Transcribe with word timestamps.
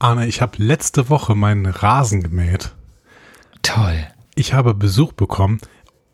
Arne, 0.00 0.26
ich 0.26 0.40
habe 0.40 0.52
letzte 0.56 1.10
Woche 1.10 1.34
meinen 1.34 1.66
Rasen 1.66 2.22
gemäht. 2.22 2.72
Toll. 3.62 4.06
Ich 4.34 4.54
habe 4.54 4.74
Besuch 4.74 5.12
bekommen. 5.12 5.60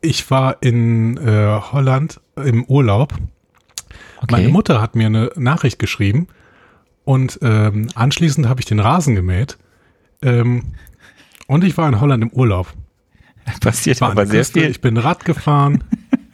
Ich 0.00 0.28
war 0.28 0.60
in 0.60 1.16
äh, 1.16 1.60
Holland 1.72 2.20
im 2.34 2.64
Urlaub. 2.64 3.14
Okay. 4.16 4.26
Meine 4.28 4.48
Mutter 4.48 4.82
hat 4.82 4.96
mir 4.96 5.06
eine 5.06 5.30
Nachricht 5.36 5.78
geschrieben 5.78 6.26
und 7.04 7.38
ähm, 7.42 7.88
anschließend 7.94 8.48
habe 8.48 8.60
ich 8.60 8.66
den 8.66 8.80
Rasen 8.80 9.14
gemäht. 9.14 9.56
Ähm, 10.20 10.74
und 11.46 11.62
ich 11.62 11.78
war 11.78 11.88
in 11.88 12.00
Holland 12.00 12.24
im 12.24 12.30
Urlaub. 12.30 12.72
Passiert 13.60 14.02
aber 14.02 14.26
sehr 14.26 14.40
Küste, 14.40 14.60
viel. 14.60 14.70
Ich 14.70 14.80
bin 14.80 14.96
Rad 14.96 15.24
gefahren. 15.24 15.84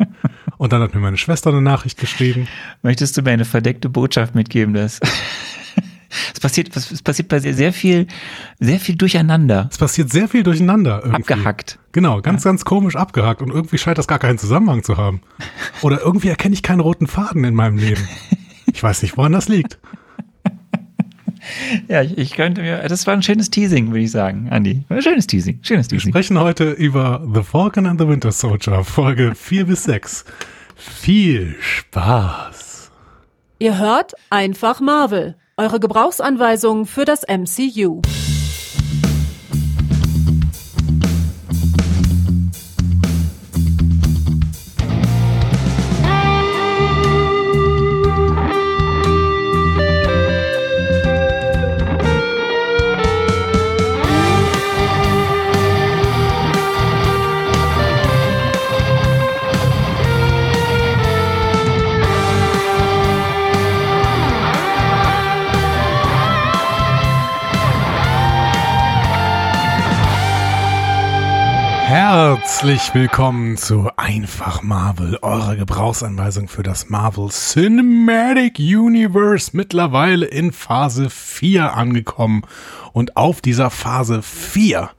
und 0.57 0.73
dann 0.73 0.81
hat 0.81 0.95
mir 0.95 1.01
meine 1.01 1.19
Schwester 1.19 1.51
eine 1.51 1.61
Nachricht 1.61 1.99
geschrieben. 1.99 2.49
Möchtest 2.81 3.15
du 3.19 3.23
mir 3.23 3.33
eine 3.33 3.45
verdeckte 3.45 3.91
Botschaft 3.91 4.35
mitgeben, 4.35 4.73
dass 4.73 5.01
es 6.35 6.41
passiert, 6.41 6.77
es 6.77 7.03
passiert 7.03 7.29
bei 7.29 7.39
sehr, 7.39 7.55
sehr 7.55 7.73
viel, 7.73 8.07
sehr 8.61 8.79
viel 8.81 8.97
Durcheinander. 8.97 9.69
Es 9.71 9.79
passiert 9.79 10.11
sehr 10.11 10.29
viel 10.29 10.43
durcheinander. 10.43 11.01
Irgendwie. 11.05 11.33
Abgehackt. 11.33 11.79
Genau, 11.93 12.21
ganz, 12.21 12.45
ganz 12.45 12.65
komisch 12.65 12.97
abgehackt 12.97 13.43
und 13.43 13.51
irgendwie 13.51 13.79
scheint 13.79 13.99
das 13.99 14.07
gar 14.09 14.19
keinen 14.19 14.39
Zusammenhang 14.39 14.83
zu 14.83 14.97
haben. 14.97 15.21
Oder 15.83 16.01
irgendwie 16.01 16.29
erkenne 16.29 16.55
ich 16.55 16.63
keinen 16.63 16.81
roten 16.81 17.07
Faden 17.07 17.45
in 17.45 17.55
meinem 17.55 17.77
Leben. 17.79 18.07
Ich 18.73 18.83
weiß 18.83 19.03
nicht, 19.03 19.17
woran 19.17 19.33
das 19.33 19.49
liegt. 19.49 19.79
Ja, 21.89 22.03
ich, 22.03 22.17
ich 22.17 22.33
könnte 22.33 22.63
mir, 22.63 22.79
das 22.89 23.07
war 23.07 23.15
ein 23.15 23.23
schönes 23.23 23.51
Teasing, 23.51 23.89
würde 23.89 24.01
ich 24.01 24.11
sagen, 24.13 24.49
Andi. 24.51 24.85
Schönes 25.01 25.27
Teasing, 25.27 25.59
schönes 25.63 25.91
Wir 25.91 25.99
Teasing. 25.99 26.13
sprechen 26.13 26.39
heute 26.39 26.71
über 26.71 27.27
The 27.35 27.43
Falcon 27.43 27.87
and 27.87 28.01
the 28.01 28.07
Winter 28.07 28.31
Soldier, 28.31 28.85
Folge 28.85 29.35
4 29.35 29.67
bis 29.67 29.85
6. 29.85 30.25
Viel 30.77 31.57
Spaß. 31.61 32.91
Ihr 33.59 33.79
hört 33.79 34.13
einfach 34.31 34.81
Marvel, 34.81 35.37
eure 35.57 35.81
Gebrauchsanweisung 35.81 36.87
für 36.87 37.05
das 37.05 37.23
MCU. 37.29 38.01
Herzlich 72.63 72.95
willkommen 72.95 73.57
zu 73.57 73.91
Einfach 73.97 74.63
Marvel, 74.63 75.19
eurer 75.21 75.57
Gebrauchsanweisung 75.57 76.47
für 76.47 76.63
das 76.63 76.89
Marvel 76.89 77.29
Cinematic 77.29 78.61
Universe, 78.61 79.51
mittlerweile 79.53 80.27
in 80.27 80.53
Phase 80.53 81.11
4 81.11 81.75
angekommen. 81.75 82.43
Und 82.93 83.17
auf 83.17 83.41
dieser 83.41 83.69
Phase 83.69 84.23
4 84.23 84.91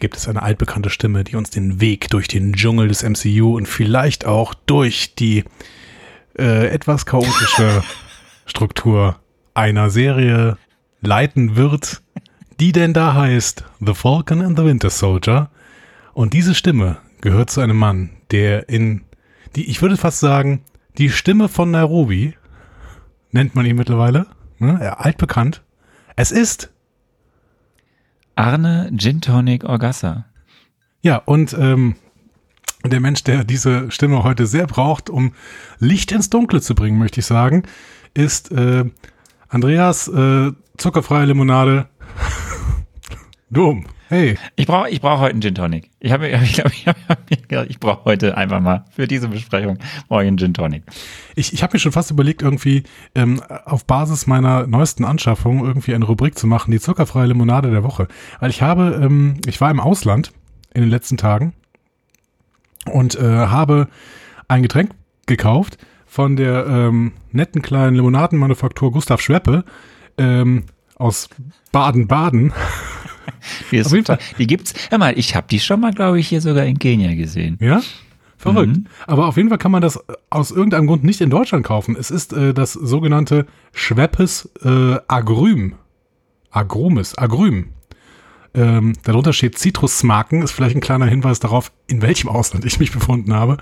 gibt 0.00 0.16
es 0.16 0.26
eine 0.26 0.42
altbekannte 0.42 0.90
Stimme, 0.90 1.22
die 1.22 1.36
uns 1.36 1.50
den 1.50 1.80
Weg 1.80 2.08
durch 2.08 2.26
den 2.26 2.54
Dschungel 2.54 2.88
des 2.88 3.04
MCU 3.04 3.56
und 3.56 3.68
vielleicht 3.68 4.24
auch 4.24 4.54
durch 4.54 5.14
die 5.14 5.44
äh, 6.36 6.66
etwas 6.66 7.06
chaotische 7.06 7.84
Struktur 8.44 9.20
einer 9.54 9.88
Serie 9.88 10.58
leiten 11.00 11.54
wird, 11.54 12.02
die 12.58 12.72
denn 12.72 12.92
da 12.92 13.14
heißt 13.14 13.62
The 13.78 13.94
Falcon 13.94 14.42
and 14.42 14.58
the 14.58 14.64
Winter 14.64 14.90
Soldier. 14.90 15.48
Und 16.14 16.32
diese 16.32 16.54
Stimme 16.54 16.98
gehört 17.20 17.50
zu 17.50 17.60
einem 17.60 17.76
Mann, 17.76 18.10
der 18.30 18.68
in 18.68 19.02
die, 19.56 19.68
ich 19.68 19.82
würde 19.82 19.96
fast 19.96 20.20
sagen, 20.20 20.62
die 20.96 21.10
Stimme 21.10 21.48
von 21.48 21.70
Nairobi, 21.70 22.34
nennt 23.32 23.54
man 23.54 23.66
ihn 23.66 23.76
mittlerweile, 23.76 24.26
ne, 24.58 24.78
er 24.80 25.04
altbekannt. 25.04 25.62
Es 26.16 26.30
ist, 26.30 26.72
Arne 28.36 28.90
Gin 28.96 29.20
Tonic 29.20 29.64
Orgassa. 29.64 30.26
ja, 31.02 31.16
und 31.16 31.54
ähm, 31.58 31.96
der 32.84 33.00
Mensch, 33.00 33.24
der 33.24 33.44
diese 33.44 33.90
Stimme 33.90 34.22
heute 34.22 34.46
sehr 34.46 34.66
braucht, 34.66 35.08
um 35.08 35.32
Licht 35.78 36.12
ins 36.12 36.30
Dunkle 36.30 36.60
zu 36.60 36.74
bringen, 36.74 36.98
möchte 36.98 37.20
ich 37.20 37.26
sagen, 37.26 37.64
ist 38.12 38.52
äh, 38.52 38.84
Andreas 39.48 40.08
äh, 40.08 40.52
zuckerfreie 40.76 41.26
Limonade. 41.26 41.88
Dom. 43.50 43.86
Hey. 44.14 44.38
Ich 44.54 44.68
brauche 44.68 44.88
ich 44.90 45.00
brauch 45.00 45.18
heute 45.18 45.32
einen 45.32 45.42
Gin 45.42 45.56
Tonic. 45.56 45.90
Ich 45.98 46.12
habe 46.12 46.28
ich 46.28 46.58
ich, 46.60 46.86
hab, 46.86 47.68
ich 47.68 47.80
brauche 47.80 48.04
heute 48.04 48.36
einfach 48.36 48.60
mal 48.60 48.84
für 48.94 49.08
diese 49.08 49.26
Besprechung 49.26 49.78
einen 50.08 50.38
Gin 50.38 50.54
Tonic. 50.54 50.84
Ich, 51.34 51.52
ich 51.52 51.64
habe 51.64 51.72
mir 51.72 51.80
schon 51.80 51.90
fast 51.90 52.12
überlegt, 52.12 52.40
irgendwie 52.40 52.84
ähm, 53.16 53.42
auf 53.64 53.86
Basis 53.86 54.28
meiner 54.28 54.68
neuesten 54.68 55.04
Anschaffung 55.04 55.66
irgendwie 55.66 55.96
eine 55.96 56.04
Rubrik 56.04 56.38
zu 56.38 56.46
machen, 56.46 56.70
die 56.70 56.78
zuckerfreie 56.78 57.26
Limonade 57.26 57.72
der 57.72 57.82
Woche. 57.82 58.06
Weil 58.38 58.50
ich 58.50 58.62
habe, 58.62 59.00
ähm, 59.02 59.40
ich 59.48 59.60
war 59.60 59.72
im 59.72 59.80
Ausland 59.80 60.30
in 60.74 60.82
den 60.82 60.90
letzten 60.90 61.16
Tagen 61.16 61.52
und 62.84 63.16
äh, 63.16 63.20
habe 63.20 63.88
ein 64.46 64.62
Getränk 64.62 64.92
gekauft 65.26 65.76
von 66.06 66.36
der 66.36 66.66
ähm, 66.68 67.14
netten 67.32 67.62
kleinen 67.62 67.96
Limonadenmanufaktur 67.96 68.92
Gustav 68.92 69.20
Schweppe 69.20 69.64
ähm, 70.18 70.66
aus 70.94 71.28
Baden-Baden. 71.72 72.52
Die, 73.70 73.76
ist 73.78 73.86
Auf 73.86 73.92
jeden 73.92 74.06
super. 74.06 74.18
die 74.38 74.46
gibt's. 74.46 74.74
Hör 74.90 74.98
mal, 74.98 75.18
ich 75.18 75.34
habe 75.34 75.46
die 75.50 75.60
schon 75.60 75.80
mal, 75.80 75.92
glaube 75.92 76.20
ich, 76.20 76.28
hier 76.28 76.40
sogar 76.40 76.64
in 76.64 76.78
Kenia 76.78 77.14
gesehen. 77.14 77.58
Ja? 77.60 77.82
Verrückt. 78.36 78.76
Mhm. 78.76 78.86
Aber 79.06 79.26
auf 79.26 79.36
jeden 79.36 79.48
Fall 79.48 79.58
kann 79.58 79.70
man 79.70 79.80
das 79.80 79.98
aus 80.30 80.50
irgendeinem 80.50 80.86
Grund 80.86 81.04
nicht 81.04 81.20
in 81.20 81.30
Deutschland 81.30 81.64
kaufen. 81.64 81.96
Es 81.98 82.10
ist 82.10 82.32
äh, 82.32 82.52
das 82.52 82.74
sogenannte 82.74 83.46
Schweppes 83.72 84.50
äh, 84.62 84.96
Agrüm. 85.08 85.74
Agrumes, 86.50 87.16
Agrüm. 87.16 87.70
Ähm, 88.54 88.92
darunter 89.02 89.32
steht 89.32 89.58
Zitrusmarken, 89.58 90.42
ist 90.42 90.52
vielleicht 90.52 90.76
ein 90.76 90.80
kleiner 90.80 91.06
Hinweis 91.06 91.40
darauf, 91.40 91.72
in 91.88 92.02
welchem 92.02 92.28
Ausland 92.28 92.64
ich 92.64 92.78
mich 92.78 92.92
befunden 92.92 93.34
habe. 93.34 93.56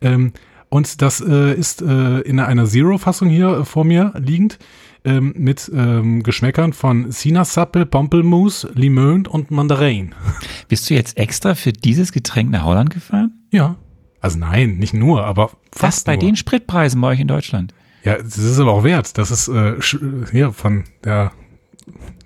Ähm, 0.00 0.32
und 0.70 1.02
das 1.02 1.20
äh, 1.20 1.54
ist 1.54 1.82
äh, 1.82 2.20
in 2.20 2.40
einer 2.40 2.66
Zero-Fassung 2.66 3.28
hier 3.28 3.58
äh, 3.58 3.64
vor 3.64 3.84
mir 3.84 4.12
liegend 4.16 4.58
ähm, 5.04 5.34
mit 5.36 5.70
ähm, 5.74 6.22
Geschmäckern 6.22 6.72
von 6.72 7.10
Sinaasappel, 7.12 7.86
Pompelmus, 7.86 8.66
Limön 8.74 9.26
und 9.26 9.50
Mandarin. 9.50 10.14
Bist 10.68 10.88
du 10.88 10.94
jetzt 10.94 11.16
extra 11.18 11.54
für 11.54 11.72
dieses 11.72 12.12
Getränk 12.12 12.50
nach 12.50 12.64
Holland 12.64 12.90
gefahren? 12.90 13.32
Ja. 13.50 13.76
Also 14.20 14.38
nein, 14.38 14.76
nicht 14.78 14.94
nur, 14.94 15.24
aber 15.24 15.48
fast 15.48 15.58
Fast 15.72 16.06
bei 16.06 16.14
nur. 16.16 16.20
den 16.24 16.36
Spritpreisen 16.36 17.00
bei 17.00 17.08
euch 17.08 17.20
in 17.20 17.28
Deutschland. 17.28 17.74
Ja, 18.04 18.16
das 18.16 18.38
ist 18.38 18.58
aber 18.58 18.72
auch 18.72 18.84
wert. 18.84 19.16
Das 19.18 19.30
ist 19.30 19.48
äh, 19.48 19.76
sch- 19.80 20.30
hier 20.30 20.52
von 20.52 20.84
der 21.04 21.32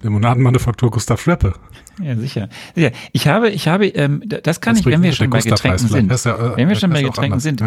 Limonadenmanufaktur 0.03 0.91
Gustav 0.91 1.21
Schweppe. 1.21 1.55
Ja, 2.01 2.15
sicher. 2.17 2.49
sicher. 2.75 2.93
Ich 3.13 3.27
habe, 3.27 3.51
ich 3.51 3.67
habe, 3.67 3.87
ähm, 3.89 4.23
das 4.27 4.61
kann 4.61 4.75
Das 4.75 4.81
ich, 4.81 4.87
wenn 4.87 5.03
wir 5.03 5.13
schon 5.13 5.31
bei 5.31 5.41
Getränken 5.41 5.89
sind. 5.89 6.11
äh, 6.13 6.57
wenn 6.57 6.69
wir 6.69 6.77
schon 6.77 6.91
bei 6.91 7.03
Getränken 7.03 7.41
sind. 7.41 7.63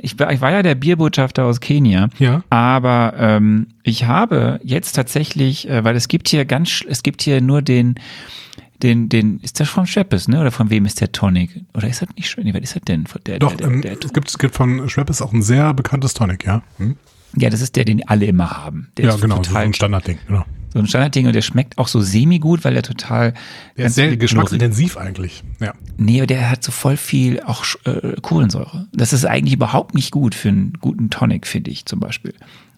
Ich, 0.00 0.18
war, 0.18 0.32
ich 0.32 0.40
war 0.40 0.52
ja 0.52 0.62
der 0.62 0.74
Bierbotschafter 0.74 1.44
aus 1.44 1.60
Kenia. 1.60 2.08
Ja. 2.18 2.42
Aber 2.50 3.14
ähm, 3.18 3.68
ich 3.82 4.04
habe 4.04 4.60
jetzt 4.62 4.92
tatsächlich, 4.92 5.68
äh, 5.68 5.82
weil 5.82 5.96
es 5.96 6.08
gibt 6.08 6.28
hier 6.28 6.44
ganz, 6.44 6.84
es 6.88 7.02
gibt 7.02 7.22
hier 7.22 7.40
nur 7.40 7.62
den, 7.62 7.96
den, 8.82 9.08
den, 9.08 9.40
ist 9.40 9.58
das 9.58 9.68
von 9.68 9.86
Scheppes, 9.86 10.28
ne? 10.28 10.40
Oder 10.40 10.52
von 10.52 10.70
wem 10.70 10.86
ist 10.86 11.00
der 11.00 11.10
Tonic? 11.10 11.64
Oder 11.74 11.88
ist 11.88 12.02
das 12.02 12.08
nicht 12.16 12.28
schön? 12.30 12.46
Was 12.54 12.60
ist 12.60 12.76
das 12.76 12.82
denn? 12.82 13.04
Der, 13.26 13.38
Doch, 13.38 13.54
der, 13.56 13.66
ähm, 13.66 13.82
der, 13.82 13.96
der, 13.96 14.04
es, 14.04 14.12
gibt, 14.12 14.28
es 14.28 14.38
gibt 14.38 14.54
von 14.54 14.88
Schweppes 14.88 15.20
auch 15.20 15.32
ein 15.32 15.42
sehr 15.42 15.74
bekanntes 15.74 16.14
Tonic, 16.14 16.44
ja. 16.44 16.62
Hm? 16.78 16.96
ja, 17.36 17.50
das 17.50 17.60
ist 17.60 17.76
der, 17.76 17.84
den 17.84 18.06
alle 18.08 18.26
immer 18.26 18.50
haben. 18.50 18.88
Der 18.96 19.06
Ja, 19.06 19.16
genau, 19.16 19.36
so 19.36 19.42
total 19.42 19.64
ein 19.64 19.74
Standardding. 19.74 20.18
Genau. 20.26 20.44
So 20.76 20.82
ein 20.82 20.86
Standardding 20.86 21.26
und 21.26 21.32
der 21.34 21.42
schmeckt 21.42 21.78
auch 21.78 21.88
so 21.88 22.00
semi-gut, 22.00 22.64
weil 22.64 22.74
der 22.74 22.82
total 22.82 23.32
Der 23.76 23.86
ist 23.86 23.94
sehr 23.94 24.14
geschmacksintensiv 24.16 24.96
eigentlich. 24.96 25.42
Ja. 25.58 25.72
Nee, 25.96 26.18
aber 26.18 26.26
der 26.26 26.50
hat 26.50 26.62
so 26.62 26.70
voll 26.70 26.96
viel 26.98 27.40
auch 27.40 27.64
äh, 27.84 28.16
Kohlensäure. 28.20 28.86
Das 28.92 29.12
ist 29.12 29.24
eigentlich 29.24 29.54
überhaupt 29.54 29.94
nicht 29.94 30.10
gut 30.10 30.34
für 30.34 30.48
einen 30.48 30.74
guten 30.80 31.08
Tonic, 31.08 31.46
finde 31.46 31.70
ich 31.70 31.86
zum 31.86 32.00
Beispiel. 32.00 32.34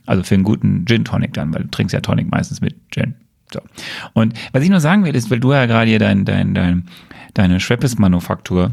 Also 0.06 0.22
für 0.22 0.34
einen 0.34 0.44
guten 0.44 0.86
Gin 0.86 1.04
Tonic 1.04 1.34
dann, 1.34 1.52
weil 1.52 1.64
du 1.64 1.70
trinkst 1.70 1.92
ja 1.92 2.00
Tonic 2.00 2.30
meistens 2.30 2.60
mit 2.60 2.76
Gin. 2.90 3.14
So. 3.52 3.60
Und 4.12 4.34
was 4.52 4.62
ich 4.62 4.70
nur 4.70 4.80
sagen 4.80 5.04
will, 5.04 5.16
ist, 5.16 5.30
weil 5.30 5.40
du 5.40 5.52
ja 5.52 5.66
gerade 5.66 5.90
hier 5.90 5.98
dein, 5.98 6.24
dein, 6.24 6.54
dein, 6.54 6.86
deine 7.34 7.58
Schweppes-Manufaktur 7.58 8.72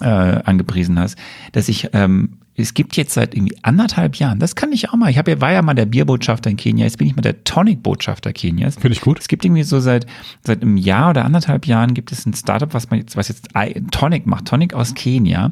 äh, 0.00 0.04
angepriesen 0.04 0.98
hast, 0.98 1.18
dass 1.52 1.68
ich, 1.68 1.90
ähm, 1.94 2.38
es 2.56 2.74
gibt 2.74 2.96
jetzt 2.96 3.12
seit 3.14 3.34
irgendwie 3.34 3.56
anderthalb 3.62 4.16
Jahren, 4.16 4.38
das 4.38 4.54
kann 4.56 4.72
ich 4.72 4.88
auch 4.90 4.94
mal, 4.96 5.10
ich 5.10 5.18
hab 5.18 5.26
war 5.40 5.52
ja 5.52 5.62
mal 5.62 5.74
der 5.74 5.86
Bierbotschafter 5.86 6.48
in 6.50 6.56
Kenia, 6.56 6.84
jetzt 6.84 6.98
bin 6.98 7.06
ich 7.06 7.14
mal 7.16 7.22
der 7.22 7.44
Tonic-Botschafter 7.44 8.32
Kenias. 8.32 8.76
Finde 8.76 8.92
ich 8.92 9.00
gut. 9.00 9.18
Es 9.18 9.28
gibt 9.28 9.44
irgendwie 9.44 9.62
so 9.62 9.80
seit, 9.80 10.06
seit 10.42 10.62
einem 10.62 10.76
Jahr 10.76 11.10
oder 11.10 11.24
anderthalb 11.24 11.66
Jahren 11.66 11.92
gibt 11.94 12.12
es 12.12 12.24
ein 12.26 12.34
Startup, 12.34 12.72
was 12.72 12.90
man 12.90 13.00
jetzt, 13.00 13.16
was 13.16 13.28
jetzt 13.28 13.48
Tonic 13.90 14.26
macht, 14.26 14.46
Tonic 14.46 14.74
aus 14.74 14.94
Kenia. 14.94 15.50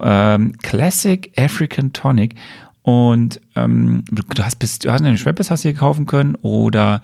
Ähm, 0.00 0.52
Classic 0.62 1.30
African 1.38 1.92
Tonic. 1.92 2.34
Und 2.82 3.40
ähm, 3.56 4.04
du, 4.10 4.22
hast 4.42 4.56
bis, 4.56 4.78
du 4.80 4.90
hast 4.90 5.02
eine 5.02 5.16
Schweppes 5.16 5.50
hast 5.50 5.64
du 5.64 5.68
hier 5.70 5.78
kaufen 5.78 6.04
können 6.06 6.34
oder 6.36 7.00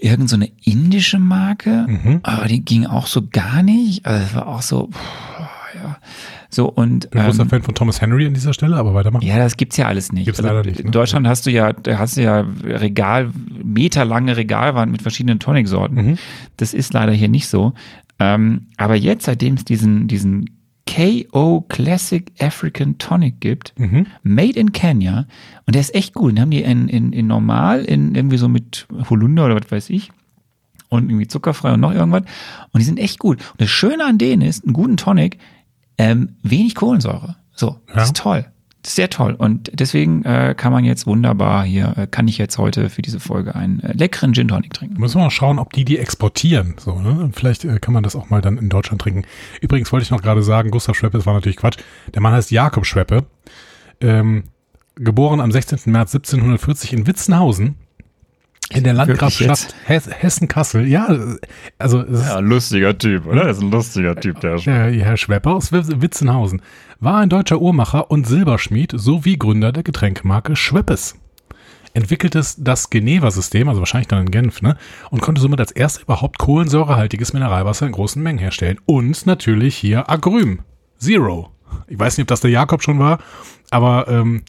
irgend 0.00 0.28
so 0.30 0.36
eine 0.36 0.50
indische 0.64 1.18
Marke, 1.18 1.86
Mhm. 1.88 2.20
aber 2.22 2.46
die 2.46 2.64
ging 2.64 2.86
auch 2.86 3.06
so 3.06 3.26
gar 3.28 3.62
nicht. 3.62 4.06
Also 4.06 4.24
es 4.24 4.34
war 4.34 4.46
auch 4.46 4.62
so, 4.62 4.88
pff, 4.88 5.40
ja. 5.82 5.96
So 6.50 6.66
und 6.68 7.04
Ich 7.06 7.10
bin 7.10 7.22
großer 7.22 7.42
ähm, 7.42 7.48
Fan 7.50 7.62
von 7.62 7.74
Thomas 7.74 8.00
Henry 8.00 8.26
an 8.26 8.32
dieser 8.34 8.54
Stelle, 8.54 8.76
aber 8.76 8.94
weitermachen. 8.94 9.26
ja, 9.26 9.36
das 9.36 9.56
gibt's 9.58 9.76
ja 9.76 9.86
alles 9.86 10.12
nicht. 10.12 10.24
Gibt's 10.24 10.40
leider 10.40 10.62
nicht, 10.62 10.78
ne? 10.78 10.84
In 10.86 10.92
Deutschland 10.92 11.26
hast 11.28 11.44
du 11.46 11.50
ja, 11.50 11.72
da 11.74 11.98
hast 11.98 12.16
du 12.16 12.22
ja 12.22 12.46
Regal, 12.64 13.30
meterlange 13.62 14.36
Regalwand 14.36 14.90
mit 14.90 15.02
verschiedenen 15.02 15.38
Tonic-Sorten. 15.40 15.94
Mhm. 15.94 16.18
Das 16.56 16.72
ist 16.72 16.92
leider 16.94 17.12
hier 17.12 17.28
nicht 17.28 17.48
so. 17.48 17.74
Ähm, 18.18 18.68
aber 18.78 18.94
jetzt, 18.96 19.26
seitdem 19.26 19.54
es 19.54 19.64
diesen, 19.64 20.08
diesen 20.08 20.50
KO 20.88 21.66
Classic 21.68 22.32
African 22.40 22.96
Tonic 22.98 23.40
gibt, 23.40 23.74
Mhm. 23.78 24.06
made 24.22 24.58
in 24.58 24.72
Kenya, 24.72 25.26
und 25.66 25.74
der 25.74 25.80
ist 25.82 25.94
echt 25.94 26.14
gut. 26.14 26.32
Den 26.32 26.40
haben 26.40 26.50
die 26.50 26.62
in, 26.62 26.88
in, 26.88 27.12
in 27.12 27.26
normal, 27.26 27.84
in 27.84 28.14
irgendwie 28.14 28.38
so 28.38 28.48
mit 28.48 28.86
Holunder 29.10 29.44
oder 29.44 29.56
was 29.56 29.70
weiß 29.70 29.90
ich. 29.90 30.10
Und 30.88 31.10
irgendwie 31.10 31.28
zuckerfrei 31.28 31.74
und 31.74 31.80
noch 31.80 31.92
irgendwas. 31.92 32.22
Und 32.72 32.80
die 32.80 32.84
sind 32.86 32.98
echt 32.98 33.18
gut. 33.18 33.38
Und 33.52 33.60
das 33.60 33.68
Schöne 33.68 34.06
an 34.06 34.16
denen 34.16 34.40
ist, 34.40 34.64
einen 34.64 34.72
guten 34.72 34.96
Tonic, 34.96 35.36
ähm, 35.98 36.36
wenig 36.42 36.74
Kohlensäure. 36.74 37.36
So, 37.54 37.76
das 37.88 37.96
Ja. 37.96 38.02
ist 38.04 38.16
toll. 38.16 38.46
Das 38.82 38.92
ist 38.92 38.96
sehr 38.96 39.10
toll. 39.10 39.34
Und 39.34 39.70
deswegen 39.74 40.24
äh, 40.24 40.54
kann 40.56 40.72
man 40.72 40.84
jetzt 40.84 41.06
wunderbar 41.06 41.64
hier, 41.64 41.94
äh, 41.98 42.06
kann 42.06 42.28
ich 42.28 42.38
jetzt 42.38 42.58
heute 42.58 42.88
für 42.90 43.02
diese 43.02 43.18
Folge 43.18 43.56
einen 43.56 43.80
äh, 43.80 43.92
leckeren 43.92 44.32
Gin 44.34 44.46
Tonic 44.48 44.72
trinken. 44.72 45.00
Müssen 45.00 45.16
wir 45.18 45.24
mal 45.24 45.30
schauen, 45.30 45.58
ob 45.58 45.72
die 45.72 45.84
die 45.84 45.98
exportieren. 45.98 46.76
So, 46.78 46.98
ne? 47.00 47.30
Vielleicht 47.34 47.64
äh, 47.64 47.80
kann 47.80 47.92
man 47.92 48.04
das 48.04 48.14
auch 48.14 48.30
mal 48.30 48.40
dann 48.40 48.56
in 48.56 48.68
Deutschland 48.68 49.02
trinken. 49.02 49.24
Übrigens 49.60 49.90
wollte 49.92 50.04
ich 50.04 50.10
noch 50.12 50.22
gerade 50.22 50.44
sagen, 50.44 50.70
Gustav 50.70 50.94
Schweppe, 50.96 51.18
das 51.18 51.26
war 51.26 51.34
natürlich 51.34 51.56
Quatsch. 51.56 51.78
Der 52.14 52.22
Mann 52.22 52.32
heißt 52.32 52.52
Jakob 52.52 52.86
Schweppe. 52.86 53.26
Ähm, 54.00 54.44
geboren 54.94 55.40
am 55.40 55.50
16. 55.50 55.80
März 55.92 56.14
1740 56.14 56.92
in 56.92 57.06
Witzenhausen. 57.08 57.74
In 58.70 58.84
der 58.84 58.92
Landgrafschaft 58.92 59.74
Hes 59.86 60.10
Hessen-Kassel. 60.10 60.86
Ja, 60.86 61.08
also 61.78 62.02
ist 62.02 62.40
lustiger 62.40 62.96
Typ, 62.96 63.26
oder? 63.26 63.44
Das 63.44 63.56
ist 63.58 63.62
ein 63.62 63.70
lustiger 63.70 64.14
Typ, 64.14 64.40
der 64.40 64.56
Der 64.56 64.90
Herr 64.92 65.16
Schwepper 65.16 65.54
aus 65.54 65.72
Witz- 65.72 66.00
Witzenhausen 66.02 66.60
war 67.00 67.18
ein 67.20 67.30
deutscher 67.30 67.60
Uhrmacher 67.60 68.10
und 68.10 68.26
Silberschmied 68.26 68.92
sowie 68.94 69.38
Gründer 69.38 69.72
der 69.72 69.84
Getränkemarke 69.84 70.54
Schweppes. 70.56 71.16
Entwickelte 71.94 72.42
das 72.58 72.90
Geneva-System, 72.90 73.68
also 73.68 73.80
wahrscheinlich 73.80 74.08
dann 74.08 74.26
in 74.26 74.30
Genf, 74.30 74.60
ne, 74.60 74.76
und 75.10 75.22
konnte 75.22 75.40
somit 75.40 75.60
als 75.60 75.72
erster 75.72 76.02
überhaupt 76.02 76.38
kohlensäurehaltiges 76.38 77.32
Mineralwasser 77.32 77.86
in 77.86 77.92
großen 77.92 78.22
Mengen 78.22 78.38
herstellen. 78.38 78.78
Und 78.84 79.24
natürlich 79.26 79.76
hier 79.76 80.10
Agrüm. 80.10 80.60
Zero. 80.98 81.50
Ich 81.86 81.98
weiß 81.98 82.16
nicht, 82.18 82.24
ob 82.24 82.28
das 82.28 82.40
der 82.40 82.50
Jakob 82.50 82.82
schon 82.82 82.98
war, 82.98 83.18
aber 83.70 84.08
ähm, 84.08 84.42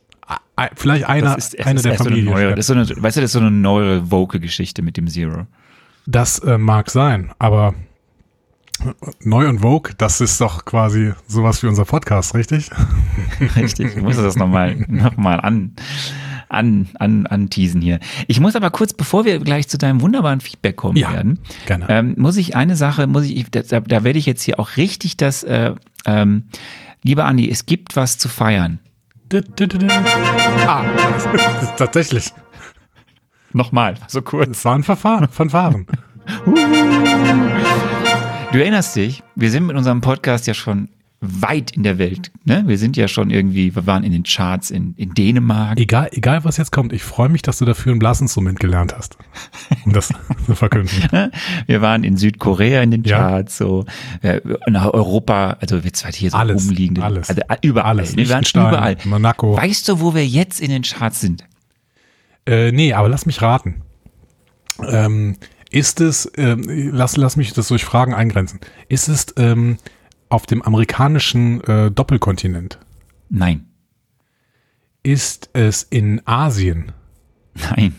vielleicht 0.75 1.05
einer, 1.05 1.35
Das 1.35 1.49
ist, 1.49 1.59
das 1.59 1.65
eine 1.67 1.75
ist 1.77 1.85
der 1.85 1.91
erst 1.93 2.03
so 2.03 2.09
eine 2.09 2.17
Familie. 2.17 2.33
neue, 2.33 2.49
das 2.55 2.59
ist 2.59 2.67
so 2.67 2.73
eine, 2.73 3.03
weißt 3.03 3.17
du, 3.17 3.21
das 3.21 3.29
ist 3.29 3.33
so 3.33 3.39
eine 3.39 3.51
neue 3.51 4.09
Woke-Geschichte 4.11 4.81
mit 4.81 4.97
dem 4.97 5.07
Zero. 5.07 5.47
Das 6.05 6.39
äh, 6.39 6.57
mag 6.57 6.89
sein, 6.89 7.31
aber 7.39 7.73
neu 9.23 9.47
und 9.49 9.59
Vogue, 9.59 9.93
das 9.97 10.21
ist 10.21 10.39
doch 10.39 10.63
quasi 10.65 11.13
sowas 11.27 11.61
wie 11.63 11.67
unser 11.67 11.85
Podcast, 11.85 12.33
richtig? 12.33 12.69
Richtig, 13.55 13.95
ich 13.97 14.01
muss 14.01 14.15
das 14.15 14.35
nochmal 14.37 14.75
noch 14.87 15.17
mal 15.17 15.39
an, 15.41 15.73
an, 16.47 16.87
an, 16.97 17.27
anteasen 17.27 17.81
hier. 17.81 17.99
Ich 18.27 18.39
muss 18.39 18.55
aber 18.55 18.69
kurz, 18.71 18.93
bevor 18.93 19.25
wir 19.25 19.39
gleich 19.39 19.67
zu 19.67 19.77
deinem 19.77 19.99
wunderbaren 20.01 20.39
Feedback 20.39 20.77
kommen 20.77 20.95
Ja, 20.97 21.11
werden, 21.11 21.39
gerne. 21.65 21.87
ähm, 21.89 22.15
muss 22.17 22.37
ich 22.37 22.55
eine 22.55 22.75
Sache, 22.77 23.05
muss 23.07 23.25
ich, 23.25 23.51
da, 23.51 23.61
da 23.61 24.03
werde 24.05 24.17
ich 24.17 24.25
jetzt 24.25 24.43
hier 24.43 24.59
auch 24.59 24.77
richtig 24.77 25.17
das, 25.17 25.43
äh, 25.43 25.73
ähm, 26.05 26.45
lieber 27.03 27.25
Andi, 27.25 27.49
es 27.51 27.65
gibt 27.65 27.95
was 27.97 28.17
zu 28.17 28.29
feiern. 28.29 28.79
Ah, 30.67 30.83
tatsächlich. 31.77 32.33
Nochmal, 33.53 33.95
so 34.07 34.21
kurz. 34.21 34.49
Es 34.49 34.65
war 34.65 34.75
ein 34.75 34.83
Verfahren, 34.83 35.27
Fanfaren. 35.27 35.85
Du 38.51 38.57
erinnerst 38.59 38.95
dich, 38.95 39.23
wir 39.35 39.51
sind 39.51 39.67
mit 39.67 39.75
unserem 39.75 40.01
Podcast 40.01 40.47
ja 40.47 40.53
schon 40.53 40.89
weit 41.21 41.71
in 41.71 41.83
der 41.83 41.97
Welt. 41.97 42.31
Ne? 42.45 42.63
Wir 42.65 42.77
sind 42.77 42.95
ja 42.95 43.09
schon 43.09 43.29
irgendwie, 43.29 43.75
wir 43.75 43.85
waren 43.85 44.03
in 44.03 44.11
den 44.13 44.23
Charts 44.23 44.71
in, 44.71 44.93
in 44.95 45.13
Dänemark. 45.13 45.77
Egal, 45.77 46.09
egal 46.13 46.45
was 46.45 46.55
jetzt 46.57 46.71
kommt, 46.71 46.93
ich 46.93 47.03
freue 47.03 47.27
mich, 47.27 47.41
dass 47.41 47.57
du 47.57 47.65
dafür 47.65 47.93
ein 47.93 47.99
Blasinstrument 47.99 48.59
gelernt 48.59 48.95
hast. 48.95 49.17
Um 49.85 49.91
das 49.91 50.13
zu 50.45 50.55
verkünden. 50.55 51.09
Ne? 51.11 51.31
Wir 51.67 51.81
waren 51.81 52.05
in 52.05 52.15
Südkorea 52.15 52.81
in 52.81 52.91
den 52.91 53.03
Ja. 53.03 53.17
Charts, 53.17 53.57
so 53.57 53.85
äh, 54.21 54.39
nach 54.67 54.93
Europa, 54.93 55.57
also 55.59 55.77
jetzt 55.77 56.05
weit 56.05 56.15
hier 56.15 56.31
so 56.31 56.37
Alles, 56.37 56.65
umliegende, 56.67 57.03
alles. 57.03 57.29
also 57.29 57.41
äh, 57.41 57.57
überall. 57.63 57.89
Alles. 57.89 58.15
Wir 58.15 58.29
waren 58.29 58.45
überall. 58.53 58.97
Monaco. 59.03 59.57
Weißt 59.57 59.89
du, 59.89 59.99
wo 59.99 60.13
wir 60.15 60.25
jetzt 60.25 60.61
in 60.61 60.69
den 60.69 60.83
Charts 60.83 61.19
sind? 61.19 61.43
Äh, 62.45 62.71
nee, 62.71 62.93
aber 62.93 63.09
lass 63.09 63.25
mich 63.25 63.41
raten. 63.41 63.81
Ähm, 64.87 65.35
ist 65.69 65.99
es, 66.01 66.31
ähm, 66.37 66.63
lass, 66.93 67.17
lass 67.17 67.35
mich 67.35 67.51
das 67.53 67.67
durch 67.67 67.83
Fragen 67.83 68.13
eingrenzen. 68.13 68.59
Ist 68.87 69.07
es 69.07 69.27
ähm, 69.37 69.77
auf 70.29 70.45
dem 70.45 70.61
amerikanischen 70.61 71.61
äh, 71.65 71.91
Doppelkontinent? 71.91 72.79
Nein, 73.29 73.65
Ist 75.03 75.49
es 75.53 75.83
in 75.83 76.21
Asien? 76.25 76.91
nein. 77.53 77.95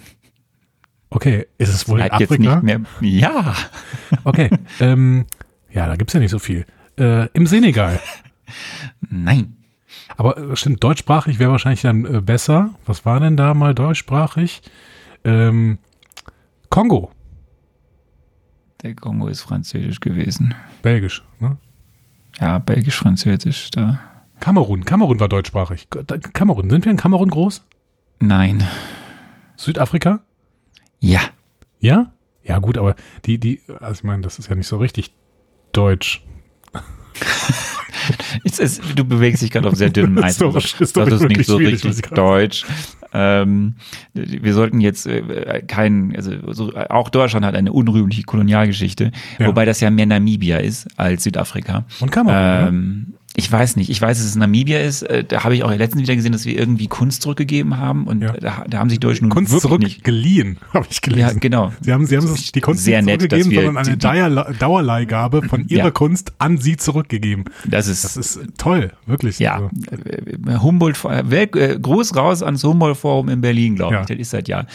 Okay, 1.12 1.46
ist 1.58 1.70
es 1.70 1.88
wohl 1.88 2.00
in 2.00 2.10
Afrika? 2.10 2.60
mehr. 2.62 2.80
Ja, 3.00 3.54
Okay, 4.24 4.48
ähm, 4.80 5.26
ja, 5.72 5.86
da 5.88 5.96
gibt's 5.96 6.12
ja 6.14 6.20
nicht 6.20 6.30
so 6.30 6.38
viel. 6.38 6.66
Äh, 6.98 7.26
Im 7.32 7.46
Senegal. 7.46 8.00
nein. 9.08 9.56
Aber 10.16 10.36
äh, 10.36 10.56
stimmt, 10.56 10.82
deutschsprachig 10.84 11.38
wäre 11.40 11.50
wahrscheinlich 11.50 11.82
dann 11.82 12.04
äh, 12.04 12.20
besser. 12.20 12.74
Was 12.86 13.04
war 13.04 13.18
denn 13.20 13.36
da 13.36 13.54
mal 13.54 13.74
deutschsprachig? 13.74 14.62
Ähm, 15.24 15.78
Kongo, 16.68 17.10
Der 18.82 18.94
Kongo 18.94 19.26
ist 19.28 19.40
französisch 19.42 19.98
gewesen. 20.00 20.54
belgisch. 20.82 21.24
Ne? 21.40 21.56
Ja, 22.40 22.58
belgisch-französisch 22.58 23.70
da. 23.70 24.00
Kamerun, 24.40 24.84
Kamerun 24.84 25.20
war 25.20 25.28
deutschsprachig. 25.28 25.88
Kamerun, 26.32 26.70
sind 26.70 26.84
wir 26.86 26.90
in 26.90 26.96
Kamerun 26.96 27.28
groß? 27.28 27.62
Nein. 28.20 28.66
Südafrika? 29.56 30.20
Ja. 31.00 31.20
Ja? 31.78 32.12
Ja, 32.42 32.58
gut, 32.58 32.78
aber 32.78 32.96
die, 33.26 33.38
die, 33.38 33.60
also 33.80 34.00
ich 34.00 34.04
meine, 34.04 34.22
das 34.22 34.38
ist 34.38 34.48
ja 34.48 34.54
nicht 34.54 34.66
so 34.66 34.78
richtig 34.78 35.12
deutsch. 35.72 36.24
Ist, 38.44 38.82
du 38.96 39.04
bewegst 39.04 39.42
dich 39.42 39.50
gerade 39.50 39.68
auf 39.68 39.74
sehr 39.74 39.90
dünnem 39.90 40.18
Eis. 40.24 40.38
Das 40.38 40.74
ist 40.74 40.96
nicht 41.28 41.46
so 41.46 41.56
richtig 41.56 42.00
deutsch. 42.02 42.64
Ähm, 43.12 43.74
wir 44.14 44.54
sollten 44.54 44.80
jetzt 44.80 45.06
äh, 45.06 45.62
kein, 45.66 46.14
also 46.14 46.52
so, 46.52 46.72
auch 46.74 47.08
Deutschland 47.08 47.44
hat 47.44 47.54
eine 47.54 47.72
unrühmliche 47.72 48.22
Kolonialgeschichte, 48.22 49.10
Ja. 49.38 49.46
wobei 49.46 49.64
das 49.64 49.80
ja 49.80 49.90
mehr 49.90 50.06
Namibia 50.06 50.58
ist 50.58 50.88
als 50.98 51.24
Südafrika. 51.24 51.84
Und 52.00 52.10
Kamerun? 52.12 52.68
Ähm, 52.68 53.14
ich 53.36 53.50
weiß 53.50 53.76
nicht. 53.76 53.90
Ich 53.90 54.02
weiß, 54.02 54.18
dass 54.18 54.26
es 54.26 54.34
Namibia 54.34 54.80
ist. 54.80 55.02
Äh, 55.02 55.22
Da 55.24 55.44
habe 55.44 55.54
ich 55.54 55.62
auch 55.62 55.70
letztens 55.72 56.02
wieder 56.02 56.16
gesehen, 56.16 56.32
dass 56.32 56.44
wir 56.46 56.58
irgendwie 56.58 56.88
Kunst 56.88 57.22
zurückgegeben 57.22 57.76
haben 57.78 58.06
und 58.08 58.22
Ja. 58.22 58.32
da, 58.32 58.64
da 58.68 58.78
haben 58.78 58.90
sich 58.90 58.98
Deutsche 58.98 59.22
nun 59.22 59.30
Kunst 59.30 59.58
zurückgeliehen, 59.60 60.58
habe 60.74 60.86
ich 60.90 61.00
gelesen. 61.00 61.20
Ja, 61.20 61.32
genau. 61.32 61.72
Sie 61.80 61.92
haben, 61.92 62.06
sie 62.06 62.16
haben 62.16 62.26
sich 62.26 62.50
die 62.52 62.60
Kunst 62.60 62.84
Sehr 62.84 63.02
nicht 63.02 63.20
nett, 63.20 63.30
zurückgegeben, 63.30 63.64
sondern 63.66 63.86
eine 63.86 63.96
die- 63.96 64.04
Dauerle- 64.06 64.58
Dauerleihgabe 64.58 65.42
von 65.48 65.68
ihrer 65.68 65.84
Ja. 65.84 65.90
Kunst 65.92 66.32
an 66.38 66.58
sie 66.58 66.76
zurückgegeben. 66.76 67.44
Das 67.66 67.86
ist, 67.86 68.04
Das 68.04 68.16
ist 68.16 68.40
toll, 68.58 68.92
wirklich. 69.06 69.38
ja, 69.38 69.70
Also, 70.46 70.62
Humboldt, 70.62 70.98
äh, 71.04 71.42
äh, 71.44 71.78
Gruß 71.78 72.16
raus 72.16 72.42
ans 72.42 72.64
Humboldt-Forum 72.64 73.28
in 73.28 73.40
Berlin, 73.40 73.76
glaube 73.76 73.94
Ja. 73.94 74.00
ich. 74.02 74.06
Das 74.08 74.18
ist 74.18 74.32
das 74.32 74.42
ja. 74.48 74.66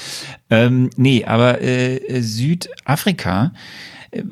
Ähm, 0.50 0.90
nee, 0.96 1.26
aber 1.26 1.62
äh, 1.62 2.22
Südafrika, 2.22 3.52
äh, 4.12 4.24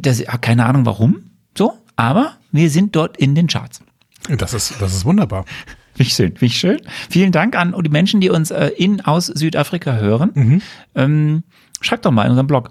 das, 0.00 0.22
keine 0.40 0.64
Ahnung 0.64 0.86
warum, 0.86 1.16
so, 1.56 1.72
aber 2.02 2.32
wir 2.50 2.68
sind 2.68 2.96
dort 2.96 3.16
in 3.16 3.36
den 3.36 3.46
Charts. 3.46 3.80
das 4.28 4.54
ist, 4.54 4.74
das 4.80 4.92
ist 4.92 5.04
wunderbar. 5.04 5.44
Finde 5.94 6.08
ich 6.08 6.14
schön, 6.14 6.28
finde 6.30 6.46
ich 6.46 6.56
schön. 6.58 6.80
Vielen 7.10 7.32
Dank 7.32 7.54
an 7.54 7.74
die 7.78 7.90
Menschen, 7.90 8.22
die 8.22 8.30
uns 8.30 8.50
äh, 8.50 8.68
in, 8.68 9.02
aus 9.02 9.26
Südafrika 9.26 9.96
hören. 9.96 10.30
Mhm. 10.34 10.62
Ähm, 10.94 11.42
schreibt 11.82 12.06
doch 12.06 12.10
mal 12.10 12.24
in 12.24 12.30
unserem 12.30 12.46
Blog. 12.46 12.70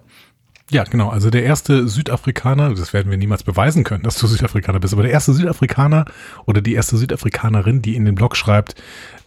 Ja, 0.71 0.85
genau. 0.85 1.09
Also 1.09 1.29
der 1.29 1.43
erste 1.43 1.87
Südafrikaner, 1.87 2.73
das 2.73 2.93
werden 2.93 3.11
wir 3.11 3.17
niemals 3.19 3.43
beweisen 3.43 3.83
können, 3.83 4.01
dass 4.01 4.17
du 4.17 4.25
Südafrikaner 4.25 4.79
bist, 4.79 4.93
aber 4.93 5.03
der 5.03 5.11
erste 5.11 5.33
Südafrikaner 5.33 6.05
oder 6.47 6.61
die 6.61 6.73
erste 6.73 6.97
Südafrikanerin, 6.97 7.83
die 7.83 7.95
in 7.95 8.05
den 8.05 8.15
Blog 8.15 8.35
schreibt, 8.35 8.73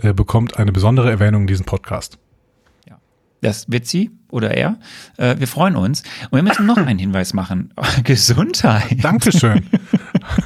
äh, 0.03 0.13
bekommt 0.13 0.59
eine 0.59 0.73
besondere 0.73 1.09
Erwähnung 1.09 1.43
in 1.43 1.47
diesem 1.47 1.67
Podcast. 1.67 2.19
Das 3.45 3.71
wird 3.71 3.87
sie 3.87 4.11
oder 4.31 4.53
er. 4.53 4.79
Äh, 5.19 5.39
wir 5.39 5.47
freuen 5.47 5.77
uns. 5.77 6.03
Und 6.31 6.39
wir 6.39 6.43
müssen 6.43 6.65
noch 6.65 6.79
einen 6.79 6.99
Hinweis 6.99 7.35
machen. 7.35 7.75
Gesundheit. 8.05 9.05
Dankeschön. 9.05 9.67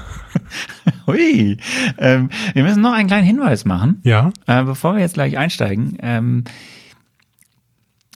Hui. 1.06 1.58
Ähm, 1.98 2.28
wir 2.54 2.64
müssen 2.64 2.82
noch 2.82 2.92
einen 2.92 3.06
kleinen 3.06 3.24
Hinweis 3.24 3.64
machen, 3.64 4.00
ja, 4.02 4.32
äh, 4.46 4.64
bevor 4.64 4.94
wir 4.94 5.00
jetzt 5.00 5.14
gleich 5.14 5.38
einsteigen. 5.38 5.96
Ähm, 6.00 6.44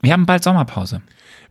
wir 0.01 0.11
haben 0.11 0.25
bald 0.25 0.43
Sommerpause. 0.43 1.01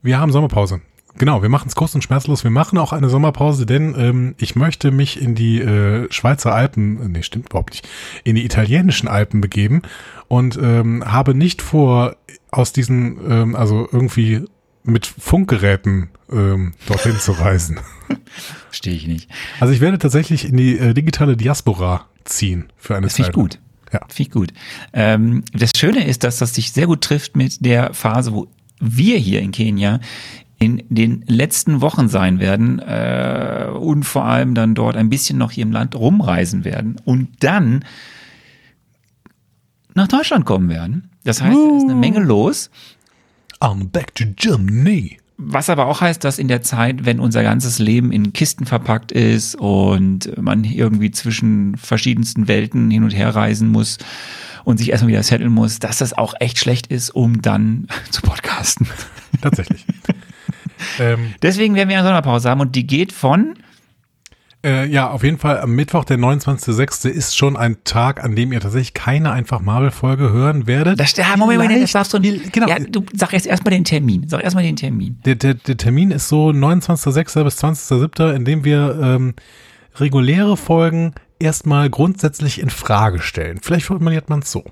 wir 0.02 0.20
haben 0.20 0.30
Sommerpause. 0.30 0.82
genau, 1.16 1.40
wir 1.40 1.48
machen 1.48 1.68
es 1.68 1.74
kurz 1.74 1.94
und 1.94 2.04
schmerzlos. 2.04 2.44
Wir 2.44 2.50
machen 2.50 2.76
auch 2.76 2.92
eine 2.92 3.08
Sommerpause, 3.08 3.64
denn 3.64 3.94
ähm, 3.96 4.34
ich 4.36 4.56
möchte 4.56 4.90
mich 4.90 5.20
in 5.20 5.34
die 5.34 5.60
äh, 5.62 6.06
Schweizer 6.12 6.54
Alpen, 6.54 7.00
äh, 7.00 7.08
nee, 7.08 7.22
stimmt 7.22 7.48
überhaupt 7.48 7.70
nicht, 7.70 7.88
in 8.24 8.36
die 8.36 8.44
italienischen 8.44 9.08
Alpen 9.08 9.40
begeben 9.40 9.80
und 10.28 10.58
ähm, 10.62 11.02
habe 11.06 11.34
nicht 11.34 11.62
vor, 11.62 12.16
aus 12.52 12.72
diesen, 12.72 13.18
ähm, 13.28 13.56
also 13.56 13.88
irgendwie 13.90 14.44
mit 14.84 15.06
Funkgeräten 15.06 16.10
ähm, 16.30 16.74
dorthin 16.86 17.18
zu 17.18 17.32
reisen. 17.32 17.80
Verstehe 18.66 18.94
ich 18.94 19.06
nicht. 19.06 19.28
Also 19.58 19.72
ich 19.72 19.80
werde 19.80 19.98
tatsächlich 19.98 20.44
in 20.48 20.56
die 20.56 20.78
äh, 20.78 20.94
digitale 20.94 21.36
Diaspora 21.36 22.06
ziehen 22.24 22.66
für 22.76 22.94
eine 22.94 23.06
Das 23.06 23.14
Zeit. 23.14 23.28
ich 23.28 23.32
gut. 23.32 23.58
Ja. 23.92 24.00
Finde 24.08 24.22
ich 24.22 24.30
gut. 24.30 24.52
Ähm, 24.92 25.44
das 25.52 25.72
Schöne 25.76 26.06
ist, 26.06 26.24
dass 26.24 26.38
das 26.38 26.54
sich 26.54 26.72
sehr 26.72 26.86
gut 26.86 27.02
trifft 27.02 27.36
mit 27.36 27.64
der 27.64 27.94
Phase, 27.94 28.32
wo 28.32 28.48
wir 28.80 29.18
hier 29.18 29.40
in 29.40 29.52
Kenia 29.52 30.00
in 30.58 30.82
den 30.88 31.24
letzten 31.26 31.80
Wochen 31.80 32.08
sein 32.08 32.38
werden 32.38 32.78
äh, 32.78 33.68
und 33.72 34.04
vor 34.04 34.24
allem 34.24 34.54
dann 34.54 34.74
dort 34.74 34.96
ein 34.96 35.08
bisschen 35.08 35.38
noch 35.38 35.50
hier 35.50 35.62
im 35.62 35.72
Land 35.72 35.94
rumreisen 35.96 36.64
werden 36.64 36.96
und 37.04 37.28
dann 37.40 37.84
nach 39.94 40.08
Deutschland 40.08 40.44
kommen 40.44 40.68
werden. 40.68 41.11
Das 41.24 41.40
heißt, 41.40 41.56
es 41.56 41.82
ist 41.82 41.90
eine 41.90 41.94
Menge 41.94 42.20
los. 42.20 42.70
I'm 43.60 43.88
back 43.88 44.14
to 44.16 44.24
Germany. 44.36 45.18
Was 45.38 45.70
aber 45.70 45.86
auch 45.86 46.00
heißt, 46.00 46.22
dass 46.24 46.38
in 46.38 46.48
der 46.48 46.62
Zeit, 46.62 47.04
wenn 47.04 47.18
unser 47.18 47.42
ganzes 47.42 47.78
Leben 47.78 48.12
in 48.12 48.32
Kisten 48.32 48.66
verpackt 48.66 49.12
ist 49.12 49.56
und 49.56 50.36
man 50.40 50.62
irgendwie 50.64 51.10
zwischen 51.10 51.76
verschiedensten 51.76 52.48
Welten 52.48 52.90
hin 52.90 53.02
und 53.02 53.10
her 53.10 53.34
reisen 53.34 53.68
muss 53.68 53.98
und 54.64 54.78
sich 54.78 54.90
erstmal 54.90 55.12
wieder 55.12 55.22
setteln 55.22 55.52
muss, 55.52 55.78
dass 55.78 55.98
das 55.98 56.16
auch 56.16 56.34
echt 56.38 56.58
schlecht 56.58 56.88
ist, 56.88 57.10
um 57.10 57.42
dann 57.42 57.88
zu 58.10 58.22
podcasten. 58.22 58.86
Tatsächlich. 59.40 59.84
ähm, 61.00 61.34
Deswegen 61.42 61.74
werden 61.74 61.88
wir 61.88 61.98
eine 61.98 62.06
Sommerpause 62.06 62.50
haben 62.50 62.60
und 62.60 62.76
die 62.76 62.86
geht 62.86 63.12
von 63.12 63.54
Äh, 64.64 64.86
ja, 64.86 65.10
auf 65.10 65.24
jeden 65.24 65.38
Fall 65.38 65.60
am 65.60 65.74
Mittwoch, 65.74 66.04
der 66.04 66.18
29.06. 66.18 67.08
ist 67.08 67.36
schon 67.36 67.56
ein 67.56 67.78
Tag, 67.82 68.22
an 68.22 68.36
dem 68.36 68.52
ihr 68.52 68.60
tatsächlich 68.60 68.94
keine 68.94 69.32
einfach 69.32 69.60
Marvel-Folge 69.60 70.30
hören 70.30 70.68
werdet. 70.68 71.00
Das, 71.00 71.16
ja, 71.16 71.36
Moment, 71.36 71.60
Moment, 71.60 71.82
das 71.82 71.92
darfst 71.92 72.14
du 72.14 72.18
nicht. 72.18 72.52
Genau. 72.52 72.68
Ja, 72.68 72.78
du 72.78 73.04
sag 73.12 73.32
jetzt 73.32 73.46
erstmal 73.46 73.72
den 73.72 73.84
Termin. 73.84 74.28
Sag 74.28 74.44
erstmal 74.44 74.62
den 74.62 74.76
Termin. 74.76 75.18
Der, 75.24 75.34
der, 75.34 75.54
der 75.54 75.76
Termin 75.76 76.12
ist 76.12 76.28
so 76.28 76.50
29.06. 76.50 77.42
bis 77.42 77.58
20.07., 77.58 78.34
in 78.34 78.44
dem 78.44 78.64
wir 78.64 78.98
ähm, 79.02 79.34
reguläre 79.96 80.56
Folgen 80.56 81.14
erstmal 81.40 81.90
grundsätzlich 81.90 82.60
in 82.60 82.70
Frage 82.70 83.20
stellen. 83.20 83.58
Vielleicht 83.60 83.86
formuliert 83.86 84.30
man 84.30 84.40
es 84.40 84.52
so. 84.52 84.62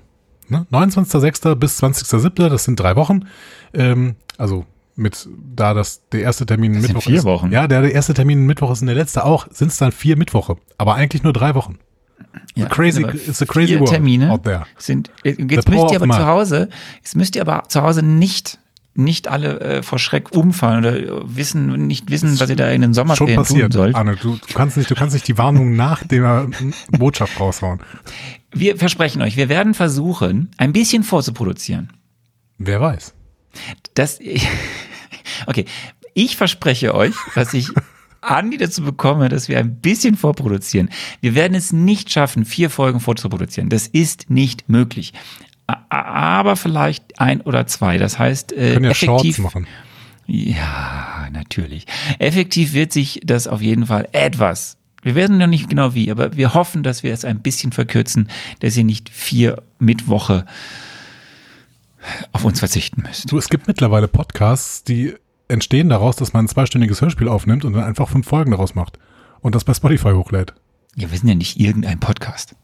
Ne? 0.47 0.65
29.06. 0.71 1.55
bis 1.55 1.83
20.07., 1.83 2.47
das 2.47 2.63
sind 2.63 2.79
drei 2.79 2.95
Wochen. 2.95 3.27
Ähm, 3.73 4.15
also 4.37 4.65
mit, 5.01 5.27
da 5.55 5.73
das 5.73 6.07
der 6.09 6.21
erste 6.21 6.45
Termin 6.45 6.73
Das 6.73 6.83
Mittwoch 6.83 7.03
vier 7.03 7.17
ist. 7.17 7.23
Wochen. 7.25 7.51
Ja, 7.51 7.67
der, 7.67 7.81
der 7.81 7.93
erste 7.93 8.13
Termin 8.13 8.45
Mittwoch 8.45 8.71
ist 8.71 8.81
und 8.81 8.87
der 8.87 8.95
letzte 8.95 9.25
auch, 9.25 9.47
sind 9.51 9.67
es 9.69 9.77
dann 9.77 9.91
vier 9.91 10.17
Mittwoche. 10.17 10.57
Aber 10.77 10.95
eigentlich 10.95 11.23
nur 11.23 11.33
drei 11.33 11.55
Wochen. 11.55 11.77
Ja, 12.55 12.67
crazy- 12.67 13.01
it's 13.03 13.41
a 13.41 13.45
crazy 13.45 13.67
vier 13.69 13.79
world 13.79 13.91
Termine 13.91 14.31
out 14.31 14.43
there. 14.43 14.65
sind. 14.77 15.09
Jetzt 15.23 15.37
The 15.39 15.45
müsst 15.71 15.91
ihr 15.91 15.95
aber 15.97 16.05
man. 16.05 16.19
zu 16.19 16.25
Hause, 16.27 16.69
jetzt 16.97 17.15
müsst 17.15 17.35
ihr 17.35 17.41
aber 17.41 17.63
zu 17.67 17.81
Hause 17.81 18.03
nicht 18.03 18.57
nicht 18.93 19.29
alle 19.29 19.59
äh, 19.61 19.83
vor 19.83 19.99
Schreck 19.99 20.33
umfallen 20.35 20.79
oder 20.79 20.97
äh, 20.99 21.09
wissen 21.23 21.87
nicht 21.87 22.09
wissen, 22.11 22.37
was 22.41 22.49
ihr 22.49 22.57
da 22.57 22.69
in 22.69 22.81
den 22.81 22.89
Schon 22.89 22.93
Sommerferien 23.07 23.37
tun 23.37 23.43
passiert, 23.45 23.73
sollt. 23.73 23.95
Arne. 23.95 24.17
Du, 24.17 24.35
du 24.35 24.53
kannst 24.53 24.75
nicht, 24.75 24.91
du 24.91 24.95
kannst 24.95 25.13
nicht 25.13 25.27
die 25.29 25.37
Warnung 25.37 25.77
nach 25.77 26.03
der 26.05 26.47
Botschaft 26.91 27.39
raushauen. 27.39 27.79
Wir 28.53 28.75
versprechen 28.77 29.21
euch, 29.21 29.37
wir 29.37 29.47
werden 29.47 29.73
versuchen, 29.73 30.51
ein 30.57 30.73
bisschen 30.73 31.03
vorzuproduzieren. 31.03 31.93
Wer 32.57 32.81
weiß. 32.81 33.13
Das, 33.93 34.19
okay, 35.47 35.65
ich 36.13 36.37
verspreche 36.37 36.93
euch, 36.93 37.15
dass 37.35 37.53
ich 37.53 37.69
Andi 38.21 38.57
dazu 38.57 38.83
bekomme, 38.83 39.29
dass 39.29 39.49
wir 39.49 39.57
ein 39.59 39.75
bisschen 39.75 40.15
vorproduzieren. 40.15 40.89
Wir 41.21 41.35
werden 41.35 41.55
es 41.55 41.73
nicht 41.73 42.11
schaffen, 42.11 42.45
vier 42.45 42.69
Folgen 42.69 42.99
vorzuproduzieren. 42.99 43.69
Das 43.69 43.87
ist 43.87 44.29
nicht 44.29 44.69
möglich. 44.69 45.13
Aber 45.89 46.55
vielleicht 46.55 47.19
ein 47.19 47.41
oder 47.41 47.65
zwei. 47.67 47.97
Das 47.97 48.19
heißt, 48.19 48.53
äh, 48.53 48.73
Können 48.73 48.85
ja 48.85 48.93
Shorts 48.93 49.23
effektiv, 49.23 49.43
machen. 49.43 49.67
Ja, 50.27 51.27
natürlich. 51.31 51.85
Effektiv 52.19 52.73
wird 52.73 52.93
sich 52.93 53.21
das 53.23 53.47
auf 53.47 53.61
jeden 53.61 53.87
Fall 53.87 54.07
etwas. 54.11 54.77
Wir 55.01 55.15
werden 55.15 55.39
noch 55.39 55.47
nicht 55.47 55.69
genau 55.69 55.95
wie, 55.95 56.11
aber 56.11 56.37
wir 56.37 56.53
hoffen, 56.53 56.83
dass 56.83 57.01
wir 57.01 57.11
es 57.11 57.25
ein 57.25 57.41
bisschen 57.41 57.71
verkürzen, 57.71 58.29
dass 58.59 58.77
ihr 58.77 58.83
nicht 58.83 59.09
vier 59.09 59.63
Mittwoche 59.79 60.45
auf 62.31 62.45
uns 62.45 62.59
verzichten 62.59 63.01
müsst. 63.01 63.31
Du, 63.31 63.37
es 63.37 63.49
gibt 63.49 63.67
mittlerweile 63.67 64.07
Podcasts, 64.07 64.83
die 64.83 65.15
entstehen 65.51 65.89
daraus, 65.89 66.15
dass 66.15 66.33
man 66.33 66.45
ein 66.45 66.47
zweistündiges 66.47 67.01
Hörspiel 67.01 67.27
aufnimmt 67.27 67.65
und 67.65 67.73
dann 67.73 67.83
einfach 67.83 68.09
fünf 68.09 68.27
Folgen 68.27 68.51
daraus 68.51 68.73
macht 68.75 68.97
und 69.41 69.53
das 69.55 69.63
bei 69.63 69.73
Spotify 69.73 70.11
hochlädt. 70.11 70.53
Ja, 70.95 71.11
wir 71.11 71.17
sind 71.17 71.29
ja 71.29 71.35
nicht 71.35 71.59
irgendein 71.59 71.99
Podcast. 71.99 72.55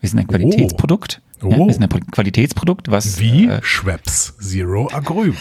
Wir 0.00 0.08
sind 0.08 0.18
ein 0.18 0.26
Qualitätsprodukt. 0.26 1.20
Oh. 1.42 1.50
Ja, 1.50 1.58
wir 1.58 1.72
sind 1.72 1.82
ein 1.82 1.88
Pro- 1.88 2.00
Qualitätsprodukt, 2.10 2.90
was, 2.90 3.20
Wie 3.20 3.46
äh, 3.46 3.60
Schweppes 3.62 4.34
Zero 4.40 4.88
Agrüm. 4.92 5.36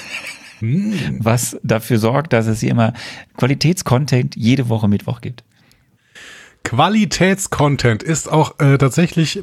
was 1.19 1.57
dafür 1.63 1.97
sorgt, 1.99 2.33
dass 2.33 2.47
es 2.47 2.59
hier 2.59 2.71
immer 2.71 2.93
Qualitätscontent 3.37 4.35
jede 4.35 4.67
Woche 4.69 4.87
Mittwoch 4.87 5.21
gibt. 5.21 5.43
Qualitätscontent 6.63 8.03
ist 8.03 8.31
auch 8.31 8.59
äh, 8.59 8.77
tatsächlich 8.77 9.41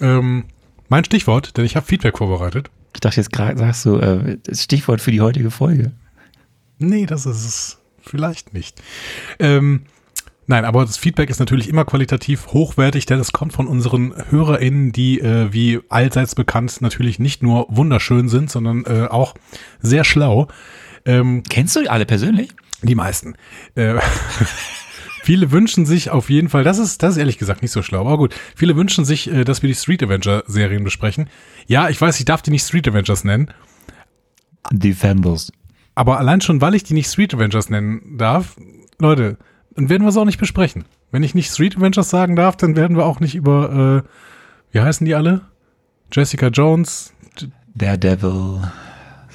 ähm, 0.00 0.44
mein 0.88 1.04
Stichwort, 1.04 1.56
denn 1.56 1.64
ich 1.64 1.76
habe 1.76 1.86
Feedback 1.86 2.18
vorbereitet. 2.18 2.70
Ich 2.94 3.00
dachte 3.00 3.16
jetzt 3.16 3.32
gerade, 3.32 3.58
sagst 3.58 3.86
du, 3.86 3.96
äh, 3.96 4.38
das 4.44 4.62
Stichwort 4.62 5.00
für 5.00 5.10
die 5.10 5.20
heutige 5.22 5.50
Folge. 5.50 5.92
Nee, 6.78 7.06
das 7.06 7.26
ist 7.26 7.44
es 7.44 7.78
vielleicht 8.00 8.54
nicht. 8.54 8.82
Ähm, 9.38 9.82
nein, 10.46 10.64
aber 10.64 10.84
das 10.84 10.96
Feedback 10.96 11.30
ist 11.30 11.38
natürlich 11.38 11.68
immer 11.68 11.84
qualitativ 11.84 12.48
hochwertig, 12.48 13.06
denn 13.06 13.20
es 13.20 13.32
kommt 13.32 13.52
von 13.52 13.66
unseren 13.66 14.14
HörerInnen, 14.30 14.92
die, 14.92 15.20
äh, 15.20 15.52
wie 15.52 15.80
allseits 15.88 16.34
bekannt, 16.34 16.80
natürlich 16.80 17.18
nicht 17.18 17.42
nur 17.42 17.66
wunderschön 17.68 18.28
sind, 18.28 18.50
sondern 18.50 18.84
äh, 18.84 19.06
auch 19.08 19.34
sehr 19.80 20.04
schlau. 20.04 20.48
Ähm, 21.04 21.42
Kennst 21.48 21.76
du 21.76 21.90
alle 21.90 22.06
persönlich? 22.06 22.54
die 22.82 22.94
meisten. 22.94 23.34
Äh, 23.74 23.94
viele 25.22 25.50
wünschen 25.50 25.86
sich 25.86 26.10
auf 26.10 26.30
jeden 26.30 26.48
Fall, 26.48 26.64
das 26.64 26.78
ist, 26.78 27.02
das 27.02 27.12
ist 27.12 27.18
ehrlich 27.18 27.38
gesagt 27.38 27.62
nicht 27.62 27.70
so 27.70 27.82
schlau, 27.82 28.00
aber 28.00 28.18
gut. 28.18 28.34
Viele 28.56 28.76
wünschen 28.76 29.04
sich, 29.04 29.30
äh, 29.30 29.44
dass 29.44 29.62
wir 29.62 29.68
die 29.68 29.74
Street 29.74 30.02
Avenger 30.02 30.44
Serien 30.46 30.84
besprechen. 30.84 31.28
Ja, 31.66 31.88
ich 31.88 32.00
weiß, 32.00 32.18
ich 32.18 32.24
darf 32.24 32.42
die 32.42 32.50
nicht 32.50 32.66
Street 32.66 32.88
Avengers 32.88 33.24
nennen, 33.24 33.50
Defenders. 34.70 35.52
Aber 35.94 36.18
allein 36.18 36.40
schon, 36.40 36.60
weil 36.60 36.74
ich 36.74 36.84
die 36.84 36.94
nicht 36.94 37.10
Street 37.10 37.34
Avengers 37.34 37.70
nennen 37.70 38.16
darf, 38.18 38.56
Leute, 38.98 39.36
dann 39.74 39.88
werden 39.88 40.02
wir 40.02 40.08
es 40.08 40.16
auch 40.16 40.24
nicht 40.24 40.38
besprechen. 40.38 40.84
Wenn 41.10 41.22
ich 41.22 41.34
nicht 41.34 41.50
Street 41.50 41.76
Avengers 41.76 42.10
sagen 42.10 42.36
darf, 42.36 42.56
dann 42.56 42.76
werden 42.76 42.96
wir 42.96 43.04
auch 43.04 43.20
nicht 43.20 43.34
über, 43.34 44.04
äh, 44.04 44.08
wie 44.72 44.80
heißen 44.80 45.04
die 45.04 45.14
alle? 45.14 45.42
Jessica 46.10 46.48
Jones, 46.48 47.12
Daredevil, 47.74 48.60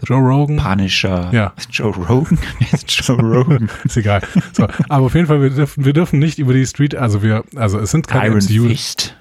Joe 0.03 0.19
Rogan. 0.19 0.57
Punisher. 0.57 1.29
Ja. 1.31 1.53
Joe 1.71 1.93
Rogan? 1.93 2.37
Ist 2.71 2.91
Joe 3.07 3.19
Rogan. 3.19 3.69
Ist 3.83 3.97
egal. 3.97 4.21
So, 4.53 4.67
aber 4.89 5.05
auf 5.05 5.15
jeden 5.15 5.27
Fall, 5.27 5.41
wir 5.41 5.49
dürfen, 5.49 5.85
wir 5.85 5.93
dürfen 5.93 6.19
nicht 6.19 6.39
über 6.39 6.53
die 6.53 6.65
Street, 6.65 6.95
also 6.95 7.21
wir, 7.23 7.43
also 7.55 7.79
es 7.79 7.91
sind 7.91 8.07
keine 8.07 8.35
Iron 8.35 8.43
MCU. 8.43 8.67
Fist. 8.69 9.15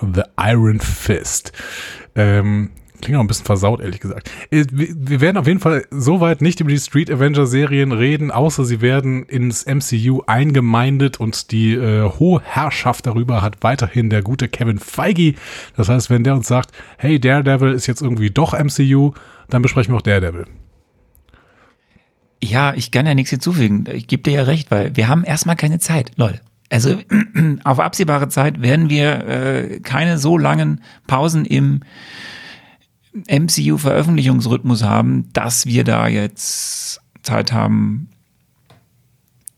The 0.00 0.22
Iron 0.36 0.80
Fist. 0.80 1.52
Ähm, 2.16 2.70
klingt 3.02 3.18
auch 3.18 3.22
ein 3.22 3.26
bisschen 3.26 3.44
versaut, 3.44 3.80
ehrlich 3.80 4.00
gesagt. 4.00 4.30
Äh, 4.50 4.64
Wir 4.70 5.20
werden 5.20 5.36
auf 5.36 5.46
jeden 5.46 5.60
Fall 5.60 5.84
soweit 5.90 6.40
nicht 6.40 6.60
über 6.60 6.70
die 6.70 6.78
Street 6.78 7.10
Avenger 7.10 7.46
Serien 7.46 7.92
reden, 7.92 8.30
außer 8.30 8.64
sie 8.64 8.80
werden 8.80 9.24
ins 9.24 9.66
MCU 9.66 10.22
eingemeindet 10.26 11.20
und 11.20 11.50
die 11.50 11.74
äh, 11.74 12.08
hohe 12.08 12.40
Herrschaft 12.42 13.06
darüber 13.06 13.42
hat 13.42 13.58
weiterhin 13.62 14.08
der 14.08 14.22
gute 14.22 14.48
Kevin 14.48 14.78
Feige. 14.78 15.34
Das 15.76 15.88
heißt, 15.88 16.08
wenn 16.08 16.24
der 16.24 16.34
uns 16.34 16.48
sagt, 16.48 16.70
hey, 16.96 17.20
Daredevil 17.20 17.72
ist 17.72 17.86
jetzt 17.86 18.00
irgendwie 18.00 18.30
doch 18.30 18.58
MCU, 18.58 19.12
dann 19.50 19.62
besprechen 19.62 19.92
wir 19.92 19.98
auch 19.98 20.02
Daredevil. 20.02 20.46
Ja, 22.42 22.74
ich 22.74 22.90
kann 22.90 23.06
ja 23.06 23.14
nichts 23.14 23.30
hinzufügen. 23.30 23.84
Ich 23.92 24.08
gebe 24.08 24.22
dir 24.22 24.32
ja 24.32 24.42
recht, 24.42 24.70
weil 24.70 24.96
wir 24.96 25.08
haben 25.08 25.22
erstmal 25.22 25.56
keine 25.56 25.78
Zeit, 25.78 26.10
Leute. 26.16 26.40
Also 26.70 26.98
auf 27.64 27.78
absehbare 27.78 28.28
Zeit 28.28 28.62
werden 28.62 28.88
wir 28.90 29.26
äh, 29.28 29.80
keine 29.80 30.18
so 30.18 30.38
langen 30.38 30.80
Pausen 31.06 31.44
im 31.44 31.82
MCU-Veröffentlichungsrhythmus 33.28 34.82
haben, 34.82 35.30
dass 35.32 35.66
wir 35.66 35.84
da 35.84 36.08
jetzt 36.08 37.00
Zeit 37.22 37.52
haben, 37.52 38.08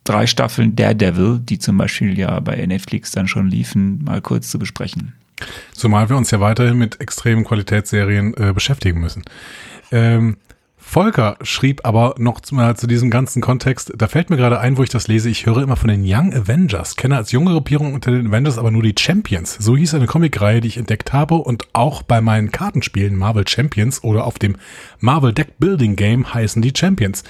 drei 0.04 0.26
Staffeln 0.26 0.76
Daredevil, 0.76 1.40
die 1.40 1.58
zum 1.58 1.78
Beispiel 1.78 2.18
ja 2.18 2.40
bei 2.40 2.64
Netflix 2.66 3.12
dann 3.12 3.26
schon 3.28 3.48
liefen, 3.48 4.04
mal 4.04 4.20
kurz 4.20 4.50
zu 4.50 4.58
besprechen. 4.58 5.14
Zumal 5.72 6.08
wir 6.08 6.16
uns 6.16 6.30
ja 6.30 6.40
weiterhin 6.40 6.78
mit 6.78 7.00
extremen 7.00 7.44
Qualitätsserien 7.44 8.34
äh, 8.34 8.52
beschäftigen 8.52 9.00
müssen. 9.00 9.24
Ähm, 9.90 10.36
Volker 10.86 11.38
schrieb 11.42 11.80
aber 11.84 12.14
noch 12.18 12.40
zu, 12.40 12.54
mal 12.54 12.76
zu 12.76 12.86
diesem 12.86 13.10
ganzen 13.10 13.42
Kontext, 13.42 13.92
da 13.96 14.06
fällt 14.06 14.30
mir 14.30 14.36
gerade 14.36 14.60
ein, 14.60 14.76
wo 14.76 14.82
ich 14.84 14.90
das 14.90 15.08
lese, 15.08 15.28
ich 15.28 15.44
höre 15.44 15.62
immer 15.62 15.74
von 15.74 15.88
den 15.88 16.02
Young 16.04 16.32
Avengers, 16.32 16.94
kenne 16.94 17.16
als 17.16 17.32
junge 17.32 17.50
Gruppierung 17.50 17.94
unter 17.94 18.12
den 18.12 18.28
Avengers 18.28 18.58
aber 18.58 18.70
nur 18.70 18.82
die 18.82 18.94
Champions. 18.96 19.56
So 19.58 19.76
hieß 19.76 19.94
eine 19.94 20.06
Comicreihe, 20.06 20.60
die 20.60 20.68
ich 20.68 20.76
entdeckt 20.76 21.12
habe 21.12 21.34
und 21.36 21.66
auch 21.72 22.02
bei 22.02 22.20
meinen 22.20 22.52
Kartenspielen 22.52 23.16
Marvel 23.16 23.48
Champions 23.48 24.04
oder 24.04 24.24
auf 24.24 24.38
dem 24.38 24.56
Marvel 25.00 25.32
Deck 25.32 25.58
Building 25.58 25.96
Game 25.96 26.32
heißen 26.32 26.62
die 26.62 26.72
Champions. 26.76 27.24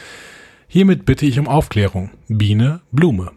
Hiermit 0.68 1.06
bitte 1.06 1.24
ich 1.24 1.38
um 1.38 1.48
Aufklärung. 1.48 2.10
Biene, 2.28 2.80
Blume. 2.92 3.30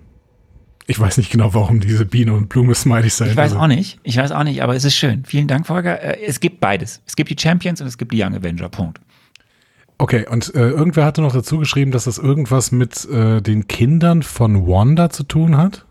Ich 0.87 0.99
weiß 0.99 1.17
nicht 1.17 1.31
genau, 1.31 1.53
warum 1.53 1.79
diese 1.79 2.05
Biene 2.05 2.33
und 2.33 2.49
Blume 2.49 2.73
Smileys 2.73 3.17
sein. 3.17 3.29
Ich 3.29 3.37
weiß 3.37 3.53
auch 3.53 3.67
nicht. 3.67 3.99
Ich 4.03 4.17
weiß 4.17 4.31
auch 4.31 4.43
nicht, 4.43 4.61
aber 4.63 4.75
es 4.75 4.83
ist 4.83 4.95
schön. 4.95 5.23
Vielen 5.25 5.47
Dank, 5.47 5.67
Volker. 5.67 6.01
Äh, 6.01 6.25
Es 6.25 6.39
gibt 6.39 6.59
beides. 6.59 7.01
Es 7.05 7.15
gibt 7.15 7.29
die 7.29 7.35
Champions 7.39 7.79
und 7.81 7.87
es 7.87 7.97
gibt 7.97 8.11
die 8.11 8.21
Young 8.23 8.35
Avenger. 8.35 8.69
Punkt. 8.69 8.99
Okay, 9.99 10.25
und 10.29 10.53
äh, 10.53 10.69
irgendwer 10.69 11.05
hatte 11.05 11.21
noch 11.21 11.33
dazu 11.33 11.57
geschrieben, 11.57 11.91
dass 11.91 12.03
das 12.03 12.17
irgendwas 12.19 12.71
mit 12.71 13.05
äh, 13.09 13.41
den 13.41 13.67
Kindern 13.67 14.21
von 14.21 14.67
Wanda 14.67 15.09
zu 15.09 15.23
tun 15.23 15.57
hat. 15.57 15.85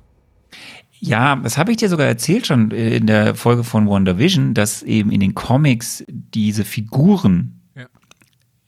Ja, 0.98 1.36
das 1.36 1.58
habe 1.58 1.72
ich 1.72 1.76
dir 1.76 1.88
sogar 1.88 2.06
erzählt 2.06 2.46
schon 2.46 2.70
äh, 2.70 2.96
in 2.96 3.06
der 3.06 3.34
Folge 3.34 3.64
von 3.64 3.88
WandaVision, 3.88 4.54
dass 4.54 4.82
eben 4.82 5.10
in 5.10 5.20
den 5.20 5.34
Comics 5.34 6.04
diese 6.08 6.64
Figuren 6.64 7.60
Ja. 7.74 7.86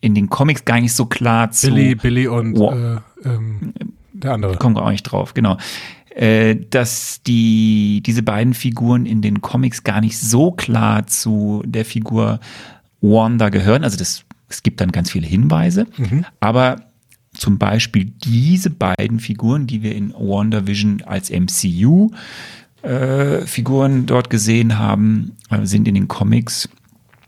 in 0.00 0.14
den 0.14 0.28
Comics 0.28 0.64
gar 0.64 0.80
nicht 0.80 0.92
so 0.94 1.06
klar 1.06 1.50
zu 1.52 1.68
Billy, 1.68 1.94
Billy 1.94 2.26
und 2.28 2.56
äh, 2.56 2.96
ähm, 3.24 3.72
der 4.12 4.32
andere. 4.34 4.56
kommen 4.56 4.76
wir 4.76 4.82
auch 4.84 4.90
nicht 4.90 5.04
drauf, 5.04 5.34
genau. 5.34 5.56
Äh, 6.10 6.56
dass 6.70 7.22
die, 7.22 8.02
diese 8.04 8.24
beiden 8.24 8.52
Figuren 8.54 9.06
in 9.06 9.22
den 9.22 9.40
Comics 9.40 9.84
gar 9.84 10.00
nicht 10.00 10.18
so 10.18 10.50
klar 10.50 11.06
zu 11.06 11.62
der 11.64 11.84
Figur 11.84 12.40
Wanda 13.00 13.50
gehören. 13.50 13.84
Also 13.84 13.96
das, 13.96 14.24
es 14.48 14.62
gibt 14.62 14.80
dann 14.80 14.92
ganz 14.92 15.10
viele 15.10 15.26
Hinweise, 15.26 15.86
aber 16.40 16.76
zum 17.34 17.58
Beispiel 17.58 18.06
diese 18.24 18.70
beiden 18.70 19.20
Figuren, 19.20 19.66
die 19.66 19.82
wir 19.82 19.94
in 19.94 20.12
WandaVision 20.12 21.02
als 21.02 21.30
MCU 21.30 22.10
äh, 22.82 23.40
Figuren 23.46 24.06
dort 24.06 24.30
gesehen 24.30 24.78
haben, 24.78 25.32
äh, 25.50 25.64
sind 25.66 25.86
in 25.88 25.94
den 25.94 26.08
Comics 26.08 26.68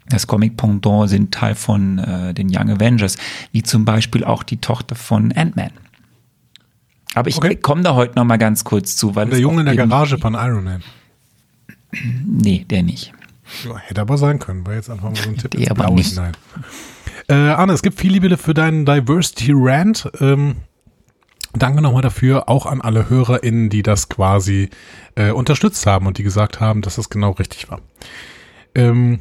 das 0.09 0.27
Comic-Pendant 0.27 1.09
sind 1.09 1.33
Teil 1.33 1.55
von 1.55 1.99
äh, 1.99 2.35
den 2.35 2.49
Young 2.49 2.69
Avengers, 2.69 3.17
wie 3.53 3.63
zum 3.63 3.85
Beispiel 3.85 4.25
auch 4.25 4.43
die 4.43 4.57
Tochter 4.57 4.97
von 4.97 5.31
Ant-Man. 5.31 5.71
Aber 7.15 7.29
ich 7.29 7.37
Okay. 7.37 7.55
komme 7.55 7.83
da 7.83 7.95
heute 7.95 8.17
noch 8.17 8.25
mal 8.25 8.37
ganz 8.37 8.65
kurz 8.65 8.97
zu, 8.97 9.15
weil 9.15 9.29
Der 9.29 9.39
Junge 9.39 9.61
in 9.61 9.67
der 9.67 9.77
Garage 9.77 10.19
von 10.19 10.35
Iron 10.35 10.65
Man. 10.65 10.83
Nee, 12.27 12.65
der 12.69 12.83
nicht. 12.83 13.13
Ja, 13.65 13.79
hätte 13.79 14.01
aber 14.01 14.19
sein 14.19 14.41
können, 14.41 14.67
war 14.67 14.75
jetzt 14.75 14.91
einfach 14.91 15.11
mal 15.11 15.15
so 15.17 15.29
ein 15.29 15.37
Tipp 15.37 15.53
Der 15.53 15.71
aber 15.71 15.89
nicht. 15.91 16.11
hinein. 16.11 16.33
Äh, 17.31 17.51
Arne, 17.51 17.75
es 17.75 17.83
gibt 17.83 18.01
viel 18.01 18.11
Liebe 18.11 18.37
für 18.37 18.55
deinen 18.55 18.85
Diversity 18.85 19.53
Rant. 19.55 20.11
Ähm, 20.19 20.57
danke 21.55 21.81
nochmal 21.81 22.03
dafür, 22.03 22.49
auch 22.49 22.67
an 22.67 22.81
alle 22.81 23.09
HörerInnen, 23.09 23.71
die 23.71 23.85
das 23.85 24.09
quasi 24.09 24.69
äh, 25.15 25.31
unterstützt 25.31 25.87
haben 25.87 26.09
und 26.09 26.19
die 26.19 26.25
gesagt 26.25 26.59
haben, 26.59 26.83
dass 26.83 26.97
das 26.97 27.09
genau 27.09 27.31
richtig 27.31 27.71
war. 27.71 27.83
Ähm, 28.75 29.21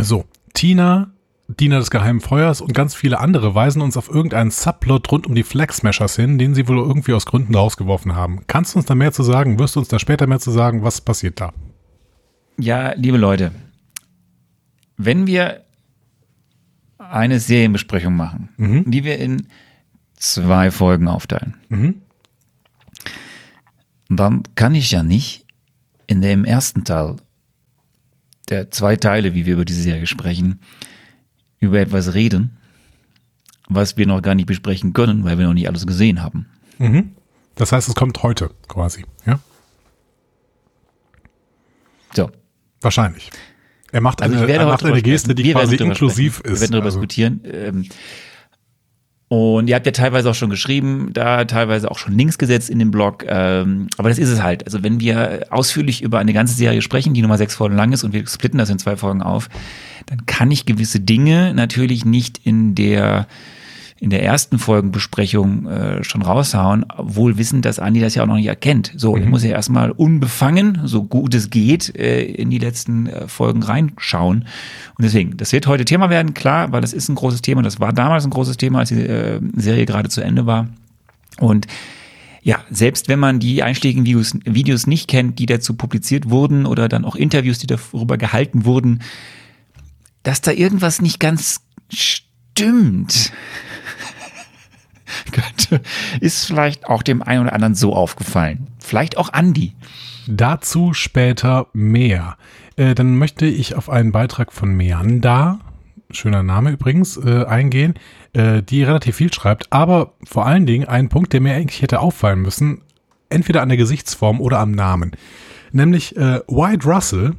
so, 0.00 0.24
Tina, 0.54 1.10
Diener 1.48 1.80
des 1.80 1.90
Geheimen 1.90 2.22
Feuers 2.22 2.62
und 2.62 2.72
ganz 2.72 2.94
viele 2.94 3.20
andere 3.20 3.54
weisen 3.54 3.82
uns 3.82 3.98
auf 3.98 4.08
irgendeinen 4.08 4.50
Subplot 4.50 5.12
rund 5.12 5.26
um 5.26 5.34
die 5.34 5.42
Flag 5.42 5.70
Smashers 5.70 6.16
hin, 6.16 6.38
den 6.38 6.54
sie 6.54 6.66
wohl 6.66 6.78
irgendwie 6.78 7.12
aus 7.12 7.26
Gründen 7.26 7.54
rausgeworfen 7.54 8.16
haben. 8.16 8.40
Kannst 8.46 8.72
du 8.72 8.78
uns 8.78 8.86
da 8.86 8.94
mehr 8.94 9.12
zu 9.12 9.22
sagen? 9.22 9.58
Wirst 9.58 9.76
du 9.76 9.80
uns 9.80 9.88
da 9.88 9.98
später 9.98 10.26
mehr 10.26 10.40
zu 10.40 10.50
sagen? 10.50 10.82
Was 10.82 11.02
passiert 11.02 11.42
da? 11.42 11.52
Ja, 12.58 12.94
liebe 12.94 13.18
Leute, 13.18 13.52
wenn 14.96 15.26
wir 15.26 15.63
eine 16.98 17.40
Serienbesprechung 17.40 18.14
machen, 18.14 18.48
die 18.90 19.04
wir 19.04 19.18
in 19.18 19.48
zwei 20.16 20.70
Folgen 20.70 21.08
aufteilen, 21.08 21.54
dann 24.08 24.42
kann 24.54 24.74
ich 24.74 24.90
ja 24.90 25.02
nicht 25.02 25.46
in 26.06 26.20
dem 26.20 26.44
ersten 26.44 26.84
Teil 26.84 27.16
der 28.50 28.70
zwei 28.70 28.96
Teile, 28.96 29.34
wie 29.34 29.46
wir 29.46 29.54
über 29.54 29.64
diese 29.64 29.80
Serie 29.82 30.06
sprechen, 30.06 30.60
über 31.60 31.80
etwas 31.80 32.12
reden, 32.14 32.58
was 33.68 33.96
wir 33.96 34.06
noch 34.06 34.20
gar 34.20 34.34
nicht 34.34 34.46
besprechen 34.46 34.92
können, 34.92 35.24
weil 35.24 35.38
wir 35.38 35.46
noch 35.46 35.54
nicht 35.54 35.66
alles 35.68 35.86
gesehen 35.86 36.22
haben. 36.22 36.46
Das 37.54 37.72
heißt, 37.72 37.88
es 37.88 37.94
kommt 37.94 38.22
heute 38.22 38.50
quasi, 38.68 39.04
ja? 39.24 39.40
So. 42.14 42.30
Wahrscheinlich. 42.80 43.30
Er 43.94 44.00
macht 44.00 44.20
Also 44.22 44.36
eine, 44.36 44.48
werde 44.48 44.64
er 44.64 44.66
macht 44.70 44.84
eine 44.84 45.02
Geste, 45.02 45.36
die 45.36 45.52
quasi 45.52 45.76
inklusiv 45.76 46.38
sprechen. 46.38 46.52
ist. 46.54 46.60
Wir 46.60 46.60
werden 46.62 46.72
darüber 46.72 46.86
Also, 46.86 46.98
diskutieren. 46.98 47.40
Ähm, 47.44 47.86
und 49.28 49.68
ihr 49.68 49.76
habt 49.76 49.86
ja 49.86 49.92
teilweise 49.92 50.28
auch 50.30 50.34
schon 50.34 50.50
geschrieben, 50.50 51.10
da 51.12 51.44
teilweise 51.44 51.88
auch 51.88 51.98
schon 51.98 52.18
Links 52.18 52.36
gesetzt 52.36 52.70
in 52.70 52.80
dem 52.80 52.90
Blog. 52.90 53.24
Ähm, 53.28 53.86
aber 53.96 54.08
das 54.08 54.18
ist 54.18 54.30
es 54.30 54.42
halt. 54.42 54.66
Also 54.66 54.82
wenn 54.82 54.98
wir 54.98 55.46
ausführlich 55.50 56.02
über 56.02 56.18
eine 56.18 56.32
ganze 56.32 56.54
Serie 56.54 56.82
sprechen, 56.82 57.14
die 57.14 57.22
Nummer 57.22 57.38
sechs 57.38 57.54
Folgen 57.54 57.76
lang 57.76 57.92
ist 57.92 58.02
und 58.02 58.12
wir 58.12 58.26
splitten 58.26 58.58
das 58.58 58.68
in 58.68 58.80
zwei 58.80 58.96
Folgen 58.96 59.22
auf, 59.22 59.48
dann 60.06 60.26
kann 60.26 60.50
ich 60.50 60.66
gewisse 60.66 60.98
Dinge 60.98 61.54
natürlich 61.54 62.04
nicht 62.04 62.38
in 62.42 62.74
der 62.74 63.28
in 64.04 64.10
der 64.10 64.22
ersten 64.22 64.58
Folgenbesprechung 64.58 65.66
äh, 65.66 66.04
schon 66.04 66.20
raushauen, 66.20 66.84
wohl 66.98 67.38
wissend, 67.38 67.64
dass 67.64 67.78
Andi 67.78 68.00
das 68.00 68.14
ja 68.14 68.22
auch 68.22 68.26
noch 68.26 68.34
nicht 68.34 68.48
erkennt. 68.48 68.92
So, 68.98 69.16
ich 69.16 69.24
muss 69.24 69.42
ja 69.42 69.52
erstmal 69.52 69.92
unbefangen, 69.92 70.82
so 70.84 71.04
gut 71.04 71.34
es 71.34 71.48
geht, 71.48 71.96
äh, 71.96 72.22
in 72.22 72.50
die 72.50 72.58
letzten 72.58 73.06
äh, 73.06 73.28
Folgen 73.28 73.62
reinschauen. 73.62 74.44
Und 74.98 75.02
deswegen, 75.02 75.38
das 75.38 75.52
wird 75.52 75.66
heute 75.66 75.86
Thema 75.86 76.10
werden, 76.10 76.34
klar, 76.34 76.70
weil 76.70 76.82
das 76.82 76.92
ist 76.92 77.08
ein 77.08 77.14
großes 77.14 77.40
Thema. 77.40 77.62
Das 77.62 77.80
war 77.80 77.94
damals 77.94 78.26
ein 78.26 78.30
großes 78.30 78.58
Thema, 78.58 78.80
als 78.80 78.90
die 78.90 79.00
äh, 79.00 79.40
Serie 79.56 79.86
gerade 79.86 80.10
zu 80.10 80.20
Ende 80.20 80.44
war. 80.44 80.68
Und 81.40 81.66
ja, 82.42 82.58
selbst 82.70 83.08
wenn 83.08 83.18
man 83.18 83.40
die 83.40 83.62
einschlägigen 83.62 84.04
Videos, 84.04 84.34
Videos 84.44 84.86
nicht 84.86 85.08
kennt, 85.08 85.38
die 85.38 85.46
dazu 85.46 85.76
publiziert 85.76 86.28
wurden 86.28 86.66
oder 86.66 86.90
dann 86.90 87.06
auch 87.06 87.16
Interviews, 87.16 87.56
die 87.56 87.68
darüber 87.68 88.18
gehalten 88.18 88.66
wurden, 88.66 89.00
dass 90.24 90.42
da 90.42 90.50
irgendwas 90.50 91.00
nicht 91.00 91.20
ganz 91.20 91.62
stimmt, 91.88 93.32
könnte, 95.32 95.80
ist 96.20 96.46
vielleicht 96.46 96.86
auch 96.86 97.02
dem 97.02 97.22
einen 97.22 97.42
oder 97.42 97.52
anderen 97.52 97.74
so 97.74 97.94
aufgefallen. 97.94 98.68
Vielleicht 98.78 99.16
auch 99.16 99.32
Andi. 99.32 99.74
Dazu 100.26 100.94
später 100.94 101.66
mehr. 101.72 102.36
Äh, 102.76 102.94
dann 102.94 103.16
möchte 103.16 103.46
ich 103.46 103.74
auf 103.74 103.90
einen 103.90 104.12
Beitrag 104.12 104.52
von 104.52 104.74
Meanda, 104.74 105.60
schöner 106.10 106.42
Name 106.42 106.70
übrigens, 106.70 107.16
äh, 107.16 107.44
eingehen, 107.44 107.94
äh, 108.32 108.62
die 108.62 108.82
relativ 108.82 109.16
viel 109.16 109.32
schreibt, 109.32 109.72
aber 109.72 110.14
vor 110.24 110.46
allen 110.46 110.66
Dingen 110.66 110.88
ein 110.88 111.08
Punkt, 111.08 111.32
der 111.32 111.40
mir 111.40 111.54
eigentlich 111.54 111.82
hätte 111.82 112.00
auffallen 112.00 112.40
müssen, 112.40 112.82
entweder 113.28 113.62
an 113.62 113.68
der 113.68 113.78
Gesichtsform 113.78 114.40
oder 114.40 114.58
am 114.60 114.70
Namen. 114.70 115.12
Nämlich 115.72 116.16
äh, 116.16 116.40
White 116.46 116.86
Russell, 116.88 117.32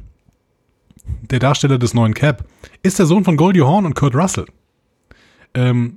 der 1.30 1.38
Darsteller 1.38 1.78
des 1.78 1.94
neuen 1.94 2.14
Cap, 2.14 2.44
ist 2.82 2.98
der 2.98 3.06
Sohn 3.06 3.24
von 3.24 3.36
Goldie 3.36 3.62
Hawn 3.62 3.86
und 3.86 3.94
Kurt 3.94 4.14
Russell. 4.14 4.46
Ähm, 5.54 5.96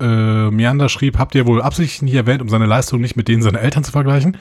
äh, 0.00 0.50
Meander 0.50 0.88
schrieb, 0.88 1.18
habt 1.18 1.34
ihr 1.34 1.46
wohl 1.46 1.62
absichtlich 1.62 2.02
nicht 2.02 2.14
erwähnt, 2.14 2.42
um 2.42 2.48
seine 2.48 2.66
Leistung 2.66 3.00
nicht 3.00 3.16
mit 3.16 3.28
denen 3.28 3.42
seiner 3.42 3.60
Eltern 3.60 3.84
zu 3.84 3.92
vergleichen? 3.92 4.36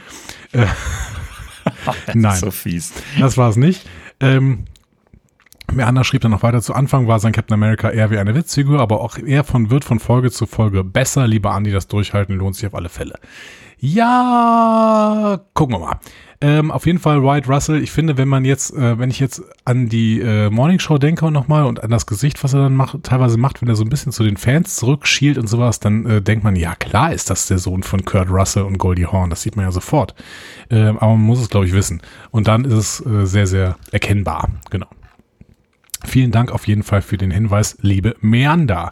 Nein. 2.14 2.40
So 2.40 2.52
fies. 2.52 2.94
Das 3.20 3.38
war 3.38 3.50
es 3.50 3.56
nicht. 3.56 3.88
Ähm, 4.20 4.66
Meander 5.72 6.04
schrieb 6.04 6.22
dann 6.22 6.32
noch 6.32 6.44
weiter, 6.44 6.62
zu 6.62 6.74
Anfang 6.74 7.08
war 7.08 7.20
sein 7.20 7.34
Captain 7.34 7.54
America 7.54 7.90
eher 7.90 8.10
wie 8.10 8.18
eine 8.18 8.36
Witzfigur, 8.36 8.80
aber 8.80 9.02
auch 9.02 9.18
er 9.18 9.44
von, 9.44 9.70
wird 9.70 9.84
von 9.84 10.00
Folge 10.00 10.32
zu 10.32 10.46
Folge 10.46 10.84
besser. 10.84 11.28
Lieber 11.28 11.52
Andi, 11.52 11.72
das 11.72 11.88
Durchhalten 11.88 12.36
lohnt 12.36 12.56
sich 12.56 12.68
auf 12.68 12.76
alle 12.76 12.90
Fälle. 12.90 13.20
Ja, 13.80 15.40
gucken 15.54 15.76
wir 15.76 15.80
mal. 15.80 16.00
Ähm, 16.40 16.70
auf 16.70 16.86
jeden 16.86 17.00
Fall 17.00 17.24
White 17.24 17.52
Russell. 17.52 17.82
Ich 17.82 17.92
finde, 17.92 18.18
wenn 18.18 18.28
man 18.28 18.46
jetzt, 18.46 18.72
äh, 18.76 19.00
wenn 19.00 19.10
ich 19.10 19.20
jetzt 19.20 19.42
an 19.66 19.90
die 19.90 20.20
äh, 20.22 20.52
Morning 20.52 20.78
Show 20.78 21.00
denke 21.00 21.26
und 21.26 21.34
nochmal 21.34 21.66
und 21.66 21.84
an 21.84 21.90
das 21.90 22.06
Gesicht, 22.06 22.44
was 22.44 22.54
er 22.54 22.62
dann 22.62 22.76
macht, 22.76 23.02
teilweise 23.04 23.38
macht, 23.38 23.60
wenn 23.62 23.70
er 23.70 23.76
so 23.76 23.84
ein 23.84 23.90
bisschen 23.90 24.12
zu 24.12 24.24
den 24.24 24.38
Fans 24.38 24.76
zurückschielt 24.76 25.40
und 25.40 25.48
sowas, 25.48 25.80
dann 25.80 26.06
äh, 26.06 26.22
denkt 26.22 26.44
man, 26.44 26.56
ja 26.56 26.76
klar 26.76 27.12
ist 27.12 27.32
das 27.32 27.48
der 27.48 27.58
Sohn 27.58 27.82
von 27.82 28.06
Kurt 28.06 28.30
Russell 28.30 28.64
und 28.64 28.78
Goldie 28.78 29.08
Hawn. 29.08 29.32
Das 29.32 29.42
sieht 29.42 29.56
man 29.56 29.66
ja 29.66 29.72
sofort. 29.72 30.14
Ähm, 30.70 31.00
aber 31.00 31.14
man 31.14 31.22
muss 31.26 31.42
es, 31.42 31.50
glaube 31.50 31.66
ich, 31.66 31.74
wissen. 31.74 32.02
Und 32.30 32.48
dann 32.48 32.66
ist 32.66 32.74
es 32.74 33.06
äh, 33.06 33.26
sehr, 33.26 33.48
sehr 33.48 33.78
erkennbar. 33.92 34.50
Genau. 34.70 34.88
Vielen 36.06 36.32
Dank 36.32 36.52
auf 36.52 36.68
jeden 36.68 36.84
Fall 36.84 37.02
für 37.02 37.18
den 37.18 37.32
Hinweis, 37.32 37.78
liebe 37.82 38.16
Meander. 38.22 38.92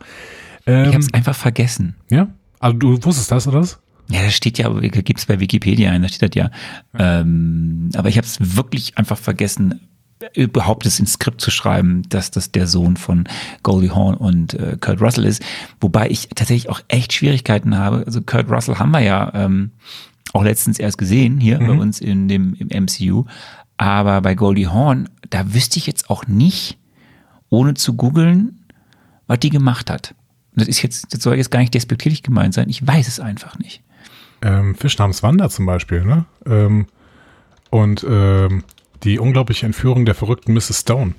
Ähm, 0.65 0.85
Ich 0.85 0.93
habe 0.95 1.03
es 1.03 1.13
einfach 1.13 1.35
vergessen. 1.35 1.95
ja? 2.09 2.29
Also 2.59 2.75
du 2.77 3.03
wusstest 3.03 3.31
das, 3.31 3.47
oder 3.47 3.59
was? 3.59 3.79
Ja, 4.09 4.23
das 4.23 4.35
steht 4.35 4.57
ja, 4.57 4.69
gibt 4.69 5.19
es 5.19 5.25
bei 5.25 5.39
Wikipedia 5.39 5.91
ein, 5.91 6.03
da 6.03 6.07
steht 6.07 6.21
das 6.21 6.35
ja. 6.35 6.51
Ähm, 6.97 7.89
aber 7.95 8.09
ich 8.09 8.17
habe 8.17 8.27
es 8.27 8.37
wirklich 8.55 8.97
einfach 8.97 9.17
vergessen, 9.17 9.81
überhaupt 10.33 10.85
es 10.85 10.99
ins 10.99 11.13
Skript 11.13 11.41
zu 11.41 11.51
schreiben, 11.51 12.03
dass 12.09 12.31
das 12.31 12.51
der 12.51 12.67
Sohn 12.67 12.97
von 12.97 13.25
Goldie 13.63 13.91
Hawn 13.91 14.15
und 14.15 14.53
äh, 14.53 14.77
Kurt 14.79 15.01
Russell 15.01 15.25
ist. 15.25 15.43
Wobei 15.79 16.09
ich 16.09 16.29
tatsächlich 16.29 16.69
auch 16.69 16.81
echt 16.87 17.13
Schwierigkeiten 17.13 17.77
habe. 17.77 18.03
Also 18.05 18.21
Kurt 18.21 18.49
Russell 18.49 18.75
haben 18.75 18.91
wir 18.91 19.01
ja 19.01 19.31
ähm, 19.33 19.71
auch 20.33 20.43
letztens 20.43 20.79
erst 20.79 20.97
gesehen 20.97 21.39
hier 21.39 21.59
bei 21.59 21.71
uns 21.71 21.99
in 21.99 22.27
dem 22.27 22.55
im 22.55 22.83
MCU. 22.83 23.25
Aber 23.77 24.21
bei 24.21 24.35
Goldie 24.35 24.67
Hawn, 24.67 25.09
da 25.29 25.53
wüsste 25.53 25.79
ich 25.79 25.87
jetzt 25.87 26.09
auch 26.09 26.27
nicht, 26.27 26.77
ohne 27.49 27.73
zu 27.73 27.93
googeln, 27.93 28.65
was 29.27 29.39
die 29.39 29.49
gemacht 29.49 29.89
hat. 29.89 30.15
Und 30.51 30.61
Das 30.61 30.67
ist 30.67 30.81
jetzt, 30.81 31.13
das 31.13 31.21
soll 31.21 31.35
jetzt 31.35 31.51
gar 31.51 31.59
nicht 31.59 31.73
despektierlich 31.73 32.23
gemeint 32.23 32.53
sein. 32.53 32.69
Ich 32.69 32.85
weiß 32.85 33.07
es 33.07 33.19
einfach 33.19 33.59
nicht. 33.59 33.83
Ähm, 34.45 34.75
Fisch 34.75 34.97
namens 34.97 35.23
Wanda 35.23 35.49
zum 35.49 35.65
Beispiel, 35.65 36.05
ne? 36.05 36.25
Ähm, 36.45 36.85
und 37.71 38.05
ähm, 38.07 38.63
die 39.03 39.17
unglaubliche 39.19 39.65
Entführung 39.65 40.05
der 40.05 40.13
verrückten 40.13 40.53
Mrs. 40.53 40.81
Stone. 40.81 41.15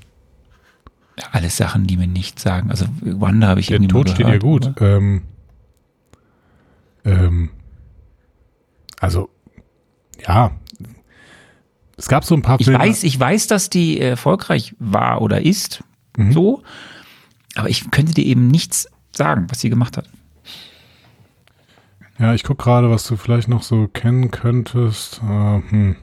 Ja, 1.18 1.24
Alles 1.32 1.56
Sachen, 1.56 1.86
die 1.86 1.96
mir 1.96 2.06
nichts 2.06 2.42
sagen. 2.42 2.70
Also 2.70 2.86
Wanda 3.00 3.48
habe 3.48 3.60
ich 3.60 3.66
Der 3.66 3.76
irgendwie 3.76 3.92
mal 3.92 4.00
Tod 4.04 4.10
steht 4.10 4.20
ihr 4.20 4.38
gehört, 4.38 4.42
gut. 4.42 4.74
Ähm, 4.80 5.22
Ähm, 7.04 7.50
also, 9.00 9.28
ja. 10.26 10.52
Es 11.96 12.08
gab 12.08 12.24
so 12.24 12.34
ein 12.34 12.42
paar 12.42 12.60
Ich 12.60 12.66
weiß, 12.70 13.04
ich 13.04 13.18
weiß, 13.18 13.46
dass 13.46 13.70
die 13.70 14.00
erfolgreich 14.00 14.74
war 14.78 15.22
oder 15.22 15.40
ist. 15.42 15.82
Mhm. 16.16 16.32
So. 16.32 16.62
Aber 17.54 17.70
ich 17.70 17.90
könnte 17.90 18.12
dir 18.12 18.24
eben 18.24 18.48
nichts 18.48 18.88
sagen, 19.12 19.46
was 19.48 19.60
sie 19.60 19.70
gemacht 19.70 19.96
hat. 19.96 20.08
Ja, 22.18 22.32
ich 22.34 22.44
guck 22.44 22.58
gerade, 22.58 22.90
was 22.90 23.06
du 23.06 23.16
vielleicht 23.16 23.48
noch 23.48 23.62
so 23.62 23.88
kennen 23.88 24.30
könntest. 24.30 25.20
Äh, 25.22 25.62
hm. 25.70 25.96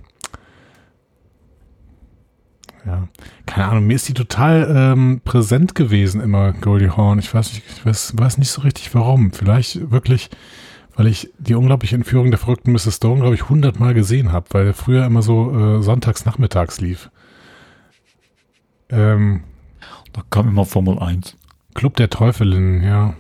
Ja, 2.86 3.08
keine 3.46 3.68
Ahnung, 3.70 3.88
mir 3.88 3.96
ist 3.96 4.10
die 4.10 4.14
total 4.14 4.68
ähm, 4.94 5.22
präsent 5.24 5.74
gewesen 5.74 6.20
immer, 6.20 6.52
Goldie 6.52 6.90
Horn. 6.90 7.18
Ich 7.20 7.34
weiß 7.34 7.54
nicht, 7.54 7.64
ich 7.78 7.86
weiß, 7.86 8.14
weiß 8.18 8.38
nicht 8.38 8.50
so 8.52 8.62
richtig 8.62 8.94
warum. 8.94 9.32
Vielleicht 9.32 9.90
wirklich, 9.90 10.30
weil 10.96 11.08
ich 11.08 11.32
die 11.40 11.56
unglaubliche 11.56 11.96
Entführung 11.96 12.30
der 12.30 12.40
verrückten 12.40 12.74
Mrs. 12.74 12.98
Stone, 12.98 13.22
glaube 13.22 13.36
ich, 13.36 13.48
hundertmal 13.50 13.94
gesehen 13.94 14.34
habe, 14.34 14.48
weil 14.52 14.66
der 14.66 14.74
früher 14.74 15.06
immer 15.06 15.22
so 15.22 15.78
äh, 15.80 15.82
sonntags 15.82 16.26
nachmittags 16.26 16.82
lief. 16.82 17.10
Ähm, 18.90 19.44
Da 20.14 20.22
kam 20.30 20.48
immer 20.48 20.66
Formel 20.66 21.00
1. 21.00 21.38
Club 21.74 21.96
der 21.98 22.10
Teufelinnen, 22.10 22.84
ja. 22.84 23.16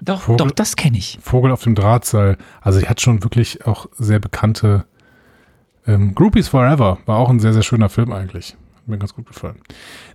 Doch, 0.00 0.22
Vogel- 0.22 0.36
doch, 0.38 0.50
das 0.50 0.76
kenne 0.76 0.98
ich. 0.98 1.18
Vogel 1.22 1.50
auf 1.52 1.62
dem 1.62 1.74
Drahtseil. 1.74 2.36
Also 2.60 2.80
die 2.80 2.88
hat 2.88 3.00
schon 3.00 3.22
wirklich 3.22 3.66
auch 3.66 3.86
sehr 3.98 4.18
bekannte 4.18 4.84
ähm, 5.86 6.14
Groupies 6.14 6.48
Forever. 6.48 6.98
War 7.06 7.18
auch 7.18 7.30
ein 7.30 7.40
sehr, 7.40 7.52
sehr 7.52 7.62
schöner 7.62 7.88
Film 7.88 8.12
eigentlich. 8.12 8.56
Hat 8.76 8.88
mir 8.88 8.98
ganz 8.98 9.14
gut 9.14 9.26
gefallen. 9.26 9.60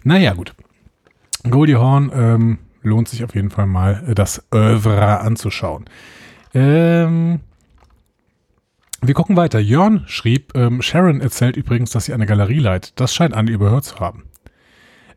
Naja, 0.04 0.34
gut. 0.34 0.54
Goldie 1.50 1.76
Horn 1.76 2.12
ähm, 2.14 2.58
lohnt 2.82 3.08
sich 3.10 3.24
auf 3.24 3.36
jeden 3.36 3.52
Fall 3.52 3.68
mal, 3.68 4.04
äh, 4.08 4.16
das 4.16 4.44
Oeuvre 4.52 5.20
anzuschauen. 5.20 5.86
Ähm, 6.54 7.42
wir 9.02 9.14
gucken 9.14 9.36
weiter. 9.36 9.60
Jörn 9.60 10.04
schrieb, 10.08 10.56
ähm, 10.56 10.82
Sharon 10.82 11.22
erzählt 11.22 11.58
übrigens, 11.58 11.92
dass 11.92 12.06
sie 12.06 12.14
eine 12.14 12.26
Galerie 12.26 12.60
leitet. 12.60 13.00
Das 13.00 13.14
scheint 13.14 13.36
Andi 13.36 13.54
überhört 13.54 13.84
zu 13.86 14.00
haben. 14.00 14.24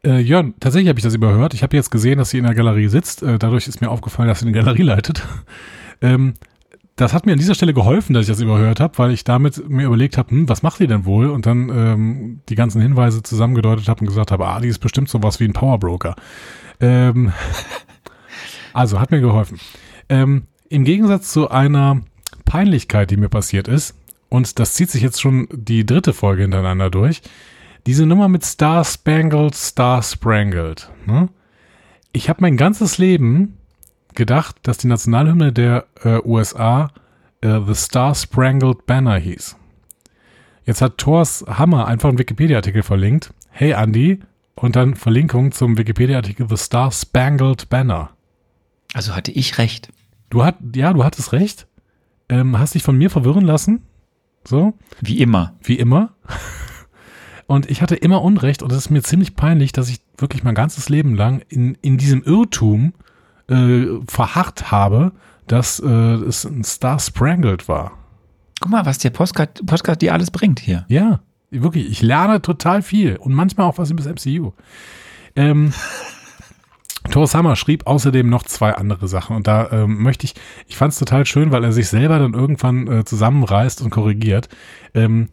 Äh, 0.05 0.21
Jörn, 0.21 0.55
tatsächlich 0.61 0.89
habe 0.89 0.99
ich 0.99 1.05
das 1.05 1.15
überhört. 1.15 1.55
Ich 1.55 1.63
habe 1.63 1.77
jetzt 1.77 1.91
gesehen, 1.91 2.19
dass 2.19 2.31
sie 2.31 2.39
in 2.39 2.45
der 2.45 2.55
Galerie 2.55 2.89
sitzt. 2.89 3.23
Äh, 3.23 3.39
dadurch 3.39 3.67
ist 3.67 3.81
mir 3.81 3.91
aufgefallen, 3.91 4.29
dass 4.29 4.41
sie 4.41 4.47
eine 4.47 4.57
Galerie 4.57 4.83
leitet. 4.85 5.23
ähm, 6.01 6.35
das 6.97 7.13
hat 7.13 7.27
mir 7.27 7.33
an 7.33 7.39
dieser 7.39 7.55
Stelle 7.55 7.73
geholfen, 7.73 8.13
dass 8.13 8.23
ich 8.23 8.29
das 8.29 8.41
überhört 8.41 8.81
habe, 8.81 8.99
weil 8.99 9.13
ich 9.13 9.23
damit 9.23 9.69
mir 9.69 9.87
überlegt 9.87 10.19
habe, 10.19 10.31
hm, 10.31 10.49
was 10.49 10.65
macht 10.65 10.81
die 10.81 10.89
denn 10.89 11.05
wohl? 11.05 11.31
Und 11.31 11.47
dann 11.47 11.69
ähm, 11.69 12.41
die 12.49 12.57
ganzen 12.57 12.83
Hinweise 12.83 13.23
zusammengedeutet 13.23 13.89
habe 13.89 14.01
und 14.01 14.09
gesagt 14.09 14.33
habe, 14.33 14.49
ah, 14.49 14.61
die 14.61 14.69
ist 14.69 14.81
bestimmt 14.81 15.09
sowas 15.09 15.39
wie 15.39 15.45
ein 15.45 15.53
Powerbroker. 15.53 16.17
Ähm, 16.81 17.33
also 18.73 18.99
hat 19.01 19.13
mir 19.13 19.21
geholfen. 19.21 19.61
Ähm, 20.09 20.45
Im 20.69 20.85
Gegensatz 20.85 21.33
zu 21.33 21.51
einer 21.51 22.01
Peinlichkeit, 22.45 23.13
die 23.13 23.17
mir 23.17 23.29
passiert 23.29 23.69
ist, 23.69 23.95
und 24.29 24.59
das 24.59 24.75
zieht 24.75 24.91
sich 24.91 25.03
jetzt 25.03 25.21
schon 25.21 25.49
die 25.53 25.87
dritte 25.87 26.13
Folge 26.13 26.43
hintereinander 26.43 26.91
durch, 26.91 27.23
diese 27.87 28.07
Nummer 28.07 28.29
mit 28.29 28.45
Star 28.45 28.85
Spangled, 28.85 29.55
Star 29.55 30.03
Sprangled. 30.03 30.91
Ne? 31.07 31.29
Ich 32.13 32.29
habe 32.29 32.43
mein 32.43 32.57
ganzes 32.57 32.99
Leben 32.99 33.57
gedacht, 34.15 34.57
dass 34.63 34.79
die 34.79 34.89
Nationalhymne 34.89 35.53
der 35.53 35.87
äh, 36.03 36.21
USA 36.25 36.91
äh, 37.41 37.61
The 37.67 37.75
Star 37.75 38.15
Sprangled 38.15 38.87
Banner 38.87 39.17
hieß. 39.17 39.57
Jetzt 40.65 40.83
hat 40.83 40.99
Thors 40.99 41.45
Hammer 41.49 41.87
einfach 41.87 42.09
einen 42.09 42.19
Wikipedia-Artikel 42.19 42.83
verlinkt. 42.83 43.33
Hey 43.51 43.73
Andy, 43.73 44.21
und 44.55 44.77
dann 44.77 44.97
Verlinkung 44.97 45.53
zum 45.53 45.79
Wikipedia-Artikel 45.79 46.47
The 46.49 46.57
Star 46.57 46.91
Spangled 46.93 47.69
Banner. 47.69 48.11
Also 48.93 49.15
hatte 49.15 49.31
ich 49.31 49.59
recht. 49.59 49.89
Du 50.31 50.45
hat, 50.45 50.57
ja, 50.75 50.93
du 50.93 51.05
hattest 51.05 51.33
recht. 51.33 51.67
Ähm, 52.29 52.59
hast 52.59 52.75
dich 52.75 52.83
von 52.83 52.99
mir 52.99 53.09
verwirren 53.09 53.45
lassen. 53.45 53.83
So, 54.45 54.75
Wie 55.01 55.21
immer. 55.21 55.55
wie 55.63 55.79
immer. 55.79 56.11
Und 57.49 57.71
ich 57.71 57.81
hatte 57.81 57.97
immer 57.97 58.21
Unrecht 58.21 58.63
und 58.63 58.71
es 58.73 58.77
ist 58.77 58.91
mir 58.91 59.03
ziemlich 59.03 59.35
peinlich, 59.35 59.73
dass 59.73 59.89
ich 59.89 60.03
wirklich 60.19 60.45
mein 60.45 60.55
ganzes 60.55 60.91
Leben 60.91 61.15
lang 61.15 61.41
in, 61.49 61.79
in 61.81 61.97
diesem 61.97 62.23
Irrtum 62.23 62.93
äh, 63.49 63.87
verharrt 64.07 64.71
habe, 64.71 65.13
dass 65.47 65.81
äh, 65.81 65.89
es 65.89 66.45
ein 66.45 66.63
Star 66.63 66.99
Sprangled 66.99 67.67
war. 67.67 67.93
Guck 68.61 68.71
mal, 68.71 68.85
was 68.85 68.99
der 68.99 69.09
Postcard, 69.09 69.65
Postcard 69.65 70.03
dir 70.03 70.13
alles 70.13 70.31
bringt 70.31 70.61
hier. 70.61 70.85
Ja, 70.89 71.21
wirklich. 71.51 71.91
Ich 71.91 72.03
lerne 72.03 72.43
total 72.43 72.83
viel 72.83 73.17
und 73.17 73.33
manchmal 73.33 73.67
auch 73.67 73.79
was 73.79 73.91
über 73.91 74.03
das 74.03 74.13
MCU. 74.13 74.53
Ähm, 75.35 75.73
Thor 77.11 77.27
Summer 77.27 77.57
schrieb 77.57 77.87
außerdem 77.87 78.29
noch 78.29 78.43
zwei 78.43 78.75
andere 78.75 79.09
Sachen 79.09 79.35
und 79.35 79.47
da 79.47 79.71
ähm, 79.73 80.03
möchte 80.03 80.27
ich, 80.27 80.35
ich 80.67 80.77
fand 80.77 80.93
es 80.93 80.99
total 80.99 81.25
schön, 81.25 81.51
weil 81.51 81.65
er 81.65 81.73
sich 81.73 81.89
selber 81.89 82.19
dann 82.19 82.35
irgendwann 82.35 82.87
äh, 82.89 83.05
zusammenreißt 83.07 83.81
und 83.81 83.89
korrigiert. 83.89 84.51
Ähm, 84.93 85.31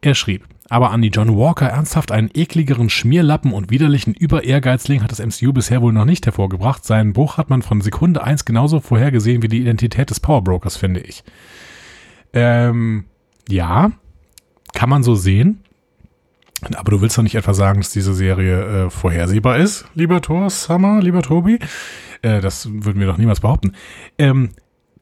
er 0.00 0.14
schrieb, 0.14 0.44
aber 0.68 0.92
Andy 0.92 1.08
John 1.08 1.36
Walker 1.36 1.66
ernsthaft 1.66 2.12
einen 2.12 2.30
ekligeren 2.34 2.90
Schmierlappen 2.90 3.52
und 3.52 3.70
widerlichen 3.70 4.14
Überehrgeizling 4.14 5.02
hat 5.02 5.10
das 5.10 5.20
MCU 5.20 5.52
bisher 5.52 5.80
wohl 5.80 5.92
noch 5.92 6.04
nicht 6.04 6.26
hervorgebracht. 6.26 6.84
Seinen 6.84 7.14
Bruch 7.14 7.38
hat 7.38 7.48
man 7.48 7.62
von 7.62 7.80
Sekunde 7.80 8.22
eins 8.22 8.44
genauso 8.44 8.80
vorhergesehen 8.80 9.42
wie 9.42 9.48
die 9.48 9.60
Identität 9.60 10.10
des 10.10 10.20
Powerbrokers, 10.20 10.76
finde 10.76 11.00
ich. 11.00 11.24
Ähm, 12.34 13.04
ja, 13.48 13.92
kann 14.74 14.90
man 14.90 15.02
so 15.02 15.14
sehen. 15.14 15.60
Aber 16.76 16.90
du 16.90 17.00
willst 17.00 17.16
doch 17.16 17.22
nicht 17.22 17.36
etwa 17.36 17.54
sagen, 17.54 17.80
dass 17.80 17.90
diese 17.90 18.12
Serie 18.12 18.86
äh, 18.86 18.90
vorhersehbar 18.90 19.58
ist, 19.58 19.86
lieber 19.94 20.20
Thor 20.20 20.50
Summer, 20.50 21.00
lieber 21.00 21.22
Tobi? 21.22 21.60
Äh, 22.20 22.40
das 22.40 22.68
würden 22.70 22.98
wir 22.98 23.06
doch 23.06 23.16
niemals 23.16 23.40
behaupten. 23.40 23.74
Ähm, 24.18 24.50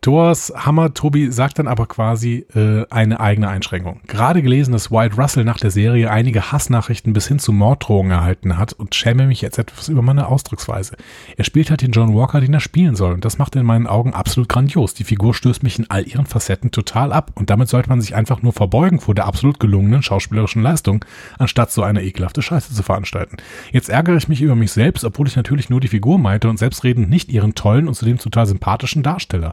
Thors 0.00 0.52
Hammer 0.56 0.94
Tobi 0.94 1.30
sagt 1.30 1.59
dann 1.59 1.68
aber 1.68 1.87
quasi 1.87 2.46
äh, 2.54 2.85
eine 2.90 3.20
eigene 3.20 3.48
Einschränkung. 3.48 4.00
Gerade 4.06 4.42
gelesen, 4.42 4.72
dass 4.72 4.90
White 4.90 5.16
Russell 5.16 5.44
nach 5.44 5.59
der 5.59 5.70
Serie 5.70 6.11
einige 6.11 6.52
Hassnachrichten 6.52 7.12
bis 7.12 7.28
hin 7.28 7.38
zu 7.38 7.52
Morddrohungen 7.52 8.12
erhalten 8.12 8.59
hat 8.59 8.72
und 8.72 8.94
schäme 8.94 9.26
mich 9.26 9.40
jetzt 9.40 9.59
etwas 9.59 9.88
über 9.88 10.02
meine 10.02 10.28
Ausdrucksweise. 10.28 10.96
Er 11.37 11.44
spielt 11.44 11.70
halt 11.70 11.82
den 11.82 11.92
John 11.92 12.14
Walker, 12.14 12.40
den 12.40 12.54
er 12.54 12.61
spielen 12.61 12.96
soll 12.96 13.14
und 13.14 13.24
das 13.24 13.38
macht 13.38 13.56
in 13.56 13.66
meinen 13.66 13.87
Augen 13.87 14.14
absolut 14.14 14.48
grandios. 14.48 14.94
Die 14.94 15.04
Figur 15.04 15.35
stößt 15.35 15.62
mich 15.62 15.78
in 15.78 15.90
all 15.90 16.06
ihren 16.06 16.26
Facetten 16.26 16.70
total 16.70 17.12
ab 17.12 17.32
und 17.35 17.50
damit 17.50 17.68
sollte 17.68 17.88
man 17.88 18.00
sich 18.00 18.14
einfach 18.14 18.42
nur 18.42 18.52
verbeugen 18.52 19.00
vor 19.00 19.14
der 19.14 19.26
absolut 19.26 19.61
gelungenen 19.61 20.02
schauspielerischen 20.02 20.62
Leistung, 20.62 21.04
anstatt 21.38 21.72
so 21.72 21.82
eine 21.82 22.02
ekelhafte 22.02 22.42
Scheiße 22.42 22.72
zu 22.72 22.82
veranstalten. 22.82 23.38
Jetzt 23.72 23.88
ärgere 23.88 24.16
ich 24.16 24.28
mich 24.28 24.42
über 24.42 24.54
mich 24.54 24.72
selbst, 24.72 25.04
obwohl 25.04 25.26
ich 25.26 25.37
natürlich 25.37 25.70
nur 25.70 25.80
die 25.80 25.88
Figur 25.88 26.18
meinte 26.18 26.48
und 26.48 26.59
selbstredend 26.59 27.11
nicht 27.11 27.30
ihren 27.30 27.54
tollen 27.54 27.88
und 27.88 27.94
zudem 27.94 28.18
total 28.18 28.46
sympathischen 28.46 29.02
Darsteller. 29.02 29.52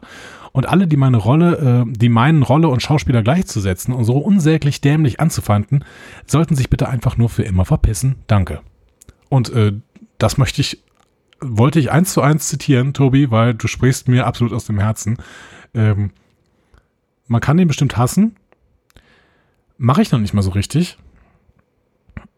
Und 0.54 0.68
alle, 0.68 0.86
die 0.86 0.96
meine 0.96 1.16
Rolle, 1.16 1.84
äh, 1.84 1.92
die 1.92 2.08
meinen 2.08 2.44
Rolle 2.44 2.68
und 2.68 2.80
Schauspieler 2.80 3.24
gleichzusetzen 3.24 3.92
und 3.92 4.04
so 4.04 4.18
unsäglich 4.18 4.80
dämlich 4.80 5.18
anzufanden, 5.18 5.84
sollten 6.26 6.54
sich 6.54 6.70
bitte 6.70 6.88
einfach 6.88 7.16
nur 7.16 7.28
für 7.28 7.42
immer 7.42 7.64
verpissen. 7.64 8.14
Danke. 8.28 8.60
Und 9.28 9.50
äh, 9.50 9.72
das 10.18 10.38
möchte 10.38 10.60
ich, 10.60 10.80
wollte 11.40 11.80
ich 11.80 11.90
eins 11.90 12.12
zu 12.12 12.22
eins 12.22 12.46
zitieren, 12.46 12.94
Tobi, 12.94 13.32
weil 13.32 13.54
du 13.54 13.66
sprichst 13.66 14.06
mir 14.06 14.28
absolut 14.28 14.52
aus 14.52 14.64
dem 14.64 14.78
Herzen. 14.78 15.16
Ähm, 15.74 16.12
man 17.26 17.40
kann 17.40 17.56
den 17.56 17.66
bestimmt 17.66 17.96
hassen. 17.96 18.36
Mache 19.76 20.02
ich 20.02 20.12
noch 20.12 20.20
nicht 20.20 20.34
mal 20.34 20.42
so 20.42 20.50
richtig. 20.50 20.98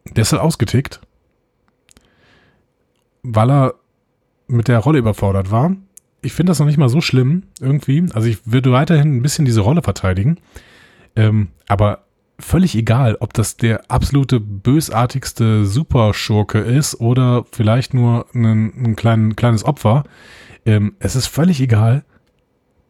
Halt 0.07 0.33
ausgetickt. 0.33 1.01
Weil 3.21 3.51
er 3.51 3.73
mit 4.47 4.69
der 4.69 4.79
Rolle 4.79 4.97
überfordert 4.97 5.51
war 5.51 5.75
ich 6.27 6.33
finde 6.33 6.51
das 6.51 6.59
noch 6.59 6.65
nicht 6.65 6.77
mal 6.77 6.89
so 6.89 6.99
schlimm 6.99 7.43
irgendwie. 7.61 8.05
Also 8.13 8.27
ich 8.27 8.39
würde 8.45 8.73
weiterhin 8.73 9.15
ein 9.15 9.21
bisschen 9.21 9.45
diese 9.45 9.61
Rolle 9.61 9.81
verteidigen. 9.81 10.37
Ähm, 11.15 11.47
aber 11.69 12.03
völlig 12.37 12.75
egal, 12.75 13.15
ob 13.21 13.33
das 13.33 13.55
der 13.55 13.89
absolute 13.89 14.41
bösartigste 14.41 15.65
Superschurke 15.65 16.59
ist 16.59 16.99
oder 16.99 17.45
vielleicht 17.49 17.93
nur 17.93 18.25
ein, 18.35 18.73
ein 18.83 18.95
klein, 18.97 19.37
kleines 19.37 19.63
Opfer. 19.63 20.03
Ähm, 20.65 20.97
es 20.99 21.15
ist 21.15 21.27
völlig 21.27 21.61
egal. 21.61 22.03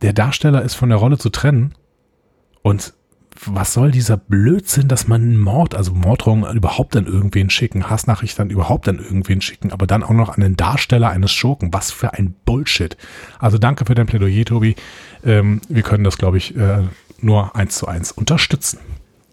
Der 0.01 0.13
Darsteller 0.13 0.63
ist 0.63 0.73
von 0.73 0.89
der 0.89 0.97
Rolle 0.97 1.19
zu 1.19 1.29
trennen. 1.29 1.75
Und 2.63 2.95
was 3.45 3.73
soll 3.73 3.91
dieser 3.91 4.17
Blödsinn, 4.17 4.87
dass 4.87 5.07
man 5.07 5.37
Mord, 5.37 5.75
also 5.75 5.93
Morddrohungen 5.93 6.55
überhaupt 6.55 6.95
an 6.95 7.05
irgendwen 7.05 7.49
schicken, 7.49 7.89
Hassnachrichten 7.89 8.47
dann 8.47 8.49
überhaupt 8.49 8.87
an 8.87 8.99
irgendwen 8.99 9.41
schicken, 9.41 9.71
aber 9.71 9.87
dann 9.87 10.03
auch 10.03 10.11
noch 10.11 10.29
an 10.29 10.41
den 10.41 10.55
Darsteller 10.55 11.09
eines 11.09 11.31
Schurken. 11.31 11.73
Was 11.73 11.91
für 11.91 12.13
ein 12.13 12.35
Bullshit. 12.45 12.97
Also 13.39 13.57
danke 13.57 13.85
für 13.85 13.95
dein 13.95 14.07
Plädoyer, 14.07 14.45
Tobi. 14.45 14.75
Ähm, 15.23 15.61
wir 15.69 15.83
können 15.83 16.03
das, 16.03 16.17
glaube 16.17 16.37
ich, 16.37 16.55
äh, 16.55 16.83
nur 17.21 17.55
eins 17.55 17.77
zu 17.77 17.87
eins 17.87 18.11
unterstützen. 18.11 18.79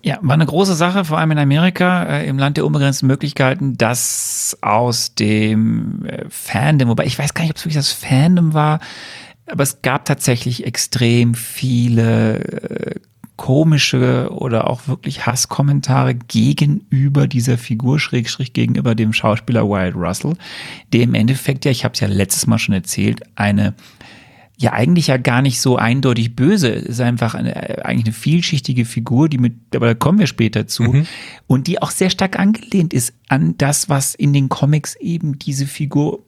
Ja, 0.03 0.19
war 0.21 0.35
eine 0.35 0.45
große 0.45 0.75
Sache, 0.75 1.07
vor 1.07 1.17
allem 1.17 1.31
in 1.31 1.39
Amerika, 1.39 2.05
äh, 2.05 2.27
im 2.27 2.39
Land 2.39 2.59
der 2.59 2.67
unbegrenzten 2.67 3.07
Möglichkeiten, 3.07 3.79
dass 3.79 4.59
aus 4.61 5.15
dem 5.15 6.05
äh, 6.05 6.27
Fandom, 6.29 6.91
wobei 6.91 7.07
ich 7.07 7.19
weiß 7.19 7.33
gar 7.33 7.43
nicht, 7.43 7.53
ob 7.53 7.57
es 7.57 7.65
wirklich 7.65 7.77
das 7.77 7.93
Fandom 7.93 8.53
war, 8.53 8.81
aber 9.47 9.63
es 9.63 9.81
gab 9.81 10.05
tatsächlich 10.05 10.67
extrem 10.67 11.35
viele 11.35 12.39
äh, 12.39 13.01
komische 13.37 14.31
oder 14.31 14.71
auch 14.71 14.87
wirklich 14.87 15.27
Hasskommentare 15.27 16.15
gegenüber 16.15 17.27
dieser 17.27 17.59
Figur, 17.59 17.99
Schrägstrich 17.99 18.53
gegenüber 18.53 18.95
dem 18.95 19.13
Schauspieler 19.13 19.69
Wyatt 19.69 19.97
Russell, 19.97 20.35
der 20.93 21.03
im 21.03 21.15
Endeffekt 21.15 21.65
ja, 21.65 21.71
ich 21.71 21.85
habe 21.85 21.95
es 21.95 22.01
ja 22.01 22.09
letztes 22.09 22.47
Mal 22.47 22.59
schon 22.59 22.75
erzählt, 22.75 23.23
eine 23.35 23.75
ja 24.57 24.73
eigentlich 24.73 25.09
ja 25.09 25.17
gar 25.17 25.43
nicht 25.43 25.61
so 25.61 25.77
eindeutig 25.77 26.37
böse. 26.37 26.69
Ist 26.69 27.01
einfach 27.01 27.35
eine, 27.35 27.85
eigentlich 27.85 28.07
eine 28.07 28.15
vielschichtige 28.15 28.85
Figur, 28.85 29.29
die 29.29 29.39
mit, 29.39 29.55
aber 29.75 29.87
da 29.87 29.95
kommen 29.95 30.19
wir 30.21 30.29
später 30.29 30.67
zu. 30.67 30.85
Mhm. 30.85 31.07
Und 31.47 31.67
die 31.67 31.83
auch 31.83 31.91
sehr 31.91 32.11
stark 32.11 32.39
angelehnt 32.39 32.95
ist 32.95 33.15
an 33.29 33.59
das, 33.59 33.89
was 33.89 34.15
in 34.15 34.33
den 34.33 34.49
Comics 34.49 34.95
eben 34.97 35.39
diese 35.39 35.67
Figur 35.67 36.21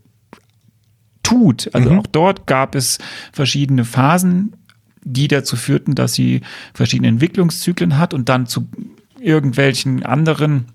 tut. 1.22 1.70
Also 1.72 1.90
Mhm. 1.90 1.98
auch 2.00 2.06
dort 2.06 2.46
gab 2.46 2.74
es 2.74 2.98
verschiedene 3.32 3.84
Phasen, 3.84 4.54
die 5.06 5.28
dazu 5.28 5.56
führten, 5.56 5.94
dass 5.94 6.14
sie 6.14 6.42
verschiedene 6.74 7.08
Entwicklungszyklen 7.08 7.96
hat 7.96 8.12
und 8.12 8.28
dann 8.28 8.46
zu 8.46 8.68
irgendwelchen 9.20 10.04
anderen 10.04 10.66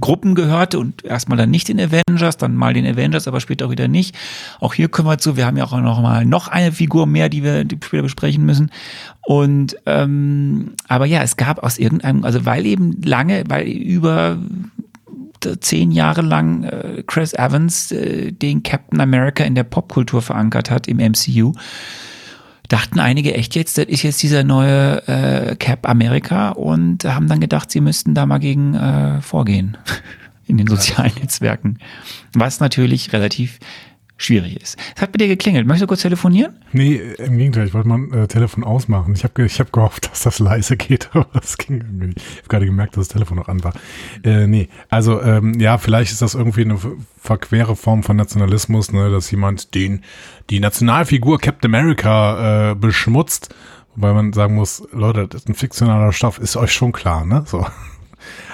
Gruppen 0.00 0.34
gehörte 0.34 0.78
und 0.80 1.04
erstmal 1.04 1.38
dann 1.38 1.50
nicht 1.50 1.68
den 1.68 1.78
Avengers, 1.78 2.36
dann 2.36 2.56
mal 2.56 2.74
den 2.74 2.86
Avengers, 2.86 3.28
aber 3.28 3.40
später 3.40 3.66
auch 3.66 3.70
wieder 3.70 3.86
nicht. 3.86 4.16
Auch 4.58 4.74
hier 4.74 4.88
kommen 4.88 5.08
wir 5.08 5.18
zu, 5.18 5.36
wir 5.36 5.46
haben 5.46 5.56
ja 5.56 5.64
auch 5.64 5.80
noch 5.80 6.02
mal 6.02 6.24
noch 6.24 6.48
eine 6.48 6.72
Figur 6.72 7.06
mehr, 7.06 7.28
die 7.28 7.44
wir 7.44 7.64
später 7.82 8.02
besprechen 8.02 8.44
müssen. 8.44 8.70
Und 9.22 9.76
ähm, 9.86 10.72
aber 10.88 11.06
ja, 11.06 11.22
es 11.22 11.36
gab 11.36 11.62
aus 11.62 11.78
irgendeinem, 11.78 12.24
also 12.24 12.44
weil 12.44 12.66
eben 12.66 13.00
lange, 13.02 13.44
weil 13.48 13.68
über 13.68 14.38
zehn 15.60 15.92
Jahre 15.92 16.22
lang 16.22 16.64
äh, 16.64 17.04
Chris 17.06 17.32
Evans 17.34 17.92
äh, 17.92 18.32
den 18.32 18.62
Captain 18.62 19.00
America 19.00 19.44
in 19.44 19.54
der 19.54 19.64
Popkultur 19.64 20.22
verankert 20.22 20.70
hat 20.70 20.88
im 20.88 20.96
MCU, 20.96 21.52
dachten 22.74 22.98
einige 22.98 23.34
echt 23.34 23.54
jetzt, 23.54 23.78
das 23.78 23.84
ist 23.84 24.02
jetzt 24.02 24.20
dieser 24.24 24.42
neue 24.42 25.06
äh, 25.06 25.54
Cap 25.54 25.88
America 25.88 26.48
und 26.48 27.04
haben 27.04 27.28
dann 27.28 27.38
gedacht, 27.38 27.70
sie 27.70 27.80
müssten 27.80 28.16
da 28.16 28.26
mal 28.26 28.38
gegen 28.38 28.74
äh, 28.74 29.22
vorgehen 29.22 29.76
in 30.48 30.56
den 30.58 30.66
sozialen 30.66 31.12
Netzwerken. 31.14 31.78
Was 32.32 32.58
natürlich 32.58 33.12
relativ 33.12 33.60
schwierig 34.16 34.60
ist. 34.62 34.78
Es 34.94 35.02
hat 35.02 35.12
bei 35.12 35.18
dir 35.18 35.28
geklingelt. 35.28 35.66
Möchtest 35.66 35.82
du 35.82 35.86
kurz 35.88 36.02
telefonieren? 36.02 36.54
Nee, 36.72 37.00
im 37.18 37.36
Gegenteil, 37.36 37.66
ich 37.66 37.74
wollte 37.74 37.88
mal 37.88 38.22
äh, 38.22 38.26
Telefon 38.28 38.62
ausmachen. 38.62 39.12
Ich 39.14 39.24
habe 39.24 39.44
ich 39.44 39.58
hab 39.58 39.72
gehofft, 39.72 40.06
dass 40.10 40.22
das 40.22 40.38
leise 40.38 40.76
geht, 40.76 41.10
aber 41.14 41.26
das 41.32 41.58
ging 41.58 41.78
irgendwie. 41.78 42.06
nicht. 42.08 42.18
Ich 42.18 42.38
habe 42.38 42.48
gerade 42.48 42.66
gemerkt, 42.66 42.96
dass 42.96 43.08
das 43.08 43.14
Telefon 43.14 43.36
noch 43.38 43.48
an 43.48 43.64
war. 43.64 43.72
Äh, 44.22 44.46
nee, 44.46 44.68
also 44.88 45.20
ähm, 45.20 45.58
ja, 45.58 45.78
vielleicht 45.78 46.12
ist 46.12 46.22
das 46.22 46.34
irgendwie 46.34 46.62
eine 46.62 46.78
ver- 46.78 46.92
verquere 47.20 47.74
Form 47.76 48.02
von 48.02 48.16
Nationalismus, 48.16 48.92
ne, 48.92 49.10
dass 49.10 49.30
jemand 49.30 49.74
den 49.74 50.02
die 50.50 50.60
Nationalfigur 50.60 51.38
Captain 51.40 51.74
America 51.74 52.70
äh, 52.70 52.74
beschmutzt, 52.74 53.54
wobei 53.96 54.12
man 54.12 54.32
sagen 54.32 54.54
muss, 54.54 54.86
Leute, 54.92 55.26
das 55.26 55.42
ist 55.42 55.48
ein 55.48 55.54
fiktionaler 55.54 56.12
Stoff, 56.12 56.38
ist 56.38 56.56
euch 56.56 56.72
schon 56.72 56.92
klar, 56.92 57.24
ne? 57.24 57.44
So. 57.46 57.66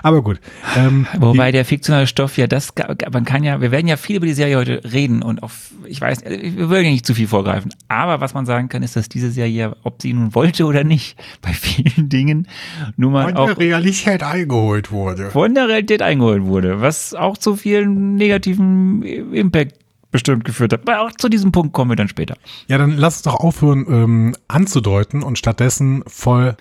Aber 0.02 0.22
gut. 0.22 0.40
Ähm, 0.76 1.06
Wobei 1.18 1.52
der 1.52 1.64
fiktionale 1.64 2.06
Stoff 2.06 2.36
ja 2.36 2.46
das, 2.46 2.72
man 3.12 3.24
kann 3.24 3.44
ja, 3.44 3.60
wir 3.60 3.70
werden 3.70 3.86
ja 3.86 3.96
viel 3.96 4.16
über 4.16 4.26
die 4.26 4.32
Serie 4.32 4.56
heute 4.56 4.82
reden 4.90 5.22
und 5.22 5.42
auf, 5.42 5.70
ich 5.84 6.00
weiß, 6.00 6.24
wir 6.24 6.70
wollen 6.70 6.84
ja 6.84 6.90
nicht 6.90 7.06
zu 7.06 7.14
viel 7.14 7.28
vorgreifen. 7.28 7.72
Aber 7.88 8.20
was 8.20 8.34
man 8.34 8.46
sagen 8.46 8.68
kann, 8.68 8.82
ist, 8.82 8.96
dass 8.96 9.08
diese 9.08 9.30
Serie, 9.30 9.76
ob 9.82 10.00
sie 10.02 10.12
nun 10.12 10.34
wollte 10.34 10.64
oder 10.64 10.84
nicht, 10.84 11.18
bei 11.42 11.52
vielen 11.52 12.08
Dingen 12.08 12.48
nur 12.96 13.10
mal 13.10 13.24
von 13.24 13.36
auch 13.36 13.46
der 13.46 13.58
Realität 13.58 14.22
eingeholt 14.22 14.90
wurde. 14.90 15.30
von 15.30 15.54
der 15.54 15.68
Realität 15.68 16.02
eingeholt 16.02 16.44
wurde, 16.44 16.80
was 16.80 17.14
auch 17.14 17.36
zu 17.36 17.56
vielen 17.56 18.14
negativen 18.16 19.02
Impact 19.02 19.76
bestimmt 20.10 20.44
geführt 20.44 20.72
hat. 20.72 20.88
Aber 20.88 21.02
auch 21.02 21.12
zu 21.12 21.28
diesem 21.28 21.52
Punkt 21.52 21.72
kommen 21.72 21.90
wir 21.90 21.96
dann 21.96 22.08
später. 22.08 22.36
Ja, 22.66 22.78
dann 22.78 22.96
lass 22.96 23.16
es 23.16 23.22
doch 23.22 23.36
aufhören 23.36 23.86
ähm, 23.88 24.36
anzudeuten 24.48 25.22
und 25.22 25.38
stattdessen 25.38 26.02
voll 26.06 26.56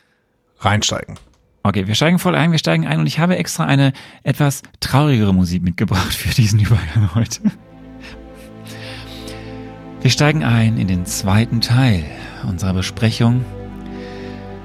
reinsteigen. 0.60 1.16
Okay, 1.64 1.88
wir 1.88 1.96
steigen 1.96 2.20
voll 2.20 2.36
ein, 2.36 2.52
wir 2.52 2.60
steigen 2.60 2.88
ein 2.88 3.00
und 3.00 3.08
ich 3.08 3.20
habe 3.20 3.36
extra 3.38 3.66
eine 3.66 3.92
etwas 4.24 4.62
traurigere 4.80 5.34
Musik 5.34 5.62
mitgebracht 5.62 6.14
für 6.14 6.34
diesen 6.34 6.60
Übergang 6.60 7.14
heute. 7.16 7.42
Wir 10.02 10.12
steigen 10.12 10.46
ein 10.46 10.78
in 10.78 10.88
den 10.88 11.06
zweiten 11.06 11.60
Teil 11.60 12.06
unserer 12.48 12.74
Besprechung 12.74 13.44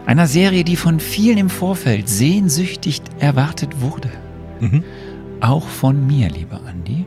einer 0.06 0.28
Serie, 0.28 0.62
die 0.62 0.76
von 0.76 1.00
vielen 1.00 1.38
im 1.38 1.50
Vorfeld 1.50 2.08
sehnsüchtig 2.08 3.02
erwartet 3.18 3.80
wurde. 3.80 4.10
Mhm. 4.60 4.84
Auch 5.40 5.66
von 5.66 6.06
mir, 6.06 6.28
lieber 6.28 6.60
Andi. 6.68 7.06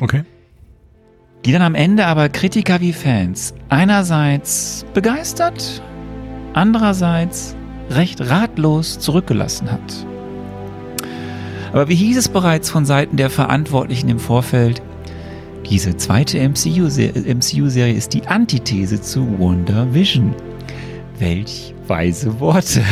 Okay. 0.00 0.24
Die 1.44 1.52
dann 1.52 1.62
am 1.62 1.74
Ende 1.74 2.06
aber 2.06 2.28
Kritiker 2.28 2.80
wie 2.80 2.92
Fans 2.92 3.54
einerseits 3.68 4.84
begeistert, 4.92 5.82
andererseits 6.52 7.56
recht 7.90 8.20
ratlos 8.20 8.98
zurückgelassen 8.98 9.70
hat. 9.70 10.06
Aber 11.72 11.88
wie 11.88 11.94
hieß 11.94 12.16
es 12.16 12.28
bereits 12.28 12.70
von 12.70 12.84
Seiten 12.84 13.16
der 13.16 13.30
Verantwortlichen 13.30 14.08
im 14.08 14.18
Vorfeld, 14.18 14.80
diese 15.68 15.96
zweite 15.96 16.38
MCU-Serie 16.38 17.34
MCU 17.34 17.66
ist 17.66 18.12
die 18.12 18.26
Antithese 18.26 19.00
zu 19.00 19.38
Wonder 19.38 19.92
Vision. 19.92 20.34
Welch 21.18 21.74
weise 21.86 22.38
Worte. 22.38 22.84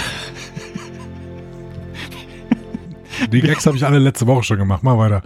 Die 3.30 3.40
Gags 3.40 3.66
habe 3.66 3.76
ich 3.76 3.86
alle 3.86 3.98
letzte 3.98 4.26
Woche 4.26 4.42
schon 4.42 4.58
gemacht. 4.58 4.82
Mal 4.82 4.98
weiter. 4.98 5.22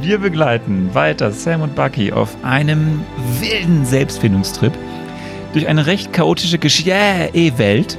Wir 0.00 0.18
begleiten 0.18 0.90
weiter 0.92 1.32
Sam 1.32 1.62
und 1.62 1.74
Bucky 1.74 2.12
auf 2.12 2.36
einem 2.42 3.00
wilden 3.40 3.84
Selbstfindungstrip 3.84 4.72
durch 5.52 5.66
eine 5.68 5.86
recht 5.86 6.12
chaotische 6.12 6.58
Gesch-E-Welt. 6.58 7.98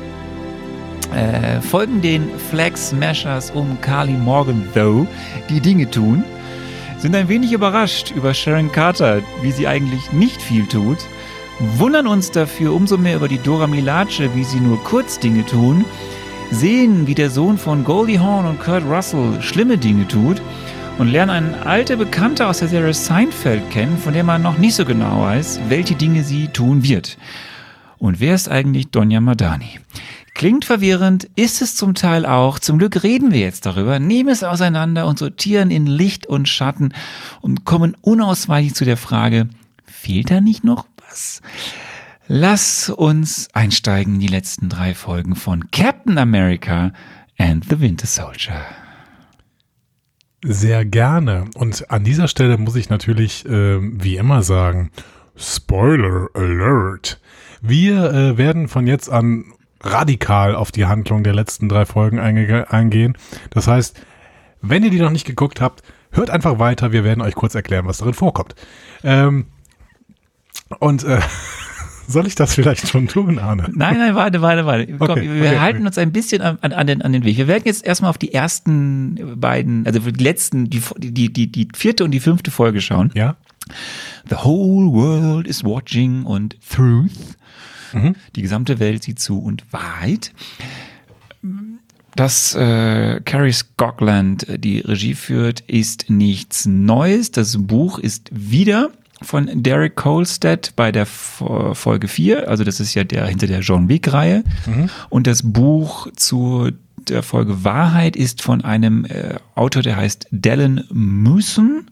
Äh, 1.14 1.62
folgen 1.62 2.02
den 2.02 2.30
Flag 2.50 2.76
Smashers 2.76 3.52
um 3.52 3.80
Carly 3.82 4.14
Morgan, 4.14 4.68
though, 4.74 5.08
die 5.50 5.62
Dinge 5.62 5.90
tun. 5.90 6.24
Sind 7.00 7.16
ein 7.16 7.30
wenig 7.30 7.54
überrascht 7.54 8.12
über 8.16 8.34
Sharon 8.34 8.72
Carter, 8.72 9.22
wie 9.42 9.52
sie 9.52 9.68
eigentlich 9.68 10.12
nicht 10.12 10.42
viel 10.42 10.66
tut. 10.66 10.98
Wundern 11.78 12.08
uns 12.08 12.32
dafür 12.32 12.74
umso 12.74 12.98
mehr 12.98 13.16
über 13.16 13.28
die 13.28 13.40
Dora 13.40 13.68
Milace, 13.68 14.30
wie 14.36 14.44
sie 14.44 14.60
nur 14.60 14.84
kurz 14.84 15.20
Dinge 15.20 15.46
tun. 15.46 15.86
Sehen, 16.52 17.08
wie 17.08 17.16
der 17.16 17.30
Sohn 17.30 17.58
von 17.58 17.84
Goldie 17.84 18.20
Hawn 18.20 18.46
und 18.46 18.60
Kurt 18.60 18.84
Russell 18.86 19.42
schlimme 19.42 19.78
Dinge 19.78 20.08
tut 20.08 20.42
und 20.98 21.10
lernen 21.10 21.30
eine 21.32 21.66
alte 21.66 21.98
Bekannte 21.98 22.48
aus 22.48 22.60
der 22.60 22.68
Serie 22.68 22.94
Seinfeld 22.94 23.70
kennen, 23.70 23.98
von 23.98 24.14
der 24.14 24.24
man 24.24 24.42
noch 24.42 24.58
nicht 24.58 24.76
so 24.76 24.86
genau 24.86 25.22
weiß, 25.22 25.62
welche 25.68 25.96
Dinge 25.96 26.24
sie 26.24 26.48
tun 26.48 26.84
wird. 26.84 27.18
Und 27.98 28.20
wer 28.20 28.36
ist 28.36 28.50
eigentlich 28.50 28.90
Donja 28.90 29.20
Madani? 29.20 29.80
Klingt 30.38 30.66
verwirrend, 30.66 31.28
ist 31.36 31.64
es 31.64 31.76
zum 31.76 31.96
Teil 31.96 32.24
auch. 32.28 32.60
Zum 32.60 32.78
Glück 32.78 33.02
reden 33.02 33.32
wir 33.32 33.40
jetzt 33.40 33.66
darüber, 33.66 33.98
nehmen 33.98 34.30
es 34.30 34.44
auseinander 34.44 35.08
und 35.08 35.18
sortieren 35.18 35.72
in 35.72 35.88
Licht 35.88 36.28
und 36.28 36.48
Schatten 36.48 36.94
und 37.42 37.66
kommen 37.66 37.98
unausweichlich 38.02 38.76
zu 38.76 38.86
der 38.86 38.98
Frage, 38.98 39.50
fehlt 39.88 40.30
da 40.30 40.40
nicht 40.40 40.64
noch 40.64 40.86
was? 41.10 41.42
Lass 42.28 42.92
uns 42.92 43.48
einsteigen 43.54 44.14
in 44.14 44.20
die 44.20 44.28
letzten 44.28 44.70
drei 44.70 44.94
Folgen 44.94 45.36
von 45.36 45.72
Captain 45.72 46.20
America 46.20 46.92
and 47.40 47.66
the 47.68 47.80
Winter 47.80 48.06
Soldier. 48.06 48.62
Sehr 50.46 50.86
gerne. 50.86 51.46
Und 51.56 51.90
an 51.90 52.04
dieser 52.04 52.28
Stelle 52.28 52.60
muss 52.60 52.76
ich 52.76 52.92
natürlich, 52.92 53.44
äh, 53.48 53.80
wie 53.82 54.18
immer 54.18 54.44
sagen, 54.44 54.92
Spoiler 55.36 56.28
Alert. 56.36 57.20
Wir 57.60 58.14
äh, 58.14 58.38
werden 58.38 58.68
von 58.68 58.86
jetzt 58.86 59.10
an 59.10 59.46
radikal 59.82 60.56
auf 60.56 60.72
die 60.72 60.86
Handlung 60.86 61.24
der 61.24 61.34
letzten 61.34 61.70
drei 61.70 61.86
Folgen 61.86 62.20
einge 62.20 62.72
eingehen. 62.72 63.18
Das 63.52 63.68
heißt, 63.68 64.00
wenn 64.62 64.84
ihr 64.84 64.90
die 64.90 65.00
noch 65.00 65.12
nicht 65.12 65.26
geguckt 65.26 65.62
habt, 65.62 65.84
hört 66.12 66.30
einfach 66.30 66.60
weiter. 66.60 66.92
Wir 66.92 67.04
werden 67.04 67.22
euch 67.22 67.36
kurz 67.36 67.56
erklären, 67.56 67.86
was 67.88 68.00
darin 68.00 68.14
vorkommt. 68.14 68.56
Ähm, 69.04 69.46
und 70.80 71.04
äh, 71.04 71.20
soll 72.08 72.28
ich 72.28 72.36
das 72.36 72.56
vielleicht 72.56 72.88
schon 72.88 73.08
tun, 73.08 73.40
Arne? 73.40 73.70
Nein, 73.74 73.98
nein, 73.98 74.16
warte, 74.16 74.42
warte, 74.42 74.66
warte. 74.66 74.88
Komm, 74.98 75.10
Okay, 75.12 75.30
wir 75.30 75.50
okay, 75.50 75.60
halten 75.60 75.80
okay. 75.80 75.88
uns 75.88 75.98
ein 75.98 76.12
bisschen 76.12 76.42
an, 76.42 76.58
an, 76.62 76.88
den, 76.88 77.02
an 77.02 77.14
den 77.14 77.24
Weg. 77.24 77.38
Wir 77.38 77.48
werden 77.48 77.64
jetzt 77.66 77.86
erstmal 77.86 78.10
auf 78.10 78.18
die 78.18 78.34
ersten 78.34 79.40
beiden, 79.40 79.86
also 79.86 80.00
die 80.00 80.24
letzten, 80.24 80.70
die, 80.70 80.82
die, 80.98 81.32
die, 81.32 81.52
die 81.52 81.68
vierte 81.76 82.04
und 82.04 82.12
die 82.12 82.20
fünfte 82.20 82.52
Folge 82.52 82.82
schauen. 82.82 83.12
Ja? 83.14 83.36
The 84.30 84.38
whole 84.38 84.92
world 84.92 85.48
is 85.48 85.64
watching 85.64 86.24
und 86.24 86.58
Truth. 86.70 87.38
Mhm. 87.94 88.16
Die 88.36 88.42
gesamte 88.42 88.80
Welt 88.80 89.04
sieht 89.04 89.20
zu 89.20 89.40
und 89.40 89.64
Wahrheit. 89.72 90.32
Dass 92.16 92.56
äh, 92.56 93.22
Carrie 93.24 93.52
Scotland 93.54 94.50
äh, 94.50 94.58
die 94.58 94.80
Regie 94.80 95.14
führt, 95.14 95.60
ist 95.62 96.10
nichts 96.10 96.66
Neues. 96.66 97.32
Das 97.32 97.56
Buch 97.60 98.00
ist 98.00 98.30
wieder 98.34 98.90
von 99.22 99.50
Derek 99.64 99.96
Kolstad 99.96 100.74
bei 100.76 100.92
der 100.92 101.06
Fo- 101.06 101.74
Folge 101.76 102.08
4. 102.08 102.50
Also 102.50 102.64
das 102.64 102.80
ist 102.80 102.96
ja 102.96 103.04
der 103.04 103.28
hinter 103.28 103.46
der 103.48 103.60
John 103.60 103.88
Wick-Reihe. 103.88 104.44
Und 105.10 105.28
das 105.28 105.42
Buch 105.44 106.08
zu 106.16 106.72
der 107.08 107.22
Folge 107.24 107.64
Wahrheit 107.64 108.16
ist 108.16 108.42
von 108.42 108.64
einem 108.66 109.06
äh, 109.06 109.36
Autor, 109.56 109.84
der 109.84 109.96
heißt 109.98 110.28
Dallin 110.32 110.84
Mooson 110.92 111.86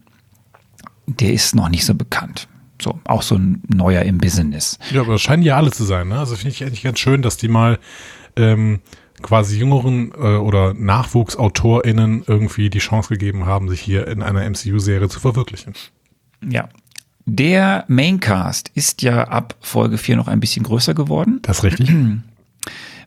der 1.07 1.33
ist 1.33 1.53
noch 1.53 1.69
nicht 1.69 1.85
so 1.85 1.93
bekannt. 1.93 2.47
So, 2.85 2.99
auch 3.05 3.23
so 3.23 3.33
ein 3.33 3.63
neuer 3.67 4.03
im 4.03 4.19
Business. 4.19 4.77
Ja, 4.91 5.01
aber 5.01 5.13
das 5.13 5.23
scheinen 5.23 5.41
ja 5.41 5.57
alle 5.57 5.71
zu 5.71 5.83
sein. 5.83 6.09
Ne? 6.09 6.19
Also 6.19 6.35
finde 6.35 6.49
ich 6.49 6.63
eigentlich 6.63 6.83
ganz 6.83 6.99
schön, 6.99 7.23
dass 7.23 7.35
die 7.35 7.47
mal 7.47 7.79
ähm, 8.35 8.79
quasi 9.23 9.57
jüngeren 9.57 10.11
äh, 10.11 10.35
oder 10.35 10.75
NachwuchsautorInnen 10.75 12.25
irgendwie 12.27 12.69
die 12.69 12.77
Chance 12.77 13.09
gegeben 13.09 13.47
haben, 13.47 13.69
sich 13.69 13.81
hier 13.81 14.07
in 14.07 14.21
einer 14.21 14.47
MCU-Serie 14.47 15.09
zu 15.09 15.19
verwirklichen. 15.19 15.73
Ja. 16.47 16.69
Der 17.25 17.85
Maincast 17.87 18.69
ist 18.75 19.01
ja 19.01 19.23
ab 19.29 19.55
Folge 19.61 19.97
4 19.97 20.17
noch 20.17 20.27
ein 20.27 20.39
bisschen 20.39 20.61
größer 20.61 20.93
geworden. 20.93 21.39
Das 21.41 21.57
ist 21.57 21.63
richtig. 21.63 21.91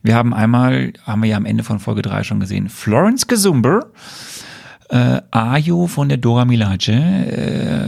Wir 0.03 0.15
haben 0.15 0.33
einmal, 0.33 0.91
haben 1.05 1.23
wir 1.23 1.29
ja 1.29 1.37
am 1.37 1.45
Ende 1.45 1.63
von 1.63 1.79
Folge 1.79 2.01
3 2.01 2.23
schon 2.23 2.41
gesehen, 2.41 2.67
Florence 2.67 3.27
Gesumber, 3.27 3.85
äh, 4.89 5.21
Ayo 5.31 5.87
von 5.87 6.09
der 6.09 6.17
Dora 6.17 6.45
Milaje. 6.45 6.93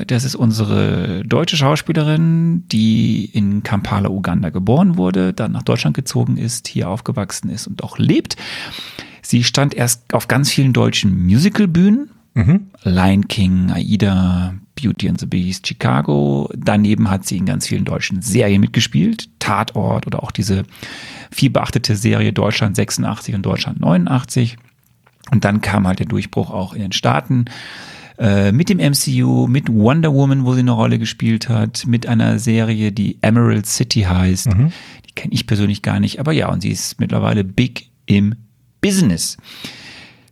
Äh, 0.01 0.05
das 0.05 0.23
ist 0.23 0.35
unsere 0.35 1.23
deutsche 1.25 1.57
Schauspielerin, 1.57 2.67
die 2.67 3.25
in 3.25 3.63
Kampala, 3.63 4.09
Uganda 4.09 4.49
geboren 4.49 4.97
wurde, 4.97 5.33
dann 5.33 5.51
nach 5.51 5.63
Deutschland 5.63 5.95
gezogen 5.95 6.37
ist, 6.37 6.67
hier 6.67 6.89
aufgewachsen 6.89 7.49
ist 7.49 7.67
und 7.67 7.83
auch 7.83 7.97
lebt. 7.97 8.37
Sie 9.21 9.43
stand 9.43 9.73
erst 9.73 10.13
auf 10.13 10.27
ganz 10.27 10.51
vielen 10.51 10.73
deutschen 10.73 11.25
Musicalbühnen. 11.25 12.11
Mhm. 12.33 12.67
Lion 12.83 13.27
King, 13.27 13.71
Aida, 13.71 14.53
Beauty 14.75 15.09
and 15.09 15.19
the 15.19 15.25
Beast, 15.25 15.67
Chicago. 15.67 16.49
Daneben 16.55 17.09
hat 17.09 17.25
sie 17.25 17.37
in 17.37 17.45
ganz 17.45 17.67
vielen 17.67 17.85
deutschen 17.85 18.21
Serien 18.21 18.61
mitgespielt. 18.61 19.27
Tatort 19.39 20.07
oder 20.07 20.23
auch 20.23 20.31
diese 20.31 20.63
viel 21.31 21.49
beachtete 21.49 21.95
Serie 21.95 22.31
Deutschland 22.31 22.75
86 22.75 23.35
und 23.35 23.45
Deutschland 23.45 23.79
89. 23.79 24.57
Und 25.31 25.45
dann 25.45 25.61
kam 25.61 25.87
halt 25.87 25.99
der 25.99 26.05
Durchbruch 26.05 26.51
auch 26.51 26.73
in 26.73 26.81
den 26.81 26.91
Staaten 26.91 27.45
äh, 28.19 28.51
mit 28.51 28.69
dem 28.69 28.77
MCU, 28.77 29.47
mit 29.47 29.67
Wonder 29.67 30.13
Woman, 30.13 30.45
wo 30.45 30.53
sie 30.53 30.59
eine 30.59 30.71
Rolle 30.71 30.99
gespielt 30.99 31.49
hat, 31.49 31.87
mit 31.87 32.05
einer 32.05 32.37
Serie, 32.37 32.91
die 32.91 33.17
Emerald 33.21 33.65
City 33.65 34.01
heißt. 34.01 34.53
Mhm. 34.53 34.71
Die 35.07 35.13
kenne 35.13 35.33
ich 35.33 35.47
persönlich 35.47 35.81
gar 35.81 35.99
nicht, 35.99 36.19
aber 36.19 36.31
ja, 36.31 36.49
und 36.49 36.61
sie 36.61 36.69
ist 36.69 36.99
mittlerweile 36.99 37.43
big 37.43 37.89
im 38.05 38.35
Business. 38.81 39.37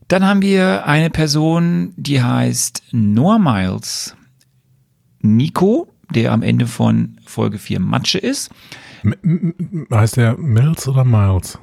Dann 0.08 0.26
haben 0.26 0.42
wir 0.42 0.86
eine 0.86 1.10
Person, 1.10 1.94
die 1.96 2.22
heißt 2.22 2.84
Noah 2.92 3.40
Miles. 3.40 4.16
Nico, 5.22 5.88
der 6.14 6.32
am 6.32 6.44
Ende 6.44 6.68
von 6.68 7.18
Folge 7.26 7.58
4 7.58 7.80
Matsche 7.80 8.18
ist. 8.18 8.52
M 9.04 9.54
heißt 9.92 10.18
der 10.18 10.38
Mills 10.38 10.88
oder 10.88 11.06
Miles? 11.06 11.60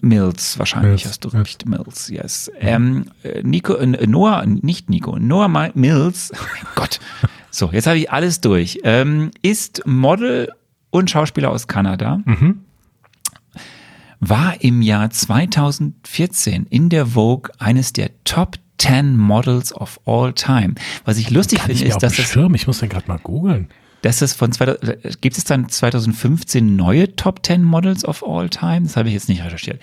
Mills, 0.00 0.58
wahrscheinlich 0.58 1.04
Mills, 1.04 1.04
hast 1.06 1.24
du 1.24 1.28
recht. 1.28 1.66
Mills, 1.66 2.08
yes. 2.08 2.50
Ähm, 2.58 3.06
äh, 3.22 3.42
Nico, 3.42 3.74
äh, 3.74 4.06
Noah, 4.06 4.44
nicht 4.46 4.88
Nico, 4.90 5.18
Noah 5.18 5.48
Mills, 5.74 6.32
oh 6.34 6.66
Gott. 6.74 7.00
So, 7.50 7.70
jetzt 7.70 7.86
habe 7.86 7.98
ich 7.98 8.10
alles 8.10 8.40
durch. 8.40 8.80
Ähm, 8.82 9.30
ist 9.40 9.86
Model 9.86 10.50
und 10.90 11.08
Schauspieler 11.08 11.50
aus 11.50 11.68
Kanada. 11.68 12.20
Mhm. 12.24 12.64
War 14.18 14.60
im 14.60 14.82
Jahr 14.82 15.08
2014 15.08 16.66
in 16.68 16.88
der 16.88 17.06
Vogue 17.06 17.52
eines 17.60 17.92
der 17.92 18.10
Top 18.24 18.56
10 18.78 19.16
Models 19.16 19.72
of 19.72 20.00
all 20.04 20.32
time. 20.32 20.74
Was 21.04 21.16
ich 21.18 21.30
lustig 21.30 21.60
finde, 21.60 21.84
ist, 21.84 22.02
dass 22.02 22.16
das. 22.16 22.26
Schirm. 22.26 22.56
Ich 22.56 22.66
muss 22.66 22.80
den 22.80 22.88
gerade 22.88 23.06
mal 23.06 23.18
googeln. 23.18 23.68
Das 24.04 24.20
ist 24.20 24.34
von 24.34 24.50
gibt 25.22 25.38
es 25.38 25.44
dann 25.44 25.70
2015 25.70 26.76
neue 26.76 27.16
Top 27.16 27.40
10 27.42 27.62
Models 27.62 28.04
of 28.04 28.22
all 28.22 28.50
time? 28.50 28.82
Das 28.82 28.98
habe 28.98 29.08
ich 29.08 29.14
jetzt 29.14 29.30
nicht 29.30 29.42
recherchiert. 29.42 29.82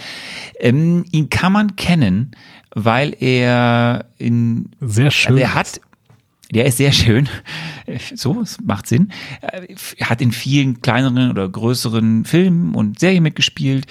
Ähm, 0.59 1.05
ihn 1.11 1.31
kann 1.31 1.51
man 1.51 1.75
kennen, 1.75 2.29
weil 2.75 3.15
er 3.19 4.05
in 4.19 4.69
sehr 4.79 5.09
schön. 5.09 5.31
Also 5.31 5.41
er 5.41 5.55
hat 5.55 5.81
der 6.53 6.65
ist 6.65 6.77
sehr 6.77 6.91
schön. 6.91 7.29
So, 8.13 8.41
es 8.41 8.59
macht 8.61 8.85
Sinn. 8.85 9.11
Er 9.41 10.09
hat 10.09 10.21
in 10.21 10.31
vielen 10.31 10.81
kleineren 10.81 11.31
oder 11.31 11.49
größeren 11.49 12.23
Filmen 12.23 12.75
und 12.75 12.99
Serien 12.99 13.23
mitgespielt. 13.23 13.87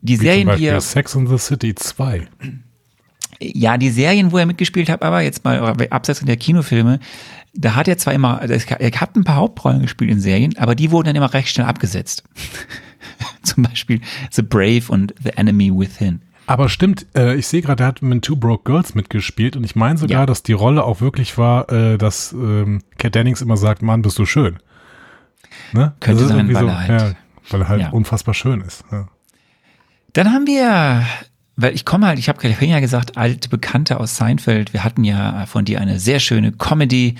Die 0.00 0.18
Wie 0.18 0.24
Serien, 0.24 0.56
die 0.56 0.64
er. 0.64 0.80
Sex 0.80 1.14
in 1.14 1.26
the 1.26 1.36
City 1.36 1.74
2. 1.74 2.26
Ja, 3.40 3.76
die 3.76 3.90
Serien, 3.90 4.32
wo 4.32 4.38
er 4.38 4.46
mitgespielt 4.46 4.88
hat, 4.88 5.02
aber 5.02 5.20
jetzt 5.20 5.44
mal 5.44 5.74
abseits 5.90 6.20
der 6.20 6.36
Kinofilme, 6.36 7.00
da 7.54 7.74
hat 7.74 7.88
er 7.88 7.98
zwar 7.98 8.14
immer, 8.14 8.40
er 8.40 9.00
hat 9.00 9.16
ein 9.16 9.24
paar 9.24 9.36
Hauptrollen 9.36 9.82
gespielt 9.82 10.10
in 10.10 10.20
Serien, 10.20 10.56
aber 10.58 10.74
die 10.74 10.90
wurden 10.90 11.06
dann 11.06 11.16
immer 11.16 11.32
recht 11.32 11.48
schnell 11.48 11.66
abgesetzt. 11.66 12.24
Zum 13.42 13.62
Beispiel 13.62 14.00
The 14.30 14.42
Brave 14.42 14.84
und 14.88 15.14
The 15.22 15.30
Enemy 15.36 15.72
Within. 15.78 16.20
Aber 16.46 16.68
stimmt, 16.68 17.06
äh, 17.16 17.34
ich 17.34 17.46
sehe 17.48 17.60
gerade, 17.60 17.82
er 17.82 17.88
hat 17.88 18.02
mit 18.02 18.24
Two 18.24 18.36
Broke 18.36 18.70
Girls 18.70 18.94
mitgespielt 18.94 19.56
und 19.56 19.64
ich 19.64 19.74
meine 19.74 19.98
sogar, 19.98 20.20
ja. 20.20 20.26
dass 20.26 20.42
die 20.42 20.52
Rolle 20.52 20.84
auch 20.84 21.00
wirklich 21.00 21.38
war, 21.38 21.70
äh, 21.72 21.98
dass 21.98 22.32
ähm, 22.32 22.82
Cat 22.98 23.16
Dennings 23.16 23.42
immer 23.42 23.56
sagt, 23.56 23.82
Mann, 23.82 24.02
bist 24.02 24.18
du 24.18 24.26
schön. 24.26 24.58
Ne? 25.72 25.94
Könnte 26.00 26.26
sein, 26.26 26.46
weil, 26.54 26.62
so, 26.62 26.66
er 26.68 26.78
halt, 26.78 27.00
ja, 27.00 27.12
weil 27.50 27.60
er 27.62 27.68
halt 27.68 27.80
ja. 27.80 27.90
unfassbar 27.90 28.34
schön 28.34 28.60
ist. 28.60 28.84
Dann 30.12 30.32
haben 30.32 30.46
wir 30.46 31.04
weil 31.56 31.74
ich 31.74 31.84
komme 31.84 32.06
halt, 32.06 32.18
ich 32.18 32.28
habe 32.28 32.46
ja 32.46 32.80
gesagt, 32.80 33.16
alte 33.16 33.48
Bekannte 33.48 33.98
aus 33.98 34.16
Seinfeld. 34.16 34.72
Wir 34.72 34.84
hatten 34.84 35.04
ja 35.04 35.46
von 35.46 35.64
dir 35.64 35.80
eine 35.80 35.98
sehr 35.98 36.20
schöne 36.20 36.52
Comedy. 36.52 37.16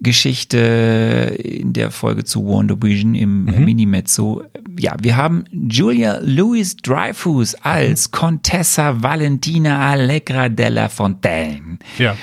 Geschichte 0.00 1.36
in 1.42 1.72
der 1.72 1.90
Folge 1.90 2.24
zu 2.24 2.44
Wonder 2.44 2.80
Vision 2.80 3.14
im 3.14 3.46
mhm. 3.46 3.64
Minimezzo. 3.64 4.44
Ja, 4.78 4.94
wir 5.00 5.16
haben 5.16 5.44
Julia 5.50 6.20
Louis 6.22 6.76
Dreyfus 6.76 7.56
als 7.56 8.10
Contessa 8.12 9.02
Valentina 9.02 9.90
Allegra 9.90 10.48
della 10.48 10.88
Fontaine. 10.88 11.78
Ja. 11.98 12.16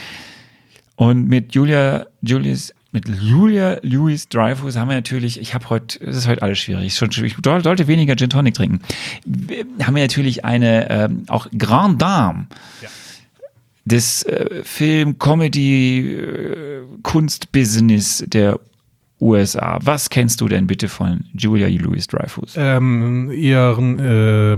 Und 0.96 1.28
mit 1.28 1.54
Julia 1.54 2.06
Julius 2.22 2.74
mit 2.96 3.08
Julia 3.08 3.78
Louis 3.84 4.28
Dreyfus 4.28 4.76
haben 4.76 4.90
wir 4.90 4.96
natürlich, 4.96 5.40
ich 5.40 5.54
habe 5.54 5.70
heute, 5.70 6.04
es 6.04 6.18
ist 6.18 6.28
heute 6.28 6.42
alles 6.42 6.58
schwierig, 6.58 6.96
schon, 6.96 7.10
ich 7.24 7.36
sollte 7.44 7.88
weniger 7.88 8.16
Gin 8.16 8.30
Tonic 8.30 8.56
trinken. 8.56 8.80
Haben 9.84 9.96
wir 9.96 10.02
natürlich 10.02 10.44
eine 10.44 10.90
ähm, 10.90 11.24
auch 11.28 11.48
Grand 11.56 12.02
Dame. 12.02 12.48
Ja 12.82 12.90
des 13.86 14.24
äh, 14.24 14.64
Film, 14.64 15.20
Comedy, 15.20 16.12
äh, 16.12 16.82
Kunstbusiness 17.04 18.26
der 18.28 18.60
USA. 19.22 19.80
Was 19.82 20.10
kennst 20.10 20.42
du 20.42 20.48
denn 20.48 20.68
bitte 20.68 20.90
von 20.90 21.26
Julia 21.34 21.68
Louis 21.68 22.08
Dreyfus? 22.08 22.56
Ähm, 22.58 23.32
ihren, 23.32 24.00
äh, 24.00 24.58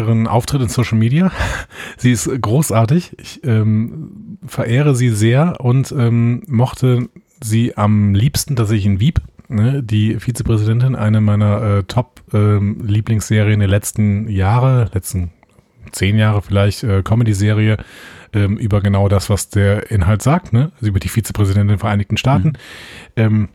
ihren 0.00 0.26
Auftritt 0.26 0.62
in 0.62 0.68
Social 0.68 0.98
Media. 0.98 1.32
sie 1.96 2.12
ist 2.12 2.30
großartig. 2.40 3.16
Ich 3.18 3.42
ähm, 3.42 4.38
verehre 4.46 4.94
sie 4.94 5.10
sehr 5.10 5.60
und 5.60 5.90
ähm, 5.92 6.42
mochte 6.46 7.08
sie 7.42 7.76
am 7.76 8.14
liebsten 8.14 8.56
tatsächlich 8.56 8.86
in 8.86 9.00
Wieb, 9.00 9.20
ne, 9.48 9.82
die 9.82 10.18
Vizepräsidentin, 10.20 10.94
eine 10.94 11.20
meiner 11.20 11.62
äh, 11.62 11.82
Top-Lieblingsserien 11.84 13.54
ähm, 13.54 13.60
der 13.60 13.68
letzten 13.68 14.28
Jahre, 14.28 14.90
letzten 14.92 15.30
zehn 15.92 16.18
Jahre 16.18 16.42
vielleicht, 16.42 16.84
äh, 16.84 17.02
Comedy-Serie 17.02 17.78
ähm, 18.32 18.58
über 18.58 18.80
genau 18.80 19.08
das, 19.08 19.30
was 19.30 19.48
der 19.48 19.90
Inhalt 19.90 20.22
sagt, 20.22 20.52
ne? 20.52 20.72
Also 20.76 20.86
über 20.86 21.00
die 21.00 21.08
Vizepräsidentin 21.08 21.68
der 21.68 21.78
Vereinigten 21.78 22.16
Staaten. 22.16 22.48
Mhm. 22.48 22.54
Ähm, 23.16 23.48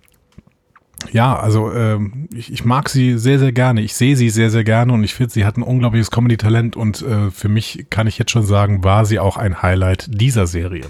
ja, 1.12 1.38
also 1.38 1.72
ähm, 1.74 2.30
ich, 2.34 2.52
ich 2.52 2.66
mag 2.66 2.90
sie 2.90 3.18
sehr, 3.18 3.38
sehr 3.38 3.52
gerne. 3.52 3.82
Ich 3.82 3.94
sehe 3.94 4.16
sie 4.16 4.30
sehr, 4.30 4.50
sehr 4.50 4.64
gerne 4.64 4.94
und 4.94 5.04
ich 5.04 5.14
finde, 5.14 5.34
sie 5.34 5.46
hat 5.46 5.58
ein 5.58 5.64
unglaubliches 5.64 6.12
Comedy-Talent 6.12 6.76
und 6.76 7.02
äh, 7.02 7.30
für 7.30 7.50
mich 7.50 7.88
kann 7.90 8.08
ich 8.08 8.18
jetzt 8.18 8.32
schon 8.32 8.46
sagen, 8.46 8.84
war 8.84 9.06
sie 9.06 9.20
auch 9.20 9.38
ein 9.38 9.62
Highlight 9.62 10.08
dieser 10.10 10.48
Serie. 10.48 10.86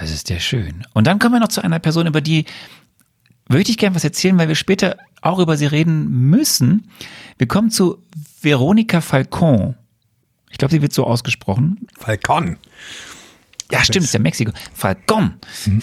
Das 0.00 0.10
ist 0.10 0.28
sehr 0.28 0.40
schön. 0.40 0.86
Und 0.94 1.06
dann 1.06 1.18
kommen 1.18 1.34
wir 1.34 1.40
noch 1.40 1.48
zu 1.48 1.62
einer 1.62 1.78
Person, 1.78 2.06
über 2.06 2.22
die 2.22 2.46
würde 3.48 3.70
ich 3.70 3.76
gerne 3.76 3.94
was 3.94 4.04
erzählen, 4.04 4.38
weil 4.38 4.48
wir 4.48 4.54
später 4.54 4.96
auch 5.20 5.38
über 5.38 5.56
sie 5.56 5.66
reden 5.66 6.08
müssen. 6.30 6.90
Wir 7.36 7.46
kommen 7.46 7.70
zu 7.70 8.02
Veronika 8.40 9.02
Falcon. 9.02 9.74
Ich 10.50 10.56
glaube, 10.56 10.72
sie 10.72 10.80
wird 10.80 10.94
so 10.94 11.04
ausgesprochen. 11.04 11.86
Falcon. 11.98 12.56
Ja, 13.70 13.84
stimmt, 13.84 14.06
ist 14.06 14.14
ja 14.14 14.20
Mexiko. 14.20 14.52
Falcon. 14.72 15.34
Mhm. 15.66 15.82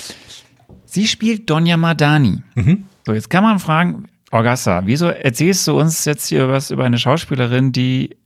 Sie 0.86 1.08
spielt 1.08 1.50
Donja 1.50 1.78
Madani. 1.78 2.42
Mhm. 2.56 2.86
So, 3.06 3.14
jetzt 3.14 3.30
kann 3.30 3.44
man 3.44 3.60
fragen, 3.60 4.08
Orgassa, 4.32 4.82
wieso 4.86 5.08
erzählst 5.08 5.68
du 5.68 5.80
uns 5.80 6.06
jetzt 6.06 6.28
hier 6.28 6.50
was 6.50 6.72
über 6.72 6.86
eine 6.86 6.98
Schauspielerin, 6.98 7.72
die 7.72 8.18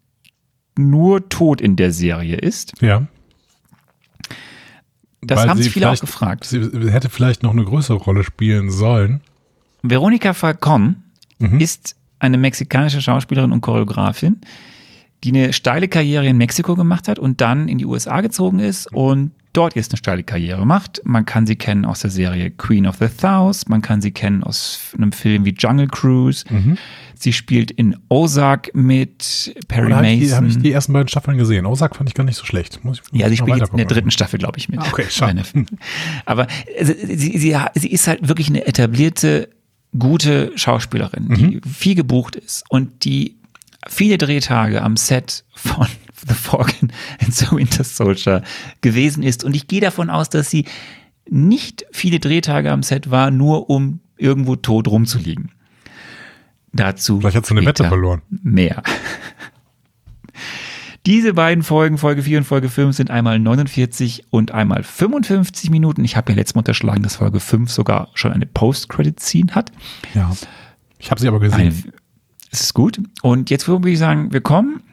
nur 0.78 1.28
tot 1.28 1.60
in 1.60 1.76
der 1.76 1.92
Serie 1.92 2.38
ist? 2.38 2.74
Ja. 2.82 3.08
Das 5.22 5.48
haben 5.48 5.62
sich 5.62 5.72
viele 5.72 5.90
auch 5.90 6.00
gefragt. 6.00 6.46
Sie 6.46 6.62
hätte 6.90 7.10
vielleicht 7.10 7.44
noch 7.44 7.52
eine 7.52 7.64
größere 7.64 7.98
Rolle 7.98 8.24
spielen 8.24 8.72
sollen. 8.72 9.22
Veronica 9.84 10.34
Falcon 10.34 11.04
mhm. 11.40 11.60
ist 11.60 11.96
eine 12.20 12.38
mexikanische 12.38 13.02
Schauspielerin 13.02 13.52
und 13.52 13.62
Choreografin, 13.62 14.42
die 15.24 15.30
eine 15.30 15.54
steile 15.54 15.88
Karriere 15.88 16.28
in 16.28 16.38
Mexiko 16.38 16.76
gemacht 16.76 17.08
hat 17.08 17.20
und 17.20 17.42
dann 17.42 17.68
in 17.68 17.78
die 17.78 17.86
USA 17.86 18.22
gezogen 18.22 18.60
ist 18.60 18.92
und 18.94 19.32
dort 19.54 19.76
jetzt 19.76 19.92
eine 19.92 19.98
steile 19.98 20.24
Karriere 20.24 20.66
macht. 20.66 21.02
Man 21.04 21.26
kann 21.26 21.46
sie 21.46 21.56
kennen 21.56 21.86
aus 21.86 22.02
der 22.02 22.10
Serie 22.10 22.52
Queen 22.52 22.88
of 22.88 22.98
the 23.00 23.08
South, 23.08 23.68
man 23.68 23.82
kann 23.82 24.02
sie 24.02 24.12
kennen 24.12 24.44
aus 24.44 24.94
einem 24.98 25.12
Film 25.12 25.46
wie 25.46 25.54
Jungle 25.58 25.88
Cruise. 25.88 26.46
Mhm. 26.50 26.78
Sie 27.16 27.34
spielt 27.34 27.70
in 27.70 27.98
Ozark 28.10 28.72
mit 28.74 29.54
Perry 29.68 29.88
Oder 29.88 30.02
Mason. 30.02 30.38
Habe 30.38 30.48
ich 30.48 30.58
die 30.58 30.72
ersten 30.72 30.94
beiden 30.94 31.08
Staffeln 31.08 31.38
gesehen. 31.38 31.68
Ozark 31.68 31.96
fand 31.96 32.10
ich 32.10 32.16
gar 32.16 32.24
nicht 32.24 32.36
so 32.36 32.46
schlecht. 32.46 32.84
Muss 32.84 33.00
ich, 33.00 33.12
muss 33.12 33.22
ja, 33.22 33.30
sie 33.30 33.38
spielt 33.38 33.60
jetzt 33.60 33.72
in 33.72 33.78
der 33.78 33.86
dritten 33.86 34.10
Staffel, 34.10 34.40
glaube 34.40 34.58
ich, 34.58 34.70
mit. 34.70 34.80
Ah, 34.80 34.88
okay, 34.90 35.06
schade. 35.08 35.44
Aber 36.26 36.48
sie, 36.82 37.38
sie, 37.38 37.56
sie 37.76 37.92
ist 37.92 38.08
halt 38.08 38.28
wirklich 38.28 38.50
eine 38.50 38.66
etablierte, 38.66 39.50
gute 39.98 40.52
Schauspielerin, 40.56 41.28
die 41.36 41.56
mhm. 41.58 41.62
viel 41.64 41.96
gebucht 41.96 42.38
ist 42.38 42.64
und 42.70 43.06
die 43.06 43.36
viele 43.88 44.18
Drehtage 44.18 44.82
am 44.82 44.98
Set 44.98 45.44
von 45.54 45.88
The 46.28 46.34
Falcon 46.34 46.92
and 47.20 47.34
the 47.34 47.52
Winter 47.52 47.84
Soldier 47.84 48.44
gewesen 48.82 49.24
ist. 49.24 49.44
Und 49.44 49.56
ich 49.56 49.68
gehe 49.68 49.82
davon 49.82 50.10
aus, 50.10 50.30
dass 50.30 50.50
sie 50.50 50.66
nicht 51.30 51.86
viele 51.92 52.20
Drehtage 52.20 52.72
am 52.72 52.84
Set 52.84 53.10
war, 53.12 53.32
nur 53.32 53.70
um 53.70 54.00
irgendwo 54.18 54.56
tot 54.56 54.88
rumzuliegen. 54.88 55.52
Dazu. 56.74 57.20
Vielleicht 57.20 57.38
hat 57.38 57.46
sie 57.46 57.56
eine 57.58 57.66
Wette 57.66 57.86
verloren. 57.86 58.22
Mehr. 58.30 58.84
Diese 61.08 61.34
beiden 61.34 61.64
Folgen, 61.64 61.98
Folge 61.98 62.22
4 62.22 62.40
und 62.40 62.44
Folge 62.44 62.70
5, 62.70 62.96
sind 62.96 63.10
einmal 63.10 63.40
49 63.40 64.26
und 64.30 64.52
einmal 64.52 64.84
55 64.84 65.72
Minuten. 65.72 66.06
Ich 66.06 66.16
habe 66.16 66.32
ja 66.32 66.36
letztes 66.36 66.54
Mal 66.54 66.60
unterschlagen, 66.60 67.02
dass 67.02 67.16
Folge 67.16 67.40
5 67.40 67.72
sogar 67.72 68.10
schon 68.14 68.32
eine 68.32 68.46
Post-Credit-Scene 68.46 69.56
hat. 69.56 69.72
Ja. 70.14 70.32
Ich 71.00 71.10
habe 71.10 71.20
sie 71.20 71.28
aber 71.28 71.40
gesehen. 71.40 71.60
Eine, 71.60 71.74
es 72.52 72.62
ist 72.62 72.74
gut. 72.76 73.02
Und 73.24 73.50
jetzt 73.50 73.68
würde 73.68 73.90
ich 73.90 73.98
sagen, 73.98 74.32
wir 74.32 74.42
kommen 74.42 74.84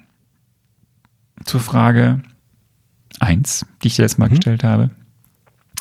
zur 1.45 1.61
Frage 1.61 2.23
1, 3.21 3.67
die 3.83 3.89
ich 3.89 3.99
letztes 3.99 4.19
Mal 4.19 4.29
mhm. 4.29 4.35
gestellt 4.35 4.65
habe. 4.65 4.91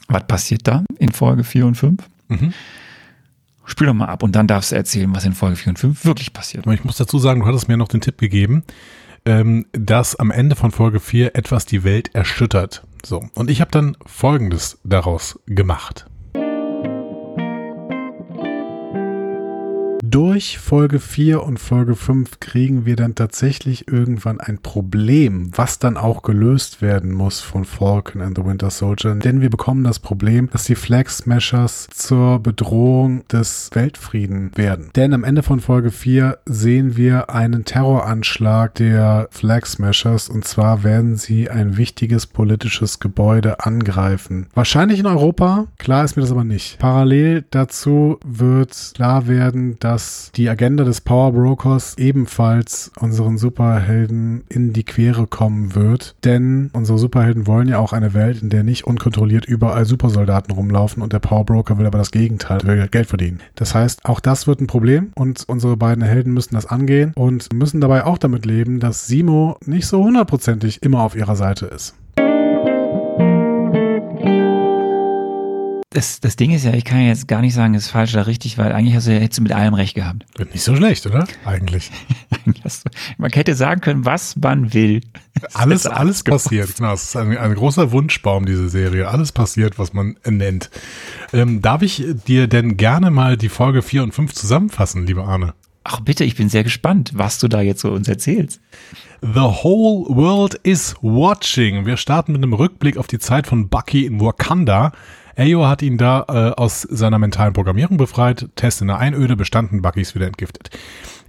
Was 0.07 0.25
passiert 0.27 0.67
da 0.67 0.83
in 0.99 1.11
Folge 1.11 1.43
4 1.43 1.65
und 1.65 1.75
5? 1.75 2.03
Mhm. 2.29 2.53
Spiel 3.65 3.87
doch 3.87 3.93
mal 3.93 4.05
ab 4.05 4.23
und 4.23 4.35
dann 4.35 4.47
darfst 4.47 4.71
du 4.71 4.75
erzählen, 4.75 5.13
was 5.13 5.25
in 5.25 5.33
Folge 5.33 5.57
4 5.57 5.69
und 5.71 5.79
5 5.79 6.05
wirklich 6.05 6.31
passiert. 6.31 6.65
Ich 6.67 6.85
muss 6.85 6.97
dazu 6.97 7.19
sagen, 7.19 7.41
du 7.41 7.45
hattest 7.45 7.67
mir 7.67 7.75
noch 7.75 7.89
den 7.89 7.99
Tipp 7.99 8.17
gegeben, 8.17 8.63
ähm, 9.25 9.65
dass 9.73 10.15
am 10.15 10.31
Ende 10.31 10.55
von 10.55 10.71
Folge 10.71 11.01
4 11.01 11.35
etwas 11.35 11.65
die 11.65 11.83
Welt 11.83 12.15
erschüttert. 12.15 12.83
So. 13.05 13.25
Und 13.35 13.49
ich 13.49 13.59
habe 13.59 13.71
dann 13.71 13.97
Folgendes 14.05 14.79
daraus 14.85 15.39
gemacht. 15.47 16.07
Durch 20.09 20.57
Folge 20.57 20.99
4 20.99 21.43
und 21.43 21.59
Folge 21.59 21.95
5 21.95 22.39
kriegen 22.39 22.85
wir 22.85 22.95
dann 22.95 23.15
tatsächlich 23.15 23.87
irgendwann 23.87 24.39
ein 24.39 24.59
Problem, 24.59 25.51
was 25.55 25.79
dann 25.79 25.97
auch 25.97 26.21
gelöst 26.21 26.81
werden 26.81 27.11
muss 27.11 27.41
von 27.41 27.65
Falcon 27.65 28.21
and 28.21 28.37
the 28.37 28.45
Winter 28.45 28.69
Soldier. 28.69 29.15
Denn 29.15 29.41
wir 29.41 29.49
bekommen 29.49 29.83
das 29.83 29.99
Problem, 29.99 30.49
dass 30.51 30.63
die 30.63 30.75
Flag 30.75 31.09
Smashers 31.09 31.87
zur 31.91 32.39
Bedrohung 32.39 33.27
des 33.27 33.69
Weltfrieden 33.73 34.51
werden. 34.55 34.91
Denn 34.95 35.13
am 35.13 35.23
Ende 35.23 35.43
von 35.43 35.59
Folge 35.59 35.91
4 35.91 36.37
sehen 36.45 36.95
wir 36.95 37.29
einen 37.29 37.65
Terroranschlag 37.65 38.75
der 38.75 39.27
Flag 39.31 39.65
Smashers 39.65 40.29
und 40.29 40.45
zwar 40.45 40.83
werden 40.83 41.17
sie 41.17 41.49
ein 41.49 41.77
wichtiges 41.77 42.27
politisches 42.27 42.99
Gebäude 42.99 43.65
angreifen. 43.65 44.47
Wahrscheinlich 44.53 44.99
in 44.99 45.05
Europa, 45.05 45.67
klar 45.77 46.05
ist 46.05 46.15
mir 46.15 46.21
das 46.21 46.31
aber 46.31 46.43
nicht. 46.43 46.79
Parallel 46.79 47.45
dazu 47.49 48.19
wird 48.25 48.91
klar 48.95 49.27
werden, 49.27 49.77
dass 49.79 49.96
dass 49.97 50.31
die 50.35 50.47
Agenda 50.47 50.83
des 50.83 51.01
Power 51.01 51.31
Brokers 51.31 51.95
ebenfalls 51.97 52.91
unseren 52.99 53.39
Superhelden 53.39 54.43
in 54.47 54.71
die 54.71 54.83
Quere 54.83 55.25
kommen 55.25 55.73
wird. 55.73 56.13
Denn 56.23 56.69
unsere 56.71 56.99
Superhelden 56.99 57.47
wollen 57.47 57.67
ja 57.67 57.79
auch 57.79 57.93
eine 57.93 58.13
Welt, 58.13 58.43
in 58.43 58.51
der 58.51 58.63
nicht 58.63 58.85
unkontrolliert 58.85 59.45
überall 59.45 59.85
Supersoldaten 59.85 60.53
rumlaufen 60.53 61.01
und 61.01 61.13
der 61.13 61.19
Power 61.19 61.45
Broker 61.45 61.79
will 61.79 61.87
aber 61.87 61.97
das 61.97 62.11
Gegenteil, 62.11 62.61
will 62.63 62.87
Geld 62.89 63.07
verdienen. 63.07 63.39
Das 63.55 63.73
heißt, 63.73 64.05
auch 64.05 64.19
das 64.19 64.45
wird 64.45 64.61
ein 64.61 64.67
Problem 64.67 65.13
und 65.15 65.45
unsere 65.47 65.77
beiden 65.77 66.03
Helden 66.03 66.31
müssen 66.31 66.53
das 66.53 66.67
angehen 66.67 67.13
und 67.15 67.51
müssen 67.51 67.81
dabei 67.81 68.05
auch 68.05 68.19
damit 68.19 68.45
leben, 68.45 68.79
dass 68.79 69.07
Simo 69.07 69.57
nicht 69.65 69.87
so 69.87 70.03
hundertprozentig 70.03 70.83
immer 70.83 71.01
auf 71.01 71.15
ihrer 71.15 71.35
Seite 71.35 71.65
ist. 71.65 71.95
Das, 75.97 76.19
das 76.19 76.35
Ding 76.35 76.51
ist 76.51 76.63
ja, 76.63 76.73
ich 76.75 76.85
kann 76.85 77.01
jetzt 77.01 77.27
gar 77.27 77.41
nicht 77.41 77.55
sagen, 77.55 77.73
es 77.73 77.85
ist 77.85 77.89
falsch 77.89 78.13
oder 78.13 78.27
richtig, 78.27 78.59
weil 78.59 78.71
eigentlich 78.71 78.95
hast 78.95 79.07
du, 79.07 79.13
hättest 79.13 79.39
du 79.39 79.41
mit 79.41 79.51
allem 79.51 79.73
recht 79.73 79.95
gehabt. 79.95 80.27
Wird 80.37 80.53
nicht 80.53 80.63
so 80.63 80.75
schlecht, 80.75 81.07
oder? 81.07 81.27
Eigentlich. 81.43 81.89
man 83.17 83.31
hätte 83.31 83.55
sagen 83.55 83.81
können, 83.81 84.05
was 84.05 84.35
man 84.35 84.75
will. 84.75 85.01
Alles, 85.55 85.85
alles 85.87 86.21
passiert. 86.21 86.75
Genau, 86.75 86.93
es 86.93 87.05
ist 87.05 87.15
ein, 87.15 87.35
ein, 87.35 87.55
großer 87.55 87.91
Wunschbaum, 87.91 88.45
diese 88.45 88.69
Serie. 88.69 89.07
Alles 89.07 89.31
passiert, 89.31 89.79
was 89.79 89.93
man 89.93 90.17
nennt. 90.23 90.69
Ähm, 91.33 91.63
darf 91.63 91.81
ich 91.81 92.05
dir 92.27 92.47
denn 92.47 92.77
gerne 92.77 93.09
mal 93.09 93.35
die 93.35 93.49
Folge 93.49 93.81
4 93.81 94.03
und 94.03 94.13
5 94.13 94.33
zusammenfassen, 94.33 95.07
lieber 95.07 95.27
Arne? 95.27 95.55
Ach 95.83 95.99
bitte, 96.01 96.25
ich 96.25 96.35
bin 96.35 96.47
sehr 96.47 96.63
gespannt, 96.63 97.13
was 97.15 97.39
du 97.39 97.47
da 97.47 97.61
jetzt 97.61 97.81
so 97.81 97.91
uns 97.91 98.07
erzählst. 98.07 98.61
The 99.21 99.39
whole 99.39 100.15
world 100.15 100.53
is 100.61 100.93
watching. 101.01 101.87
Wir 101.87 101.97
starten 101.97 102.33
mit 102.33 102.43
einem 102.43 102.53
Rückblick 102.53 102.97
auf 102.97 103.07
die 103.07 103.17
Zeit 103.17 103.47
von 103.47 103.67
Bucky 103.67 104.05
in 104.05 104.21
Wakanda. 104.21 104.91
Ayo 105.37 105.67
hat 105.67 105.83
ihn 105.83 105.99
da 105.99 106.25
äh, 106.27 106.59
aus 106.59 106.81
seiner 106.81 107.19
mentalen 107.19 107.53
Programmierung 107.53 107.97
befreit, 107.97 108.49
Test 108.55 108.81
in 108.81 108.87
der 108.87 108.97
Einöde 108.97 109.35
bestanden, 109.35 109.83
Bucky 109.83 110.01
ist 110.01 110.15
wieder 110.15 110.25
entgiftet. 110.25 110.71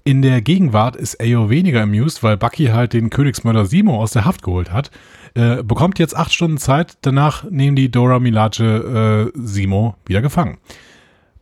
In 0.02 0.22
der 0.22 0.40
Gegenwart 0.40 0.96
ist 0.96 1.20
Ayo 1.20 1.50
weniger 1.50 1.82
amused, 1.82 2.22
weil 2.22 2.38
Bucky 2.38 2.68
halt 2.68 2.94
den 2.94 3.10
Königsmörder 3.10 3.66
Simo 3.66 4.00
aus 4.00 4.12
der 4.12 4.24
Haft 4.24 4.42
geholt 4.42 4.72
hat. 4.72 4.90
Äh, 5.34 5.62
bekommt 5.62 5.98
jetzt 5.98 6.16
acht 6.16 6.32
Stunden 6.32 6.56
Zeit, 6.56 6.96
danach 7.02 7.44
nehmen 7.50 7.76
die 7.76 7.90
Dora 7.90 8.18
Milaje 8.18 9.30
äh, 9.34 9.38
Simo 9.38 9.96
wieder 10.06 10.22
gefangen. 10.22 10.56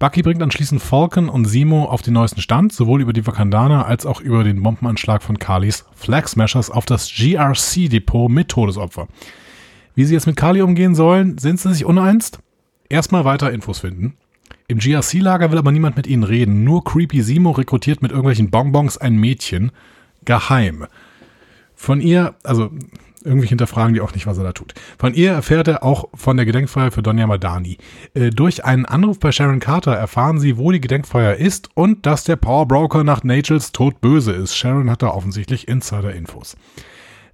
Bucky 0.01 0.23
bringt 0.23 0.43
anschließend 0.43 0.83
Falcon 0.83 1.29
und 1.29 1.45
Simo 1.45 1.85
auf 1.85 2.03
den 2.03 2.15
neuesten 2.15 2.41
Stand, 2.41 2.73
sowohl 2.73 3.01
über 3.01 3.13
die 3.13 3.29
Wakandaner 3.29 3.87
als 3.87 4.07
auch 4.07 4.21
über 4.21 4.43
den 4.43 4.61
Bombenanschlag 4.61 5.23
von 5.23 5.39
Kalis 5.39 5.85
Flag 5.95 6.27
Smashers 6.27 6.73
auf 6.73 6.85
das 6.85 7.09
GRC-Depot 7.15 8.29
mit 8.29 8.49
Todesopfer. 8.49 9.07
Wie 9.95 10.05
sie 10.05 10.15
jetzt 10.15 10.27
mit 10.27 10.35
Kali 10.35 10.63
umgehen 10.63 10.97
sollen, 10.97 11.39
sind 11.39 11.61
sie 11.61 11.73
sich 11.73 11.85
uneins 11.85 12.33
erstmal 12.89 13.25
weiter 13.25 13.53
Infos 13.53 13.81
finden. 13.81 14.17
Im 14.69 14.79
GRC-Lager 14.79 15.51
will 15.51 15.59
aber 15.59 15.73
niemand 15.73 15.97
mit 15.97 16.07
ihnen 16.07 16.25
reden. 16.25 16.65
Nur 16.65 16.85
Creepy 16.85 17.23
Simo 17.23 17.53
rekrutiert 17.53 18.03
mit 18.03 18.11
irgendwelchen 18.11 18.51
Bonbons 18.51 18.99
ein 18.99 19.17
Mädchen. 19.17 19.71
Geheim. 20.25 20.87
Von 21.77 22.01
ihr, 22.01 22.35
also 22.43 22.71
irgendwie 23.27 23.49
hinterfragen 23.49 23.95
die 23.95 24.01
auch 24.01 24.15
nicht, 24.15 24.27
was 24.27 24.39
er 24.39 24.45
da 24.45 24.53
tut. 24.53 24.75
Von 24.99 25.15
ihr 25.15 25.33
erfährt 25.33 25.69
er 25.69 25.83
auch 25.83 26.09
von 26.15 26.37
der 26.37 26.47
Gedenkfeier 26.47 26.91
für 26.91 27.03
Donja 27.03 27.27
Madani. 27.27 27.77
Äh, 28.15 28.31
durch 28.31 28.65
einen 28.65 28.87
Anruf 28.87 29.19
bei 29.19 29.33
Sharon 29.33 29.61
Carter 29.61 29.93
erfahren 29.93 30.39
sie, 30.39 30.57
wo 30.57 30.71
die 30.71 30.81
Gedenkfeier 30.81 31.35
ist 31.37 31.69
und 31.75 32.07
dass 32.07 32.25
der 32.25 32.37
Powerbroker 32.37 33.05
nach 33.05 33.25
Nachels 33.25 33.73
Tod 33.73 34.01
böse 34.01 34.33
ist. 34.33 34.57
Sharon 34.57 34.91
hat 34.91 35.03
da 35.03 35.09
offensichtlich 35.09 35.69
Insider-Infos. 35.69 36.57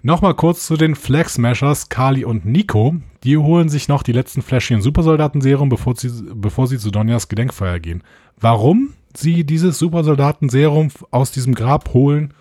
Nochmal 0.04 0.34
kurz 0.34 0.66
zu 0.66 0.76
den 0.76 0.96
Flag 0.96 1.28
Smashers, 1.28 1.88
Kali 1.88 2.24
und 2.24 2.44
Nico. 2.44 2.96
Die 3.22 3.36
holen 3.36 3.68
sich 3.68 3.86
noch 3.86 4.02
die 4.02 4.10
letzten 4.10 4.42
Fläschchen 4.42 4.82
Supersoldatenserum, 4.82 5.68
bevor 5.68 5.94
sie, 5.94 6.10
bevor 6.34 6.66
sie 6.66 6.78
zu 6.78 6.90
Donjas 6.90 7.28
Gedenkfeier 7.28 7.78
gehen. 7.78 8.02
Warum 8.40 8.94
sie 9.14 9.44
dieses 9.44 9.78
Supersoldatenserum 9.78 10.88
aus 11.12 11.30
diesem 11.30 11.54
Grab 11.54 11.94
holen, 11.94 12.34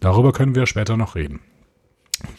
darüber 0.00 0.32
können 0.32 0.54
wir 0.54 0.66
später 0.66 0.96
noch 0.96 1.14
reden. 1.14 1.40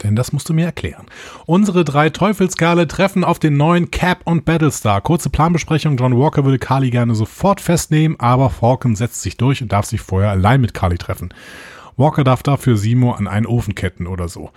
Denn 0.02 0.16
das 0.16 0.34
musst 0.34 0.50
du 0.50 0.56
mir 0.56 0.66
erklären. 0.66 1.06
Unsere 1.46 1.84
drei 1.84 2.10
Teufelskerle 2.10 2.88
treffen 2.88 3.24
auf 3.24 3.38
den 3.38 3.58
neuen 3.58 3.92
Cap 3.92 4.22
und 4.24 4.44
Battlestar. 4.44 5.02
Kurze 5.02 5.30
Planbesprechung. 5.30 5.98
John 5.98 6.18
Walker 6.18 6.46
würde 6.46 6.58
Kali 6.58 6.90
gerne 6.90 7.14
sofort 7.14 7.62
festnehmen, 7.62 8.20
aber 8.20 8.50
Falcon 8.50 8.96
setzt 8.96 9.22
sich 9.22 9.38
durch 9.38 9.62
und 9.62 9.72
darf 9.72 9.86
sich 9.86 10.02
vorher 10.02 10.32
allein 10.32 10.62
mit 10.62 10.74
Kali 10.74 10.98
treffen. 10.98 11.32
Walker 11.98 12.24
darf 12.24 12.44
dafür 12.44 12.78
Simo 12.78 13.12
an 13.12 13.28
einen 13.28 13.46
Ofen 13.46 13.76
ketten 13.76 14.08
oder 14.08 14.28
so. 14.28 14.52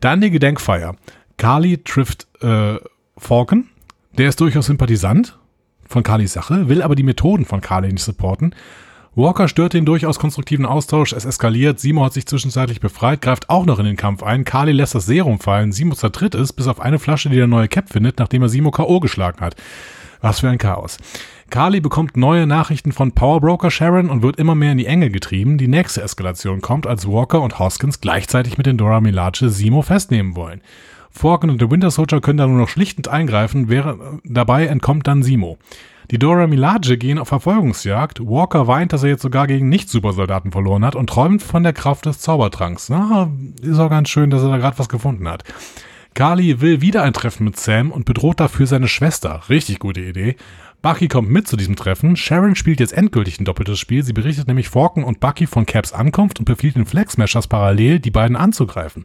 Dann 0.00 0.20
die 0.20 0.30
Gedenkfeier. 0.30 0.96
Kali 1.36 1.78
trifft 1.78 2.26
äh, 2.42 2.76
Falcon. 3.16 3.68
Der 4.18 4.28
ist 4.28 4.40
durchaus 4.40 4.66
Sympathisant 4.66 5.38
von 5.86 6.02
Kalis 6.02 6.32
Sache, 6.32 6.68
will 6.68 6.82
aber 6.82 6.94
die 6.94 7.02
Methoden 7.02 7.44
von 7.44 7.60
Kali 7.60 7.92
nicht 7.92 8.04
supporten. 8.04 8.54
Walker 9.14 9.46
stört 9.46 9.74
den 9.74 9.84
durchaus 9.84 10.18
konstruktiven 10.18 10.64
Austausch, 10.64 11.12
es 11.12 11.26
eskaliert, 11.26 11.78
Simo 11.78 12.02
hat 12.02 12.14
sich 12.14 12.26
zwischenzeitlich 12.26 12.80
befreit, 12.80 13.20
greift 13.20 13.50
auch 13.50 13.66
noch 13.66 13.78
in 13.78 13.84
den 13.84 13.96
Kampf 13.96 14.22
ein, 14.22 14.44
Kali 14.44 14.72
lässt 14.72 14.94
das 14.94 15.04
Serum 15.04 15.38
fallen, 15.38 15.70
Simo 15.70 15.94
zertritt 15.94 16.34
es, 16.34 16.54
bis 16.54 16.66
auf 16.66 16.80
eine 16.80 16.98
Flasche, 16.98 17.28
die 17.28 17.36
der 17.36 17.46
neue 17.46 17.68
Cap 17.68 17.90
findet, 17.90 18.18
nachdem 18.18 18.40
er 18.40 18.48
Simo 18.48 18.70
K.O. 18.70 19.00
geschlagen 19.00 19.40
hat. 19.40 19.54
Was 20.22 20.40
für 20.40 20.48
ein 20.48 20.56
Chaos. 20.56 20.96
Kali 21.52 21.80
bekommt 21.80 22.16
neue 22.16 22.46
Nachrichten 22.46 22.92
von 22.92 23.12
Powerbroker 23.12 23.70
Sharon 23.70 24.08
und 24.08 24.22
wird 24.22 24.38
immer 24.38 24.54
mehr 24.54 24.72
in 24.72 24.78
die 24.78 24.86
Enge 24.86 25.10
getrieben. 25.10 25.58
Die 25.58 25.68
nächste 25.68 26.00
Eskalation 26.00 26.62
kommt, 26.62 26.86
als 26.86 27.06
Walker 27.06 27.42
und 27.42 27.58
Hoskins 27.58 28.00
gleichzeitig 28.00 28.56
mit 28.56 28.64
den 28.64 28.78
Dora 28.78 29.02
Milaje 29.02 29.50
Simo 29.50 29.82
festnehmen 29.82 30.34
wollen. 30.34 30.62
Falcon 31.10 31.50
und 31.50 31.60
der 31.60 31.70
Winter 31.70 31.90
Soldier 31.90 32.22
können 32.22 32.38
da 32.38 32.46
nur 32.46 32.56
noch 32.56 32.70
schlichtend 32.70 33.08
eingreifen, 33.08 33.68
während, 33.68 34.00
dabei 34.24 34.64
entkommt 34.64 35.06
dann 35.06 35.22
Simo. 35.22 35.58
Die 36.10 36.18
Dora 36.18 36.46
Milaje 36.46 36.96
gehen 36.96 37.18
auf 37.18 37.28
Verfolgungsjagd. 37.28 38.20
Walker 38.20 38.66
weint, 38.66 38.94
dass 38.94 39.02
er 39.02 39.10
jetzt 39.10 39.22
sogar 39.22 39.46
gegen 39.46 39.68
Nicht-Supersoldaten 39.68 40.52
verloren 40.52 40.86
hat 40.86 40.96
und 40.96 41.10
träumt 41.10 41.42
von 41.42 41.62
der 41.62 41.74
Kraft 41.74 42.06
des 42.06 42.20
Zaubertranks. 42.20 42.88
Na, 42.88 43.30
ist 43.60 43.78
auch 43.78 43.90
ganz 43.90 44.08
schön, 44.08 44.30
dass 44.30 44.42
er 44.42 44.48
da 44.48 44.56
gerade 44.56 44.78
was 44.78 44.88
gefunden 44.88 45.28
hat. 45.28 45.44
Kali 46.14 46.62
will 46.62 46.80
wieder 46.80 47.02
ein 47.02 47.12
Treffen 47.12 47.44
mit 47.44 47.58
Sam 47.58 47.90
und 47.90 48.06
bedroht 48.06 48.40
dafür 48.40 48.66
seine 48.66 48.88
Schwester. 48.88 49.42
Richtig 49.48 49.78
gute 49.80 50.00
Idee. 50.00 50.36
Bucky 50.82 51.06
kommt 51.06 51.30
mit 51.30 51.46
zu 51.46 51.56
diesem 51.56 51.76
Treffen. 51.76 52.16
Sharon 52.16 52.56
spielt 52.56 52.80
jetzt 52.80 52.92
endgültig 52.92 53.38
ein 53.38 53.44
doppeltes 53.44 53.78
Spiel. 53.78 54.02
Sie 54.02 54.12
berichtet 54.12 54.48
nämlich 54.48 54.68
Falcon 54.68 55.04
und 55.04 55.20
Bucky 55.20 55.46
von 55.46 55.64
Caps 55.64 55.92
Ankunft 55.92 56.40
und 56.40 56.44
befiehlt 56.44 56.74
den 56.74 56.86
Flex 56.86 57.12
Smashers 57.12 57.46
parallel, 57.46 58.00
die 58.00 58.10
beiden 58.10 58.36
anzugreifen. 58.36 59.04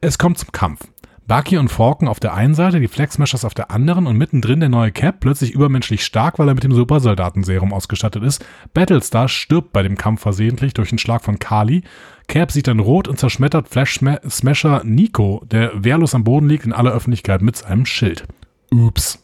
Es 0.00 0.16
kommt 0.16 0.38
zum 0.38 0.50
Kampf. 0.52 0.80
Bucky 1.26 1.58
und 1.58 1.68
Falcon 1.68 2.08
auf 2.08 2.20
der 2.20 2.32
einen 2.32 2.54
Seite, 2.54 2.80
die 2.80 2.88
Flex 2.88 3.14
Smashers 3.14 3.44
auf 3.44 3.52
der 3.52 3.70
anderen 3.70 4.06
und 4.06 4.16
mittendrin 4.16 4.60
der 4.60 4.70
neue 4.70 4.92
Cap, 4.92 5.20
plötzlich 5.20 5.52
übermenschlich 5.52 6.06
stark, 6.06 6.38
weil 6.38 6.48
er 6.48 6.54
mit 6.54 6.64
dem 6.64 6.72
Supersoldatenserum 6.72 7.74
ausgestattet 7.74 8.22
ist. 8.22 8.44
Battlestar 8.72 9.28
stirbt 9.28 9.72
bei 9.72 9.82
dem 9.82 9.98
Kampf 9.98 10.22
versehentlich 10.22 10.72
durch 10.72 10.90
einen 10.90 10.98
Schlag 10.98 11.22
von 11.22 11.38
Kali. 11.38 11.82
Cap 12.28 12.50
sieht 12.50 12.66
dann 12.66 12.80
rot 12.80 13.08
und 13.08 13.18
zerschmettert 13.18 13.68
Flash 13.68 14.00
Smasher 14.28 14.82
Nico, 14.84 15.42
der 15.50 15.84
wehrlos 15.84 16.14
am 16.14 16.24
Boden 16.24 16.48
liegt, 16.48 16.64
in 16.64 16.72
aller 16.72 16.92
Öffentlichkeit 16.92 17.42
mit 17.42 17.56
seinem 17.56 17.84
Schild. 17.84 18.24
Ups. 18.70 19.22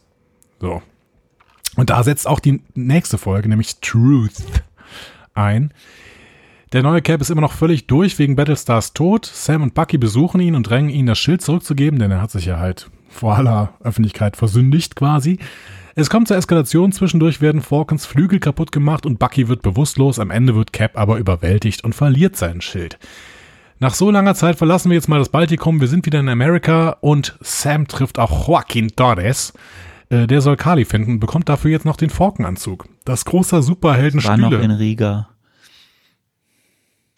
So. 0.59 0.83
Und 1.75 1.89
da 1.89 2.03
setzt 2.03 2.27
auch 2.27 2.39
die 2.39 2.61
nächste 2.75 3.17
Folge, 3.17 3.49
nämlich 3.49 3.79
Truth, 3.79 4.43
ein. 5.33 5.73
Der 6.73 6.83
neue 6.83 7.01
Cap 7.01 7.19
ist 7.21 7.29
immer 7.29 7.41
noch 7.41 7.53
völlig 7.53 7.87
durch 7.87 8.17
wegen 8.17 8.35
Battlestars 8.35 8.93
Tod. 8.93 9.25
Sam 9.25 9.61
und 9.61 9.73
Bucky 9.73 9.97
besuchen 9.97 10.39
ihn 10.39 10.55
und 10.55 10.69
drängen 10.69 10.89
ihn, 10.89 11.05
das 11.05 11.19
Schild 11.19 11.41
zurückzugeben, 11.41 11.99
denn 11.99 12.11
er 12.11 12.21
hat 12.21 12.31
sich 12.31 12.45
ja 12.45 12.59
halt 12.59 12.89
vor 13.09 13.35
aller 13.35 13.73
Öffentlichkeit 13.83 14.37
versündigt 14.37 14.95
quasi. 14.95 15.37
Es 15.95 16.09
kommt 16.09 16.29
zur 16.29 16.37
Eskalation, 16.37 16.93
zwischendurch 16.93 17.41
werden 17.41 17.61
Falcons 17.61 18.05
Flügel 18.05 18.39
kaputt 18.39 18.71
gemacht 18.71 19.05
und 19.05 19.19
Bucky 19.19 19.49
wird 19.49 19.61
bewusstlos, 19.61 20.19
am 20.19 20.31
Ende 20.31 20.55
wird 20.55 20.71
Cap 20.71 20.97
aber 20.97 21.17
überwältigt 21.17 21.83
und 21.83 21.93
verliert 21.93 22.37
sein 22.37 22.61
Schild. 22.61 22.97
Nach 23.79 23.93
so 23.93 24.09
langer 24.09 24.35
Zeit 24.35 24.57
verlassen 24.57 24.89
wir 24.89 24.95
jetzt 24.95 25.09
mal 25.09 25.19
das 25.19 25.29
Baltikum, 25.29 25.81
wir 25.81 25.89
sind 25.89 26.05
wieder 26.05 26.21
in 26.21 26.29
Amerika 26.29 26.97
und 27.01 27.37
Sam 27.41 27.87
trifft 27.87 28.19
auch 28.19 28.47
Joaquin 28.47 28.95
Torres. 28.95 29.51
Äh, 30.11 30.27
der 30.27 30.41
soll 30.41 30.57
Kali 30.57 30.83
finden, 30.83 31.19
bekommt 31.19 31.47
dafür 31.47 31.71
jetzt 31.71 31.85
noch 31.85 31.95
den 31.95 32.09
Falcon-Anzug. 32.09 32.87
Das 33.05 33.23
große 33.23 33.61
Superheldenstühle. 33.61 34.41
War 34.43 34.49
noch 34.51 34.59
in 34.59 34.71
Riga. 34.71 35.29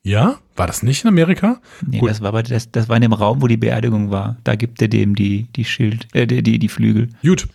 Ja? 0.03 0.35
War 0.55 0.67
das 0.67 0.83
nicht 0.83 1.03
in 1.03 1.07
Amerika? 1.07 1.59
Nee, 1.85 1.99
Gut. 1.99 2.11
das 2.11 2.21
war, 2.21 2.27
aber 2.27 2.43
das, 2.43 2.71
das 2.71 2.89
war 2.89 2.95
in 2.97 3.01
dem 3.01 3.13
Raum, 3.13 3.41
wo 3.41 3.47
die 3.47 3.57
Beerdigung 3.57 4.11
war. 4.11 4.37
Da 4.43 4.55
gibt 4.55 4.79
er 4.81 4.89
dem 4.89 5.15
die, 5.15 5.47
die 5.55 5.65
Schild, 5.65 6.07
äh, 6.13 6.27
die, 6.27 6.43
die, 6.43 6.59
die 6.59 6.69
Flügel. 6.69 7.09
Gut. 7.23 7.47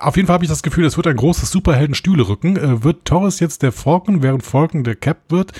Auf 0.00 0.16
jeden 0.16 0.26
Fall 0.26 0.34
habe 0.34 0.44
ich 0.44 0.50
das 0.50 0.62
Gefühl, 0.62 0.84
es 0.84 0.96
wird 0.96 1.06
ein 1.06 1.16
großes 1.16 1.50
Superhelden-Stühle-Rücken. 1.52 2.56
Äh, 2.56 2.82
wird 2.82 3.04
Torres 3.04 3.38
jetzt 3.38 3.62
der 3.62 3.70
Falcon, 3.70 4.22
während 4.22 4.42
Falcon 4.42 4.82
der 4.82 4.96
Cap 4.96 5.18
wird? 5.28 5.52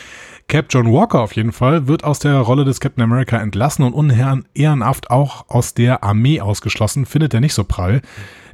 Cap 0.48 0.66
John 0.70 0.92
Walker 0.92 1.20
auf 1.20 1.36
jeden 1.36 1.52
Fall 1.52 1.86
wird 1.86 2.02
aus 2.02 2.18
der 2.18 2.38
Rolle 2.38 2.64
des 2.64 2.80
Captain 2.80 3.04
America 3.04 3.36
entlassen 3.38 3.84
und 3.84 3.92
unehrenhaft 3.92 5.12
auch 5.12 5.48
aus 5.48 5.74
der 5.74 6.02
Armee 6.02 6.40
ausgeschlossen. 6.40 7.06
Findet 7.06 7.34
er 7.34 7.40
nicht 7.40 7.54
so 7.54 7.62
prall. 7.62 8.02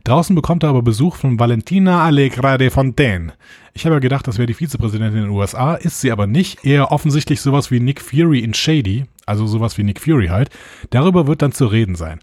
Draußen 0.07 0.37
bekommt 0.37 0.63
er 0.63 0.69
aber 0.69 0.83
Besuch 0.83 1.17
von 1.17 1.41
Valentina 1.41 2.05
Allegra 2.05 2.59
de 2.59 2.71
Fontaine. 2.71 3.33
Ich 3.75 3.87
habe 3.87 3.97
ja 3.97 3.99
gedacht, 3.99 4.29
das 4.29 4.39
wäre 4.39 4.47
die 4.47 4.55
Vizepräsidentin 4.55 5.19
in 5.19 5.25
den 5.25 5.33
USA, 5.33 5.75
ist 5.75 6.01
sie 6.01 6.13
aber 6.13 6.29
nicht. 6.29 6.65
Eher 6.65 6.93
offensichtlich 6.93 7.41
sowas 7.41 7.73
wie 7.73 7.81
Nick 7.81 8.01
Fury 8.01 8.39
in 8.39 8.55
Shady, 8.55 9.07
also 9.27 9.49
sowas 9.49 9.77
wie 9.79 9.83
Nick 9.83 10.01
Fury 10.01 10.29
halt. 10.29 10.51
Darüber 10.91 11.27
wird 11.27 11.43
dann 11.43 11.51
zu 11.51 11.67
reden 11.67 11.97
sein. 11.97 12.21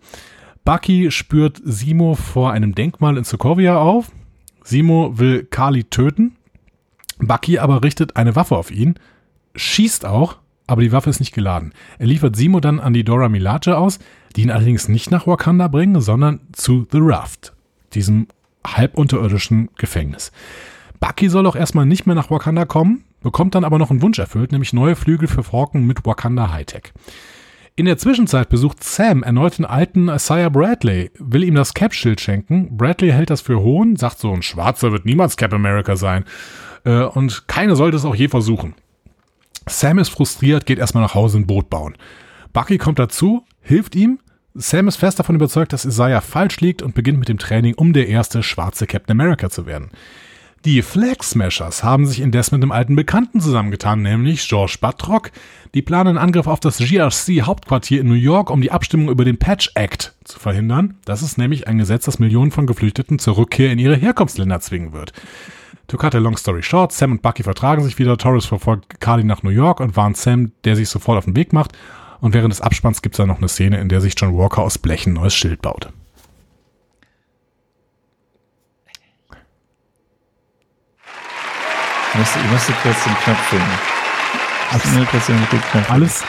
Bucky 0.63 1.11
spürt 1.11 1.61
Simo 1.61 2.15
vor 2.15 2.53
einem 2.53 2.73
Denkmal 2.73 3.17
in 3.17 3.25
Sokovia 3.25 3.77
auf. 3.77 4.13
Simo 4.63 5.19
will 5.19 5.43
Kali 5.43 5.84
töten. 5.84 6.38
Bucky 7.19 7.59
aber 7.59 7.84
richtet 7.84 8.15
eine 8.15 8.38
Waffe 8.38 8.55
auf 8.55 8.71
ihn, 8.71 8.95
schießt 9.55 10.05
auch, 10.05 10.38
aber 10.67 10.84
die 10.84 10.93
Waffe 10.93 11.09
ist 11.09 11.19
nicht 11.19 11.34
geladen. 11.34 11.73
Er 11.99 12.07
liefert 12.07 12.38
Simo 12.38 12.61
dann 12.61 12.79
an 12.79 12.93
die 12.93 13.03
Dora 13.03 13.27
Milaje 13.27 13.77
aus, 13.77 13.99
die 14.38 14.43
ihn 14.43 14.51
allerdings 14.51 14.88
nicht 14.88 15.11
nach 15.11 15.27
Wakanda 15.27 15.67
bringen, 15.67 15.99
sondern 15.99 16.39
zu 16.53 16.88
The 16.89 16.99
Raft, 17.01 17.51
diesem 17.96 18.28
halbunterirdischen 18.66 19.70
Gefängnis. 19.78 20.32
Bucky 21.00 21.30
soll 21.30 21.48
auch 21.48 21.56
erstmal 21.56 21.86
nicht 21.86 22.06
mehr 22.06 22.16
nach 22.16 22.32
Wakanda 22.32 22.66
kommen, 22.66 23.04
bekommt 23.22 23.56
dann 23.56 23.66
aber 23.66 23.78
noch 23.78 23.91
einen 23.91 24.02
Wunsch 24.02 24.20
erfüllt, 24.20 24.52
nämlich 24.52 24.74
neue 24.74 24.96
Flügel 24.96 25.28
für 25.28 25.44
Falcon 25.44 25.86
mit 25.86 26.06
Wakanda 26.06 26.52
Hightech. 26.52 26.94
In 27.76 27.86
der 27.86 27.98
Zwischenzeit 27.98 28.50
besucht 28.50 28.84
Sam 28.84 29.24
erneut 29.24 29.58
den 29.58 29.66
alten 29.66 30.08
Isaiah 30.08 30.50
Bradley, 30.50 31.10
will 31.18 31.44
ihm 31.44 31.56
das 31.56 31.74
Cap-Schild 31.74 32.22
schenken. 32.22 32.78
Bradley 32.78 33.12
hält 33.12 33.32
das 33.32 33.41
für 33.41 33.62
hohn, 33.62 33.96
sagt 33.96 34.20
so, 34.20 34.32
ein 34.32 34.44
Schwarzer 34.44 34.91
wird 34.91 35.06
niemals 35.06 35.38
Cap 35.38 35.54
America 35.54 35.96
sein. 35.96 36.24
Äh, 36.86 37.02
und 37.02 37.48
keine 37.48 37.76
sollte 37.76 37.98
es 37.98 38.06
auch 38.06 38.14
je 38.14 38.28
versuchen. 38.28 38.76
Sam 39.68 39.98
ist 39.98 40.10
frustriert, 40.10 40.68
geht 40.68 40.78
erstmal 40.78 41.04
nach 41.04 41.16
Hause 41.16 41.39
ein 41.39 41.48
Boot 41.48 41.72
bauen. 41.72 41.96
Bucky 42.52 42.78
kommt 42.78 43.00
dazu, 43.00 43.44
hilft 43.62 43.96
ihm. 43.96 44.20
Sam 44.56 44.88
ist 44.88 44.97
fest 44.97 45.18
davon 45.18 45.36
überzeugt, 45.36 45.74
dass 45.74 45.86
Isaiah 45.86 46.22
falsch 46.22 46.60
liegt 46.62 46.84
und 46.84 46.93
beginnt 46.93 47.18
mit 47.18 47.28
dem 47.28 47.39
Training, 47.39 47.74
um 47.74 47.91
der 47.91 48.08
erste 48.08 48.43
schwarze 48.43 48.86
Captain 48.86 49.20
America 49.20 49.49
zu 49.49 49.66
werden. 49.66 49.89
Die 50.64 50.82
Flag 50.82 51.24
Smashers 51.24 51.84
haben 51.84 52.06
sich 52.06 52.22
indes 52.22 52.51
mit 52.51 52.62
einem 52.62 52.72
alten 52.72 52.95
Bekannten 52.95 53.41
zusammengetan, 53.41 54.01
nämlich 54.01 54.47
George 54.47 54.78
Batrock. 54.80 55.32
Die 55.74 55.82
planen 55.82 56.10
einen 56.10 56.18
Angriff 56.20 56.47
auf 56.47 56.60
das 56.60 56.78
GRC-Hauptquartier 56.78 57.99
in 57.99 58.08
New 58.08 58.14
York, 58.14 58.49
um 58.49 58.62
die 58.62 58.72
Abstimmung 58.72 59.10
über 59.10 59.26
den 59.26 59.39
Patch 59.39 59.72
Act 59.74 60.14
zu 60.24 60.39
verhindern. 60.39 60.97
Das 61.04 61.22
ist 61.24 61.38
nämlich 61.38 61.68
ein 61.68 61.80
Gesetz, 61.80 62.06
das 62.06 62.20
Millionen 62.20 62.51
von 62.51 62.68
Geflüchteten 62.68 63.20
zur 63.20 63.38
Rückkehr 63.38 63.72
in 63.72 63.80
ihre 63.80 63.95
Herkunftsländer 63.95 64.62
zwingen 64.62 64.93
wird. 64.93 65.12
To 65.88 65.97
cut 65.97 66.16
a 66.16 66.20
long 66.20 66.38
story 66.38 66.64
short, 66.64 66.93
Sam 66.93 67.12
und 67.12 67.22
Bucky 67.24 67.43
vertragen 67.43 67.84
sich 67.84 67.99
wieder, 67.99 68.18
Torres 68.18 68.45
verfolgt 68.45 69.01
Carly 69.01 69.26
nach 69.26 69.43
New 69.43 69.49
York 69.49 69.82
und 69.82 69.97
warnt 69.97 70.16
Sam, 70.16 70.54
der 70.64 70.76
sich 70.76 70.88
sofort 70.88 71.18
auf 71.18 71.26
den 71.26 71.36
Weg 71.36 71.51
macht. 71.51 71.74
Und 72.24 72.34
während 72.34 72.53
des 72.53 72.61
Abspanns 72.61 73.01
gibt 73.01 73.15
es 73.15 73.17
dann 73.17 73.28
noch 73.28 73.39
eine 73.39 73.49
Szene, 73.49 73.82
in 73.82 73.89
der 73.89 73.99
sich 73.99 74.13
John 74.15 74.38
Walker 74.38 74.61
aus 74.61 74.78
Blech 74.78 75.05
ein 75.05 75.11
neues 75.11 75.36
Schild 75.36 75.61
baut. 75.61 75.89
Ich 82.13 82.19
musste, 82.19 82.39
ich 82.39 82.49
musste 82.49 82.71
kurz 82.82 83.03
den 83.03 83.13
Knopf 83.15 83.41
finden. 83.49 83.65
Den 85.51 85.61
Knopf 85.63 85.91
Alles, 85.91 86.24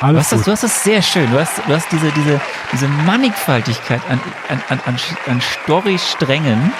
Du 0.00 0.06
alles 0.06 0.18
hast, 0.18 0.32
das, 0.32 0.42
du 0.42 0.50
hast 0.50 0.62
das 0.64 0.82
sehr 0.82 1.00
schön. 1.00 1.30
Du 1.30 1.38
hast, 1.38 1.58
du 1.58 1.72
hast 1.72 1.92
diese, 1.92 2.10
diese, 2.10 2.40
diese 2.72 2.88
Mannigfaltigkeit 2.88 4.00
an, 4.08 4.20
an, 4.48 4.60
an, 4.68 4.80
an, 4.84 4.96
an 5.26 5.40
Story-Strängen 5.40 6.72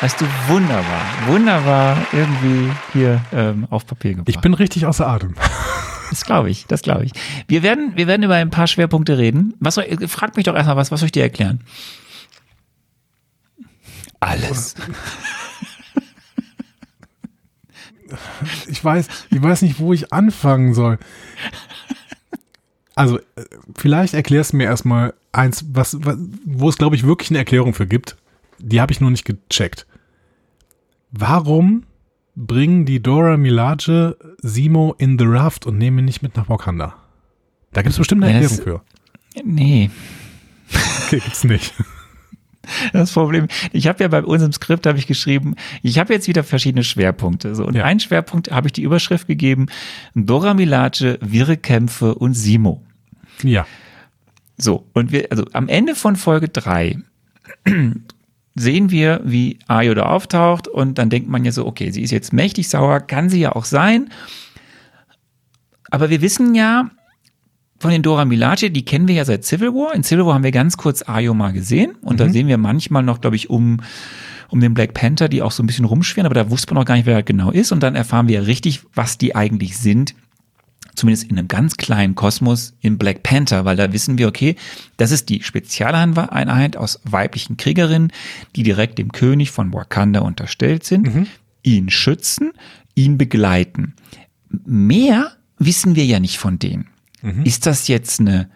hast 0.00 0.20
du 0.20 0.26
wunderbar, 0.46 1.00
wunderbar 1.26 1.96
irgendwie 2.12 2.70
hier 2.92 3.20
ähm, 3.32 3.66
auf 3.70 3.84
Papier 3.84 4.12
gebracht. 4.12 4.28
Ich 4.28 4.40
bin 4.40 4.54
richtig 4.54 4.86
außer 4.86 5.04
Atem. 5.04 5.34
Das 6.14 6.24
glaube 6.24 6.48
ich, 6.48 6.66
das 6.66 6.82
glaube 6.82 7.06
ich. 7.06 7.10
Wir 7.48 7.64
werden, 7.64 7.96
wir 7.96 8.06
werden 8.06 8.22
über 8.22 8.36
ein 8.36 8.50
paar 8.50 8.68
Schwerpunkte 8.68 9.18
reden. 9.18 9.54
Was 9.58 9.74
soll, 9.74 9.84
frag 10.06 10.36
mich 10.36 10.44
doch 10.44 10.54
erstmal 10.54 10.76
was, 10.76 10.92
was 10.92 11.00
soll 11.00 11.06
ich 11.06 11.12
dir 11.12 11.24
erklären? 11.24 11.58
Alles. 14.20 14.76
Ich 18.68 18.84
weiß, 18.84 19.08
ich 19.28 19.42
weiß 19.42 19.62
nicht, 19.62 19.80
wo 19.80 19.92
ich 19.92 20.12
anfangen 20.12 20.72
soll. 20.72 21.00
Also, 22.94 23.18
äh, 23.18 23.44
vielleicht 23.76 24.14
erklärst 24.14 24.52
du 24.52 24.58
mir 24.58 24.66
erstmal 24.66 25.14
eins, 25.32 25.64
was, 25.72 25.96
was 26.04 26.16
wo 26.44 26.68
es, 26.68 26.78
glaube 26.78 26.94
ich, 26.94 27.04
wirklich 27.04 27.30
eine 27.30 27.38
Erklärung 27.38 27.74
für 27.74 27.88
gibt. 27.88 28.16
Die 28.60 28.80
habe 28.80 28.92
ich 28.92 29.00
nur 29.00 29.10
nicht 29.10 29.24
gecheckt. 29.24 29.84
Warum 31.10 31.82
bringen 32.36 32.84
die 32.84 33.02
Dora 33.02 33.36
Milaje 33.36 34.16
Simo 34.38 34.94
in 34.98 35.18
The 35.18 35.24
Raft 35.26 35.66
und 35.66 35.78
nehmen 35.78 36.00
ihn 36.00 36.04
nicht 36.06 36.22
mit 36.22 36.36
nach 36.36 36.48
Wakanda? 36.48 36.94
Da 37.72 37.82
gibt 37.82 37.92
es 37.92 37.98
bestimmt 37.98 38.24
eine 38.24 38.34
Erklärung 38.40 38.64
für. 38.64 38.82
Nee. 39.44 39.90
Okay, 41.06 41.20
gibt's 41.20 41.44
nicht. 41.44 41.74
Das 42.94 43.12
Problem, 43.12 43.48
ich 43.72 43.86
habe 43.88 44.02
ja 44.02 44.08
bei 44.08 44.22
uns 44.22 44.42
im 44.42 44.50
Skript 44.50 44.86
habe 44.86 44.96
ich 44.96 45.06
geschrieben, 45.06 45.54
ich 45.82 45.98
habe 45.98 46.14
jetzt 46.14 46.28
wieder 46.28 46.42
verschiedene 46.42 46.82
Schwerpunkte. 46.82 47.54
So, 47.54 47.66
und 47.66 47.74
Ja. 47.76 47.84
ein 47.84 48.00
Schwerpunkt 48.00 48.50
habe 48.50 48.68
ich 48.68 48.72
die 48.72 48.80
Überschrift 48.84 49.26
gegeben: 49.26 49.66
Dora 50.14 50.54
Milaje, 50.54 51.18
wirre 51.20 51.58
Kämpfe 51.58 52.14
und 52.14 52.32
Simo. 52.32 52.82
Ja. 53.42 53.66
So, 54.56 54.88
und 54.94 55.12
wir, 55.12 55.26
also 55.30 55.44
am 55.52 55.68
Ende 55.68 55.94
von 55.94 56.16
Folge 56.16 56.48
drei 56.48 56.96
sehen 58.54 58.90
wir, 58.90 59.20
wie 59.24 59.58
Ayo 59.66 59.94
da 59.94 60.04
auftaucht 60.04 60.68
und 60.68 60.98
dann 60.98 61.10
denkt 61.10 61.28
man 61.28 61.44
ja 61.44 61.52
so, 61.52 61.66
okay, 61.66 61.90
sie 61.90 62.02
ist 62.02 62.10
jetzt 62.10 62.32
mächtig 62.32 62.68
sauer, 62.68 63.00
kann 63.00 63.28
sie 63.28 63.40
ja 63.40 63.54
auch 63.54 63.64
sein. 63.64 64.10
Aber 65.90 66.10
wir 66.10 66.20
wissen 66.20 66.54
ja 66.54 66.90
von 67.78 67.90
den 67.90 68.02
Dora 68.02 68.24
Milaje, 68.24 68.70
die 68.70 68.84
kennen 68.84 69.08
wir 69.08 69.14
ja 69.16 69.24
seit 69.24 69.44
Civil 69.44 69.74
War. 69.74 69.94
In 69.94 70.04
Civil 70.04 70.26
War 70.26 70.34
haben 70.34 70.44
wir 70.44 70.52
ganz 70.52 70.76
kurz 70.76 71.08
Ayo 71.08 71.34
mal 71.34 71.52
gesehen 71.52 71.96
und 72.00 72.20
da 72.20 72.28
sehen 72.28 72.48
wir 72.48 72.58
manchmal 72.58 73.02
noch, 73.02 73.20
glaube 73.20 73.36
ich, 73.36 73.50
um 73.50 73.80
um 74.50 74.60
den 74.60 74.74
Black 74.74 74.94
Panther, 74.94 75.28
die 75.28 75.42
auch 75.42 75.50
so 75.50 75.64
ein 75.64 75.66
bisschen 75.66 75.84
rumschwirren, 75.84 76.26
aber 76.26 76.34
da 76.34 76.48
wusste 76.48 76.72
man 76.72 76.82
noch 76.82 76.86
gar 76.86 76.94
nicht, 76.94 77.06
wer 77.06 77.16
er 77.16 77.22
genau 77.24 77.50
ist. 77.50 77.72
Und 77.72 77.82
dann 77.82 77.96
erfahren 77.96 78.28
wir 78.28 78.36
ja 78.36 78.42
richtig, 78.42 78.82
was 78.94 79.18
die 79.18 79.34
eigentlich 79.34 79.76
sind 79.76 80.14
zumindest 80.94 81.30
in 81.30 81.38
einem 81.38 81.48
ganz 81.48 81.76
kleinen 81.76 82.14
Kosmos 82.14 82.74
in 82.80 82.98
Black 82.98 83.22
Panther, 83.22 83.64
weil 83.64 83.76
da 83.76 83.92
wissen 83.92 84.18
wir, 84.18 84.28
okay, 84.28 84.56
das 84.96 85.10
ist 85.10 85.28
die 85.28 85.42
Spezialeinheit 85.42 86.76
aus 86.76 87.00
weiblichen 87.04 87.56
Kriegerinnen, 87.56 88.12
die 88.56 88.62
direkt 88.62 88.98
dem 88.98 89.12
König 89.12 89.50
von 89.50 89.72
Wakanda 89.72 90.20
unterstellt 90.20 90.84
sind, 90.84 91.28
ihn 91.62 91.90
schützen, 91.90 92.52
ihn 92.94 93.18
begleiten. 93.18 93.94
Mehr 94.64 95.32
wissen 95.58 95.96
wir 95.96 96.04
ja 96.04 96.20
nicht 96.20 96.38
von 96.38 96.58
denen. 96.58 96.88
Ist 97.44 97.66
das 97.66 97.88
jetzt 97.88 98.20
eine 98.20 98.50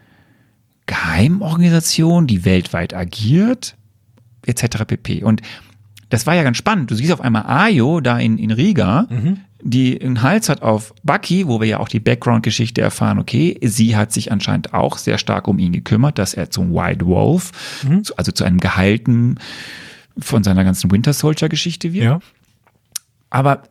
Geheimorganisation, 0.86 2.26
die 2.26 2.44
weltweit 2.44 2.94
agiert, 2.94 3.76
etc. 4.46 4.84
pp. 4.86 5.22
Und 5.24 5.42
das 6.10 6.26
war 6.26 6.34
ja 6.34 6.42
ganz 6.42 6.56
spannend. 6.56 6.90
Du 6.90 6.94
siehst 6.94 7.12
auf 7.12 7.20
einmal 7.20 7.44
Ayo 7.46 8.00
da 8.00 8.18
in, 8.18 8.38
in 8.38 8.50
Riga, 8.50 9.06
die 9.62 10.00
einen 10.00 10.22
Hals 10.22 10.48
hat 10.48 10.62
auf 10.62 10.94
Bucky, 11.02 11.46
wo 11.48 11.60
wir 11.60 11.66
ja 11.68 11.80
auch 11.80 11.88
die 11.88 12.00
Background-Geschichte 12.00 12.80
erfahren, 12.80 13.18
okay, 13.18 13.58
sie 13.62 13.96
hat 13.96 14.12
sich 14.12 14.30
anscheinend 14.32 14.72
auch 14.72 14.96
sehr 14.98 15.18
stark 15.18 15.48
um 15.48 15.58
ihn 15.58 15.72
gekümmert, 15.72 16.18
dass 16.18 16.32
er 16.34 16.50
zum 16.50 16.72
White 16.72 17.04
Wolf, 17.06 17.50
zu- 18.02 18.16
also 18.16 18.32
zu 18.32 18.44
einem 18.44 18.58
Gehalten 18.58 19.36
von 20.18 20.42
seiner 20.44 20.64
ganzen 20.64 20.90
Winter 20.90 21.12
Soldier-Geschichte 21.12 21.92
wird. 21.92 22.04
Ja. 22.04 22.20
Aber 23.30 23.64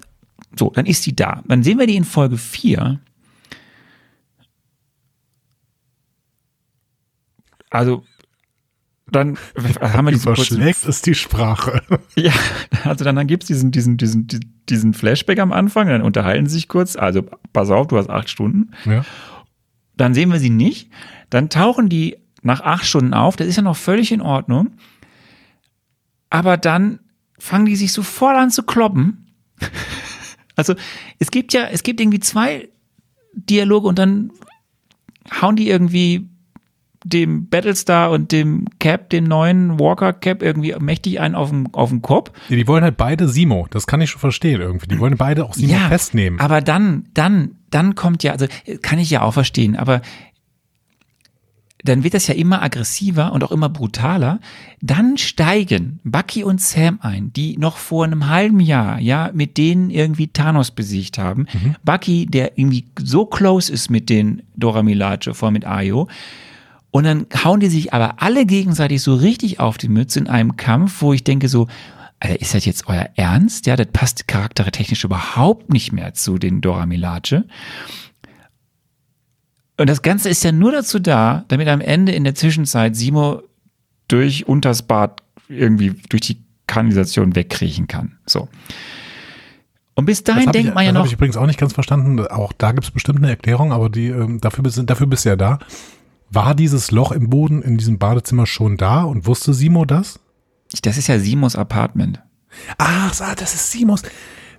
so, 0.58 0.70
dann 0.76 0.86
ist 0.86 1.04
sie 1.04 1.16
da. 1.16 1.42
Dann 1.48 1.64
sehen 1.64 1.80
wir 1.80 1.88
die 1.88 1.96
in 1.96 2.04
Folge 2.06 2.38
4. 2.38 3.00
Also, 7.70 8.04
dann 9.12 9.38
haben 9.80 10.06
wir 10.06 10.12
diesen 10.12 10.34
kurzen 10.34 10.58
Verschlägt 10.58 10.86
ist 10.86 11.06
die 11.06 11.16
Sprache. 11.16 11.82
Ja, 12.16 12.34
also 12.84 13.06
dann, 13.06 13.16
dann 13.16 13.28
gibt's 13.28 13.48
diesen, 13.48 13.72
diesen, 13.72 13.98
diesen, 13.98 14.28
diesen 14.70 14.94
Flashback 14.94 15.40
am 15.40 15.54
Anfang, 15.54 15.88
dann 15.88 16.02
unterhalten 16.02 16.48
sie 16.48 16.56
sich 16.56 16.68
kurz, 16.68 16.96
also 16.96 17.24
pass 17.54 17.70
auf, 17.70 17.88
du 17.88 17.98
hast 17.98 18.10
acht 18.10 18.30
Stunden. 18.30 18.72
Ja. 18.86 19.06
Dann 19.96 20.14
sehen 20.14 20.32
wir 20.32 20.40
sie 20.40 20.50
nicht, 20.50 20.90
dann 21.30 21.50
tauchen 21.50 21.90
die 21.90 22.18
nach 22.42 22.62
acht 22.62 22.86
Stunden 22.86 23.14
auf, 23.14 23.36
das 23.36 23.48
ist 23.48 23.56
ja 23.56 23.62
noch 23.62 23.78
völlig 23.78 24.12
in 24.12 24.22
Ordnung. 24.22 24.72
Aber 26.30 26.58
dann 26.58 27.00
fangen 27.38 27.66
die 27.66 27.76
sich 27.76 27.94
sofort 27.94 28.36
an 28.36 28.52
zu 28.52 28.64
kloppen. 28.64 29.28
Also 30.60 30.74
es 31.20 31.30
gibt 31.30 31.54
ja, 31.54 31.68
es 31.68 31.84
gibt 31.84 32.02
irgendwie 32.02 32.20
zwei 32.20 32.68
Dialoge 33.36 33.88
und 33.88 34.00
dann 34.00 34.32
hauen 35.40 35.56
die 35.56 35.70
irgendwie 35.70 36.28
dem 37.10 37.48
Battlestar 37.50 38.12
und 38.12 38.32
dem 38.32 38.66
Cap, 38.80 39.10
dem 39.10 39.26
neuen 39.26 39.80
Walker 39.80 40.14
Cap, 40.14 40.42
irgendwie 40.42 40.76
mächtig 40.80 41.20
einen 41.20 41.36
auf 41.36 41.50
den, 41.50 41.74
auf 41.74 41.90
den 41.90 42.02
Kopf. 42.02 42.32
Die, 42.50 42.56
die 42.56 42.68
wollen 42.68 42.84
halt 42.84 42.98
beide 42.98 43.28
Simo. 43.28 43.68
Das 43.70 43.88
kann 43.88 44.02
ich 44.02 44.10
schon 44.10 44.20
verstehen 44.20 44.62
irgendwie. 44.62 44.88
Die 44.88 45.00
wollen 45.00 45.18
beide 45.18 45.46
auch 45.46 45.54
Simo 45.54 45.78
festnehmen. 45.88 46.40
Aber 46.40 46.62
dann, 46.62 47.06
dann, 47.14 47.56
dann 47.70 47.96
kommt 47.96 48.24
ja, 48.24 48.34
also 48.34 48.48
kann 48.82 49.00
ich 49.00 49.10
ja 49.10 49.22
auch 49.22 49.34
verstehen, 49.34 49.76
aber 49.76 50.02
dann 51.84 52.04
wird 52.04 52.14
das 52.14 52.28
ja 52.28 52.34
immer 52.34 52.62
aggressiver 52.62 53.32
und 53.32 53.44
auch 53.44 53.52
immer 53.52 53.70
brutaler. 53.70 54.40
Dann 54.82 55.18
steigen 55.18 56.00
Bucky 56.04 56.44
und 56.44 56.60
Sam 56.60 57.00
ein, 57.02 57.32
die 57.34 57.58
noch 57.58 57.78
vor 57.78 58.04
einem 58.04 58.30
halben 58.30 58.60
Jahr, 58.60 59.00
ja, 59.00 59.32
mit 59.34 59.58
denen 59.58 59.90
irgendwie 59.90 60.28
Thanos 60.28 60.72
besiegt 60.72 61.18
haben. 61.18 61.48
Bucky, 61.84 62.26
der 62.26 62.58
irgendwie 62.58 62.86
so 63.00 63.26
close 63.26 63.72
ist 63.72 63.90
mit 63.90 64.10
den 64.10 64.44
Dora 64.56 64.84
Milaje, 64.84 65.34
vor 65.34 65.52
mit 65.52 65.66
Ayo. 65.66 66.08
Und 66.98 67.04
dann 67.04 67.28
hauen 67.44 67.60
die 67.60 67.68
sich 67.68 67.94
aber 67.94 68.24
alle 68.24 68.48
gegenseitig 68.48 69.04
so 69.04 69.14
richtig 69.14 69.60
auf 69.60 69.78
die 69.78 69.88
Mütze 69.88 70.18
in 70.18 70.26
einem 70.26 70.58
Kampf, 70.58 71.04
wo 71.04 71.14
ich 71.14 71.24
denke 71.24 71.48
so, 71.48 71.68
Alter, 72.20 72.42
ist 72.42 72.56
das 72.56 72.66
jetzt 72.66 72.88
euer 72.88 73.08
Ernst? 73.14 73.68
Ja, 73.68 73.76
das 73.76 73.86
passt 73.94 74.28
charaktertechnisch 74.28 75.04
überhaupt 75.04 75.72
nicht 75.72 75.92
mehr 75.92 76.16
zu 76.16 76.40
den 76.40 76.60
Dora 76.60 76.88
Milaje. 76.88 77.46
Und 79.78 79.88
das 79.88 80.02
Ganze 80.02 80.28
ist 80.28 80.44
ja 80.44 80.52
nur 80.52 80.72
dazu 80.72 80.98
da, 80.98 81.46
damit 81.50 81.68
am 81.68 81.82
Ende 81.82 82.14
in 82.14 82.24
der 82.24 82.34
Zwischenzeit 82.34 82.96
Simo 82.96 83.44
durch 84.08 84.48
unters 84.48 84.82
Bad 84.82 85.22
irgendwie 85.50 85.94
durch 86.10 86.22
die 86.22 86.42
Kanalisation 86.66 87.36
wegkriechen 87.36 87.86
kann. 87.86 88.18
So. 88.26 88.48
Und 89.94 90.06
bis 90.06 90.24
Das 90.24 90.34
dahin 90.34 90.52
denkt 90.52 90.70
ich, 90.70 90.74
man 90.74 90.84
ja 90.84 90.90
das 90.90 90.94
noch, 90.96 91.00
habe 91.02 91.10
ich 91.10 91.14
übrigens 91.14 91.38
auch 91.38 91.46
nicht 91.46 91.60
ganz 91.60 91.74
verstanden. 91.74 92.26
Auch 92.26 92.54
da 92.54 92.72
gibt 92.72 92.86
es 92.86 92.92
bestimmt 92.92 93.20
eine 93.20 93.30
Erklärung, 93.30 93.72
aber 93.72 93.92
die 93.92 94.08
ähm, 94.08 94.42
dafür 94.42 94.64
bist, 94.64 94.82
dafür 94.84 95.06
bist 95.06 95.26
du 95.26 95.30
ja 95.30 95.36
da. 95.36 95.60
War 96.30 96.56
dieses 96.56 96.92
Loch 96.92 97.12
im 97.12 97.30
Boden 97.30 97.62
in 97.62 97.78
diesem 97.78 97.98
Badezimmer 97.98 98.46
schon 98.46 98.78
da 98.78 99.04
und 99.04 99.26
wusste 99.26 99.54
Simo 99.54 99.86
das? 99.86 100.20
das 100.84 100.98
ist 100.98 101.08
ja 101.08 101.18
Simos 101.20 101.56
Apartment. 101.56 102.22
Ach, 102.78 103.14
das 103.36 103.54
ist 103.54 103.72
Simos. 103.72 104.04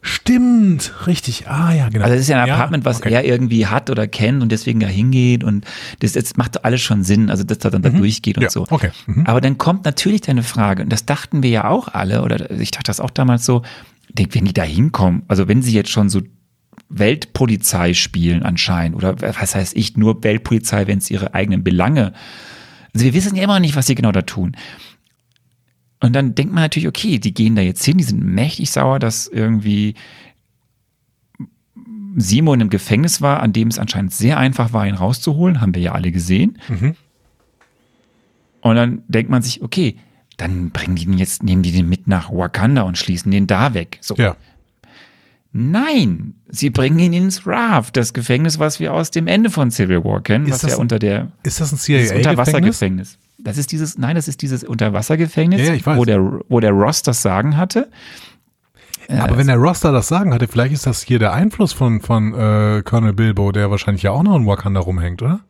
Stimmt, 0.01 1.07
richtig. 1.07 1.49
Ah 1.49 1.75
ja, 1.75 1.89
genau. 1.89 2.05
Also 2.05 2.14
das 2.14 2.23
ist 2.23 2.29
ja 2.29 2.43
ein 2.43 2.49
Apartment, 2.51 2.85
was 2.85 2.99
okay. 2.99 3.12
er 3.12 3.25
irgendwie 3.25 3.66
hat 3.66 3.91
oder 3.91 4.07
kennt 4.07 4.43
und 4.43 4.51
deswegen 4.53 4.81
da 4.81 4.87
hingeht 4.87 5.43
und 5.43 5.64
das, 6.01 6.12
das 6.12 6.37
macht 6.37 6.64
alles 6.64 6.81
schon 6.81 7.03
Sinn, 7.03 7.31
also 7.31 7.45
dass 7.45 7.59
er 7.59 7.71
dann 7.71 7.83
da 7.83 7.91
durchgeht 7.91 8.37
und 8.39 8.43
Mhm. 8.43 8.47
Ja, 8.47 8.51
so. 8.51 8.66
okay. 8.71 8.91
Mhm. 9.07 9.27
Aber 9.27 9.41
dann 9.41 9.59
kommt 9.59 9.85
natürlich 9.85 10.21
deine 10.21 10.43
Frage, 10.45 10.85
und 10.85 10.91
das 10.93 11.05
dachten 11.05 11.43
wir 11.43 11.51
ja 11.51 11.69
auch 11.69 11.89
alle, 11.89 12.23
oder 12.23 12.51
ich 12.53 12.71
dachte 12.71 12.85
das 12.87 13.01
auch 13.01 13.11
damals 13.11 13.45
so, 13.45 13.62
wenn 14.14 14.45
die 14.45 14.55
da 14.55 14.62
hinkommen, 14.62 15.23
also 15.29 15.49
wenn 15.49 15.62
sie 15.62 15.73
jetzt 15.73 15.91
schon 15.91 16.09
so 16.09 16.23
Weltpolizei 16.89 17.95
spielen 17.95 18.43
anscheinend, 18.43 18.97
oder 18.97 19.20
was 19.20 19.55
heißt 19.55 19.76
ich, 19.76 19.97
nur 19.97 20.22
Weltpolizei, 20.24 20.86
wenn 20.86 20.99
es 20.99 21.11
ihre 21.11 21.34
eigenen 21.34 21.62
Belange, 21.62 22.12
also 22.95 23.05
wir 23.05 23.14
wissen 23.14 23.36
ja 23.36 23.45
immer 23.45 23.61
nicht, 23.61 23.76
was 23.76 23.86
sie 23.86 23.95
genau 23.95 24.12
da 24.12 24.22
tun. 24.22 24.57
Und 26.01 26.14
dann 26.14 26.34
denkt 26.34 26.55
man 26.55 26.62
natürlich, 26.62 26.89
okay, 26.89 27.18
die 27.18 27.34
gehen 27.34 27.57
da 27.57 27.62
jetzt 27.62 27.84
hin, 27.84 27.99
die 27.99 28.05
sind 28.05 28.24
mächtig 28.24 28.70
sauer, 28.70 28.99
dass 28.99 29.26
irgendwie 29.26 29.95
Simo 32.16 32.55
in 32.55 32.61
einem 32.61 32.70
Gefängnis 32.70 33.20
war, 33.20 33.41
an 33.43 33.53
dem 33.53 33.68
es 33.68 33.78
anscheinend 33.78 34.12
sehr 34.12 34.39
einfach 34.39 34.72
war, 34.72 34.86
ihn 34.86 34.95
rauszuholen, 34.95 35.61
haben 35.61 35.74
wir 35.74 35.82
ja 35.82 35.93
alle 35.93 36.12
gesehen. 36.12 36.59
Und 38.61 38.76
dann 38.76 39.03
denkt 39.09 39.30
man 39.30 39.43
sich, 39.43 39.62
okay, 39.62 39.97
dann 40.36 40.70
bringen 40.70 40.97
die 40.97 41.05
den 41.05 41.18
jetzt, 41.18 41.43
nehmen 41.43 41.62
die 41.62 41.72
den 41.72 41.89
mit 41.89 42.07
nach 42.07 42.30
Wakanda 42.30 42.82
und 42.82 42.97
schließen 42.97 43.30
den 43.30 43.47
da 43.47 43.74
weg. 43.74 43.99
So. 44.01 44.14
ja. 44.16 44.36
Nein, 45.53 46.35
sie 46.49 46.69
bringen 46.71 46.99
ihn 46.99 47.13
ins 47.15 47.47
Raft, 47.47 47.97
das 47.97 48.13
Gefängnis, 48.13 48.59
was 48.59 48.81
wir 48.81 48.93
aus 48.93 49.11
dem 49.11 49.27
Ende 49.27 49.49
von 49.51 49.71
Civil 49.71 50.05
War 50.05 50.21
kennen, 50.23 50.45
Ist 50.47 50.53
was 50.53 50.61
das 50.61 50.71
ja 50.73 50.77
ein 50.77 50.81
unter 50.83 50.99
der 50.99 51.33
Ist 51.43 51.61
das 51.61 51.73
ein 51.73 51.77
dieses 51.77 51.85
CIA-Gefängnis? 52.11 52.27
Unterwassergefängnis. 52.27 53.19
Das 53.39 53.57
ist 53.57 53.73
dieses, 53.73 53.97
nein, 53.99 54.15
das 54.17 54.29
ist 54.29 54.43
dieses 54.43 54.63
Unterwassergefängnis, 54.65 55.67
Ja, 55.67 55.73
ja, 55.75 55.97
wo 55.97 56.05
der, 56.05 56.21
wo 56.49 56.61
der 56.61 56.73
Ross 56.73 57.03
das 57.03 57.23
Sagen 57.23 57.57
hatte. 57.57 57.89
Aber 59.11 59.39
wenn 59.39 59.47
der 59.47 59.57
Roster 59.57 59.91
das 59.91 60.07
sagen 60.09 60.35
hatte, 60.35 60.49
vielleicht 60.49 60.75
ist 60.75 60.87
das 60.87 61.03
hier 61.03 61.19
der 61.19 61.33
Einfluss 61.33 61.73
von, 61.73 62.03
von 62.03 62.35
äh, 62.35 62.83
Colonel 62.85 63.15
Bilbo, 63.15 63.53
der 63.53 63.71
wahrscheinlich 63.71 64.03
ja 64.03 64.11
auch 64.11 64.23
noch 64.23 64.37
in 64.37 64.47
Wakanda 64.47 64.81
rumhängt, 64.81 65.23
oder? 65.23 65.41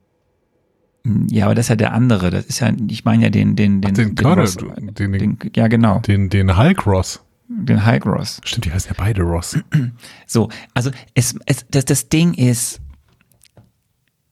Ja, 1.29 1.47
aber 1.47 1.57
das 1.57 1.65
ist 1.67 1.71
ja 1.71 1.77
der 1.77 1.93
andere. 1.93 2.31
Das 2.31 2.45
ist 2.47 2.61
ja, 2.61 2.71
ich 2.89 3.05
meine 3.05 3.25
ja 3.25 3.31
den, 3.31 3.57
den, 3.57 3.81
den, 3.81 3.95
den 3.95 4.15
Colonel, 4.15 4.41
Ross, 4.45 4.57
den- 4.59 4.95
den- 4.95 5.13
den, 5.13 5.39
ja 5.57 5.67
genau, 5.67 5.99
Den, 6.01 6.29
den 6.29 6.57
Hulk 6.57 6.87
Ross. 6.87 7.25
Den 7.49 7.87
Hulk 7.87 8.07
Ross. 8.07 8.41
Stimmt, 8.45 8.67
die 8.67 8.73
heißen 8.73 8.91
ja 8.91 8.95
beide 8.97 9.23
Ross. 9.23 9.59
So, 10.27 10.51
also 10.75 10.91
es, 11.15 11.35
es, 11.47 11.65
das, 11.71 11.87
das 11.87 12.09
Ding 12.09 12.35
ist, 12.35 12.81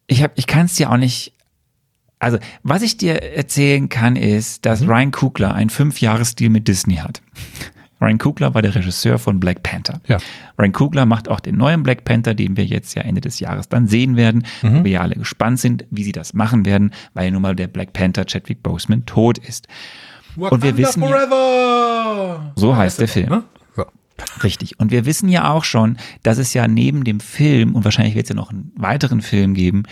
ich 0.06 0.22
hab, 0.22 0.38
ich 0.38 0.46
kann 0.46 0.66
es 0.66 0.74
dir 0.74 0.90
auch 0.90 0.98
nicht. 0.98 1.32
Also, 2.18 2.38
was 2.62 2.82
ich 2.82 2.96
dir 2.96 3.22
erzählen 3.22 3.88
kann, 3.88 4.16
ist, 4.16 4.64
dass 4.64 4.80
Mhm. 4.80 4.88
Ryan 4.90 5.10
Coogler 5.10 5.54
einen 5.54 5.70
Fünfjahresdeal 5.70 6.50
mit 6.50 6.68
Disney 6.68 6.96
hat. 6.96 7.22
Ryan 8.00 8.18
Coogler 8.18 8.54
war 8.54 8.60
der 8.60 8.74
Regisseur 8.74 9.18
von 9.18 9.40
Black 9.40 9.62
Panther. 9.62 10.00
Ja. 10.06 10.18
Ryan 10.58 10.72
Coogler 10.72 11.06
macht 11.06 11.28
auch 11.30 11.40
den 11.40 11.56
neuen 11.56 11.82
Black 11.82 12.04
Panther, 12.04 12.34
den 12.34 12.56
wir 12.58 12.64
jetzt 12.66 12.94
ja 12.94 13.02
Ende 13.02 13.22
des 13.22 13.40
Jahres 13.40 13.70
dann 13.70 13.86
sehen 13.86 14.16
werden. 14.16 14.46
Mhm. 14.62 14.80
wo 14.80 14.84
Wir 14.84 14.92
ja 14.92 15.00
alle 15.00 15.14
gespannt 15.14 15.60
sind, 15.60 15.86
wie 15.90 16.04
sie 16.04 16.12
das 16.12 16.34
machen 16.34 16.66
werden, 16.66 16.92
weil 17.14 17.26
ja 17.26 17.30
nun 17.30 17.40
mal 17.42 17.56
der 17.56 17.68
Black 17.68 17.94
Panther 17.94 18.26
Chadwick 18.26 18.62
Boseman 18.62 19.06
tot 19.06 19.38
ist. 19.38 19.66
Und 20.36 20.62
wir 20.62 20.76
wissen 20.76 21.02
ja- 22.16 22.24
Forever! 22.26 22.52
So 22.56 22.76
heißt 22.76 23.00
der 23.00 23.08
Film. 23.08 23.28
Ne? 23.28 23.42
So. 23.76 23.84
Richtig. 24.42 24.78
Und 24.80 24.90
wir 24.90 25.04
wissen 25.06 25.28
ja 25.28 25.50
auch 25.50 25.64
schon, 25.64 25.96
dass 26.22 26.38
es 26.38 26.54
ja 26.54 26.66
neben 26.68 27.04
dem 27.04 27.20
Film, 27.20 27.74
und 27.74 27.84
wahrscheinlich 27.84 28.14
wird 28.14 28.24
es 28.26 28.30
ja 28.30 28.34
noch 28.36 28.50
einen 28.50 28.72
weiteren 28.76 29.20
Film 29.20 29.54
geben, 29.54 29.82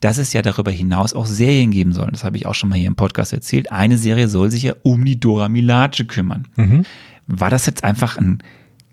dass 0.00 0.18
es 0.18 0.32
ja 0.32 0.42
darüber 0.42 0.70
hinaus 0.72 1.14
auch 1.14 1.26
Serien 1.26 1.70
geben 1.70 1.92
soll. 1.92 2.08
Das 2.10 2.24
habe 2.24 2.36
ich 2.36 2.46
auch 2.46 2.54
schon 2.54 2.68
mal 2.68 2.78
hier 2.78 2.88
im 2.88 2.96
Podcast 2.96 3.32
erzählt. 3.32 3.70
Eine 3.70 3.98
Serie 3.98 4.28
soll 4.28 4.50
sich 4.50 4.62
ja 4.64 4.74
um 4.82 5.04
die 5.04 5.20
Dora 5.20 5.48
Milaje 5.48 6.04
kümmern. 6.06 6.48
War 7.28 7.50
das 7.50 7.66
jetzt 7.66 7.84
einfach 7.84 8.16
ein 8.18 8.38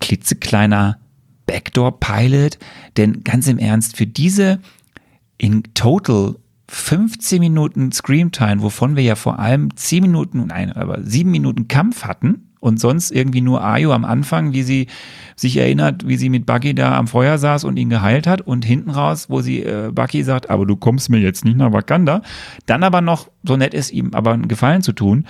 klitzekleiner 0.00 0.98
Backdoor-Pilot? 1.46 2.58
Denn 2.96 3.24
ganz 3.24 3.48
im 3.48 3.58
Ernst, 3.58 3.96
für 3.96 4.06
diese 4.06 4.60
in 5.36 5.62
total 5.74 6.36
15 6.68 7.40
Minuten 7.40 7.90
Screamtime, 7.90 8.62
wovon 8.62 8.94
wir 8.94 9.02
ja 9.02 9.16
vor 9.16 9.38
allem 9.40 9.74
10 9.76 10.02
Minuten 10.02 10.38
und 10.38 10.52
ein, 10.52 10.70
aber 10.72 11.02
7 11.02 11.28
Minuten 11.30 11.66
Kampf 11.66 12.04
hatten 12.04 12.49
und 12.60 12.78
sonst 12.78 13.10
irgendwie 13.10 13.40
nur 13.40 13.62
Ayo 13.64 13.92
am 13.92 14.04
Anfang, 14.04 14.52
wie 14.52 14.62
sie 14.62 14.86
sich 15.34 15.56
erinnert, 15.56 16.06
wie 16.06 16.16
sie 16.16 16.28
mit 16.28 16.46
Bucky 16.46 16.74
da 16.74 16.96
am 16.96 17.08
Feuer 17.08 17.38
saß 17.38 17.64
und 17.64 17.78
ihn 17.78 17.88
geheilt 17.88 18.26
hat 18.26 18.42
und 18.42 18.64
hinten 18.64 18.90
raus, 18.90 19.30
wo 19.30 19.40
sie 19.40 19.62
äh, 19.62 19.90
Bucky 19.92 20.22
sagt, 20.22 20.50
aber 20.50 20.66
du 20.66 20.76
kommst 20.76 21.08
mir 21.08 21.18
jetzt 21.18 21.44
nicht 21.44 21.56
nach 21.56 21.72
Wakanda, 21.72 22.22
dann 22.66 22.82
aber 22.82 23.00
noch 23.00 23.28
so 23.42 23.56
nett 23.56 23.74
ist, 23.74 23.90
ihm 23.90 24.10
aber 24.12 24.32
einen 24.32 24.48
Gefallen 24.48 24.82
zu 24.82 24.92
tun. 24.92 25.26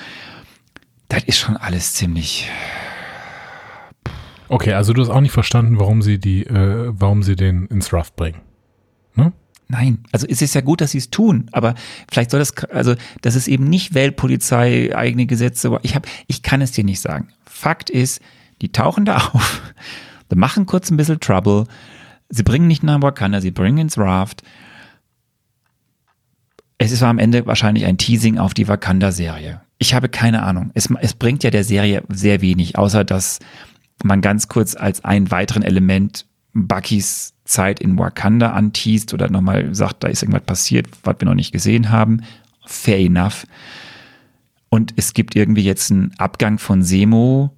Das 1.08 1.24
ist 1.24 1.38
schon 1.38 1.56
alles 1.56 1.94
ziemlich 1.94 2.48
Okay, 4.50 4.72
also 4.72 4.92
du 4.92 5.00
hast 5.00 5.10
auch 5.10 5.20
nicht 5.20 5.30
verstanden, 5.30 5.78
warum 5.78 6.02
sie 6.02 6.18
die, 6.18 6.44
äh, 6.44 6.90
warum 6.92 7.22
sie 7.22 7.36
den 7.36 7.66
ins 7.66 7.92
Rough 7.92 8.16
bringen. 8.16 8.40
Ne? 9.14 9.32
Nein, 9.70 9.98
also 10.10 10.26
es 10.26 10.42
ist 10.42 10.56
ja 10.56 10.62
gut, 10.62 10.80
dass 10.80 10.90
sie 10.90 10.98
es 10.98 11.10
tun, 11.10 11.46
aber 11.52 11.76
vielleicht 12.10 12.32
soll 12.32 12.40
das, 12.40 12.56
also 12.72 12.96
das 13.20 13.36
ist 13.36 13.46
eben 13.46 13.64
nicht 13.64 13.94
Weltpolizei, 13.94 14.90
eigene 14.96 15.26
Gesetze. 15.26 15.78
Ich 15.82 15.94
hab, 15.94 16.08
ich 16.26 16.42
kann 16.42 16.60
es 16.60 16.72
dir 16.72 16.82
nicht 16.82 17.00
sagen. 17.00 17.28
Fakt 17.46 17.88
ist, 17.88 18.20
die 18.62 18.72
tauchen 18.72 19.04
da 19.04 19.16
auf, 19.32 19.62
die 20.28 20.34
machen 20.34 20.66
kurz 20.66 20.90
ein 20.90 20.96
bisschen 20.96 21.20
Trouble, 21.20 21.66
sie 22.28 22.42
bringen 22.42 22.66
nicht 22.66 22.82
nach 22.82 23.00
Wakanda, 23.00 23.40
sie 23.40 23.52
bringen 23.52 23.78
ins 23.78 23.96
Raft. 23.96 24.42
Es 26.78 26.90
ist 26.90 27.04
am 27.04 27.20
Ende 27.20 27.46
wahrscheinlich 27.46 27.84
ein 27.84 27.96
Teasing 27.96 28.38
auf 28.38 28.54
die 28.54 28.66
Wakanda-Serie. 28.66 29.60
Ich 29.78 29.94
habe 29.94 30.08
keine 30.08 30.42
Ahnung. 30.42 30.72
Es, 30.74 30.88
es 31.00 31.14
bringt 31.14 31.44
ja 31.44 31.50
der 31.50 31.62
Serie 31.62 32.02
sehr 32.08 32.40
wenig, 32.40 32.76
außer 32.76 33.04
dass 33.04 33.38
man 34.02 34.20
ganz 34.20 34.48
kurz 34.48 34.74
als 34.74 35.04
ein 35.04 35.30
weiteren 35.30 35.62
Element 35.62 36.26
Buckys 36.52 37.34
Zeit 37.44 37.80
in 37.80 37.98
Wakanda 37.98 38.52
anteast 38.52 39.14
oder 39.14 39.30
nochmal 39.30 39.74
sagt, 39.74 40.04
da 40.04 40.08
ist 40.08 40.22
irgendwas 40.22 40.42
passiert, 40.42 40.88
was 41.04 41.16
wir 41.18 41.26
noch 41.26 41.34
nicht 41.34 41.52
gesehen 41.52 41.90
haben. 41.90 42.22
Fair 42.66 42.98
enough. 42.98 43.46
Und 44.68 44.94
es 44.96 45.14
gibt 45.14 45.34
irgendwie 45.34 45.64
jetzt 45.64 45.90
einen 45.90 46.12
Abgang 46.18 46.58
von 46.58 46.82
Semo, 46.82 47.50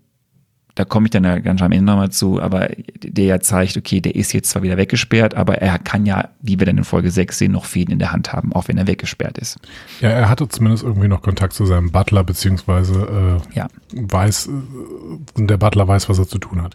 da 0.75 0.87
komme 0.87 1.07
ich 1.07 1.11
dann 1.11 1.25
ja 1.25 1.39
ganz 1.39 1.61
am 1.61 1.71
Ende 1.73 1.85
nochmal 1.85 2.11
zu, 2.11 2.41
aber 2.41 2.71
der 3.03 3.25
ja 3.27 3.41
zeigt, 3.41 3.77
okay, 3.77 4.01
der 4.01 4.15
ist 4.15 4.33
jetzt 4.33 4.49
zwar 4.51 4.63
wieder 4.63 4.79
weggesperrt, 4.79 5.35
aber 5.35 5.59
er 5.59 5.79
kann 5.79 6.07
ja, 6.07 6.31
wie 6.41 6.59
wir 6.59 6.65
dann 6.67 6.79
in 6.79 6.85
Folge 6.85 7.11
6 7.11 7.37
sehen, 7.39 7.53
noch 7.53 7.67
Fäden 7.67 7.93
in 7.93 7.99
der 7.99 8.13
Hand 8.13 8.33
haben, 8.33 8.55
auch 8.55 8.69
wenn 8.69 8.79
er 8.79 8.87
weggesperrt 8.87 9.37
ist. 9.37 9.59
Ja, 10.01 10.09
er 10.09 10.31
hatte 10.31 10.49
zumindest 10.49 10.83
irgendwie 10.83 11.09
noch 11.09 11.21
Kontakt 11.21 11.53
zu 11.53 11.67
seinem 11.67 11.91
Butler, 11.91 12.25
beziehungsweise 12.25 13.41
äh, 13.53 13.59
Ja. 13.59 13.69
weiß, 13.93 14.47
äh, 14.49 15.45
der 15.45 15.59
Butler 15.59 15.87
weiß, 15.87 16.09
was 16.09 16.19
er 16.19 16.27
zu 16.27 16.39
tun 16.39 16.63
hat. 16.63 16.75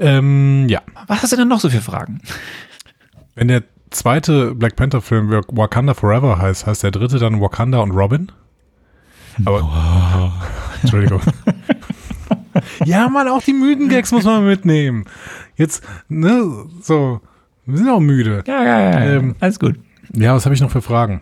Ähm, 0.00 0.66
ja, 0.68 0.80
Was 1.06 1.22
hast 1.22 1.32
du 1.32 1.36
denn 1.36 1.48
noch 1.48 1.60
so 1.60 1.68
für 1.70 1.80
Fragen? 1.80 2.20
wenn 3.34 3.48
der 3.48 3.62
zweite 3.90 4.54
Black 4.54 4.74
Panther-Film 4.76 5.30
Wak- 5.30 5.46
Wakanda 5.56 5.94
Forever 5.94 6.38
heißt, 6.38 6.66
heißt 6.66 6.82
der 6.82 6.90
dritte 6.90 7.18
dann 7.18 7.40
Wakanda 7.40 7.78
und 7.78 7.92
Robin? 7.92 8.30
Aber, 9.44 10.32
Entschuldigung. 10.82 11.20
ja, 12.84 13.08
man, 13.08 13.28
auch 13.28 13.42
die 13.42 13.52
müden 13.52 13.88
Gags 13.88 14.10
muss 14.12 14.24
man 14.24 14.44
mitnehmen. 14.44 15.04
Jetzt, 15.56 15.84
ne, 16.08 16.44
so, 16.82 17.20
wir 17.66 17.78
sind 17.78 17.88
auch 17.88 18.00
müde. 18.00 18.42
Ja, 18.46 18.62
ja, 18.64 18.80
ja, 18.80 18.90
ja. 18.90 19.00
Ähm, 19.16 19.36
alles 19.40 19.58
gut. 19.60 19.78
Ja, 20.14 20.34
was 20.34 20.44
habe 20.44 20.54
ich 20.54 20.60
noch 20.60 20.70
für 20.70 20.82
Fragen? 20.82 21.20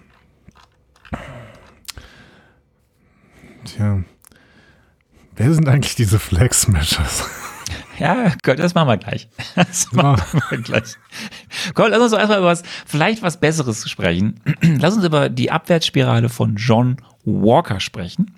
Tja. 3.64 4.00
Wer 5.34 5.52
sind 5.52 5.68
eigentlich 5.68 5.94
diese 5.96 6.18
Flag 6.18 6.52
Smashers? 6.54 7.28
Ja, 7.98 8.32
Gott, 8.42 8.58
das 8.58 8.74
machen 8.74 8.88
wir 8.88 8.96
gleich. 8.96 9.28
Das 9.54 9.92
machen 9.92 10.40
wir 10.50 10.58
gleich. 10.58 10.96
Komm, 11.74 11.90
lass 11.90 12.00
uns 12.00 12.12
doch 12.12 12.18
erstmal 12.18 12.38
über 12.38 12.48
was, 12.48 12.62
vielleicht 12.86 13.22
was 13.22 13.40
Besseres 13.40 13.88
sprechen. 13.88 14.40
Lass 14.80 14.94
uns 14.96 15.04
über 15.04 15.28
die 15.28 15.50
Abwärtsspirale 15.50 16.28
von 16.28 16.56
John 16.56 16.96
Walker 17.24 17.80
sprechen. 17.80 18.34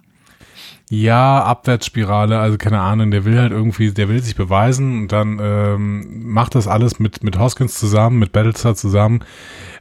Ja, 0.90 1.42
Abwärtsspirale, 1.42 2.38
also 2.38 2.56
keine 2.56 2.80
Ahnung, 2.80 3.10
der 3.10 3.24
will 3.24 3.38
halt 3.38 3.52
irgendwie, 3.52 3.92
der 3.92 4.08
will 4.08 4.22
sich 4.22 4.36
beweisen 4.36 5.02
und 5.02 5.12
dann 5.12 5.38
ähm, 5.40 6.32
macht 6.32 6.54
das 6.54 6.66
alles 6.66 6.98
mit, 6.98 7.22
mit 7.22 7.38
Hoskins 7.38 7.78
zusammen, 7.78 8.18
mit 8.18 8.32
Battlestar 8.32 8.74
zusammen 8.74 9.20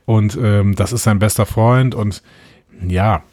und 0.05 0.37
ähm, 0.41 0.75
das 0.75 0.91
ist 0.91 1.03
sein 1.03 1.19
bester 1.19 1.45
Freund 1.45 1.95
und 1.95 2.21
ja, 2.85 3.23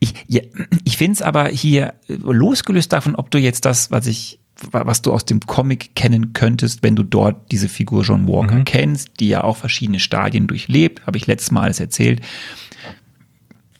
Ich, 0.00 0.14
ja, 0.26 0.42
ich 0.84 0.96
finde 0.96 1.12
es 1.12 1.22
aber 1.22 1.46
hier 1.48 1.94
losgelöst 2.08 2.92
davon, 2.92 3.14
ob 3.14 3.30
du 3.30 3.38
jetzt 3.38 3.64
das, 3.64 3.90
was 3.90 4.06
ich, 4.06 4.40
was 4.70 5.02
du 5.02 5.12
aus 5.12 5.24
dem 5.24 5.40
Comic 5.40 5.94
kennen 5.94 6.32
könntest, 6.32 6.82
wenn 6.82 6.96
du 6.96 7.02
dort 7.02 7.50
diese 7.50 7.68
Figur 7.68 8.02
John 8.02 8.28
Walker 8.28 8.62
kennst, 8.64 9.20
die 9.20 9.28
ja 9.28 9.42
auch 9.42 9.56
verschiedene 9.56 10.00
Stadien 10.00 10.46
durchlebt, 10.46 11.06
habe 11.06 11.16
ich 11.16 11.26
letztes 11.26 11.50
Mal 11.50 11.62
alles 11.62 11.80
erzählt. 11.80 12.20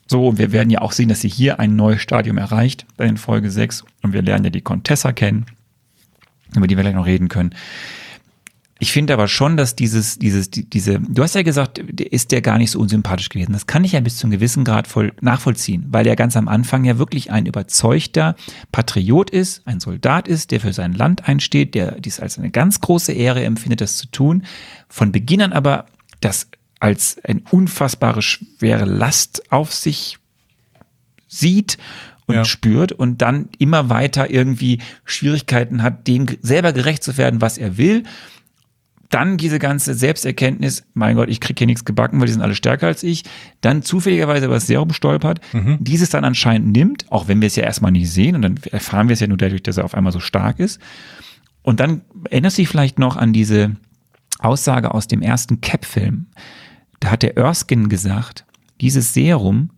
So, 0.07 0.27
und 0.27 0.37
wir 0.37 0.51
werden 0.51 0.69
ja 0.69 0.81
auch 0.81 0.91
sehen, 0.91 1.09
dass 1.09 1.21
sie 1.21 1.29
hier 1.29 1.59
ein 1.59 1.75
neues 1.75 2.01
Stadium 2.01 2.37
erreicht 2.37 2.85
den 2.99 3.17
Folge 3.17 3.49
6 3.49 3.85
und 4.03 4.13
wir 4.13 4.21
lernen 4.21 4.45
ja 4.45 4.49
die 4.51 4.61
Contessa 4.61 5.13
kennen, 5.13 5.45
über 6.55 6.67
die 6.67 6.75
wir 6.77 6.83
gleich 6.83 6.95
noch 6.95 7.07
reden 7.07 7.27
können. 7.27 7.55
Ich 8.77 8.91
finde 8.91 9.13
aber 9.13 9.29
schon, 9.29 9.55
dass 9.55 9.77
dieses, 9.77 10.19
dieses, 10.19 10.49
die- 10.51 10.69
diese, 10.69 10.99
du 10.99 11.23
hast 11.23 11.33
ja 11.33 11.43
gesagt, 11.43 11.77
ist 11.79 12.31
der 12.33 12.41
gar 12.41 12.57
nicht 12.57 12.71
so 12.71 12.79
unsympathisch 12.79 13.29
gewesen. 13.29 13.53
Das 13.53 13.67
kann 13.67 13.85
ich 13.85 13.93
ja 13.93 14.01
bis 14.01 14.17
zu 14.17 14.27
einem 14.27 14.31
gewissen 14.33 14.65
Grad 14.65 14.87
voll 14.87 15.13
nachvollziehen, 15.21 15.85
weil 15.91 16.05
er 16.07 16.17
ganz 16.17 16.35
am 16.35 16.49
Anfang 16.49 16.83
ja 16.83 16.97
wirklich 16.97 17.31
ein 17.31 17.45
überzeugter 17.45 18.35
Patriot 18.73 19.29
ist, 19.29 19.65
ein 19.65 19.79
Soldat 19.79 20.27
ist, 20.27 20.51
der 20.51 20.59
für 20.59 20.73
sein 20.73 20.91
Land 20.93 21.25
einsteht, 21.29 21.73
der 21.73 22.01
dies 22.01 22.19
als 22.19 22.37
eine 22.37 22.51
ganz 22.51 22.81
große 22.81 23.13
Ehre 23.13 23.45
empfindet, 23.45 23.79
das 23.79 23.95
zu 23.95 24.07
tun. 24.07 24.43
Von 24.89 25.13
Beginn 25.13 25.41
an 25.41 25.53
aber 25.53 25.85
das 26.19 26.49
als 26.81 27.17
eine 27.23 27.41
unfassbare 27.51 28.21
schwere 28.21 28.83
Last 28.83 29.53
auf 29.53 29.73
sich 29.73 30.17
sieht 31.29 31.77
und 32.27 32.35
Ja. 32.35 32.45
spürt 32.45 32.91
und 32.91 33.21
dann 33.21 33.47
immer 33.57 33.89
weiter 33.89 34.29
irgendwie 34.29 34.79
Schwierigkeiten 35.05 35.81
hat, 35.81 36.07
dem 36.07 36.25
selber 36.41 36.73
gerecht 36.73 37.03
zu 37.03 37.17
werden, 37.17 37.39
was 37.39 37.57
er 37.57 37.77
will. 37.77 38.03
Dann 39.15 39.37
diese 39.37 39.59
ganze 39.59 39.93
Selbsterkenntnis, 39.93 40.83
mein 40.93 41.15
Gott, 41.15 41.29
ich 41.29 41.39
krieg 41.39 41.57
hier 41.57 41.67
nichts 41.67 41.85
gebacken, 41.85 42.19
weil 42.19 42.25
die 42.25 42.33
sind 42.33 42.41
alle 42.41 42.53
stärker 42.53 42.87
als 42.87 43.01
ich. 43.01 43.23
Dann 43.61 43.81
zufälligerweise 43.81 44.47
über 44.47 44.55
das 44.55 44.67
Serum 44.67 44.91
stolpert, 44.91 45.39
dieses 45.79 46.09
dann 46.09 46.25
anscheinend 46.25 46.75
nimmt, 46.75 47.09
auch 47.13 47.29
wenn 47.29 47.39
wir 47.39 47.47
es 47.47 47.55
ja 47.55 47.63
erstmal 47.63 47.93
nicht 47.93 48.11
sehen 48.11 48.35
und 48.35 48.41
dann 48.41 48.59
erfahren 48.71 49.07
wir 49.07 49.13
es 49.13 49.21
ja 49.21 49.27
nur 49.27 49.37
dadurch, 49.37 49.63
dass 49.63 49.77
er 49.77 49.85
auf 49.85 49.95
einmal 49.95 50.11
so 50.11 50.19
stark 50.19 50.59
ist. 50.59 50.81
Und 51.61 51.79
dann 51.79 52.01
erinnerst 52.29 52.57
du 52.57 52.63
dich 52.63 52.67
vielleicht 52.67 52.99
noch 52.99 53.15
an 53.15 53.31
diese 53.31 53.77
Aussage 54.39 54.93
aus 54.93 55.07
dem 55.07 55.21
ersten 55.21 55.61
Cap-Film. 55.61 56.25
Da 56.99 57.11
hat 57.11 57.23
der 57.23 57.37
Erskine 57.37 57.87
gesagt, 57.87 58.45
dieses 58.81 59.13
Serum, 59.13 59.69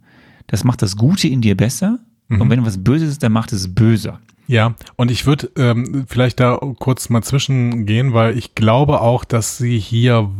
das 0.47 0.63
macht 0.63 0.81
das 0.81 0.97
Gute 0.97 1.27
in 1.27 1.41
dir 1.41 1.55
besser. 1.55 1.99
Und 2.41 2.49
wenn 2.49 2.65
was 2.65 2.83
Böses 2.83 3.11
ist, 3.11 3.21
dann 3.23 3.33
macht 3.33 3.53
es 3.53 3.73
böser. 3.75 4.19
Ja, 4.47 4.75
und 4.95 5.11
ich 5.11 5.25
würde 5.25 5.51
ähm, 5.57 6.05
vielleicht 6.07 6.39
da 6.39 6.57
kurz 6.79 7.09
mal 7.09 7.21
zwischengehen, 7.21 8.13
weil 8.13 8.37
ich 8.37 8.55
glaube 8.55 9.01
auch, 9.01 9.25
dass 9.25 9.57
sie 9.57 9.77
hier 9.77 10.31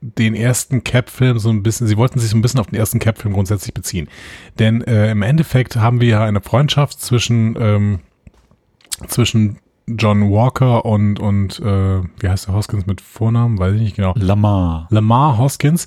den 0.00 0.34
ersten 0.34 0.84
Cap-Film 0.84 1.38
so 1.38 1.48
ein 1.50 1.62
bisschen, 1.62 1.86
sie 1.86 1.96
wollten 1.96 2.18
sich 2.18 2.30
so 2.30 2.36
ein 2.36 2.42
bisschen 2.42 2.60
auf 2.60 2.66
den 2.66 2.78
ersten 2.78 2.98
Cap-Film 2.98 3.32
grundsätzlich 3.32 3.72
beziehen. 3.72 4.08
Denn 4.58 4.82
äh, 4.82 5.10
im 5.10 5.22
Endeffekt 5.22 5.76
haben 5.76 6.00
wir 6.00 6.08
ja 6.08 6.24
eine 6.24 6.42
Freundschaft 6.42 7.00
zwischen, 7.00 7.56
ähm, 7.58 8.00
zwischen 9.06 9.58
John 9.86 10.30
Walker 10.30 10.84
und, 10.84 11.20
und 11.20 11.60
äh, 11.60 12.02
wie 12.18 12.28
heißt 12.28 12.48
der 12.48 12.54
Hoskins 12.54 12.86
mit 12.86 13.00
Vornamen? 13.00 13.58
Weiß 13.58 13.74
ich 13.74 13.80
nicht 13.80 13.96
genau. 13.96 14.14
Lamar. 14.16 14.88
Lamar 14.90 15.38
Hoskins, 15.38 15.86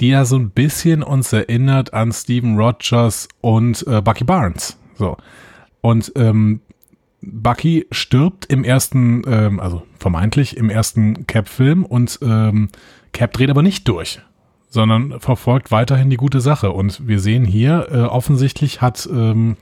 die 0.00 0.08
ja 0.08 0.24
so 0.24 0.36
ein 0.36 0.50
bisschen 0.50 1.02
uns 1.02 1.32
erinnert 1.32 1.94
an 1.94 2.12
Steven 2.12 2.58
Rogers 2.58 3.28
und 3.40 3.86
äh, 3.86 4.02
Bucky 4.02 4.24
Barnes. 4.24 4.76
So. 4.96 5.16
Und 5.80 6.12
ähm, 6.16 6.60
Bucky 7.26 7.86
stirbt 7.90 8.46
im 8.46 8.64
ersten, 8.64 9.22
ähm, 9.26 9.60
also 9.60 9.82
vermeintlich 9.98 10.56
im 10.56 10.70
ersten 10.70 11.26
Cap-Film 11.26 11.84
und 11.84 12.18
ähm, 12.22 12.68
Cap 13.12 13.32
dreht 13.32 13.50
aber 13.50 13.62
nicht 13.62 13.88
durch, 13.88 14.20
sondern 14.68 15.20
verfolgt 15.20 15.70
weiterhin 15.70 16.10
die 16.10 16.16
gute 16.16 16.40
Sache. 16.40 16.72
Und 16.72 17.06
wir 17.06 17.20
sehen 17.20 17.44
hier, 17.44 17.88
äh, 17.90 18.00
offensichtlich 18.02 18.80
hat 18.80 19.08
ähm, 19.10 19.56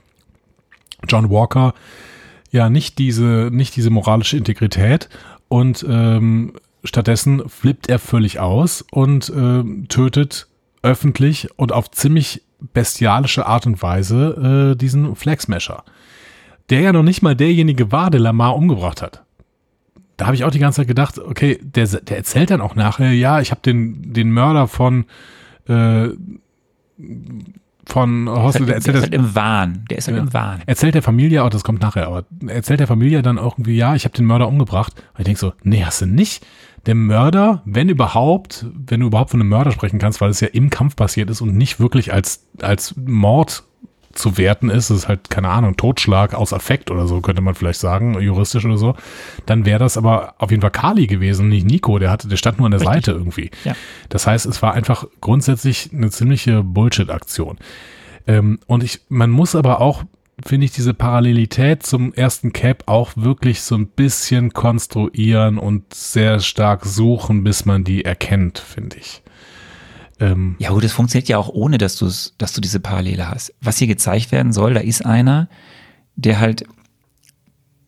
John 1.07 1.29
Walker 1.29 1.73
ja 2.51 2.69
nicht 2.69 2.97
diese, 2.99 3.49
nicht 3.51 3.75
diese 3.75 3.89
moralische 3.89 4.37
Integrität 4.37 5.09
und 5.47 5.85
ähm, 5.87 6.53
stattdessen 6.83 7.47
flippt 7.47 7.89
er 7.89 7.99
völlig 7.99 8.39
aus 8.39 8.85
und 8.91 9.31
ähm, 9.35 9.87
tötet 9.87 10.47
öffentlich 10.81 11.47
und 11.57 11.71
auf 11.71 11.89
ziemlich 11.91 12.43
bestialische 12.73 13.45
Art 13.45 13.65
und 13.65 13.81
Weise 13.81 14.71
äh, 14.73 14.77
diesen 14.77 15.15
Flag 15.15 15.41
Smasher, 15.41 15.83
der 16.69 16.81
ja 16.81 16.93
noch 16.93 17.03
nicht 17.03 17.21
mal 17.21 17.35
derjenige 17.35 17.91
war, 17.91 18.09
der 18.09 18.19
Lamar 18.21 18.55
umgebracht 18.55 19.01
hat. 19.01 19.23
Da 20.17 20.25
habe 20.27 20.35
ich 20.35 20.43
auch 20.43 20.51
die 20.51 20.59
ganze 20.59 20.77
Zeit 20.77 20.87
gedacht, 20.87 21.17
okay, 21.19 21.59
der, 21.61 21.87
der 21.87 22.17
erzählt 22.17 22.51
dann 22.51 22.61
auch 22.61 22.75
nachher, 22.75 23.11
ja, 23.13 23.39
ich 23.41 23.51
habe 23.51 23.61
den, 23.61 24.13
den 24.13 24.31
Mörder 24.31 24.67
von 24.67 25.05
äh, 25.67 26.09
von 27.85 28.29
Hostel, 28.29 28.65
der 28.65 28.75
Der 28.75 28.77
ist 28.77 28.87
erzählt 28.87 28.95
das, 28.95 29.01
halt 29.03 29.13
im 29.13 29.35
Wahn. 29.35 29.85
Der 29.89 29.97
ist 29.97 30.07
halt 30.07 30.17
Ja. 30.17 30.23
im 30.23 30.33
Wahn. 30.33 30.61
erzählt 30.65 30.95
der 30.95 31.01
Familie, 31.01 31.43
auch 31.43 31.49
das 31.49 31.63
kommt 31.63 31.81
nachher, 31.81 32.07
aber 32.07 32.23
erzählt 32.47 32.79
der 32.79 32.87
Familie 32.87 33.21
dann 33.21 33.37
auch 33.37 33.55
irgendwie, 33.55 33.75
ja, 33.75 33.95
ich 33.95 34.05
habe 34.05 34.15
den 34.15 34.25
Mörder 34.25 34.47
umgebracht. 34.47 34.93
Und 35.13 35.19
ich 35.19 35.25
denk 35.25 35.37
so, 35.37 35.53
nee, 35.63 35.83
hast 35.83 36.01
du 36.01 36.05
nicht. 36.05 36.45
Der 36.85 36.95
Mörder, 36.95 37.61
wenn 37.65 37.89
überhaupt, 37.89 38.65
wenn 38.87 39.01
du 39.01 39.07
überhaupt 39.07 39.31
von 39.31 39.39
einem 39.41 39.49
Mörder 39.49 39.71
sprechen 39.71 39.99
kannst, 39.99 40.21
weil 40.21 40.29
es 40.29 40.39
ja 40.39 40.47
im 40.49 40.69
Kampf 40.69 40.95
passiert 40.95 41.29
ist 41.29 41.41
und 41.41 41.55
nicht 41.57 41.79
wirklich 41.79 42.13
als, 42.13 42.45
als 42.61 42.95
Mord 42.97 43.63
zu 44.13 44.37
werten 44.37 44.69
ist, 44.69 44.89
es 44.89 44.99
ist 44.99 45.07
halt, 45.07 45.29
keine 45.29 45.49
Ahnung, 45.49 45.75
Totschlag 45.75 46.33
aus 46.35 46.53
Affekt 46.53 46.91
oder 46.91 47.07
so, 47.07 47.21
könnte 47.21 47.41
man 47.41 47.55
vielleicht 47.55 47.79
sagen, 47.79 48.19
juristisch 48.19 48.65
oder 48.65 48.77
so, 48.77 48.95
dann 49.45 49.65
wäre 49.65 49.79
das 49.79 49.97
aber 49.97 50.35
auf 50.37 50.51
jeden 50.51 50.61
Fall 50.61 50.71
Kali 50.71 51.07
gewesen, 51.07 51.49
nicht 51.49 51.65
Nico, 51.65 51.97
der 51.99 52.11
hatte, 52.11 52.27
der 52.27 52.37
stand 52.37 52.59
nur 52.59 52.67
an 52.67 52.71
der 52.71 52.81
Richtig. 52.81 52.95
Seite 52.95 53.11
irgendwie. 53.11 53.51
Ja. 53.63 53.75
Das 54.09 54.27
heißt, 54.27 54.45
es 54.45 54.61
war 54.61 54.73
einfach 54.73 55.05
grundsätzlich 55.19 55.89
eine 55.93 56.11
ziemliche 56.11 56.63
Bullshit-Aktion. 56.63 57.57
Ähm, 58.27 58.59
und 58.67 58.83
ich, 58.83 59.01
man 59.09 59.31
muss 59.31 59.55
aber 59.55 59.81
auch, 59.81 60.03
finde 60.45 60.65
ich, 60.65 60.71
diese 60.71 60.93
Parallelität 60.93 61.83
zum 61.83 62.13
ersten 62.13 62.53
Cap 62.53 62.83
auch 62.85 63.13
wirklich 63.15 63.61
so 63.61 63.75
ein 63.75 63.87
bisschen 63.87 64.53
konstruieren 64.53 65.57
und 65.57 65.93
sehr 65.93 66.39
stark 66.39 66.85
suchen, 66.85 67.43
bis 67.43 67.65
man 67.65 67.83
die 67.83 68.05
erkennt, 68.05 68.59
finde 68.59 68.97
ich. 68.97 69.22
Ähm, 70.19 70.55
Ja, 70.59 70.69
gut, 70.69 70.83
das 70.83 70.91
funktioniert 70.91 71.27
ja 71.27 71.37
auch 71.37 71.49
ohne, 71.49 71.77
dass 71.77 71.95
du 71.95 72.09
dass 72.37 72.53
du 72.53 72.61
diese 72.61 72.79
Parallele 72.79 73.29
hast. 73.29 73.53
Was 73.61 73.77
hier 73.77 73.87
gezeigt 73.87 74.31
werden 74.31 74.53
soll, 74.53 74.73
da 74.73 74.79
ist 74.79 75.05
einer, 75.05 75.49
der 76.15 76.39
halt 76.39 76.65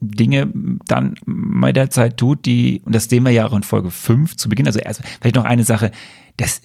Dinge 0.01 0.51
dann 0.87 1.15
mit 1.25 1.75
der 1.75 1.89
Zeit 1.89 2.17
tut, 2.17 2.45
die, 2.45 2.81
und 2.85 2.93
das 2.93 3.05
sehen 3.05 3.23
wir 3.23 3.31
ja 3.31 3.47
auch 3.47 3.53
in 3.53 3.63
Folge 3.63 3.91
5 3.91 4.35
zu 4.35 4.49
Beginn, 4.49 4.67
also 4.67 4.79
erst, 4.79 5.01
vielleicht 5.19 5.35
noch 5.35 5.45
eine 5.45 5.63
Sache, 5.63 5.91
das, 6.37 6.61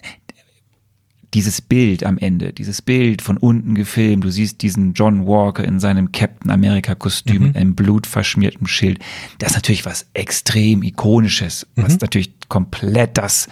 dieses 1.33 1.61
Bild 1.61 2.03
am 2.03 2.17
Ende, 2.17 2.51
dieses 2.51 2.81
Bild 2.81 3.21
von 3.21 3.37
unten 3.37 3.73
gefilmt, 3.73 4.23
du 4.25 4.29
siehst 4.29 4.61
diesen 4.61 4.93
John 4.93 5.25
Walker 5.25 5.63
in 5.63 5.79
seinem 5.79 6.11
Captain 6.11 6.51
America 6.51 6.93
Kostüm 6.93 7.43
mit 7.43 7.55
einem 7.55 7.73
blutverschmierten 7.73 8.67
Schild, 8.67 8.99
das 9.39 9.51
ist 9.51 9.55
natürlich 9.55 9.85
was 9.85 10.07
extrem 10.13 10.83
ikonisches, 10.83 11.65
was 11.75 11.99
natürlich 11.99 12.33
komplett 12.49 13.17
das 13.17 13.47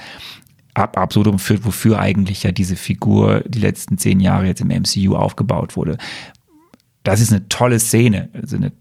ab 0.80 0.98
absurdum 0.98 1.40
führt, 1.40 1.66
wofür 1.66 2.00
eigentlich 2.00 2.44
ja 2.44 2.52
diese 2.52 2.76
Figur 2.76 3.42
die 3.48 3.60
letzten 3.60 3.98
zehn 3.98 4.20
Jahre 4.20 4.48
jetzt 4.48 4.62
im 4.62 4.68
MCU 4.70 5.16
aufgebaut 5.16 5.76
wurde. 5.76 5.98
Das 7.04 7.22
ist 7.22 7.32
eine 7.32 7.48
tolle 7.50 7.80
Szene, 7.80 8.30
also 8.34 8.58
eine 8.58 8.72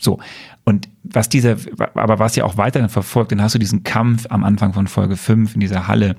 So. 0.00 0.18
Und 0.64 0.88
was 1.02 1.28
dieser, 1.28 1.56
aber 1.94 2.18
was 2.18 2.36
ja 2.36 2.44
auch 2.44 2.56
weiterhin 2.56 2.88
verfolgt, 2.88 3.32
dann 3.32 3.42
hast 3.42 3.54
du 3.54 3.58
diesen 3.58 3.82
Kampf 3.82 4.26
am 4.28 4.44
Anfang 4.44 4.72
von 4.72 4.86
Folge 4.86 5.16
5 5.16 5.54
in 5.54 5.60
dieser 5.60 5.88
Halle, 5.88 6.16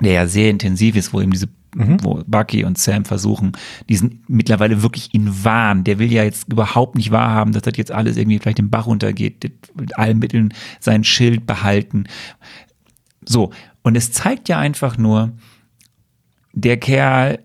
der 0.00 0.12
ja 0.12 0.26
sehr 0.26 0.50
intensiv 0.50 0.96
ist, 0.96 1.12
wo 1.12 1.20
eben 1.20 1.30
diese, 1.30 1.48
wo 1.74 2.22
Bucky 2.26 2.64
und 2.64 2.78
Sam 2.78 3.04
versuchen, 3.04 3.52
diesen 3.88 4.24
mittlerweile 4.26 4.82
wirklich 4.82 5.14
in 5.14 5.44
Wahn, 5.44 5.84
der 5.84 5.98
will 5.98 6.12
ja 6.12 6.24
jetzt 6.24 6.50
überhaupt 6.50 6.96
nicht 6.96 7.10
wahrhaben, 7.10 7.52
dass 7.52 7.62
das 7.62 7.76
jetzt 7.76 7.92
alles 7.92 8.16
irgendwie 8.16 8.38
vielleicht 8.38 8.58
den 8.58 8.70
Bach 8.70 8.86
runtergeht, 8.86 9.52
mit 9.74 9.96
allen 9.98 10.18
Mitteln 10.18 10.54
sein 10.80 11.04
Schild 11.04 11.46
behalten. 11.46 12.04
So. 13.24 13.52
Und 13.84 13.96
es 13.96 14.10
zeigt 14.10 14.48
ja 14.48 14.58
einfach 14.58 14.98
nur, 14.98 15.32
der 16.52 16.78
Kerl 16.78 17.38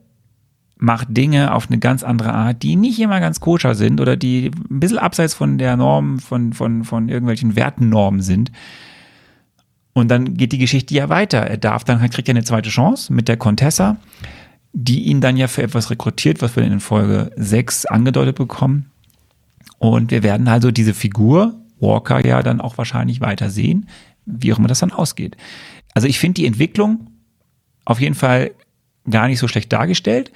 macht 0.78 1.08
Dinge 1.10 1.54
auf 1.54 1.68
eine 1.68 1.78
ganz 1.78 2.04
andere 2.04 2.34
Art, 2.34 2.64
die 2.64 2.78
nicht 2.78 3.00
immer 3.00 3.20
ganz 3.20 3.42
koscher 3.42 3.76
sind 3.76 4.00
oder 4.00 4.16
die 4.16 4.50
ein 4.70 4.80
bisschen 4.80 4.98
abseits 4.98 5.34
von 5.34 5.58
der 5.58 5.76
Norm, 5.76 6.20
von, 6.20 6.54
von, 6.54 6.86
von 6.86 7.10
irgendwelchen 7.10 7.58
Wertennormen 7.58 8.22
sind. 8.22 8.52
Und 9.92 10.10
dann 10.10 10.36
geht 10.36 10.54
die 10.54 10.58
Geschichte 10.58 10.94
ja 10.94 11.10
weiter. 11.10 11.40
Er 11.40 11.58
darf 11.58 11.84
dann, 11.84 12.00
kriegt 12.10 12.30
er 12.30 12.34
eine 12.34 12.46
zweite 12.46 12.70
Chance 12.70 13.12
mit 13.12 13.28
der 13.28 13.36
Contessa, 13.36 13.98
die 14.72 15.04
ihn 15.04 15.20
dann 15.20 15.36
ja 15.36 15.48
für 15.50 15.64
etwas 15.64 15.90
rekrutiert, 15.90 16.42
was 16.42 16.56
wir 16.56 16.64
in 16.64 16.80
Folge 16.80 17.32
6 17.36 17.86
angedeutet 17.88 18.38
bekommen. 18.38 18.90
Und 19.78 20.12
wir 20.12 20.24
werden 20.24 20.48
also 20.48 20.72
diese 20.72 20.94
Figur, 20.94 21.56
Walker, 21.82 22.26
ja 22.26 22.42
dann 22.42 22.62
auch 22.62 22.78
wahrscheinlich 22.78 23.20
weiter 23.20 23.50
sehen, 23.50 23.90
wie 24.26 24.54
auch 24.54 24.60
immer 24.60 24.68
das 24.70 24.80
dann 24.80 24.94
ausgeht. 24.94 25.36
Also 25.94 26.08
ich 26.08 26.20
finde 26.20 26.36
die 26.36 26.46
Entwicklung 26.46 27.08
auf 27.86 28.00
jeden 28.00 28.16
Fall 28.16 28.52
gar 29.10 29.28
nicht 29.28 29.40
so 29.40 29.48
schlecht 29.48 29.72
dargestellt. 29.74 30.32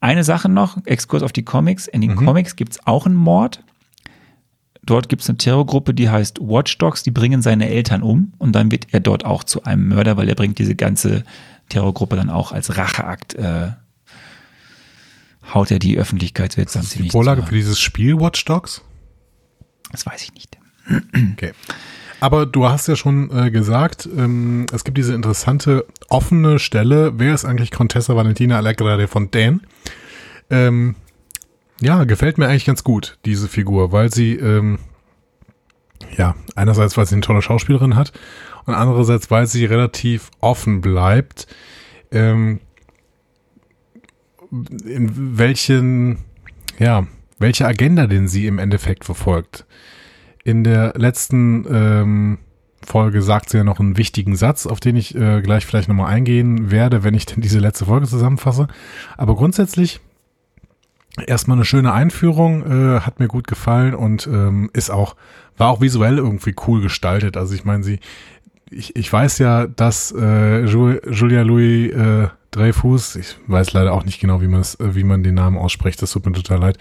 Eine 0.00 0.24
Sache 0.24 0.48
noch, 0.48 0.84
Exkurs 0.86 1.22
auf 1.22 1.32
die 1.32 1.44
Comics. 1.44 1.86
In 1.86 2.00
den 2.00 2.12
Mhm. 2.12 2.26
Comics 2.26 2.56
gibt's 2.56 2.78
auch 2.86 3.06
einen 3.06 3.14
Mord. 3.14 3.62
Dort 4.84 5.08
gibt's 5.08 5.28
eine 5.28 5.38
Terrorgruppe, 5.38 5.94
die 5.94 6.10
heißt 6.10 6.38
Watch 6.40 6.78
Dogs, 6.78 7.02
die 7.02 7.10
bringen 7.10 7.42
seine 7.42 7.68
Eltern 7.68 8.02
um 8.02 8.32
und 8.38 8.52
dann 8.52 8.70
wird 8.70 8.86
er 8.92 9.00
dort 9.00 9.24
auch 9.24 9.42
zu 9.42 9.64
einem 9.64 9.88
Mörder, 9.88 10.16
weil 10.16 10.28
er 10.28 10.36
bringt 10.36 10.58
diese 10.58 10.76
ganze 10.76 11.24
Terrorgruppe 11.68 12.14
dann 12.14 12.30
auch 12.30 12.52
als 12.52 12.76
Racheakt, 12.76 13.34
äh, 13.34 13.72
haut 15.52 15.70
er 15.72 15.80
die 15.80 15.98
Öffentlichkeitswirksam 15.98 16.82
ist 16.82 16.90
die 16.92 16.96
ziemlich 16.98 17.12
Vorlage 17.12 17.42
für 17.42 17.54
dieses 17.54 17.80
Spiel 17.80 18.18
Watch 18.20 18.44
Dogs? 18.44 18.82
Das 19.90 20.06
weiß 20.06 20.22
ich 20.22 20.34
nicht. 20.34 20.56
Okay. 21.32 21.52
Aber 22.20 22.46
du 22.46 22.66
hast 22.66 22.88
ja 22.88 22.96
schon 22.96 23.30
äh, 23.30 23.50
gesagt, 23.50 24.08
ähm, 24.16 24.66
es 24.72 24.84
gibt 24.84 24.96
diese 24.96 25.14
interessante 25.14 25.84
offene 26.08 26.58
Stelle. 26.58 27.12
Wer 27.18 27.34
ist 27.34 27.44
eigentlich 27.44 27.70
Contessa 27.70 28.16
Valentina 28.16 28.56
Allegra 28.56 28.96
de 28.96 29.06
Fontaine? 29.06 29.60
Ähm, 30.48 30.94
ja, 31.80 32.04
gefällt 32.04 32.38
mir 32.38 32.48
eigentlich 32.48 32.64
ganz 32.64 32.84
gut, 32.84 33.18
diese 33.24 33.48
Figur, 33.48 33.92
weil 33.92 34.12
sie, 34.12 34.34
ähm, 34.34 34.78
ja, 36.16 36.34
einerseits, 36.54 36.96
weil 36.96 37.06
sie 37.06 37.14
eine 37.14 37.22
tolle 37.22 37.42
Schauspielerin 37.42 37.96
hat 37.96 38.12
und 38.64 38.74
andererseits, 38.74 39.30
weil 39.30 39.46
sie 39.46 39.66
relativ 39.66 40.30
offen 40.40 40.80
bleibt, 40.80 41.46
ähm, 42.10 42.60
in 44.50 45.38
welchen, 45.38 46.18
ja, 46.78 47.06
welche 47.38 47.66
Agenda 47.66 48.06
denn 48.06 48.28
sie 48.28 48.46
im 48.46 48.58
Endeffekt 48.58 49.04
verfolgt. 49.04 49.66
In 50.46 50.62
der 50.62 50.92
letzten 50.96 51.66
ähm, 51.68 52.38
Folge 52.80 53.20
sagt 53.20 53.50
sie 53.50 53.56
ja 53.56 53.64
noch 53.64 53.80
einen 53.80 53.96
wichtigen 53.96 54.36
Satz, 54.36 54.64
auf 54.64 54.78
den 54.78 54.94
ich 54.94 55.16
äh, 55.16 55.42
gleich 55.42 55.66
vielleicht 55.66 55.88
nochmal 55.88 56.12
eingehen 56.12 56.70
werde, 56.70 57.02
wenn 57.02 57.14
ich 57.14 57.26
denn 57.26 57.40
diese 57.40 57.58
letzte 57.58 57.86
Folge 57.86 58.06
zusammenfasse. 58.06 58.68
Aber 59.16 59.34
grundsätzlich 59.34 59.98
erstmal 61.26 61.56
eine 61.56 61.64
schöne 61.64 61.92
Einführung, 61.92 62.62
äh, 62.62 63.00
hat 63.00 63.18
mir 63.18 63.26
gut 63.26 63.48
gefallen 63.48 63.96
und 63.96 64.28
ähm, 64.28 64.70
ist 64.72 64.88
auch, 64.90 65.16
war 65.56 65.70
auch 65.70 65.80
visuell 65.80 66.18
irgendwie 66.18 66.54
cool 66.68 66.80
gestaltet. 66.80 67.36
Also 67.36 67.52
ich 67.56 67.64
meine, 67.64 67.82
sie, 67.82 67.98
ich, 68.70 68.94
ich 68.94 69.12
weiß 69.12 69.38
ja, 69.38 69.66
dass 69.66 70.12
äh, 70.16 70.64
Ju- 70.64 71.10
Julia 71.10 71.42
Louis 71.42 71.92
äh, 71.92 72.28
Dreyfus, 72.52 73.16
ich 73.16 73.36
weiß 73.48 73.72
leider 73.72 73.92
auch 73.94 74.04
nicht 74.04 74.20
genau, 74.20 74.40
wie 74.42 74.46
man 74.46 74.60
es, 74.60 74.76
äh, 74.76 74.94
wie 74.94 75.02
man 75.02 75.24
den 75.24 75.34
Namen 75.34 75.58
ausspricht, 75.58 76.00
das 76.02 76.12
tut 76.12 76.24
mir 76.24 76.32
total 76.34 76.60
leid, 76.60 76.78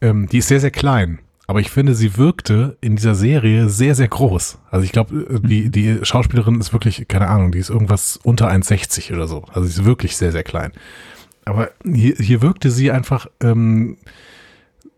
ähm, 0.00 0.28
die 0.28 0.38
ist 0.38 0.46
sehr, 0.46 0.60
sehr 0.60 0.70
klein. 0.70 1.18
Aber 1.46 1.60
ich 1.60 1.70
finde, 1.70 1.94
sie 1.94 2.16
wirkte 2.16 2.76
in 2.80 2.96
dieser 2.96 3.14
Serie 3.14 3.68
sehr, 3.68 3.94
sehr 3.94 4.08
groß. 4.08 4.58
Also 4.70 4.84
ich 4.84 4.92
glaube, 4.92 5.40
die, 5.42 5.70
die 5.70 5.98
Schauspielerin 6.02 6.60
ist 6.60 6.72
wirklich, 6.72 7.06
keine 7.08 7.28
Ahnung, 7.28 7.52
die 7.52 7.58
ist 7.58 7.70
irgendwas 7.70 8.18
unter 8.22 8.48
1,60 8.48 9.12
oder 9.12 9.26
so. 9.26 9.44
Also 9.52 9.62
sie 9.62 9.80
ist 9.80 9.84
wirklich 9.84 10.16
sehr, 10.16 10.32
sehr 10.32 10.44
klein. 10.44 10.72
Aber 11.44 11.70
hier, 11.84 12.14
hier 12.16 12.42
wirkte 12.42 12.70
sie 12.70 12.92
einfach, 12.92 13.26
ähm, 13.42 13.96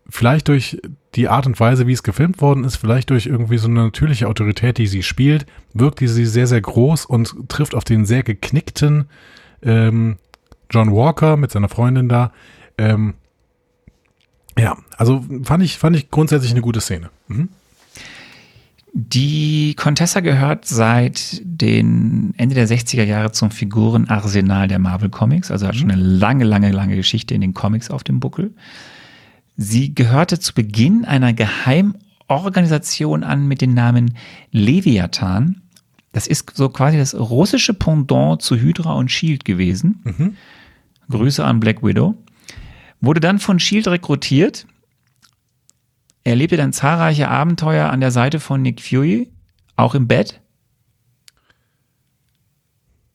vielleicht 0.07 0.47
durch 0.47 0.79
die 1.15 1.27
Art 1.27 1.47
und 1.47 1.59
Weise, 1.59 1.87
wie 1.87 1.93
es 1.93 2.03
gefilmt 2.03 2.41
worden 2.41 2.63
ist, 2.63 2.75
vielleicht 2.75 3.09
durch 3.09 3.25
irgendwie 3.25 3.57
so 3.57 3.67
eine 3.67 3.83
natürliche 3.83 4.27
Autorität, 4.27 4.77
die 4.77 4.87
sie 4.87 5.03
spielt, 5.03 5.45
wirkte 5.73 6.07
sie 6.07 6.25
sehr, 6.25 6.47
sehr 6.47 6.61
groß 6.61 7.05
und 7.05 7.49
trifft 7.49 7.73
auf 7.73 7.83
den 7.83 8.05
sehr 8.05 8.21
geknickten 8.23 9.05
ähm, 9.63 10.17
John 10.69 10.91
Walker 10.91 11.37
mit 11.37 11.51
seiner 11.51 11.69
Freundin 11.69 12.09
da. 12.09 12.31
Ähm, 12.77 13.15
ja, 14.57 14.77
also 14.97 15.23
fand 15.43 15.63
ich, 15.63 15.77
fand 15.77 15.95
ich 15.95 16.09
grundsätzlich 16.09 16.51
eine 16.51 16.61
gute 16.61 16.81
Szene. 16.81 17.09
Mhm. 17.27 17.49
Die 18.97 19.75
Contessa 19.75 20.21
gehört 20.21 20.63
seit 20.63 21.41
den 21.43 22.33
Ende 22.37 22.55
der 22.55 22.65
60er 22.65 23.03
Jahre 23.03 23.33
zum 23.33 23.51
Figurenarsenal 23.51 24.69
der 24.69 24.79
Marvel 24.79 25.09
Comics, 25.09 25.51
also 25.51 25.67
hat 25.67 25.75
schon 25.75 25.91
eine 25.91 26.01
lange, 26.01 26.45
lange, 26.45 26.71
lange 26.71 26.95
Geschichte 26.95 27.33
in 27.33 27.41
den 27.41 27.53
Comics 27.53 27.91
auf 27.91 28.05
dem 28.05 28.21
Buckel. 28.21 28.53
Sie 29.57 29.93
gehörte 29.93 30.39
zu 30.39 30.53
Beginn 30.53 31.03
einer 31.03 31.33
Geheimorganisation 31.33 33.25
an 33.25 33.49
mit 33.49 33.59
dem 33.59 33.73
Namen 33.73 34.15
Leviathan. 34.51 35.61
Das 36.13 36.25
ist 36.25 36.55
so 36.55 36.69
quasi 36.69 36.97
das 36.97 37.15
russische 37.15 37.73
Pendant 37.73 38.41
zu 38.41 38.55
Hydra 38.55 38.93
und 38.93 39.11
Shield 39.11 39.43
gewesen. 39.43 39.99
Grüße 41.09 41.43
an 41.43 41.59
Black 41.59 41.83
Widow. 41.83 42.15
Wurde 43.01 43.19
dann 43.19 43.39
von 43.39 43.59
Shield 43.59 43.87
rekrutiert, 43.87 44.65
erlebte 46.23 46.57
dann 46.57 46.73
zahlreiche 46.73 47.27
Abenteuer 47.29 47.89
an 47.89 47.99
der 47.99 48.11
Seite 48.11 48.39
von 48.39 48.61
Nick 48.61 48.81
Fury, 48.81 49.29
auch 49.75 49.95
im 49.95 50.07
Bett, 50.07 50.41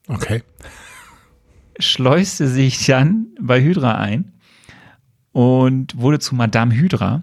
Okay. 0.08 0.42
schleuste 1.78 2.48
sich 2.48 2.84
dann 2.86 3.28
bei 3.40 3.62
Hydra 3.62 3.94
ein 3.96 4.32
und 5.32 5.96
wurde 5.96 6.18
zu 6.18 6.34
Madame 6.34 6.74
Hydra, 6.74 7.22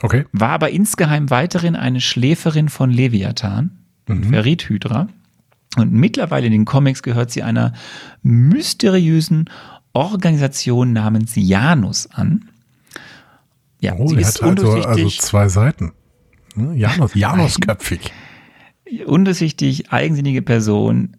Okay. 0.00 0.24
war 0.32 0.50
aber 0.50 0.70
insgeheim 0.70 1.30
weiterhin 1.30 1.76
eine 1.76 2.00
Schläferin 2.00 2.68
von 2.68 2.90
Leviathan 2.90 3.78
und 4.08 4.26
verriet 4.26 4.68
Hydra. 4.68 5.08
Und 5.76 5.92
mittlerweile 5.92 6.46
in 6.46 6.52
den 6.52 6.64
Comics 6.64 7.02
gehört 7.02 7.30
sie 7.30 7.42
einer 7.42 7.72
mysteriösen 8.22 9.48
Organisation 9.92 10.92
namens 10.92 11.32
Janus 11.34 12.08
an. 12.10 12.48
Ja, 13.80 13.94
Oh, 13.98 14.06
sie 14.08 14.16
ist 14.16 14.40
hat 14.42 14.58
also, 14.58 14.72
also 14.82 15.08
zwei 15.08 15.48
Seiten. 15.48 15.92
Hm, 16.54 16.74
Janus, 16.76 17.14
Janusköpfig. 17.14 18.12
undurchsichtig, 19.06 19.92
eigensinnige 19.92 20.42
Person. 20.42 21.16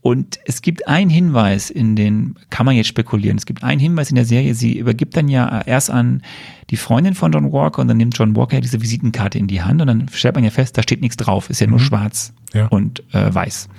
Und 0.00 0.38
es 0.44 0.60
gibt 0.60 0.86
einen 0.86 1.08
Hinweis 1.08 1.70
in 1.70 1.96
den, 1.96 2.34
kann 2.50 2.66
man 2.66 2.76
jetzt 2.76 2.88
spekulieren, 2.88 3.38
es 3.38 3.46
gibt 3.46 3.62
einen 3.64 3.80
Hinweis 3.80 4.10
in 4.10 4.16
der 4.16 4.26
Serie, 4.26 4.54
sie 4.54 4.76
übergibt 4.78 5.16
dann 5.16 5.28
ja 5.28 5.62
erst 5.62 5.90
an 5.90 6.20
die 6.68 6.76
Freundin 6.76 7.14
von 7.14 7.32
John 7.32 7.50
Walker 7.52 7.80
und 7.80 7.88
dann 7.88 7.96
nimmt 7.96 8.18
John 8.18 8.36
Walker 8.36 8.60
diese 8.60 8.82
Visitenkarte 8.82 9.38
in 9.38 9.46
die 9.46 9.62
Hand 9.62 9.80
und 9.80 9.86
dann 9.86 10.06
stellt 10.12 10.34
man 10.34 10.44
ja 10.44 10.50
fest, 10.50 10.76
da 10.76 10.82
steht 10.82 11.00
nichts 11.00 11.16
drauf, 11.16 11.48
ist 11.48 11.60
ja 11.62 11.66
nur 11.66 11.80
schwarz 11.80 12.34
Ja. 12.52 12.66
und 12.66 13.02
äh, 13.14 13.34
weiß. 13.34 13.70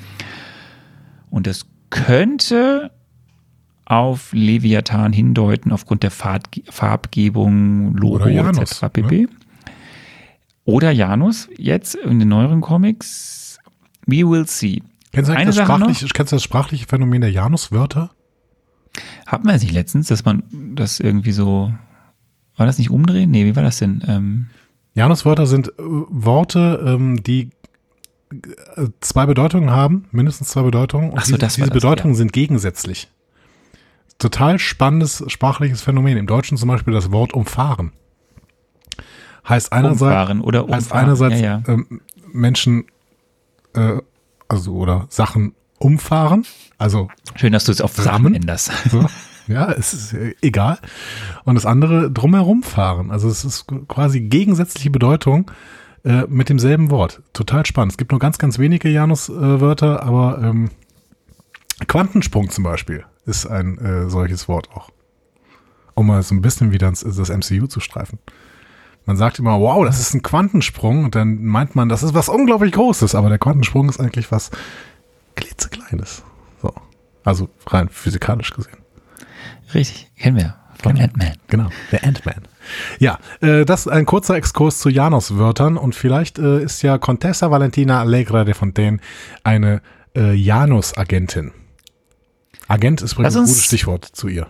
Und 1.30 1.46
das 1.46 1.68
könnte 1.92 2.90
auf 3.86 4.34
Leviathan 4.34 5.14
hindeuten 5.14 5.72
aufgrund 5.72 6.04
der 6.04 6.12
Farb 6.12 6.50
Farbgebung, 6.70 7.96
Logo 7.96 8.16
Oder 8.16 8.30
Janus, 8.30 8.82
etc. 8.82 8.94
pp. 8.94 9.28
Oder 10.66 10.92
Janus, 10.92 11.48
jetzt 11.58 11.96
in 11.96 12.20
den 12.20 12.28
neueren 12.28 12.62
Comics. 12.62 13.60
We 14.08 14.28
will 14.28 14.48
see. 14.48 14.82
Kennst 15.12 15.30
du, 15.30 15.36
Eine 15.36 15.46
das 15.46 15.56
Sache 15.56 15.72
noch. 15.72 15.78
sprachliche, 15.78 16.08
kennst 16.14 16.32
du 16.32 16.36
das 16.36 16.44
sprachliche 16.44 16.86
Phänomen 16.88 17.22
der 17.22 17.32
Januswörter? 17.32 18.12
Hatten 19.28 19.46
wir 19.46 19.54
das 19.54 19.62
nicht 19.62 19.74
letztens, 19.74 20.08
dass 20.08 20.26
man 20.26 20.44
das 20.76 21.00
irgendwie 21.00 21.32
so, 21.32 21.74
war 22.58 22.66
das 22.66 22.78
nicht 22.78 22.90
umdrehen? 22.90 23.32
Nee, 23.32 23.46
wie 23.46 23.56
war 23.56 23.64
das 23.64 23.78
denn? 23.78 24.04
Ähm, 24.08 24.48
Januswörter 24.96 25.46
sind 25.46 25.70
äh, 25.70 25.74
Worte, 25.78 26.84
ähm, 26.86 27.22
die 27.22 27.52
äh, 28.32 28.88
zwei 29.02 29.26
Bedeutungen 29.26 29.70
haben, 29.70 30.06
mindestens 30.12 30.50
zwei 30.50 30.64
Bedeutungen. 30.64 31.12
Und 31.12 31.24
so, 31.24 31.38
diese, 31.38 31.62
diese 31.62 31.72
Bedeutungen 31.72 32.16
sind 32.16 32.34
gegensätzlich. 32.34 33.10
Total 34.18 34.60
spannendes 34.60 35.24
sprachliches 35.28 35.82
Phänomen. 35.82 36.18
Im 36.18 36.28
Deutschen 36.28 36.58
zum 36.58 36.70
Beispiel 36.70 36.94
das 36.94 37.12
Wort 37.12 37.34
umfahren. 37.34 37.92
Heißt 39.48 39.72
einerseits, 39.72 40.02
umfahren 40.02 40.42
oder 40.42 40.62
heißt 40.62 40.88
umfahren. 40.88 41.04
einerseits 41.06 41.42
ja, 41.42 41.60
ja. 41.60 41.64
Ähm, 41.68 42.02
Menschen, 42.32 42.86
äh, 43.74 43.98
also 44.48 44.74
oder 44.74 45.06
Sachen 45.10 45.54
umfahren, 45.78 46.46
also 46.78 47.10
Schön, 47.36 47.54
dass 47.54 47.66
du 47.66 47.72
es 47.72 47.82
auf 47.82 47.94
Sachen 47.94 48.10
Rammen? 48.10 48.36
änderst. 48.36 48.72
so. 48.90 49.06
Ja, 49.48 49.72
es 49.72 49.94
ist 49.94 50.14
äh, 50.14 50.34
egal. 50.42 50.80
Und 51.44 51.56
das 51.56 51.66
andere 51.66 52.10
drumherum 52.10 52.64
fahren. 52.64 53.12
Also 53.12 53.28
es 53.28 53.46
ist 53.46 53.68
quasi 53.88 54.22
gegensätzliche 54.22 54.90
Bedeutung 54.90 55.52
äh, 56.04 56.24
mit 56.28 56.50
demselben 56.50 56.90
Wort. 56.90 57.22
Total 57.34 57.66
spannend. 57.66 57.92
Es 57.94 57.98
gibt 57.98 58.12
nur 58.12 58.20
ganz, 58.20 58.38
ganz 58.38 58.58
wenige 58.58 58.90
Janus-Wörter, 58.90 60.02
aber 60.04 60.40
ähm, 60.42 60.72
Quantensprung 61.88 62.50
zum 62.50 62.64
Beispiel 62.64 63.06
ist 63.26 63.46
ein 63.46 63.78
äh, 63.78 64.10
solches 64.10 64.48
Wort 64.48 64.70
auch. 64.74 64.90
Um 65.94 66.08
mal 66.08 66.22
so 66.24 66.36
ein 66.36 66.42
bisschen 66.42 66.72
wieder 66.72 66.88
ins, 66.88 67.02
das 67.02 67.30
MCU 67.30 67.68
zu 67.68 67.80
streifen. 67.80 68.20
Man 69.06 69.18
sagt 69.18 69.40
immer, 69.40 69.60
wow, 69.60 69.86
das 69.86 70.00
ist 70.00 70.14
ein 70.14 70.24
Quantensprung 70.24 71.06
und 71.06 71.16
dann 71.16 71.44
meint 71.44 71.76
man, 71.76 71.90
das 71.90 72.04
ist 72.04 72.14
was 72.14 72.28
unglaublich 72.28 72.72
Großes, 72.72 73.14
aber 73.14 73.30
der 73.30 73.38
Quantensprung 73.38 73.88
ist 73.88 74.00
eigentlich 74.00 74.32
was 74.32 74.50
klitzekleines. 75.36 76.24
So. 76.62 76.74
Also 77.24 77.50
rein 77.68 77.90
physikalisch 77.90 78.52
gesehen. 78.52 78.78
Richtig, 79.74 80.12
kennen 80.18 80.38
wir. 80.38 80.56
Von 80.82 81.00
Ant-Man. 81.00 81.34
Genau, 81.48 81.70
der 81.92 82.04
Ant-Man. 82.04 82.48
Ja, 83.00 83.20
äh, 83.42 83.66
das 83.66 83.82
ist 83.82 83.92
ein 83.92 84.06
kurzer 84.06 84.36
Exkurs 84.36 84.80
zu 84.80 84.90
Janus-Wörtern 84.90 85.78
und 85.78 85.96
vielleicht 85.96 86.38
äh, 86.38 86.64
ist 86.64 86.82
ja 86.82 86.98
Contessa 86.98 87.50
Valentina 87.50 88.02
Allegra 88.02 88.44
de 88.44 88.54
Fontaine 88.54 89.00
eine 89.44 89.82
äh, 90.16 90.34
Janus-Agentin. 90.34 91.52
Agent 92.68 93.02
ist 93.02 93.14
übrigens 93.14 93.34
Lass 93.34 93.36
ein 93.36 93.40
uns- 93.42 93.50
gutes 93.52 93.66
Stichwort 93.66 94.06
zu 94.06 94.28
ihr. 94.28 94.48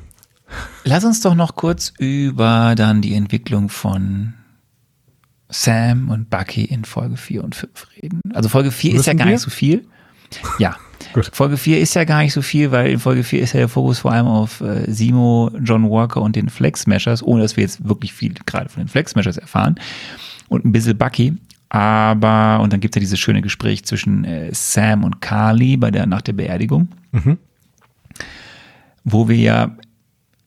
Lass 0.83 1.03
uns 1.03 1.21
doch 1.21 1.35
noch 1.35 1.55
kurz 1.55 1.91
über 1.97 2.75
dann 2.75 3.01
die 3.01 3.15
Entwicklung 3.15 3.69
von 3.69 4.33
Sam 5.49 6.09
und 6.09 6.29
Bucky 6.29 6.65
in 6.65 6.85
Folge 6.85 7.17
4 7.17 7.43
und 7.43 7.55
5 7.55 7.87
reden. 8.01 8.21
Also 8.33 8.49
Folge 8.49 8.71
4 8.71 8.95
ist 8.95 9.05
ja 9.05 9.13
Müssen 9.13 9.17
gar 9.17 9.27
wir? 9.27 9.31
nicht 9.33 9.41
so 9.41 9.49
viel. 9.49 9.85
Ja. 10.59 10.75
Gut. 11.13 11.29
Folge 11.33 11.57
4 11.57 11.79
ist 11.79 11.93
ja 11.93 12.03
gar 12.03 12.21
nicht 12.21 12.33
so 12.33 12.41
viel, 12.41 12.71
weil 12.71 12.89
in 12.89 12.99
Folge 12.99 13.23
4 13.23 13.41
ist 13.41 13.53
ja 13.53 13.59
der 13.59 13.69
Fokus 13.69 13.99
vor 13.99 14.11
allem 14.11 14.27
auf 14.27 14.61
äh, 14.61 14.91
Simo, 14.91 15.49
John 15.61 15.89
Walker 15.89 16.21
und 16.21 16.35
den 16.35 16.49
Flex 16.49 16.81
Smashers, 16.81 17.23
ohne 17.23 17.41
dass 17.43 17.55
wir 17.57 17.63
jetzt 17.63 17.87
wirklich 17.87 18.13
viel 18.13 18.33
gerade 18.45 18.69
von 18.69 18.83
den 18.83 18.87
Flex 18.89 19.11
Smashers 19.11 19.37
erfahren. 19.37 19.75
Und 20.47 20.65
ein 20.65 20.71
bisschen 20.71 20.97
Bucky. 20.97 21.33
Aber, 21.69 22.59
und 22.61 22.71
dann 22.73 22.79
gibt 22.79 22.95
es 22.95 22.99
ja 22.99 23.01
dieses 23.01 23.19
schöne 23.19 23.41
Gespräch 23.41 23.83
zwischen 23.85 24.23
äh, 24.25 24.49
Sam 24.53 25.03
und 25.03 25.21
Carly 25.21 25.77
bei 25.77 25.91
der, 25.91 26.05
nach 26.05 26.21
der 26.21 26.33
Beerdigung, 26.33 26.89
wo 29.05 29.29
wir 29.29 29.37
ja 29.37 29.77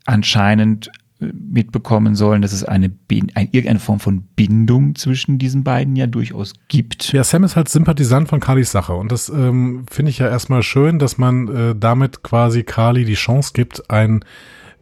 anscheinend 0.05 0.91
äh, 1.21 1.27
mitbekommen 1.33 2.15
sollen, 2.15 2.43
dass 2.43 2.53
es 2.53 2.65
eine, 2.65 2.89
Bin- 2.91 3.33
ein, 3.35 3.49
irgendeine 3.53 3.79
Form 3.79 4.01
von 4.01 4.23
Bindung 4.37 4.95
zwischen 4.97 5.39
diesen 5.39 5.65
beiden 5.65 5.97
ja 5.97 6.07
durchaus 6.07 6.53
gibt. 6.69 7.13
Ja, 7.13 7.25
Sam 7.25 7.45
ist 7.45 7.57
halt 7.57 7.69
Sympathisant 7.69 8.29
von 8.29 8.41
Carlys 8.41 8.71
Sache 8.71 8.95
und 8.95 9.11
das 9.11 9.29
ähm, 9.31 9.87
finde 9.91 10.11
ich 10.11 10.19
ja 10.19 10.29
erstmal 10.29 10.63
schön, 10.63 10.99
dass 10.99 11.17
man 11.17 11.49
äh, 11.49 11.75
damit 11.75 12.23
quasi 12.23 12.65
Carly 12.65 13.05
die 13.05 13.15
Chance 13.15 13.53
gibt, 13.55 13.91
ein, 13.91 14.25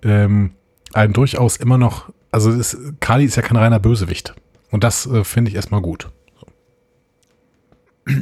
ähm, 0.03 0.53
ein 0.95 1.13
durchaus 1.13 1.57
immer 1.59 1.79
noch, 1.79 2.11
also 2.33 2.51
es, 2.51 2.77
Carly 3.01 3.25
ist 3.27 3.37
ja 3.37 3.43
kein 3.43 3.57
reiner 3.57 3.79
Bösewicht 3.79 4.35
und 4.71 4.83
das 4.85 5.07
äh, 5.07 5.23
finde 5.23 5.51
ich 5.51 5.55
erstmal 5.55 5.83
gut. 5.83 6.09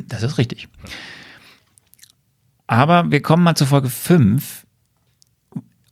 Das 0.09 0.23
ist 0.23 0.39
richtig. 0.39 0.69
Aber 2.67 3.11
wir 3.11 3.21
kommen 3.21 3.43
mal 3.43 3.55
zu 3.55 3.67
Folge 3.67 3.91
5 3.91 4.64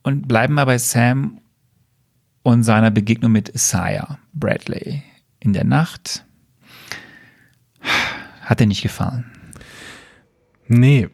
und 0.02 0.28
bleiben 0.28 0.54
mal 0.54 0.64
bei 0.64 0.78
Sam 0.78 1.40
und 2.42 2.64
seiner 2.64 2.90
Begegnung 2.90 3.32
mit 3.32 3.48
Isaiah 3.50 4.18
Bradley 4.32 5.02
in 5.40 5.52
der 5.52 5.64
Nacht. 5.64 6.24
Hat 8.42 8.60
er 8.60 8.66
nicht 8.66 8.82
gefallen. 8.82 9.30
Nee, 10.66 11.08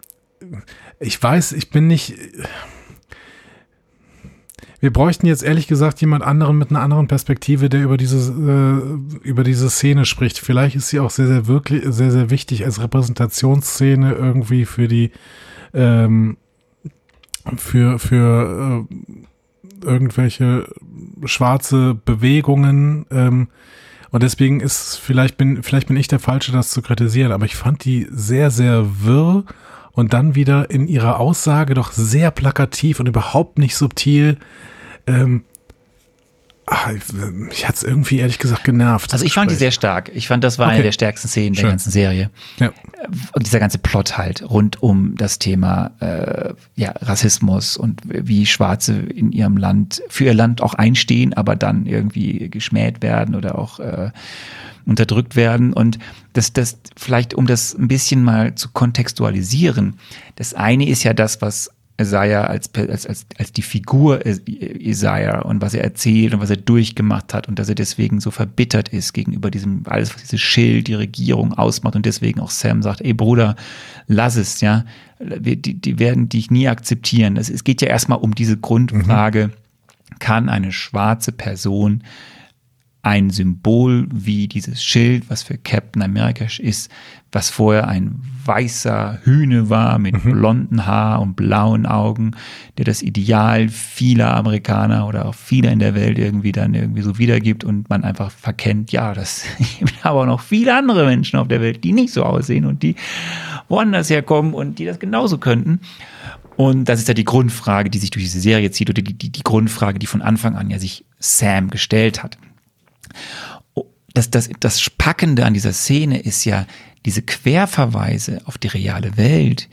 ich 1.01 1.22
weiß, 1.22 1.53
ich 1.53 1.70
bin 1.70 1.86
nicht. 1.86 2.14
Wir 4.80 4.93
bräuchten 4.93 5.26
jetzt 5.26 5.43
ehrlich 5.43 5.66
gesagt 5.66 6.01
jemand 6.01 6.22
anderen 6.22 6.57
mit 6.57 6.70
einer 6.70 6.80
anderen 6.80 7.09
Perspektive, 7.09 7.68
der 7.68 7.82
über 7.82 7.97
diese, 7.97 8.32
äh, 8.32 9.26
über 9.26 9.43
diese 9.43 9.68
Szene 9.70 10.05
spricht. 10.05 10.39
Vielleicht 10.39 10.76
ist 10.76 10.89
sie 10.89 11.01
auch 11.01 11.11
sehr, 11.11 11.26
sehr 11.26 11.47
wirklich, 11.49 11.82
sehr, 11.86 12.12
sehr 12.12 12.30
wichtig 12.30 12.64
als 12.64 12.80
Repräsentationsszene 12.80 14.12
irgendwie 14.12 14.64
für 14.64 14.86
die, 14.86 15.11
ähm, 15.74 16.36
für, 17.57 17.99
für 17.99 18.86
äh, 18.88 19.84
irgendwelche 19.84 20.66
schwarze 21.24 21.94
Bewegungen. 21.94 23.07
Ähm, 23.11 23.49
und 24.11 24.22
deswegen 24.22 24.61
ist 24.61 24.96
vielleicht 24.96 25.36
bin, 25.36 25.62
vielleicht 25.62 25.88
bin 25.88 25.96
ich 25.96 26.09
der 26.09 26.18
Falsche, 26.18 26.53
das 26.53 26.70
zu 26.70 26.82
kritisieren, 26.82 27.32
aber 27.32 27.44
ich 27.44 27.57
fand 27.57 27.84
die 27.84 28.07
sehr, 28.11 28.51
sehr 28.51 29.03
wirr 29.03 29.44
und 29.92 30.12
dann 30.12 30.34
wieder 30.34 30.70
in 30.70 30.88
ihrer 30.88 31.20
Aussage 31.20 31.74
doch 31.74 31.92
sehr 31.92 32.30
plakativ 32.30 33.01
und 33.01 33.09
überhaupt 33.09 33.59
nicht 33.59 33.76
subtil. 33.76 34.38
Ähm, 35.07 35.44
ah, 36.70 36.90
ich 37.50 37.66
hatte 37.66 37.76
es 37.76 37.82
irgendwie 37.82 38.18
ehrlich 38.18 38.38
gesagt 38.38 38.64
genervt. 38.64 39.12
Also 39.12 39.24
ich 39.24 39.32
fand 39.32 39.50
die 39.50 39.54
sehr 39.54 39.70
stark. 39.70 40.10
Ich 40.14 40.28
fand, 40.28 40.44
das 40.44 40.58
war 40.58 40.66
eine 40.66 40.76
Okay. 40.76 40.82
der 40.84 40.92
stärksten 40.92 41.28
Szenen 41.28 41.54
der 41.54 41.62
Schön. 41.62 41.70
ganzen 41.70 41.90
Serie. 41.90 42.30
Ja. 42.58 42.72
Und 43.32 43.46
dieser 43.46 43.58
ganze 43.58 43.78
Plot 43.78 44.18
halt 44.18 44.48
rund 44.48 44.82
um 44.82 45.14
das 45.16 45.38
Thema 45.38 45.92
äh, 46.00 46.52
ja, 46.76 46.92
Rassismus 47.00 47.76
und 47.76 48.02
wie 48.04 48.46
Schwarze 48.46 48.94
in 48.94 49.32
ihrem 49.32 49.56
Land, 49.56 50.02
für 50.08 50.24
ihr 50.24 50.34
Land 50.34 50.60
auch 50.62 50.74
einstehen, 50.74 51.34
aber 51.34 51.56
dann 51.56 51.86
irgendwie 51.86 52.48
geschmäht 52.50 53.02
werden 53.02 53.34
oder 53.34 53.58
auch 53.58 53.80
äh, 53.80 54.10
unterdrückt 54.84 55.36
werden. 55.36 55.72
Und 55.72 55.98
das, 56.32 56.52
das 56.52 56.78
vielleicht, 56.96 57.34
um 57.34 57.46
das 57.46 57.74
ein 57.74 57.88
bisschen 57.88 58.22
mal 58.22 58.54
zu 58.54 58.70
kontextualisieren, 58.70 59.98
das 60.36 60.54
eine 60.54 60.88
ist 60.88 61.02
ja 61.04 61.14
das, 61.14 61.40
was 61.42 61.70
Isaiah 62.01 62.44
als, 62.44 62.72
als, 62.74 63.07
als, 63.07 63.26
als 63.38 63.53
die 63.53 63.62
Figur 63.62 64.24
Is- 64.24 64.42
Isaiah 64.46 65.40
und 65.40 65.61
was 65.61 65.74
er 65.74 65.82
erzählt 65.82 66.32
und 66.32 66.40
was 66.40 66.51
er 66.51 66.57
durchgemacht 66.57 67.34
hat 67.34 67.49
und 67.49 67.59
dass 67.59 67.68
er 67.68 67.74
deswegen 67.74 68.20
so 68.20 68.30
verbittert 68.30 68.88
ist 68.90 69.12
gegenüber 69.12 69.51
diesem, 69.51 69.82
alles, 69.86 70.14
was 70.14 70.22
dieses 70.22 70.40
Schild, 70.40 70.86
die 70.86 70.94
Regierung 70.94 71.55
ausmacht 71.55 71.96
und 71.96 72.07
deswegen 72.07 72.40
auch 72.40 72.51
Sam 72.51 72.82
sagt, 72.82 73.01
ey 73.01 73.14
Bruder, 73.14 73.57
lass 74.07 74.36
es, 74.36 74.61
ja. 74.61 74.84
Wir, 75.18 75.57
die, 75.57 75.74
die 75.74 75.99
werden 75.99 76.28
dich 76.28 76.51
nie 76.51 76.68
akzeptieren. 76.68 77.36
Es, 77.36 77.51
es 77.51 77.64
geht 77.64 77.82
ja 77.82 77.88
erstmal 77.88 78.18
um 78.18 78.34
diese 78.34 78.57
Grundfrage, 78.57 79.51
kann 80.20 80.49
eine 80.49 80.70
schwarze 80.70 81.32
Person 81.32 82.03
ein 83.09 83.30
Symbol 83.30 84.06
wie 84.12 84.48
dieses 84.48 84.84
Schild, 84.84 85.30
was 85.30 85.42
für 85.42 85.56
Captain 85.56 86.02
America 86.02 86.44
ist, 86.59 86.90
was 87.32 87.48
vorher 87.48 87.88
ein 87.88 88.20
weißer 88.44 89.20
Hühne 89.22 89.70
war 89.70 89.98
mit 89.98 90.22
blonden 90.22 90.84
Haar 90.84 91.22
und 91.22 91.34
blauen 91.34 91.86
Augen, 91.86 92.32
der 92.76 92.84
das 92.84 93.00
Ideal 93.00 93.70
vieler 93.70 94.36
Amerikaner 94.36 95.09
oder 95.09 95.24
auch 95.24 95.34
vieler 95.34 95.72
in 95.72 95.78
der 95.78 95.94
Welt 95.94 96.18
irgendwie 96.18 96.52
dann 96.52 96.74
irgendwie 96.74 97.00
so 97.00 97.16
wiedergibt 97.16 97.64
und 97.64 97.88
man 97.88 98.04
einfach 98.04 98.30
verkennt, 98.30 98.92
ja, 98.92 99.14
das 99.14 99.44
gibt 99.78 100.04
aber 100.04 100.20
auch 100.20 100.26
noch 100.26 100.42
viele 100.42 100.76
andere 100.76 101.06
Menschen 101.06 101.38
auf 101.38 101.48
der 101.48 101.62
Welt, 101.62 101.84
die 101.84 101.94
nicht 101.94 102.12
so 102.12 102.24
aussehen 102.24 102.66
und 102.66 102.82
die 102.82 102.94
woanders 103.68 104.11
herkommen 104.11 104.52
und 104.52 104.78
die 104.78 104.84
das 104.84 104.98
genauso 104.98 105.38
könnten. 105.38 105.80
Und 106.56 106.90
das 106.90 107.00
ist 107.00 107.09
ja 107.09 107.14
die 107.14 107.24
Grundfrage, 107.24 107.88
die 107.88 107.98
sich 107.98 108.11
durch 108.11 108.26
diese 108.26 108.40
Serie 108.40 108.70
zieht 108.70 108.90
oder 108.90 109.00
die, 109.00 109.14
die, 109.14 109.30
die 109.30 109.42
Grundfrage, 109.42 109.98
die 109.98 110.06
von 110.06 110.20
Anfang 110.20 110.56
an 110.56 110.68
ja 110.68 110.78
sich 110.78 111.06
Sam 111.20 111.70
gestellt 111.70 112.22
hat 112.22 112.36
das, 114.14 114.30
das, 114.30 114.51
das 114.61 114.80
Spackende 114.80 115.44
an 115.46 115.55
dieser 115.55 115.72
Szene 115.72 116.20
ist 116.20 116.44
ja 116.44 116.66
diese 117.07 117.22
Querverweise 117.22 118.42
auf 118.44 118.59
die 118.59 118.68
reale 118.68 119.16
Welt, 119.16 119.68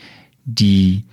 die 0.45 1.05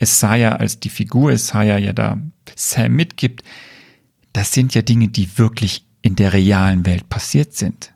Isaiah 0.00 0.56
als 0.56 0.80
die 0.80 0.88
Figur 0.88 1.32
Isaiah 1.32 1.78
ja 1.78 1.92
da 1.92 2.18
Sam 2.54 2.94
mitgibt. 2.94 3.42
Das 4.32 4.52
sind 4.52 4.74
ja 4.74 4.82
Dinge, 4.82 5.08
die 5.08 5.38
wirklich 5.38 5.84
in 6.02 6.16
der 6.16 6.32
realen 6.32 6.86
Welt 6.86 7.08
passiert 7.08 7.54
sind. 7.54 7.92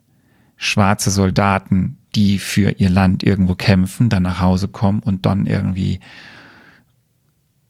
Schwarze 0.57 1.09
Soldaten, 1.09 1.97
die 2.15 2.37
für 2.37 2.71
ihr 2.71 2.89
Land 2.89 3.23
irgendwo 3.23 3.55
kämpfen, 3.55 4.09
dann 4.09 4.23
nach 4.23 4.39
Hause 4.39 4.67
kommen 4.67 4.99
und 4.99 5.25
dann 5.25 5.45
irgendwie 5.45 5.99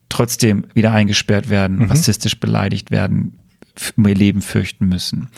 trotzdem 0.10 0.66
wieder 0.74 0.92
eingesperrt 0.92 1.50
werden, 1.50 1.84
rassistisch 1.84 2.40
beleidigt 2.40 2.92
werden, 2.92 3.40
um 3.96 4.08
ihr 4.08 4.16
Leben 4.16 4.42
fürchten 4.42 4.88
müssen. 4.88 5.30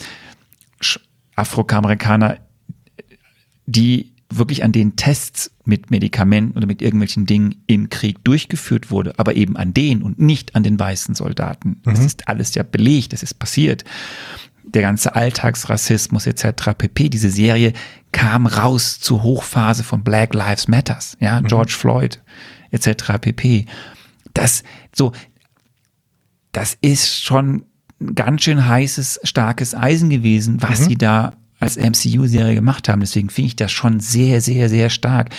Afroamerikaner, 1.36 2.38
die 3.66 4.12
wirklich 4.30 4.64
an 4.64 4.72
den 4.72 4.96
Tests 4.96 5.52
mit 5.64 5.90
Medikamenten 5.90 6.56
oder 6.56 6.66
mit 6.66 6.82
irgendwelchen 6.82 7.26
Dingen 7.26 7.62
im 7.66 7.90
Krieg 7.90 8.24
durchgeführt 8.24 8.90
wurde, 8.90 9.18
aber 9.18 9.36
eben 9.36 9.56
an 9.56 9.72
denen 9.72 10.02
und 10.02 10.18
nicht 10.18 10.54
an 10.54 10.62
den 10.62 10.78
weißen 10.78 11.14
Soldaten. 11.14 11.80
Das 11.84 12.00
ist 12.00 12.28
alles 12.28 12.54
ja 12.54 12.62
belegt, 12.62 13.12
das 13.12 13.22
ist 13.22 13.34
passiert. 13.34 13.84
Der 14.64 14.82
ganze 14.82 15.14
Alltagsrassismus 15.14 16.26
etc. 16.26 16.72
pp. 16.76 17.08
Diese 17.08 17.30
Serie 17.30 17.72
kam 18.10 18.46
raus 18.46 18.98
zur 18.98 19.22
Hochphase 19.22 19.84
von 19.84 20.02
Black 20.02 20.34
Lives 20.34 20.66
Matters, 20.66 21.16
ja, 21.20 21.40
George 21.40 21.74
Floyd 21.78 22.20
etc. 22.72 23.18
pp. 23.20 23.66
Das 24.34 24.64
so, 24.92 25.12
das 26.50 26.76
ist 26.80 27.22
schon 27.22 27.64
ganz 28.14 28.42
schön 28.42 28.66
heißes, 28.66 29.20
starkes 29.22 29.74
Eisen 29.74 30.10
gewesen, 30.10 30.62
was 30.62 30.84
sie 30.84 30.96
da 30.96 31.32
als 31.58 31.76
MCU-Serie 31.76 32.54
gemacht 32.54 32.88
haben. 32.88 33.00
Deswegen 33.00 33.30
finde 33.30 33.48
ich 33.48 33.56
das 33.56 33.72
schon 33.72 34.00
sehr, 34.00 34.40
sehr, 34.40 34.68
sehr 34.68 34.90
stark. 34.90 35.30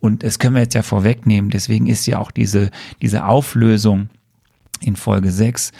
Und 0.00 0.22
das 0.22 0.38
können 0.38 0.54
wir 0.54 0.62
jetzt 0.62 0.74
ja 0.74 0.82
vorwegnehmen. 0.82 1.50
Deswegen 1.50 1.86
ist 1.86 2.06
ja 2.06 2.18
auch 2.18 2.30
diese, 2.30 2.70
diese 3.02 3.26
Auflösung 3.26 4.08
in 4.80 4.96
Folge 4.96 5.30
6. 5.30 5.72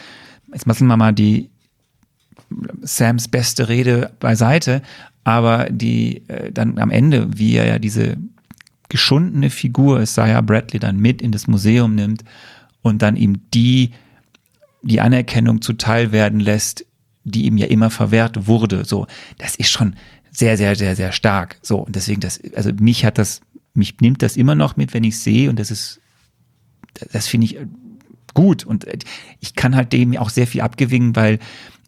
Jetzt 0.53 0.65
lassen 0.65 0.87
wir 0.87 0.97
mal 0.97 1.13
die 1.13 1.49
Sams 2.81 3.27
beste 3.27 3.69
Rede 3.69 4.11
beiseite, 4.19 4.81
aber 5.23 5.69
die 5.69 6.27
äh, 6.27 6.51
dann 6.51 6.79
am 6.79 6.89
Ende, 6.89 7.27
wie 7.37 7.55
er 7.55 7.67
ja 7.67 7.79
diese 7.79 8.17
geschundene 8.89 9.49
Figur 9.49 10.01
Isaiah 10.01 10.41
Bradley 10.41 10.79
dann 10.79 10.97
mit 10.97 11.21
in 11.21 11.31
das 11.31 11.47
Museum 11.47 11.93
nimmt 11.95 12.23
und 12.81 13.01
dann 13.01 13.15
ihm 13.15 13.41
die 13.53 13.91
die 14.81 15.01
Anerkennung 15.01 15.61
zuteil 15.61 16.11
werden 16.11 16.39
lässt, 16.39 16.85
die 17.23 17.45
ihm 17.45 17.57
ja 17.57 17.67
immer 17.67 17.89
verwehrt 17.89 18.47
wurde. 18.47 18.85
So, 18.85 19.07
das 19.37 19.55
ist 19.55 19.69
schon 19.69 19.95
sehr, 20.31 20.57
sehr, 20.57 20.75
sehr, 20.75 20.95
sehr 20.95 21.11
stark. 21.11 21.57
So, 21.61 21.79
und 21.79 21.95
deswegen, 21.95 22.21
das, 22.21 22.39
also 22.55 22.71
mich 22.79 23.05
hat 23.05 23.17
das, 23.17 23.41
mich 23.73 23.99
nimmt 23.99 24.21
das 24.21 24.37
immer 24.37 24.55
noch 24.55 24.77
mit, 24.77 24.93
wenn 24.93 25.03
ich 25.03 25.19
sehe, 25.19 25.49
und 25.49 25.59
das 25.59 25.71
ist, 25.71 25.99
das 27.11 27.27
finde 27.27 27.45
ich 27.45 27.57
gut. 28.33 28.65
Und 28.65 28.85
ich 29.39 29.55
kann 29.55 29.75
halt 29.75 29.93
dem 29.93 30.15
auch 30.17 30.29
sehr 30.29 30.47
viel 30.47 30.61
abgewinnen, 30.61 31.15
weil 31.15 31.39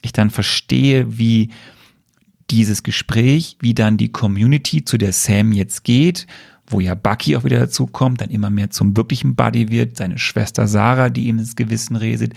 ich 0.01 0.11
dann 0.11 0.29
verstehe, 0.29 1.17
wie 1.17 1.49
dieses 2.49 2.83
Gespräch, 2.83 3.57
wie 3.61 3.73
dann 3.73 3.97
die 3.97 4.11
Community, 4.11 4.83
zu 4.83 4.97
der 4.97 5.13
Sam 5.13 5.53
jetzt 5.53 5.83
geht, 5.83 6.27
wo 6.71 6.79
ja 6.79 6.95
Bucky 6.95 7.35
auch 7.35 7.43
wieder 7.43 7.59
dazu 7.59 7.87
kommt, 7.87 8.21
dann 8.21 8.29
immer 8.29 8.49
mehr 8.49 8.69
zum 8.69 8.95
wirklichen 8.95 9.35
Buddy 9.35 9.69
wird, 9.69 9.97
seine 9.97 10.17
Schwester 10.17 10.67
Sarah, 10.67 11.09
die 11.09 11.27
ihm 11.27 11.39
ins 11.39 11.55
Gewissen 11.55 11.95
redet, 11.95 12.33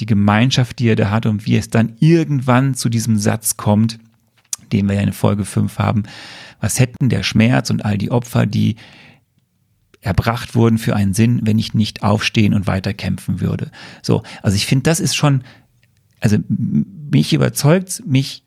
die 0.00 0.06
Gemeinschaft, 0.06 0.78
die 0.78 0.88
er 0.88 0.96
da 0.96 1.10
hat 1.10 1.26
und 1.26 1.46
wie 1.46 1.56
es 1.56 1.70
dann 1.70 1.94
irgendwann 2.00 2.74
zu 2.74 2.88
diesem 2.88 3.18
Satz 3.18 3.56
kommt, 3.56 3.98
den 4.72 4.88
wir 4.88 4.96
ja 4.96 5.02
in 5.02 5.12
Folge 5.12 5.44
5 5.44 5.78
haben, 5.78 6.04
was 6.60 6.80
hätten 6.80 7.08
der 7.08 7.22
Schmerz 7.22 7.70
und 7.70 7.84
all 7.84 7.98
die 7.98 8.10
Opfer, 8.10 8.46
die 8.46 8.76
erbracht 10.00 10.54
wurden 10.54 10.78
für 10.78 10.94
einen 10.94 11.14
Sinn, 11.14 11.40
wenn 11.44 11.58
ich 11.58 11.74
nicht 11.74 12.02
aufstehen 12.02 12.54
und 12.54 12.66
weiter 12.66 12.92
kämpfen 12.92 13.40
würde. 13.40 13.70
So, 14.02 14.22
also 14.42 14.56
ich 14.56 14.66
finde, 14.66 14.82
das 14.82 15.00
ist 15.00 15.16
schon, 15.16 15.42
also 16.20 16.38
mich 16.48 17.32
überzeugt, 17.32 18.02
mich 18.06 18.44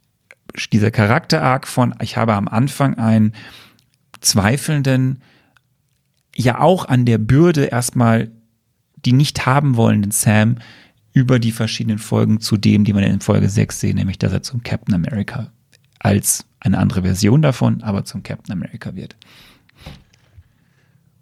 dieser 0.71 0.91
Charakter-Arc 0.91 1.67
von, 1.67 1.95
ich 2.01 2.17
habe 2.17 2.33
am 2.33 2.47
Anfang 2.47 2.97
einen 2.97 3.33
zweifelnden, 4.22 5.22
ja 6.36 6.59
auch 6.59 6.86
an 6.86 7.05
der 7.05 7.18
Bürde 7.18 7.65
erstmal 7.65 8.32
die 9.05 9.13
nicht 9.13 9.45
haben 9.45 9.76
wollenden 9.76 10.11
Sam 10.11 10.57
über 11.13 11.39
die 11.39 11.51
verschiedenen 11.51 11.99
Folgen 11.99 12.39
zu 12.39 12.57
dem, 12.57 12.84
die 12.84 12.93
man 12.93 13.03
in 13.03 13.22
Folge 13.22 13.49
6 13.49 13.80
sehen, 13.80 13.95
nämlich 13.95 14.20
dass 14.20 14.34
er 14.34 14.43
zum 14.43 14.63
Captain 14.63 14.93
America 14.93 15.51
als 15.99 16.45
eine 16.59 16.78
andere 16.78 17.03
Version 17.03 17.41
davon, 17.41 17.82
aber 17.84 18.05
zum 18.05 18.24
Captain 18.24 18.51
America 18.53 18.95
wird. 18.95 19.15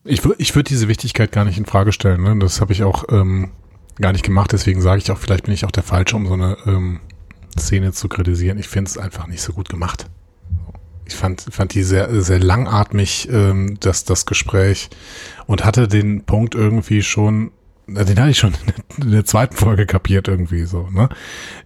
Ich, 0.04 0.22
ich 0.38 0.54
würde 0.56 0.68
diese 0.68 0.88
Wichtigkeit 0.88 1.32
gar 1.32 1.46
nicht 1.46 1.58
in 1.58 1.66
Frage 1.66 1.92
stellen. 1.92 2.24
Ne? 2.24 2.38
Das 2.40 2.62
habe 2.62 2.74
ich 2.74 2.84
auch 2.84 3.06
ähm, 3.10 3.52
gar 3.96 4.12
nicht 4.12 4.26
gemacht. 4.26 4.52
Deswegen 4.52 4.82
sage 4.82 5.00
ich 5.00 5.12
auch, 5.12 5.18
vielleicht 5.18 5.46
bin 5.46 5.54
ich 5.54 5.66
auch 5.66 5.72
der 5.72 5.84
Falsche, 5.84 6.16
um 6.16 6.28
so 6.28 6.34
eine 6.34 6.58
ähm, 6.66 7.00
Szene 7.58 7.92
zu 7.92 8.08
kritisieren. 8.08 8.60
Ich 8.60 8.68
finde 8.68 8.90
es 8.90 8.98
einfach 8.98 9.28
nicht 9.28 9.42
so 9.42 9.54
gut 9.54 9.70
gemacht. 9.70 10.08
Ich 11.08 11.16
fand, 11.16 11.42
fand 11.50 11.74
die 11.74 11.84
sehr, 11.84 12.22
sehr 12.22 12.40
langatmig, 12.40 13.30
ähm, 13.32 13.78
das, 13.80 14.06
das 14.06 14.26
Gespräch 14.26 14.90
und 15.46 15.64
hatte 15.64 15.88
den 15.88 16.24
Punkt 16.24 16.56
irgendwie 16.56 17.04
schon 17.04 17.52
den 17.88 18.20
hatte 18.20 18.32
ich 18.32 18.40
schon 18.40 18.54
in 18.98 19.12
der 19.12 19.26
zweiten 19.26 19.56
Folge 19.56 19.86
kapiert 19.86 20.28
irgendwie 20.28 20.66
so, 20.66 20.90
ne? 20.90 21.10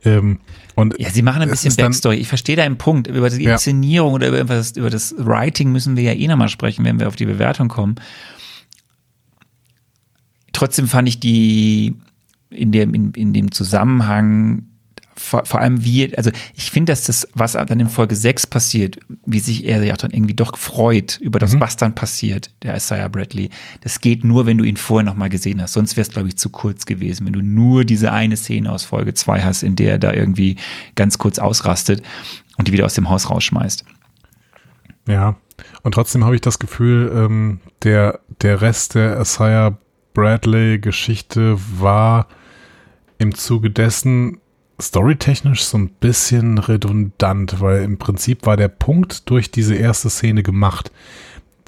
Ähm, 0.03 0.39
und 0.75 0.97
ja, 0.97 1.09
sie 1.09 1.21
machen 1.21 1.41
ein 1.41 1.49
bisschen 1.49 1.75
Backstory. 1.75 2.15
Ich 2.15 2.29
verstehe 2.29 2.55
deinen 2.55 2.77
Punkt. 2.77 3.07
Über 3.07 3.29
die 3.29 3.43
Inszenierung 3.43 4.11
ja. 4.11 4.15
oder 4.15 4.27
über 4.29 4.55
das, 4.55 4.71
über 4.71 4.89
das 4.89 5.13
Writing 5.17 5.73
müssen 5.73 5.97
wir 5.97 6.03
ja 6.03 6.13
eh 6.13 6.27
nochmal 6.27 6.47
sprechen, 6.47 6.85
wenn 6.85 6.99
wir 6.99 7.09
auf 7.09 7.17
die 7.17 7.25
Bewertung 7.25 7.67
kommen. 7.67 7.95
Trotzdem 10.53 10.87
fand 10.87 11.09
ich 11.09 11.19
die 11.19 11.95
in 12.49 12.71
dem, 12.71 12.93
in, 12.93 13.11
in 13.11 13.33
dem 13.33 13.51
Zusammenhang 13.51 14.68
vor, 15.19 15.45
vor 15.45 15.59
allem 15.59 15.83
wie, 15.83 16.15
also 16.15 16.31
ich 16.55 16.71
finde, 16.71 16.91
dass 16.91 17.03
das, 17.03 17.27
was 17.33 17.53
dann 17.53 17.79
in 17.79 17.89
Folge 17.89 18.15
6 18.15 18.47
passiert, 18.47 18.99
wie 19.25 19.39
sich 19.39 19.65
er 19.65 19.83
ja 19.83 19.95
dann 19.95 20.11
irgendwie 20.11 20.33
doch 20.33 20.57
freut 20.57 21.17
über 21.17 21.39
das, 21.39 21.53
mhm. 21.53 21.59
was 21.59 21.75
dann 21.75 21.93
passiert, 21.93 22.51
der 22.63 22.75
Isaiah 22.75 23.09
Bradley, 23.09 23.49
das 23.81 23.99
geht 23.99 24.23
nur, 24.23 24.45
wenn 24.45 24.57
du 24.57 24.63
ihn 24.63 24.77
vorher 24.77 25.05
nochmal 25.05 25.29
gesehen 25.29 25.61
hast. 25.61 25.73
Sonst 25.73 25.97
wäre 25.97 26.07
es, 26.07 26.13
glaube 26.13 26.29
ich, 26.29 26.37
zu 26.37 26.49
kurz 26.49 26.85
gewesen, 26.85 27.25
wenn 27.25 27.33
du 27.33 27.41
nur 27.41 27.83
diese 27.83 28.11
eine 28.11 28.37
Szene 28.37 28.71
aus 28.71 28.85
Folge 28.85 29.13
2 29.13 29.41
hast, 29.41 29.63
in 29.63 29.75
der 29.75 29.91
er 29.91 29.99
da 29.99 30.13
irgendwie 30.13 30.55
ganz 30.95 31.17
kurz 31.17 31.37
ausrastet 31.37 32.01
und 32.57 32.67
die 32.67 32.71
wieder 32.71 32.85
aus 32.85 32.93
dem 32.93 33.09
Haus 33.09 33.29
rausschmeißt. 33.29 33.83
Ja, 35.07 35.35
und 35.83 35.93
trotzdem 35.93 36.23
habe 36.23 36.35
ich 36.35 36.41
das 36.41 36.59
Gefühl, 36.59 37.11
ähm, 37.13 37.59
der, 37.83 38.21
der 38.41 38.61
Rest 38.61 38.95
der 38.95 39.19
Isaiah 39.19 39.77
Bradley-Geschichte 40.13 41.57
war 41.77 42.27
im 43.17 43.35
Zuge 43.35 43.69
dessen 43.69 44.39
storytechnisch 44.81 45.63
so 45.63 45.77
ein 45.77 45.89
bisschen 45.89 46.57
redundant, 46.57 47.59
weil 47.61 47.83
im 47.83 47.97
Prinzip 47.97 48.45
war 48.45 48.57
der 48.57 48.67
Punkt 48.67 49.29
durch 49.29 49.51
diese 49.51 49.75
erste 49.75 50.09
Szene 50.09 50.43
gemacht. 50.43 50.91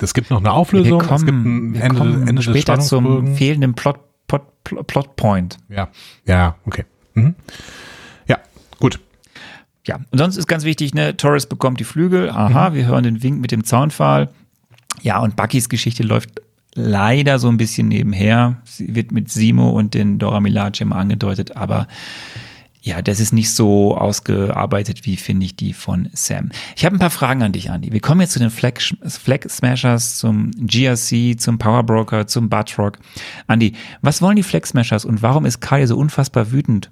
Es 0.01 0.13
gibt 0.13 0.31
noch 0.31 0.39
eine 0.39 0.51
Auflösung, 0.51 0.99
kommen, 0.99 1.15
es 1.15 1.25
gibt 1.25 1.37
ein 1.37 1.75
Ende, 1.75 2.29
Ende 2.29 2.41
später 2.41 2.75
des 2.75 2.87
zum 2.87 3.35
fehlenden 3.35 3.75
Plot, 3.75 3.99
Plot, 4.27 4.87
Plot 4.87 5.15
Point. 5.15 5.57
Ja, 5.69 5.89
ja, 6.25 6.55
okay. 6.65 6.85
Mhm. 7.13 7.35
Ja, 8.27 8.39
gut. 8.79 8.99
Ja, 9.85 9.99
und 10.11 10.17
sonst 10.17 10.37
ist 10.37 10.47
ganz 10.47 10.63
wichtig, 10.63 10.93
ne, 10.93 11.17
Torres 11.17 11.45
bekommt 11.45 11.79
die 11.79 11.83
Flügel, 11.83 12.29
aha, 12.29 12.69
mhm. 12.69 12.75
wir 12.75 12.85
hören 12.87 13.03
den 13.03 13.23
Wink 13.23 13.41
mit 13.41 13.51
dem 13.51 13.63
Zaunpfahl. 13.63 14.29
Ja, 15.01 15.19
und 15.19 15.35
Buckys 15.35 15.69
Geschichte 15.69 16.03
läuft 16.03 16.41
leider 16.73 17.39
so 17.39 17.49
ein 17.49 17.57
bisschen 17.57 17.87
nebenher. 17.87 18.61
Sie 18.63 18.95
wird 18.95 19.11
mit 19.11 19.29
Simo 19.29 19.69
und 19.71 19.93
den 19.93 20.19
Dora 20.19 20.39
Milaje 20.39 20.81
immer 20.81 20.95
angedeutet, 20.95 21.55
aber 21.55 21.87
ja, 22.83 23.03
das 23.03 23.19
ist 23.19 23.31
nicht 23.31 23.53
so 23.53 23.95
ausgearbeitet 23.95 25.05
wie, 25.05 25.15
finde 25.15 25.45
ich, 25.45 25.55
die 25.55 25.73
von 25.73 26.09
Sam. 26.13 26.49
Ich 26.75 26.83
habe 26.83 26.95
ein 26.95 26.99
paar 26.99 27.11
Fragen 27.11 27.43
an 27.43 27.51
dich, 27.51 27.67
Andy. 27.67 27.91
Wir 27.93 27.99
kommen 27.99 28.21
jetzt 28.21 28.33
zu 28.33 28.39
den 28.39 28.49
Flag, 28.49 28.79
Flag 29.05 29.47
Smashers, 29.47 30.17
zum 30.17 30.49
GRC, 30.51 31.39
zum 31.39 31.59
Power 31.59 31.83
Broker, 31.83 32.25
zum 32.25 32.49
Buttrock. 32.49 32.97
Andy, 33.47 33.73
was 34.01 34.23
wollen 34.23 34.35
die 34.35 34.43
Flag 34.43 34.65
Smashers 34.65 35.05
und 35.05 35.21
warum 35.21 35.45
ist 35.45 35.61
Kali 35.61 35.85
so 35.85 35.95
unfassbar 35.95 36.51
wütend? 36.51 36.89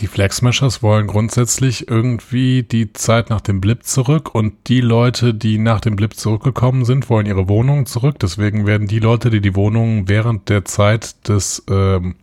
Die 0.00 0.06
Flag 0.06 0.30
Smashers 0.30 0.80
wollen 0.80 1.08
grundsätzlich 1.08 1.88
irgendwie 1.88 2.62
die 2.62 2.92
Zeit 2.92 3.30
nach 3.30 3.40
dem 3.40 3.60
Blip 3.60 3.82
zurück 3.82 4.32
und 4.32 4.54
die 4.68 4.80
Leute, 4.80 5.34
die 5.34 5.58
nach 5.58 5.80
dem 5.80 5.96
Blip 5.96 6.14
zurückgekommen 6.14 6.84
sind, 6.84 7.10
wollen 7.10 7.26
ihre 7.26 7.48
Wohnungen 7.48 7.86
zurück. 7.86 8.20
Deswegen 8.20 8.66
werden 8.66 8.86
die 8.86 9.00
Leute, 9.00 9.30
die 9.30 9.40
die 9.40 9.56
Wohnungen 9.56 10.08
während 10.08 10.48
der 10.48 10.64
Zeit 10.64 11.28
des 11.28 11.64
ähm, 11.68 12.14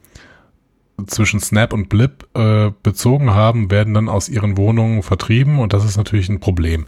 zwischen 1.07 1.39
Snap 1.39 1.73
und 1.73 1.89
Blip 1.89 2.27
äh, 2.35 2.71
bezogen 2.83 3.31
haben, 3.31 3.69
werden 3.69 3.93
dann 3.93 4.09
aus 4.09 4.29
ihren 4.29 4.57
Wohnungen 4.57 5.03
vertrieben 5.03 5.59
und 5.59 5.73
das 5.73 5.83
ist 5.83 5.97
natürlich 5.97 6.29
ein 6.29 6.39
Problem. 6.39 6.87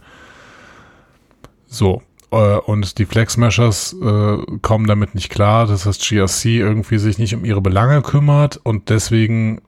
So, 1.66 2.02
äh, 2.30 2.56
und 2.56 2.98
die 2.98 3.06
Flex 3.06 3.34
Smashers 3.34 3.94
äh, 4.00 4.36
kommen 4.62 4.86
damit 4.86 5.14
nicht 5.14 5.30
klar, 5.30 5.66
dass 5.66 5.84
das 5.84 5.98
GRC 5.98 6.46
irgendwie 6.46 6.98
sich 6.98 7.18
nicht 7.18 7.34
um 7.34 7.44
ihre 7.44 7.60
Belange 7.60 8.02
kümmert 8.02 8.56
und 8.56 8.88
deswegen 8.88 9.60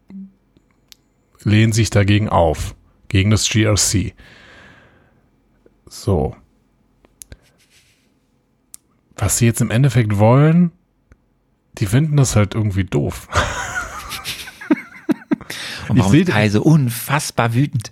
lehnen 1.42 1.72
sich 1.72 1.90
dagegen 1.90 2.28
auf, 2.28 2.74
gegen 3.08 3.30
das 3.30 3.48
GRC. 3.48 4.14
So. 5.86 6.36
Was 9.16 9.38
sie 9.38 9.46
jetzt 9.46 9.60
im 9.60 9.70
Endeffekt 9.70 10.18
wollen, 10.18 10.72
die 11.78 11.86
finden 11.86 12.16
das 12.16 12.36
halt 12.36 12.54
irgendwie 12.54 12.84
doof. 12.84 13.28
Und 15.90 15.98
warum 15.98 16.14
ich 16.14 16.20
ist 16.22 16.30
Kai 16.30 16.48
so 16.48 16.62
unfassbar 16.62 17.54
wütend? 17.54 17.90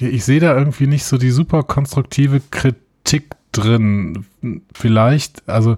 Ich 0.00 0.24
sehe 0.24 0.40
da 0.40 0.56
irgendwie 0.56 0.86
nicht 0.86 1.04
so 1.04 1.18
die 1.18 1.30
super 1.30 1.62
konstruktive 1.62 2.40
Kritik 2.50 3.34
drin. 3.52 4.24
Vielleicht, 4.72 5.48
also 5.48 5.76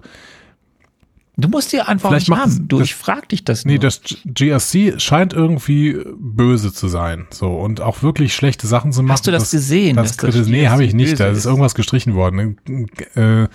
Du 1.41 1.49
musst 1.49 1.73
dir 1.73 1.87
einfach 1.87 2.11
nicht 2.11 2.29
haben. 2.29 2.67
Du, 2.67 2.79
das, 2.79 2.87
ich 2.87 2.95
frag 2.95 3.29
dich 3.29 3.43
das 3.43 3.65
nur. 3.65 3.73
Nee, 3.73 3.79
das 3.79 4.01
GRC 4.25 5.01
scheint 5.01 5.33
irgendwie 5.33 5.99
böse 6.17 6.71
zu 6.71 6.87
sein. 6.87 7.27
So, 7.31 7.53
und 7.53 7.81
auch 7.81 8.03
wirklich 8.03 8.35
schlechte 8.35 8.67
Sachen 8.67 8.91
zu 8.91 9.01
machen. 9.01 9.13
Hast 9.13 9.27
du 9.27 9.31
das, 9.31 9.43
das 9.43 9.51
gesehen? 9.51 9.95
Das, 9.95 10.17
das, 10.17 10.35
das 10.35 10.47
nee, 10.47 10.67
habe 10.67 10.83
ich 10.83 10.93
nicht. 10.93 11.19
Da 11.19 11.27
ist 11.27 11.45
irgendwas 11.45 11.75
gestrichen 11.75 12.13
worden. 12.13 12.57
Äh, 13.15 13.47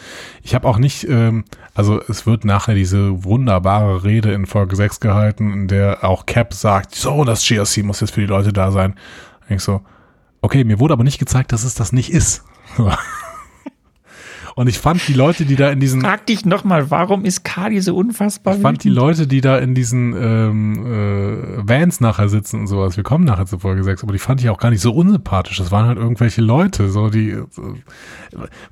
ich 0.42 0.54
habe 0.54 0.68
auch 0.68 0.78
nicht, 0.78 1.08
ähm, 1.08 1.44
also 1.74 2.00
es 2.08 2.26
wird 2.26 2.44
nachher 2.44 2.74
diese 2.74 3.24
wunderbare 3.24 4.04
Rede 4.04 4.32
in 4.32 4.46
Folge 4.46 4.76
6 4.76 5.00
gehalten, 5.00 5.52
in 5.52 5.68
der 5.68 6.04
auch 6.04 6.26
Cap 6.26 6.54
sagt, 6.54 6.94
so, 6.94 7.24
das 7.24 7.46
GRC 7.46 7.84
muss 7.84 8.00
jetzt 8.00 8.12
für 8.12 8.20
die 8.20 8.26
Leute 8.26 8.52
da 8.52 8.72
sein. 8.72 8.94
Und 9.48 9.56
ich 9.56 9.62
so, 9.62 9.82
okay, 10.40 10.64
mir 10.64 10.78
wurde 10.80 10.94
aber 10.94 11.04
nicht 11.04 11.18
gezeigt, 11.18 11.52
dass 11.52 11.64
es 11.64 11.74
das 11.74 11.92
nicht 11.92 12.10
ist. 12.10 12.44
Und 14.58 14.68
ich 14.68 14.78
fand 14.78 15.06
die 15.06 15.12
Leute, 15.12 15.44
die 15.44 15.54
da 15.54 15.68
in 15.68 15.80
diesen. 15.80 16.00
Frag 16.00 16.24
dich 16.24 16.46
nochmal, 16.46 16.90
warum 16.90 17.26
ist 17.26 17.44
Cardi 17.44 17.78
so 17.82 17.94
unfassbar? 17.94 18.56
Ich 18.56 18.62
fand 18.62 18.82
die 18.84 18.88
Leute, 18.88 19.26
die 19.26 19.42
da 19.42 19.58
in 19.58 19.74
diesen 19.74 20.14
ähm, 20.16 20.86
äh, 20.86 21.68
Vans 21.68 22.00
nachher 22.00 22.30
sitzen 22.30 22.60
und 22.60 22.66
sowas, 22.66 22.96
wir 22.96 23.04
kommen 23.04 23.24
nachher 23.24 23.44
zu 23.44 23.58
Folge 23.58 23.84
6, 23.84 24.02
aber 24.02 24.14
die 24.14 24.18
fand 24.18 24.40
ich 24.40 24.48
auch 24.48 24.56
gar 24.56 24.70
nicht 24.70 24.80
so 24.80 24.94
unsympathisch. 24.94 25.58
Das 25.58 25.72
waren 25.72 25.86
halt 25.86 25.98
irgendwelche 25.98 26.40
Leute, 26.40 26.88
so 26.88 27.10
die. 27.10 27.36
So, 27.50 27.74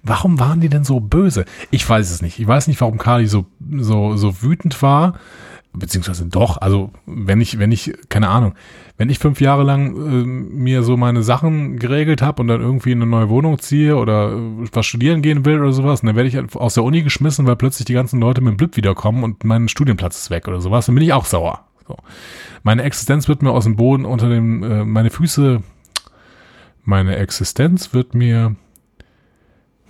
warum 0.02 0.40
waren 0.40 0.60
die 0.60 0.70
denn 0.70 0.84
so 0.84 1.00
böse? 1.00 1.44
Ich 1.70 1.86
weiß 1.86 2.10
es 2.10 2.22
nicht. 2.22 2.38
Ich 2.38 2.46
weiß 2.46 2.66
nicht, 2.66 2.80
warum 2.80 2.96
Cardi 2.96 3.26
so, 3.26 3.44
so, 3.76 4.16
so 4.16 4.40
wütend 4.40 4.80
war. 4.80 5.18
Beziehungsweise 5.74 6.26
doch, 6.26 6.58
also 6.58 6.90
wenn 7.06 7.40
ich, 7.40 7.58
wenn 7.58 7.72
ich, 7.72 7.92
keine 8.08 8.28
Ahnung, 8.28 8.54
wenn 8.96 9.10
ich 9.10 9.18
fünf 9.18 9.40
Jahre 9.40 9.64
lang 9.64 9.96
äh, 9.96 10.24
mir 10.24 10.82
so 10.82 10.96
meine 10.96 11.22
Sachen 11.22 11.78
geregelt 11.78 12.22
habe 12.22 12.42
und 12.42 12.48
dann 12.48 12.60
irgendwie 12.60 12.92
in 12.92 13.02
eine 13.02 13.10
neue 13.10 13.28
Wohnung 13.28 13.58
ziehe 13.58 13.96
oder 13.96 14.32
äh, 14.32 14.68
was 14.72 14.86
studieren 14.86 15.20
gehen 15.20 15.44
will 15.44 15.60
oder 15.60 15.72
sowas, 15.72 16.02
dann 16.02 16.14
werde 16.14 16.28
ich 16.28 16.56
aus 16.56 16.74
der 16.74 16.84
Uni 16.84 17.02
geschmissen, 17.02 17.46
weil 17.46 17.56
plötzlich 17.56 17.86
die 17.86 17.94
ganzen 17.94 18.20
Leute 18.20 18.40
mit 18.40 18.52
dem 18.52 18.56
Blip 18.56 18.76
wiederkommen 18.76 19.24
und 19.24 19.44
mein 19.44 19.68
Studienplatz 19.68 20.18
ist 20.18 20.30
weg 20.30 20.46
oder 20.46 20.60
sowas, 20.60 20.86
dann 20.86 20.94
bin 20.94 21.04
ich 21.04 21.12
auch 21.12 21.24
sauer. 21.24 21.66
So. 21.86 21.96
Meine 22.62 22.82
Existenz 22.84 23.28
wird 23.28 23.42
mir 23.42 23.50
aus 23.50 23.64
dem 23.64 23.76
Boden 23.76 24.04
unter 24.04 24.28
dem, 24.28 24.62
äh, 24.62 24.84
meine 24.84 25.10
Füße, 25.10 25.62
meine 26.84 27.16
Existenz 27.16 27.92
wird 27.92 28.14
mir, 28.14 28.54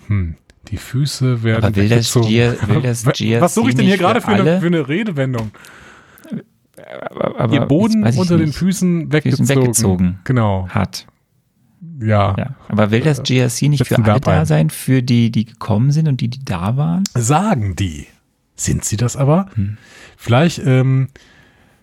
hm, 0.06 0.36
die 0.70 0.76
Füße 0.76 1.42
werden 1.42 1.64
Aber 1.64 1.76
will 1.76 1.88
das. 1.88 2.12
Gia- 2.12 2.56
will 2.68 2.80
das 2.82 3.04
GRC 3.04 3.40
Was 3.40 3.54
suche 3.54 3.70
ich 3.70 3.74
denn 3.76 3.86
hier 3.86 3.98
gerade 3.98 4.20
für 4.20 4.28
für 4.28 4.34
eine, 4.34 4.60
für 4.60 4.66
eine 4.66 4.88
Redewendung? 4.88 5.50
Aber, 7.10 7.40
aber 7.40 7.54
Ihr 7.54 7.60
Boden 7.62 8.04
unter 8.04 8.36
den. 8.36 8.52
Füßen 8.52 9.12
weggezogen. 9.12 9.48
weggezogen. 9.48 10.18
Genau, 10.24 10.68
hat. 10.68 11.06
ja. 12.00 12.34
Ja. 12.36 12.56
Aber 12.68 12.90
will 12.90 13.00
das 13.00 13.22
GRC 13.22 13.62
nicht 13.62 13.78
für 13.86 13.94
setzen 13.94 14.04
da 14.04 14.12
alle 14.12 14.20
da 14.20 14.46
sein, 14.46 14.70
für 14.70 15.02
die, 15.02 15.30
die 15.30 15.44
gekommen 15.44 15.90
sind 15.92 16.08
und 16.08 16.20
die, 16.20 16.28
die 16.28 16.44
da 16.44 16.76
waren? 16.76 17.04
Sagen 17.14 17.76
die. 17.76 18.06
Sind 18.56 18.84
sie 18.84 18.96
das 18.96 19.16
aber? 19.16 19.46
Hm. 19.54 19.78
Vielleicht, 20.16 20.58
ähm, 20.64 21.08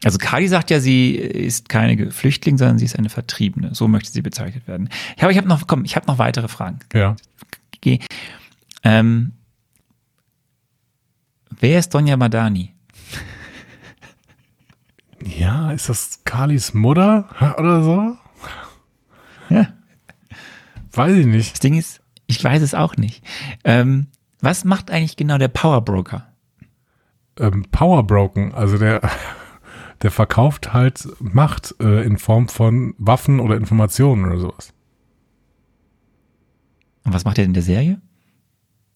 Also 0.03 0.17
Kali 0.17 0.47
sagt 0.47 0.69
ja, 0.71 0.79
sie 0.79 1.11
ist 1.15 1.69
keine 1.69 2.11
Flüchtling, 2.11 2.57
sondern 2.57 2.77
sie 2.77 2.85
ist 2.85 2.97
eine 2.97 3.09
Vertriebene. 3.09 3.73
So 3.73 3.87
möchte 3.87 4.11
sie 4.11 4.21
bezeichnet 4.21 4.67
werden. 4.67 4.89
Ich 5.15 5.23
habe 5.23 5.31
ich 5.31 5.37
hab 5.37 5.45
noch, 5.45 5.67
komm, 5.67 5.85
ich 5.85 5.95
habe 5.95 6.07
noch 6.07 6.17
weitere 6.17 6.47
Fragen. 6.47 6.79
ja. 6.93 7.15
Geh. 7.83 7.99
Ähm, 8.83 9.33
wer 11.49 11.79
ist 11.79 11.93
Donja 11.93 12.17
Madani? 12.17 12.73
Ja, 15.23 15.71
ist 15.71 15.89
das 15.89 16.23
Kalis 16.23 16.73
Mutter 16.73 17.29
oder 17.57 17.83
so? 17.83 18.17
Ja. 19.49 19.67
Weiß 20.91 21.13
ich 21.13 21.25
nicht. 21.25 21.53
Das 21.53 21.59
Ding 21.59 21.75
ist, 21.75 22.01
ich 22.25 22.43
weiß 22.43 22.61
es 22.61 22.73
auch 22.73 22.97
nicht. 22.97 23.23
Ähm, 23.63 24.07
was 24.39 24.65
macht 24.65 24.89
eigentlich 24.89 25.17
genau 25.17 25.37
der 25.37 25.47
Power 25.47 25.81
Broker? 25.81 26.27
Ähm, 27.39 27.65
Powerbroken, 27.71 28.53
also 28.53 28.77
der, 28.77 29.01
der 30.01 30.11
verkauft 30.11 30.73
halt 30.73 31.07
Macht 31.19 31.75
äh, 31.79 32.03
in 32.03 32.17
Form 32.17 32.49
von 32.49 32.93
Waffen 32.97 33.39
oder 33.39 33.55
Informationen 33.55 34.25
oder 34.25 34.39
sowas. 34.39 34.73
Und 37.03 37.13
was 37.13 37.25
macht 37.25 37.37
er 37.37 37.45
in 37.45 37.53
der 37.53 37.63
Serie? 37.63 38.01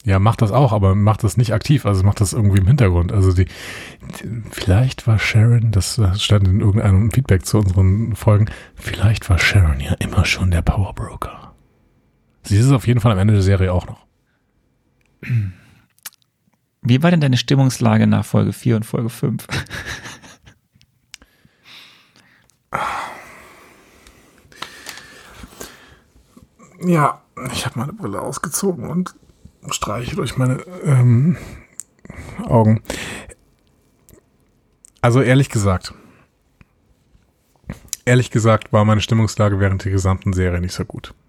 Ja, 0.05 0.19
macht 0.19 0.43
das 0.43 0.51
auch, 0.51 0.71
aber 0.71 0.93
macht 0.93 1.23
das 1.23 1.35
nicht 1.35 1.51
aktiv, 1.51 1.87
also 1.87 2.03
macht 2.03 2.21
das 2.21 2.33
irgendwie 2.33 2.59
im 2.59 2.67
Hintergrund. 2.67 3.11
Also 3.11 3.33
die, 3.33 3.45
die 3.45 4.43
vielleicht 4.51 5.07
war 5.07 5.17
Sharon, 5.17 5.71
das 5.71 5.99
stand 6.17 6.47
in 6.47 6.61
irgendeinem 6.61 7.09
Feedback 7.09 7.43
zu 7.43 7.57
unseren 7.57 8.15
Folgen, 8.15 8.45
vielleicht 8.75 9.31
war 9.31 9.39
Sharon 9.39 9.79
ja 9.79 9.93
immer 9.93 10.23
schon 10.23 10.51
der 10.51 10.61
Powerbroker. 10.61 11.55
Sie 12.43 12.55
ist 12.55 12.67
es 12.67 12.71
auf 12.71 12.85
jeden 12.85 12.99
Fall 12.99 13.13
am 13.13 13.17
Ende 13.17 13.33
der 13.33 13.41
Serie 13.41 13.73
auch 13.73 13.87
noch. 13.87 14.05
Wie 16.83 17.01
war 17.01 17.09
denn 17.09 17.21
deine 17.21 17.37
Stimmungslage 17.37 18.05
nach 18.05 18.23
Folge 18.23 18.53
4 18.53 18.75
und 18.75 18.85
Folge 18.85 19.09
5? 19.09 19.47
Ja, 26.81 27.21
ich 27.51 27.65
habe 27.65 27.79
meine 27.79 27.93
Brille 27.93 28.21
ausgezogen 28.21 28.87
und 28.87 29.15
streiche 29.71 30.15
durch 30.15 30.37
meine 30.37 30.59
ähm, 30.83 31.37
Augen. 32.45 32.81
Also 35.01 35.21
ehrlich 35.21 35.49
gesagt, 35.49 35.93
ehrlich 38.05 38.31
gesagt 38.31 38.73
war 38.73 38.85
meine 38.85 39.01
Stimmungslage 39.01 39.59
während 39.59 39.83
der 39.85 39.91
gesamten 39.91 40.33
Serie 40.33 40.59
nicht 40.61 40.73
so 40.73 40.85
gut. 40.85 41.13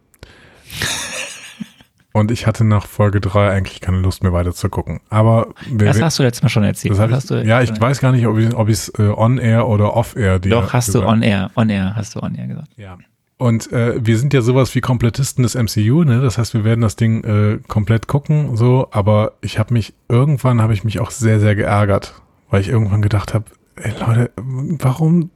Und 2.12 2.30
ich 2.30 2.46
hatte 2.46 2.64
nach 2.64 2.86
Folge 2.86 3.20
3 3.20 3.50
eigentlich 3.50 3.82
keine 3.82 3.98
Lust 3.98 4.22
mehr 4.22 4.32
weiter 4.32 4.54
zu 4.54 4.70
gucken. 4.70 5.00
Aber 5.10 5.52
Das 5.70 6.00
hast 6.00 6.18
du 6.18 6.22
letztes 6.22 6.42
Mal 6.42 6.48
schon 6.48 6.64
erzählt. 6.64 6.98
das 6.98 7.10
hast 7.10 7.30
du, 7.30 7.42
ich, 7.42 7.46
ja, 7.46 7.60
ich 7.60 7.78
weiß 7.78 8.00
gar 8.00 8.12
nicht, 8.12 8.26
ob 8.26 8.38
ich 8.38 8.54
ob 8.54 8.70
es 8.70 8.88
äh, 8.98 9.02
on-air 9.02 9.68
oder 9.68 9.94
off-air 9.94 10.38
dir 10.38 10.48
Doch, 10.48 10.72
hast 10.72 10.88
du 10.88 11.00
gesagt 11.00 11.12
on 11.12 11.20
air, 11.22 11.50
on 11.56 11.68
air, 11.68 11.94
hast 11.94 12.14
du 12.14 12.20
on 12.20 12.34
air 12.34 12.46
gesagt. 12.46 12.68
ja. 12.76 12.96
Und 13.38 13.70
äh, 13.70 13.94
wir 14.04 14.18
sind 14.18 14.32
ja 14.32 14.40
sowas 14.40 14.74
wie 14.74 14.80
Komplettisten 14.80 15.42
des 15.42 15.54
MCU, 15.54 16.04
ne? 16.04 16.22
Das 16.22 16.38
heißt, 16.38 16.54
wir 16.54 16.64
werden 16.64 16.80
das 16.80 16.96
Ding 16.96 17.22
äh, 17.24 17.58
komplett 17.68 18.06
gucken, 18.06 18.56
so. 18.56 18.88
Aber 18.92 19.32
ich 19.42 19.58
habe 19.58 19.74
mich 19.74 19.92
irgendwann 20.08 20.62
habe 20.62 20.72
ich 20.72 20.84
mich 20.84 21.00
auch 21.00 21.10
sehr 21.10 21.38
sehr 21.38 21.54
geärgert, 21.54 22.14
weil 22.48 22.62
ich 22.62 22.68
irgendwann 22.68 23.02
gedacht 23.02 23.34
habe, 23.34 23.44
ey 23.76 23.92
Leute, 24.00 24.30
warum 24.36 25.30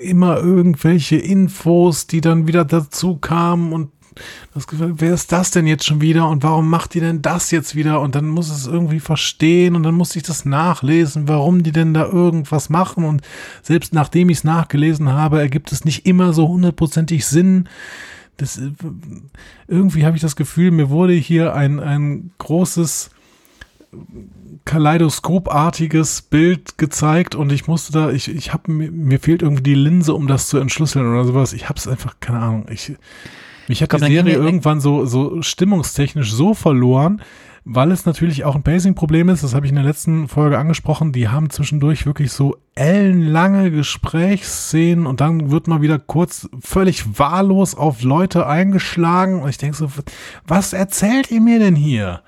immer 0.00 0.38
irgendwelche 0.38 1.16
Infos, 1.16 2.06
die 2.06 2.22
dann 2.22 2.46
wieder 2.46 2.64
dazu 2.64 3.16
kamen 3.16 3.74
und 3.74 3.90
das, 4.54 4.66
Gefühl, 4.66 4.94
wer 4.98 5.14
ist 5.14 5.32
das 5.32 5.50
denn 5.50 5.66
jetzt 5.66 5.84
schon 5.84 6.00
wieder 6.00 6.28
und 6.28 6.42
warum 6.42 6.68
macht 6.68 6.94
die 6.94 7.00
denn 7.00 7.22
das 7.22 7.50
jetzt 7.50 7.74
wieder 7.74 8.00
und 8.00 8.14
dann 8.14 8.28
muss 8.28 8.50
es 8.50 8.66
irgendwie 8.66 9.00
verstehen 9.00 9.76
und 9.76 9.82
dann 9.82 9.94
muss 9.94 10.16
ich 10.16 10.22
das 10.22 10.44
nachlesen, 10.44 11.28
warum 11.28 11.62
die 11.62 11.72
denn 11.72 11.94
da 11.94 12.04
irgendwas 12.04 12.68
machen 12.68 13.04
und 13.04 13.22
selbst 13.62 13.92
nachdem 13.92 14.28
ich 14.28 14.38
es 14.38 14.44
nachgelesen 14.44 15.12
habe, 15.12 15.40
ergibt 15.40 15.72
es 15.72 15.84
nicht 15.84 16.06
immer 16.06 16.32
so 16.32 16.48
hundertprozentig 16.48 17.26
Sinn. 17.26 17.68
Das, 18.36 18.58
äh, 18.58 18.70
irgendwie 19.68 20.04
habe 20.04 20.16
ich 20.16 20.22
das 20.22 20.36
Gefühl, 20.36 20.70
mir 20.70 20.90
wurde 20.90 21.12
hier 21.12 21.54
ein, 21.54 21.80
ein 21.80 22.30
großes 22.38 23.10
kaleidoskopartiges 24.64 26.22
Bild 26.22 26.78
gezeigt 26.78 27.34
und 27.34 27.52
ich 27.52 27.66
musste 27.66 27.92
da, 27.92 28.10
ich, 28.10 28.28
ich 28.28 28.52
habe 28.52 28.70
mir, 28.70 28.90
mir 28.90 29.18
fehlt 29.18 29.42
irgendwie 29.42 29.62
die 29.62 29.74
Linse, 29.74 30.14
um 30.14 30.26
das 30.26 30.48
zu 30.48 30.58
entschlüsseln 30.58 31.10
oder 31.10 31.24
sowas. 31.24 31.52
Ich 31.52 31.68
habe 31.68 31.78
es 31.78 31.88
einfach, 31.88 32.16
keine 32.20 32.38
Ahnung, 32.38 32.66
ich, 32.70 32.92
mich 33.68 33.82
hat 33.82 33.90
Komm, 33.90 34.00
die 34.00 34.12
Serie 34.12 34.34
irgendwann 34.34 34.80
so, 34.80 35.04
so 35.06 35.42
stimmungstechnisch 35.42 36.32
so 36.32 36.54
verloren, 36.54 37.22
weil 37.64 37.92
es 37.92 38.06
natürlich 38.06 38.44
auch 38.44 38.56
ein 38.56 38.64
Pacing-Problem 38.64 39.28
ist, 39.28 39.44
das 39.44 39.54
habe 39.54 39.66
ich 39.66 39.70
in 39.70 39.76
der 39.76 39.84
letzten 39.84 40.26
Folge 40.26 40.58
angesprochen, 40.58 41.12
die 41.12 41.28
haben 41.28 41.48
zwischendurch 41.48 42.06
wirklich 42.06 42.32
so 42.32 42.56
ellenlange 42.74 43.70
Gesprächsszenen 43.70 45.06
und 45.06 45.20
dann 45.20 45.50
wird 45.50 45.68
mal 45.68 45.80
wieder 45.80 45.98
kurz 45.98 46.48
völlig 46.60 47.18
wahllos 47.18 47.76
auf 47.76 48.02
Leute 48.02 48.46
eingeschlagen 48.46 49.42
und 49.42 49.48
ich 49.48 49.58
denke 49.58 49.76
so, 49.76 49.88
was 50.46 50.72
erzählt 50.72 51.30
ihr 51.30 51.40
mir 51.40 51.60
denn 51.60 51.76
hier? 51.76 52.22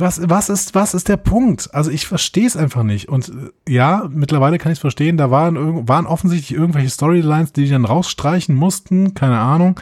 Was, 0.00 0.20
was, 0.28 0.48
ist, 0.48 0.76
was 0.76 0.94
ist 0.94 1.08
der 1.08 1.16
Punkt? 1.16 1.74
Also 1.74 1.90
ich 1.90 2.06
verstehe 2.06 2.46
es 2.46 2.56
einfach 2.56 2.84
nicht. 2.84 3.08
Und 3.08 3.30
äh, 3.30 3.72
ja, 3.72 4.08
mittlerweile 4.08 4.58
kann 4.58 4.70
ich 4.70 4.76
es 4.76 4.80
verstehen, 4.80 5.16
da 5.16 5.32
waren, 5.32 5.88
waren 5.88 6.06
offensichtlich 6.06 6.56
irgendwelche 6.56 6.90
Storylines, 6.90 7.52
die 7.52 7.64
die 7.64 7.70
dann 7.70 7.84
rausstreichen 7.84 8.54
mussten, 8.54 9.14
keine 9.14 9.40
Ahnung. 9.40 9.80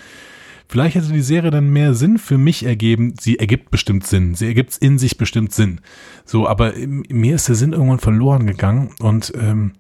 Vielleicht 0.69 0.97
hätte 0.97 1.13
die 1.13 1.23
Serie 1.23 1.51
dann 1.51 1.71
mehr 1.71 1.95
Sinn 1.95 2.19
für 2.19 2.39
mich 2.39 2.65
ergeben. 2.65 3.15
Sie 3.21 3.39
ergibt 3.39 3.71
bestimmt 3.71 4.07
Sinn. 4.07 4.35
Sie 4.35 4.47
ergibt 4.47 4.77
in 4.79 4.99
sich 4.99 5.17
bestimmt 5.17 5.53
Sinn. 5.53 5.81
So, 6.25 6.49
aber 6.49 6.73
mir 6.77 7.37
ist 7.37 7.49
der 7.49 7.55
Sinn 7.55 7.73
irgendwann 7.73 8.01
verloren 8.01 8.47
gegangen. 8.47 8.91
Und 8.99 9.33
ähm, 9.41 9.73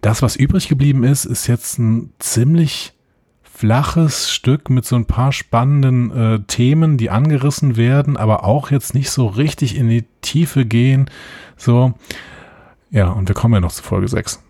das, 0.00 0.22
was 0.22 0.36
übrig 0.36 0.68
geblieben 0.68 1.04
ist, 1.04 1.24
ist 1.24 1.46
jetzt 1.46 1.78
ein 1.78 2.12
ziemlich 2.18 2.92
flaches 3.42 4.30
Stück 4.30 4.68
mit 4.68 4.84
so 4.84 4.96
ein 4.96 5.06
paar 5.06 5.32
spannenden 5.32 6.10
äh, 6.10 6.40
Themen, 6.46 6.98
die 6.98 7.08
angerissen 7.08 7.76
werden, 7.76 8.16
aber 8.16 8.44
auch 8.44 8.70
jetzt 8.70 8.94
nicht 8.94 9.10
so 9.10 9.26
richtig 9.26 9.76
in 9.76 9.88
die 9.88 10.04
Tiefe 10.20 10.66
gehen. 10.66 11.08
So, 11.56 11.94
ja, 12.90 13.08
und 13.08 13.28
wir 13.28 13.34
kommen 13.34 13.54
ja 13.54 13.60
noch 13.60 13.72
zu 13.72 13.82
Folge 13.82 14.08
6. 14.08 14.42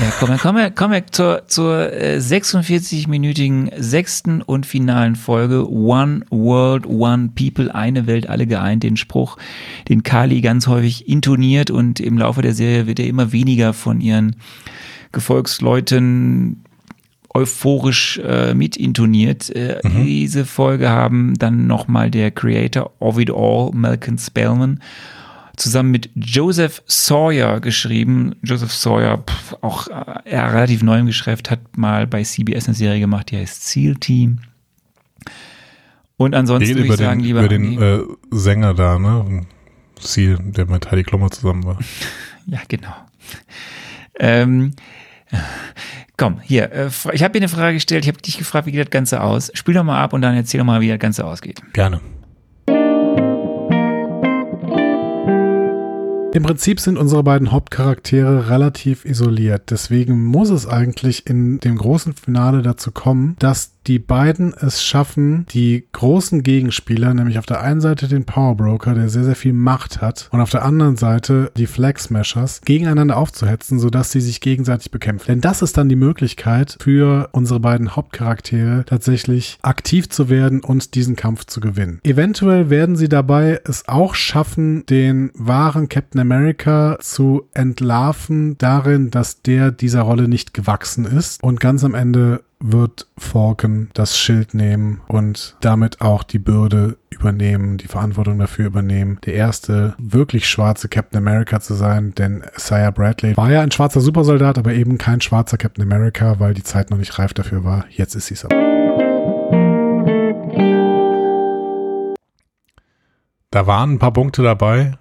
Ja, 0.00 0.12
komm, 0.18 0.28
dann 0.30 0.38
kommen 0.38 0.58
wir, 0.58 0.70
kommen 0.70 0.94
wir 0.94 1.06
zur, 1.06 1.42
zur 1.46 1.92
äh, 1.92 2.16
46-minütigen 2.18 3.70
sechsten 3.78 4.42
und 4.42 4.66
finalen 4.66 5.14
Folge 5.14 5.70
One 5.70 6.22
World, 6.30 6.86
One 6.86 7.30
People, 7.36 7.72
eine 7.74 8.06
Welt, 8.06 8.28
alle 8.28 8.46
geeint. 8.46 8.82
Den 8.82 8.96
Spruch, 8.96 9.36
den 9.88 10.02
Kali 10.02 10.40
ganz 10.40 10.66
häufig 10.66 11.08
intoniert 11.08 11.70
und 11.70 12.00
im 12.00 12.18
Laufe 12.18 12.42
der 12.42 12.54
Serie 12.54 12.86
wird 12.86 12.98
er 12.98 13.06
immer 13.06 13.32
weniger 13.32 13.72
von 13.74 14.00
ihren 14.00 14.36
Gefolgsleuten 15.12 16.64
euphorisch 17.34 18.18
äh, 18.24 18.54
mitintoniert. 18.54 19.50
Äh, 19.50 19.80
Diese 20.04 20.44
Folge 20.44 20.90
haben 20.90 21.34
dann 21.38 21.66
nochmal 21.66 22.10
der 22.10 22.30
Creator 22.30 22.90
of 22.98 23.18
it 23.18 23.30
all, 23.30 23.70
Malcolm 23.72 24.18
Spellman, 24.18 24.80
zusammen 25.56 25.90
mit 25.90 26.10
Joseph 26.14 26.82
Sawyer 26.86 27.60
geschrieben. 27.60 28.34
Joseph 28.42 28.72
Sawyer, 28.72 29.18
pff, 29.18 29.54
auch 29.60 29.88
äh, 29.88 30.38
relativ 30.38 30.82
neu 30.82 30.98
im 30.98 31.06
Geschäft, 31.06 31.50
hat 31.50 31.76
mal 31.76 32.06
bei 32.06 32.22
CBS 32.22 32.66
eine 32.66 32.74
Serie 32.74 33.00
gemacht, 33.00 33.30
die 33.30 33.38
heißt 33.38 33.68
SEAL 33.68 33.96
Team. 33.96 34.38
Und 36.16 36.34
ansonsten 36.34 36.68
würde 36.70 36.84
über 36.84 36.94
ich 36.94 37.00
sagen, 37.00 37.20
den, 37.20 37.26
lieber 37.26 37.40
über 37.40 37.48
den 37.48 37.82
äh, 37.82 38.00
Sänger 38.30 38.74
da, 38.74 38.98
ne? 38.98 39.46
Ziel, 40.02 40.38
der 40.40 40.66
mit 40.66 40.90
Heidi 40.90 41.02
Klummer 41.02 41.30
zusammen 41.30 41.64
war. 41.64 41.78
Ja, 42.44 42.58
genau. 42.66 42.92
Ähm, 44.18 44.72
komm, 46.16 46.40
hier, 46.40 46.72
äh, 46.72 46.90
ich 47.12 47.22
habe 47.22 47.32
dir 47.32 47.38
eine 47.38 47.48
Frage 47.48 47.74
gestellt, 47.74 48.04
ich 48.04 48.08
habe 48.08 48.20
dich 48.20 48.36
gefragt, 48.36 48.66
wie 48.66 48.72
geht 48.72 48.80
das 48.80 48.90
Ganze 48.90 49.20
aus? 49.20 49.52
Spiel 49.54 49.74
doch 49.74 49.84
mal 49.84 50.02
ab 50.02 50.12
und 50.12 50.22
dann 50.22 50.34
erzähl 50.34 50.58
doch 50.58 50.64
mal, 50.64 50.80
wie 50.80 50.88
das 50.88 50.98
Ganze 50.98 51.24
ausgeht. 51.24 51.62
Gerne. 51.72 52.00
Im 56.34 56.44
Prinzip 56.44 56.80
sind 56.80 56.96
unsere 56.96 57.22
beiden 57.22 57.52
Hauptcharaktere 57.52 58.48
relativ 58.48 59.04
isoliert. 59.04 59.70
Deswegen 59.70 60.24
muss 60.24 60.48
es 60.48 60.66
eigentlich 60.66 61.26
in 61.26 61.60
dem 61.60 61.76
großen 61.76 62.14
Finale 62.14 62.62
dazu 62.62 62.90
kommen, 62.90 63.36
dass 63.38 63.71
die 63.86 63.98
beiden 63.98 64.54
es 64.54 64.82
schaffen, 64.82 65.46
die 65.50 65.86
großen 65.92 66.42
Gegenspieler, 66.42 67.14
nämlich 67.14 67.38
auf 67.38 67.46
der 67.46 67.60
einen 67.60 67.80
Seite 67.80 68.08
den 68.08 68.24
Power 68.24 68.56
Broker, 68.56 68.94
der 68.94 69.08
sehr, 69.08 69.24
sehr 69.24 69.36
viel 69.36 69.52
Macht 69.52 70.00
hat, 70.00 70.28
und 70.32 70.40
auf 70.40 70.50
der 70.50 70.64
anderen 70.64 70.96
Seite 70.96 71.50
die 71.56 71.66
Flag 71.66 71.98
Smashers, 71.98 72.60
gegeneinander 72.64 73.16
aufzuhetzen, 73.16 73.78
sodass 73.78 74.12
sie 74.12 74.20
sich 74.20 74.40
gegenseitig 74.40 74.90
bekämpfen. 74.90 75.26
Denn 75.26 75.40
das 75.40 75.62
ist 75.62 75.76
dann 75.76 75.88
die 75.88 75.96
Möglichkeit 75.96 76.76
für 76.80 77.28
unsere 77.32 77.60
beiden 77.60 77.96
Hauptcharaktere 77.96 78.84
tatsächlich 78.86 79.58
aktiv 79.62 80.08
zu 80.08 80.28
werden 80.28 80.60
und 80.60 80.94
diesen 80.94 81.16
Kampf 81.16 81.46
zu 81.46 81.60
gewinnen. 81.60 82.00
Eventuell 82.04 82.70
werden 82.70 82.96
sie 82.96 83.08
dabei 83.08 83.60
es 83.64 83.88
auch 83.88 84.14
schaffen, 84.14 84.86
den 84.86 85.30
wahren 85.34 85.88
Captain 85.88 86.20
America 86.20 86.98
zu 87.00 87.48
entlarven 87.54 88.56
darin, 88.58 89.10
dass 89.10 89.42
der 89.42 89.70
dieser 89.70 90.02
Rolle 90.02 90.28
nicht 90.28 90.54
gewachsen 90.54 91.04
ist 91.04 91.42
und 91.42 91.60
ganz 91.60 91.84
am 91.84 91.94
Ende 91.94 92.42
wird 92.62 93.08
Falcon 93.18 93.90
das 93.94 94.16
Schild 94.16 94.54
nehmen 94.54 95.00
und 95.08 95.56
damit 95.60 96.00
auch 96.00 96.22
die 96.22 96.38
Bürde 96.38 96.96
übernehmen, 97.10 97.76
die 97.76 97.88
Verantwortung 97.88 98.38
dafür 98.38 98.66
übernehmen, 98.66 99.18
der 99.24 99.34
erste 99.34 99.94
wirklich 99.98 100.48
schwarze 100.48 100.88
Captain 100.88 101.18
America 101.18 101.60
zu 101.60 101.74
sein, 101.74 102.14
denn 102.14 102.44
Isaiah 102.56 102.90
Bradley 102.90 103.36
war 103.36 103.50
ja 103.50 103.62
ein 103.62 103.70
schwarzer 103.70 104.00
Supersoldat, 104.00 104.58
aber 104.58 104.72
eben 104.72 104.98
kein 104.98 105.20
schwarzer 105.20 105.58
Captain 105.58 105.84
America, 105.84 106.38
weil 106.38 106.54
die 106.54 106.62
Zeit 106.62 106.90
noch 106.90 106.98
nicht 106.98 107.18
reif 107.18 107.34
dafür 107.34 107.64
war. 107.64 107.84
Jetzt 107.90 108.14
ist 108.14 108.26
sie 108.26 108.34
es 108.34 108.44
aber. 108.44 108.56
Da 113.50 113.66
waren 113.66 113.92
ein 113.92 113.98
paar 113.98 114.12
Punkte 114.12 114.42
dabei, 114.42 114.98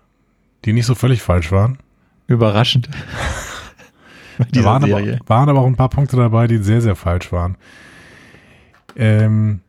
die 0.66 0.74
nicht 0.74 0.86
so 0.86 0.96
völlig 0.96 1.22
falsch 1.22 1.52
waren. 1.52 1.78
Überraschend. 2.28 2.90
Da 4.52 4.64
waren 4.64 4.84
aber, 4.84 5.20
waren 5.28 5.50
aber 5.50 5.60
auch 5.60 5.68
ein 5.68 5.76
paar 5.76 5.90
Punkte 5.90 6.18
dabei, 6.18 6.48
die 6.48 6.58
sehr, 6.58 6.82
sehr 6.82 6.96
falsch 6.96 7.32
waren. 7.32 7.58
Ähm, 8.96 9.62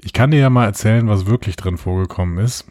ich 0.00 0.12
kann 0.12 0.30
dir 0.30 0.40
ja 0.40 0.50
mal 0.50 0.66
erzählen, 0.66 1.08
was 1.08 1.26
wirklich 1.26 1.56
drin 1.56 1.78
vorgekommen 1.78 2.38
ist. 2.38 2.66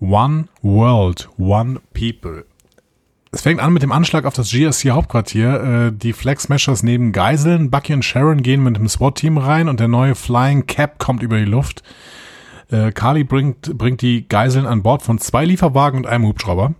One 0.00 0.48
World, 0.62 1.28
One 1.38 1.80
People. 1.94 2.44
Es 3.32 3.42
fängt 3.42 3.60
an 3.60 3.72
mit 3.72 3.82
dem 3.82 3.92
Anschlag 3.92 4.24
auf 4.24 4.34
das 4.34 4.50
GSC-Hauptquartier. 4.50 5.88
Äh, 5.88 5.92
die 5.92 6.12
Flag 6.12 6.40
Smashers 6.40 6.82
nehmen 6.82 7.12
Geiseln. 7.12 7.70
Bucky 7.70 7.92
und 7.92 8.04
Sharon 8.04 8.42
gehen 8.42 8.62
mit 8.62 8.76
dem 8.76 8.88
SWAT-Team 8.88 9.36
rein 9.36 9.68
und 9.68 9.80
der 9.80 9.88
neue 9.88 10.14
Flying 10.14 10.66
Cap 10.66 10.98
kommt 10.98 11.22
über 11.22 11.36
die 11.36 11.44
Luft. 11.44 11.82
Äh, 12.70 12.92
Carly 12.92 13.24
bringt, 13.24 13.76
bringt 13.76 14.00
die 14.00 14.28
Geiseln 14.28 14.66
an 14.66 14.82
Bord 14.82 15.02
von 15.02 15.18
zwei 15.18 15.44
Lieferwagen 15.44 15.98
und 15.98 16.06
einem 16.06 16.26
Hubschrauber. 16.26 16.74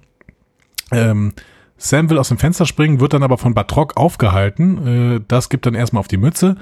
Ähm, 0.92 1.32
Sam 1.78 2.08
will 2.08 2.18
aus 2.18 2.28
dem 2.28 2.38
Fenster 2.38 2.66
springen, 2.66 3.00
wird 3.00 3.12
dann 3.12 3.22
aber 3.22 3.38
von 3.38 3.54
Batrock 3.54 3.96
aufgehalten. 3.96 5.16
Äh, 5.16 5.20
das 5.28 5.48
gibt 5.48 5.66
dann 5.66 5.74
erstmal 5.74 6.00
auf 6.00 6.08
die 6.08 6.16
Mütze. 6.16 6.56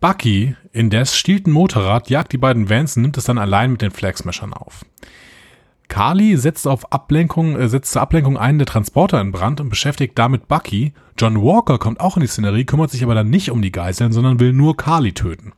Bucky 0.00 0.54
indes 0.72 1.16
stiehlt 1.16 1.46
ein 1.46 1.52
Motorrad, 1.52 2.08
jagt 2.08 2.32
die 2.32 2.38
beiden 2.38 2.70
Vans 2.70 2.96
und 2.96 3.02
nimmt 3.02 3.18
es 3.18 3.24
dann 3.24 3.38
allein 3.38 3.72
mit 3.72 3.82
den 3.82 3.90
Flagsmashern 3.90 4.52
auf. 4.52 4.84
Carly 5.88 6.36
setzt 6.36 6.68
auf 6.68 6.92
Ablenkung, 6.92 7.56
äh, 7.56 7.68
setzt 7.68 7.92
zur 7.92 8.02
Ablenkung 8.02 8.36
einen 8.36 8.58
der 8.58 8.66
Transporter 8.66 9.20
in 9.20 9.32
Brand 9.32 9.60
und 9.60 9.70
beschäftigt 9.70 10.18
damit 10.18 10.46
Bucky. 10.46 10.92
John 11.18 11.42
Walker 11.42 11.78
kommt 11.78 12.00
auch 12.00 12.16
in 12.16 12.20
die 12.20 12.26
Szenerie, 12.28 12.64
kümmert 12.64 12.90
sich 12.90 13.02
aber 13.02 13.14
dann 13.14 13.30
nicht 13.30 13.50
um 13.50 13.62
die 13.62 13.72
Geiseln, 13.72 14.12
sondern 14.12 14.38
will 14.38 14.52
nur 14.52 14.76
Carly 14.76 15.12
töten. 15.12 15.52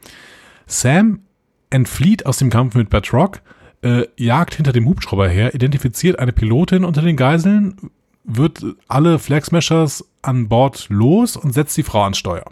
Sam 0.66 1.20
entflieht 1.68 2.26
aus 2.26 2.38
dem 2.38 2.48
Kampf 2.48 2.74
mit 2.74 2.90
Batrock, 2.90 3.42
äh, 3.82 4.06
jagt 4.16 4.54
hinter 4.54 4.72
dem 4.72 4.86
Hubschrauber 4.86 5.28
her, 5.28 5.54
identifiziert 5.54 6.18
eine 6.18 6.32
Pilotin 6.32 6.84
unter 6.84 7.02
den 7.02 7.16
Geiseln, 7.16 7.90
wird 8.24 8.64
alle 8.88 9.18
Flag 9.18 9.44
Smashers 9.44 10.04
an 10.22 10.48
Bord 10.48 10.86
los 10.88 11.36
und 11.36 11.52
setzt 11.52 11.76
die 11.76 11.82
Frau 11.82 12.02
an 12.02 12.14
Steuer. 12.14 12.44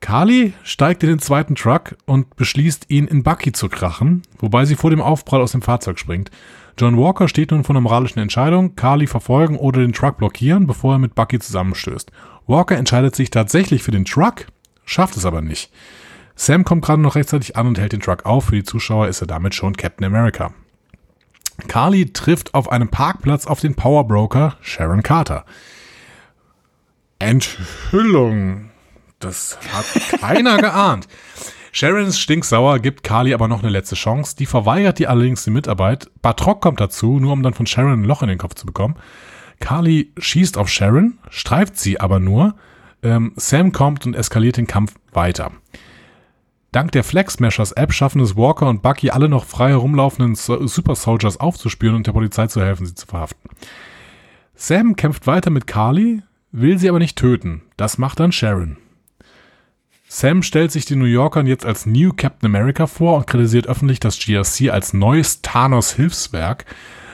Carly 0.00 0.52
steigt 0.62 1.02
in 1.02 1.08
den 1.08 1.18
zweiten 1.18 1.54
Truck 1.54 1.96
und 2.04 2.36
beschließt, 2.36 2.86
ihn 2.88 3.06
in 3.06 3.22
Bucky 3.22 3.52
zu 3.52 3.68
krachen, 3.68 4.22
wobei 4.38 4.64
sie 4.64 4.76
vor 4.76 4.90
dem 4.90 5.00
Aufprall 5.00 5.40
aus 5.40 5.52
dem 5.52 5.62
Fahrzeug 5.62 5.98
springt. 5.98 6.30
John 6.78 6.98
Walker 6.98 7.26
steht 7.28 7.50
nun 7.50 7.64
vor 7.64 7.74
einer 7.74 7.80
moralischen 7.80 8.20
Entscheidung, 8.20 8.76
Carly 8.76 9.06
verfolgen 9.06 9.56
oder 9.56 9.80
den 9.80 9.92
Truck 9.92 10.18
blockieren, 10.18 10.66
bevor 10.66 10.94
er 10.94 10.98
mit 10.98 11.14
Bucky 11.14 11.38
zusammenstößt. 11.38 12.12
Walker 12.46 12.76
entscheidet 12.76 13.16
sich 13.16 13.30
tatsächlich 13.30 13.82
für 13.82 13.90
den 13.90 14.04
Truck, 14.04 14.46
schafft 14.84 15.16
es 15.16 15.24
aber 15.24 15.40
nicht. 15.40 15.72
Sam 16.36 16.64
kommt 16.64 16.84
gerade 16.84 17.00
noch 17.00 17.16
rechtzeitig 17.16 17.56
an 17.56 17.66
und 17.66 17.78
hält 17.78 17.92
den 17.92 18.00
Truck 18.00 18.26
auf. 18.26 18.46
Für 18.46 18.56
die 18.56 18.64
Zuschauer 18.64 19.08
ist 19.08 19.22
er 19.22 19.26
damit 19.26 19.54
schon 19.54 19.76
Captain 19.76 20.04
America. 20.04 20.52
Carly 21.68 22.12
trifft 22.12 22.54
auf 22.54 22.70
einem 22.70 22.88
Parkplatz 22.88 23.46
auf 23.46 23.60
den 23.60 23.74
Powerbroker 23.74 24.56
Sharon 24.60 25.02
Carter. 25.02 25.44
Enthüllung. 27.18 28.70
Das 29.18 29.58
hat 29.72 30.20
keiner 30.20 30.56
geahnt. 30.60 31.08
Sharon 31.72 32.06
ist 32.06 32.20
stinksauer, 32.20 32.78
gibt 32.78 33.02
Carly 33.02 33.34
aber 33.34 33.48
noch 33.48 33.62
eine 33.62 33.70
letzte 33.70 33.96
Chance. 33.96 34.36
Die 34.38 34.46
verweigert 34.46 34.98
ihr 35.00 35.10
allerdings 35.10 35.44
die 35.44 35.50
Mitarbeit. 35.50 36.10
Batrock 36.22 36.62
kommt 36.62 36.80
dazu, 36.80 37.18
nur 37.18 37.32
um 37.32 37.42
dann 37.42 37.54
von 37.54 37.66
Sharon 37.66 38.00
ein 38.00 38.04
Loch 38.04 38.22
in 38.22 38.28
den 38.28 38.38
Kopf 38.38 38.54
zu 38.54 38.66
bekommen. 38.66 38.96
Carly 39.60 40.12
schießt 40.18 40.58
auf 40.58 40.68
Sharon, 40.68 41.18
streift 41.30 41.78
sie 41.78 42.00
aber 42.00 42.20
nur. 42.20 42.54
Ähm, 43.02 43.32
Sam 43.36 43.72
kommt 43.72 44.06
und 44.06 44.14
eskaliert 44.14 44.56
den 44.56 44.66
Kampf 44.66 44.94
weiter. 45.12 45.52
Dank 46.72 46.92
der 46.92 47.04
Flag 47.04 47.30
Smashers 47.30 47.72
App 47.72 47.92
schaffen 47.92 48.20
es 48.20 48.36
Walker 48.36 48.68
und 48.68 48.82
Bucky 48.82 49.10
alle 49.10 49.28
noch 49.28 49.44
frei 49.44 49.70
herumlaufenden 49.70 50.34
Super 50.34 50.94
Soldiers 50.94 51.38
aufzuspüren 51.38 51.96
und 51.96 52.06
der 52.06 52.12
Polizei 52.12 52.46
zu 52.48 52.60
helfen, 52.60 52.86
sie 52.86 52.94
zu 52.94 53.06
verhaften. 53.06 53.48
Sam 54.54 54.96
kämpft 54.96 55.26
weiter 55.26 55.50
mit 55.50 55.66
Carly, 55.66 56.22
will 56.52 56.78
sie 56.78 56.88
aber 56.88 56.98
nicht 56.98 57.16
töten. 57.16 57.62
Das 57.76 57.98
macht 57.98 58.20
dann 58.20 58.32
Sharon. 58.32 58.78
Sam 60.08 60.42
stellt 60.42 60.70
sich 60.70 60.84
den 60.84 60.98
New 60.98 61.04
Yorkern 61.06 61.46
jetzt 61.46 61.66
als 61.66 61.84
New 61.84 62.12
Captain 62.12 62.46
America 62.46 62.86
vor 62.86 63.16
und 63.16 63.26
kritisiert 63.26 63.66
öffentlich 63.66 64.00
das 64.00 64.18
GRC 64.18 64.70
als 64.70 64.92
neues 64.92 65.42
Thanos-Hilfswerk. 65.42 66.64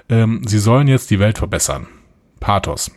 Ähm, 0.08 0.42
sie 0.46 0.58
sollen 0.58 0.88
jetzt 0.88 1.10
die 1.10 1.18
Welt 1.18 1.38
verbessern. 1.38 1.86
Pathos. 2.38 2.90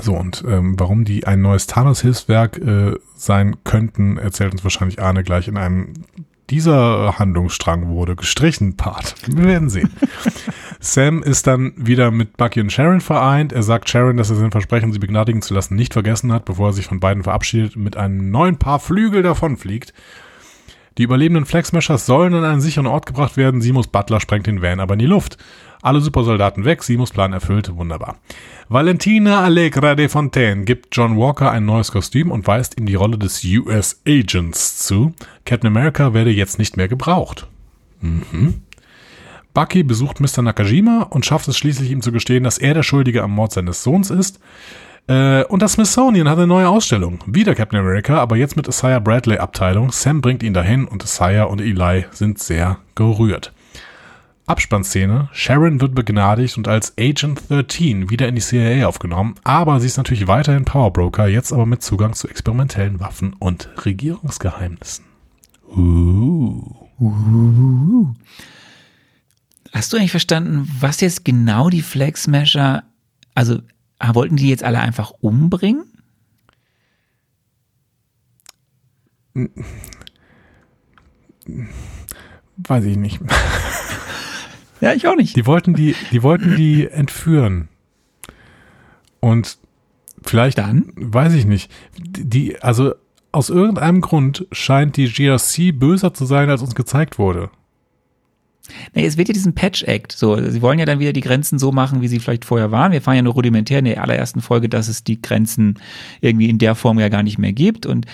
So, 0.00 0.14
und 0.14 0.44
ähm, 0.46 0.78
warum 0.78 1.04
die 1.04 1.26
ein 1.26 1.42
neues 1.42 1.66
Thanos-Hilfswerk 1.66 2.58
äh, 2.58 2.94
sein 3.16 3.56
könnten, 3.64 4.16
erzählt 4.16 4.52
uns 4.52 4.64
wahrscheinlich 4.64 5.02
Arne 5.02 5.24
gleich 5.24 5.48
in 5.48 5.56
einem 5.56 5.92
dieser 6.50 7.18
Handlungsstrang 7.18 7.88
wurde 7.88 8.16
gestrichen, 8.16 8.76
Part. 8.76 9.14
Wir 9.26 9.44
werden 9.44 9.68
sehen. 9.68 9.90
Sam 10.80 11.22
ist 11.22 11.46
dann 11.46 11.74
wieder 11.76 12.10
mit 12.10 12.36
Bucky 12.36 12.60
und 12.60 12.72
Sharon 12.72 13.00
vereint. 13.00 13.52
Er 13.52 13.62
sagt 13.62 13.90
Sharon, 13.90 14.16
dass 14.16 14.30
er 14.30 14.36
sein 14.36 14.50
Versprechen, 14.50 14.92
sie 14.92 14.98
begnadigen 14.98 15.42
zu 15.42 15.52
lassen, 15.52 15.74
nicht 15.74 15.92
vergessen 15.92 16.32
hat, 16.32 16.46
bevor 16.46 16.70
er 16.70 16.72
sich 16.72 16.86
von 16.86 17.00
beiden 17.00 17.22
verabschiedet 17.22 17.76
und 17.76 17.82
mit 17.82 17.96
einem 17.96 18.30
neuen 18.30 18.56
Paar 18.56 18.78
Flügel 18.78 19.22
davonfliegt. 19.22 19.92
Die 20.96 21.02
überlebenden 21.02 21.44
Flexmashers 21.44 22.06
sollen 22.06 22.34
an 22.34 22.44
einen 22.44 22.60
sicheren 22.60 22.86
Ort 22.86 23.06
gebracht 23.06 23.36
werden. 23.36 23.60
Simus 23.60 23.86
Butler 23.86 24.20
sprengt 24.20 24.46
den 24.46 24.62
Van 24.62 24.80
aber 24.80 24.94
in 24.94 25.00
die 25.00 25.06
Luft. 25.06 25.36
Alle 25.82 26.00
Supersoldaten 26.00 26.64
weg, 26.64 26.82
Simus 26.82 27.10
Plan 27.10 27.32
erfüllt, 27.32 27.74
wunderbar. 27.76 28.16
Valentina 28.68 29.42
Allegra 29.44 29.94
de 29.94 30.08
Fontaine 30.08 30.64
gibt 30.64 30.88
John 30.96 31.16
Walker 31.16 31.50
ein 31.50 31.64
neues 31.64 31.92
Kostüm 31.92 32.30
und 32.30 32.46
weist 32.46 32.78
ihm 32.78 32.86
die 32.86 32.96
Rolle 32.96 33.16
des 33.16 33.44
US 33.44 34.00
Agents 34.06 34.78
zu. 34.78 35.12
Captain 35.44 35.68
America 35.68 36.12
werde 36.14 36.30
jetzt 36.30 36.58
nicht 36.58 36.76
mehr 36.76 36.88
gebraucht. 36.88 37.46
Mhm. 38.00 38.62
Bucky 39.54 39.82
besucht 39.82 40.20
Mr. 40.20 40.42
Nakajima 40.42 41.02
und 41.10 41.26
schafft 41.26 41.48
es 41.48 41.56
schließlich 41.56 41.90
ihm 41.90 42.02
zu 42.02 42.12
gestehen, 42.12 42.44
dass 42.44 42.58
er 42.58 42.74
der 42.74 42.82
Schuldige 42.82 43.22
am 43.22 43.32
Mord 43.32 43.52
seines 43.52 43.82
Sohns 43.82 44.10
ist. 44.10 44.40
Äh, 45.08 45.44
und 45.44 45.62
das 45.62 45.72
Smithsonian 45.72 46.28
hat 46.28 46.36
eine 46.36 46.46
neue 46.46 46.68
Ausstellung. 46.68 47.18
Wieder 47.26 47.54
Captain 47.54 47.80
America, 47.80 48.18
aber 48.18 48.36
jetzt 48.36 48.56
mit 48.56 48.68
Isaiah 48.68 49.00
Bradley 49.00 49.38
Abteilung. 49.38 49.90
Sam 49.90 50.20
bringt 50.20 50.42
ihn 50.42 50.54
dahin 50.54 50.84
und 50.84 51.02
Isaiah 51.02 51.44
und 51.44 51.60
Eli 51.60 52.04
sind 52.12 52.38
sehr 52.38 52.78
gerührt. 52.94 53.52
Abspannszene. 54.48 55.28
Sharon 55.32 55.80
wird 55.80 55.94
begnadigt 55.94 56.56
und 56.56 56.68
als 56.68 56.94
Agent 56.98 57.48
13 57.50 58.10
wieder 58.10 58.28
in 58.28 58.34
die 58.34 58.40
CIA 58.40 58.86
aufgenommen, 58.86 59.34
aber 59.44 59.78
sie 59.80 59.86
ist 59.86 59.96
natürlich 59.96 60.26
weiterhin 60.26 60.64
Powerbroker, 60.64 61.26
jetzt 61.26 61.52
aber 61.52 61.66
mit 61.66 61.82
Zugang 61.82 62.14
zu 62.14 62.28
experimentellen 62.28 63.00
Waffen 63.00 63.34
und 63.38 63.68
Regierungsgeheimnissen. 63.84 65.04
Uh. 65.76 66.62
Uh. 66.98 68.14
Hast 69.72 69.92
du 69.92 69.96
eigentlich 69.96 70.10
verstanden, 70.10 70.68
was 70.80 71.00
jetzt 71.00 71.24
genau 71.24 71.68
die 71.68 71.82
Flag 71.82 72.16
Smasher, 72.16 72.84
also 73.34 73.60
wollten 74.00 74.36
die 74.36 74.48
jetzt 74.48 74.64
alle 74.64 74.80
einfach 74.80 75.12
umbringen? 75.20 75.84
Weiß 82.56 82.84
ich 82.84 82.96
nicht. 82.96 83.20
Ja, 84.80 84.92
ich 84.92 85.06
auch 85.06 85.16
nicht. 85.16 85.36
Die 85.36 85.46
wollten 85.46 85.74
die, 85.74 85.94
die 86.12 86.22
wollten 86.22 86.56
die 86.56 86.86
entführen. 86.86 87.68
Und 89.20 89.58
vielleicht, 90.22 90.58
dann, 90.58 90.92
weiß 90.96 91.34
ich 91.34 91.46
nicht. 91.46 91.70
Die, 91.98 92.60
also 92.60 92.94
aus 93.32 93.50
irgendeinem 93.50 94.00
Grund 94.00 94.46
scheint 94.52 94.96
die 94.96 95.08
GRC 95.08 95.78
böser 95.78 96.14
zu 96.14 96.24
sein, 96.24 96.48
als 96.48 96.62
uns 96.62 96.74
gezeigt 96.74 97.18
wurde. 97.18 97.50
Nee, 98.94 99.06
es 99.06 99.16
wird 99.16 99.28
ja 99.28 99.34
diesen 99.34 99.54
Patch-Act. 99.54 100.12
So, 100.12 100.36
sie 100.50 100.62
wollen 100.62 100.78
ja 100.78 100.84
dann 100.84 100.98
wieder 100.98 101.12
die 101.12 101.22
Grenzen 101.22 101.58
so 101.58 101.72
machen, 101.72 102.02
wie 102.02 102.08
sie 102.08 102.20
vielleicht 102.20 102.44
vorher 102.44 102.70
waren. 102.70 102.92
Wir 102.92 103.00
fahren 103.00 103.16
ja 103.16 103.22
nur 103.22 103.32
rudimentär 103.32 103.78
in 103.78 103.86
der 103.86 104.02
allerersten 104.02 104.42
Folge, 104.42 104.68
dass 104.68 104.88
es 104.88 105.04
die 105.04 105.20
Grenzen 105.20 105.78
irgendwie 106.20 106.50
in 106.50 106.58
der 106.58 106.74
Form 106.74 106.98
ja 106.98 107.08
gar 107.08 107.22
nicht 107.22 107.38
mehr 107.38 107.52
gibt. 107.52 107.86
Und 107.86 108.06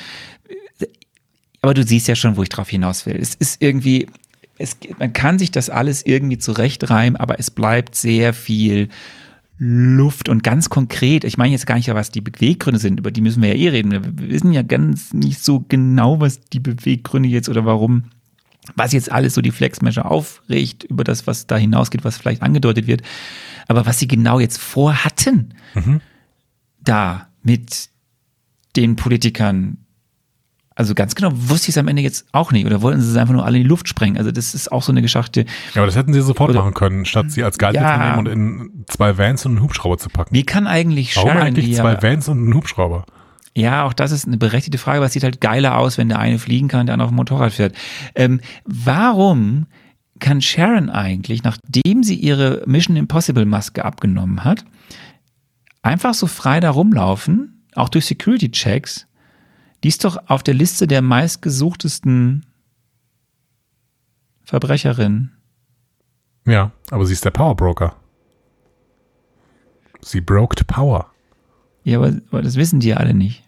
aber 1.61 1.73
du 1.73 1.83
siehst 1.83 2.09
ja 2.09 2.15
schon, 2.15 2.37
wo 2.37 2.43
ich 2.43 2.51
drauf 2.51 2.69
hinaus 2.69 3.07
will. 3.07 3.17
Es 3.19 3.35
ist 3.35 3.63
irgendwie, 3.63 4.07
es, 4.59 4.77
man 4.99 5.13
kann 5.13 5.39
sich 5.39 5.51
das 5.51 5.71
alles 5.71 6.05
irgendwie 6.07 6.39
zurechtreimen, 6.39 7.17
aber 7.17 7.39
es 7.39 7.51
bleibt 7.51 7.95
sehr 7.95 8.33
viel 8.33 8.89
Luft 9.59 10.29
und 10.29 10.43
ganz 10.43 10.69
konkret, 10.69 11.25
ich 11.25 11.39
meine 11.39 11.53
jetzt 11.53 11.67
gar 11.67 11.77
nicht, 11.77 11.93
was 11.95 12.11
die 12.11 12.21
Beweggründe 12.21 12.81
sind, 12.81 12.99
über 12.99 13.11
die 13.11 13.21
müssen 13.21 13.43
wir 13.43 13.51
ja 13.51 13.55
eh 13.55 13.69
reden. 13.69 13.93
Wir 13.93 14.31
wissen 14.31 14.53
ja 14.53 14.63
ganz 14.63 15.13
nicht 15.13 15.43
so 15.43 15.65
genau, 15.69 16.21
was 16.21 16.41
die 16.41 16.61
Beweggründe 16.61 17.29
jetzt 17.29 17.49
oder 17.49 17.65
warum, 17.65 18.05
was 18.75 18.93
jetzt 18.93 19.13
alles 19.13 19.35
so 19.35 19.43
die 19.43 19.53
Flex-Measure 19.53 20.11
aufregt, 20.11 20.85
über 20.85 21.05
das, 21.05 21.27
was 21.27 21.47
da 21.47 21.57
hinausgeht, 21.57 22.05
was 22.05 22.17
vielleicht 22.17 22.43
angedeutet 22.43 22.87
wird. 22.87 23.03
Aber 23.69 23.87
was 23.87 23.99
sie 24.01 24.09
genau 24.09 24.41
jetzt 24.41 24.59
vorhatten, 24.59 25.55
mhm. 25.75 26.01
da 26.83 27.29
mit 27.43 27.89
den 28.75 28.97
Politikern, 28.97 29.79
also 30.77 30.95
ganz 30.95 31.15
genau 31.15 31.31
wusste 31.33 31.67
ich 31.67 31.77
es 31.77 31.79
am 31.79 31.87
Ende 31.87 32.03
jetzt 32.03 32.27
auch 32.33 32.51
nicht. 32.51 32.67
Oder 32.67 32.83
wollten 32.83 33.01
sie 33.01 33.11
es 33.11 33.17
einfach 33.17 33.33
nur 33.33 33.45
alle 33.45 33.59
in 33.59 33.63
die 33.63 33.69
Luft 33.69 33.89
sprengen? 33.89 34.19
Also 34.19 34.33
das 34.33 34.55
ist 34.55 34.73
auch 34.73 34.83
so 34.83 34.91
eine 34.91 35.03
Geschichte. 35.03 35.45
Ja, 35.75 35.83
aber 35.83 35.87
das 35.87 35.97
hätten 35.97 36.13
sie 36.13 36.21
sofort 36.21 36.51
oder, 36.51 36.61
machen 36.61 36.75
können, 36.75 37.05
statt 37.05 37.31
sie 37.31 37.45
als 37.45 37.59
Geisel 37.59 37.81
ja, 37.81 37.95
zu 37.95 38.01
nehmen 38.01 38.19
und 38.19 38.27
in 38.27 38.85
zwei 38.89 39.17
Vans 39.17 39.47
und 39.47 39.53
einen 39.53 39.63
Hubschrauber 39.63 39.99
zu 39.99 40.09
packen. 40.09 40.35
Wie 40.35 40.43
kann 40.45 40.67
eigentlich 40.67 41.15
Warum 41.17 41.31
Sharon, 41.31 41.43
eigentlich 41.43 41.75
zwei 41.77 42.03
Vans 42.03 42.29
und 42.29 42.39
einen 42.39 42.55
Hubschrauber? 42.55 43.05
Ja, 43.57 43.85
auch 43.85 43.93
das 43.93 44.11
ist 44.11 44.27
eine 44.27 44.37
berechtigte 44.37 44.79
Frage, 44.79 45.01
was 45.01 45.13
sieht 45.13 45.23
halt 45.23 45.41
geiler 45.41 45.79
aus, 45.79 45.97
wenn 45.97 46.09
der 46.09 46.19
eine 46.19 46.41
fliegen 46.41 46.67
kann, 46.67 46.87
der 46.87 46.95
andere 46.95 47.07
auf 47.07 47.13
dem 47.13 47.17
Motorrad 47.17 47.53
fährt. 47.53 47.77
Ähm, 48.17 48.41
warum 48.65 49.67
kann 50.19 50.43
Sharon 50.43 50.91
eigentlich, 50.91 51.45
nachdem 51.45 52.03
sie 52.03 52.17
ihre 52.17 52.63
Mission 52.67 52.97
Impossible 52.97 53.45
Maske 53.45 53.85
abgenommen 53.85 54.43
hat, 54.43 54.65
einfach 55.83 56.15
so 56.15 56.27
frei 56.27 56.59
da 56.59 56.71
rumlaufen, 56.71 57.69
auch 57.77 57.89
durch 57.89 58.07
Security 58.07 58.51
Checks, 58.51 59.07
die 59.85 59.89
ist 59.89 60.03
doch 60.03 60.17
auf 60.29 60.43
der 60.43 60.55
Liste 60.55 60.87
der 60.87 61.03
meistgesuchtesten 61.03 62.47
Verbrecherin. 64.43 65.33
Ja, 66.47 66.73
aber 66.91 67.05
sie 67.05 67.13
ist 67.13 67.25
der 67.27 67.31
Power 67.31 67.55
Broker. 67.55 67.95
Sie 70.01 70.23
broked 70.23 70.67
Power. 70.67 71.11
Ja, 71.83 71.99
aber, 71.99 72.15
aber 72.31 72.41
das 72.41 72.57
wissen 72.57 72.81
die 72.81 72.89
ja 72.89 72.97
alle 72.97 73.13
nicht. 73.13 73.45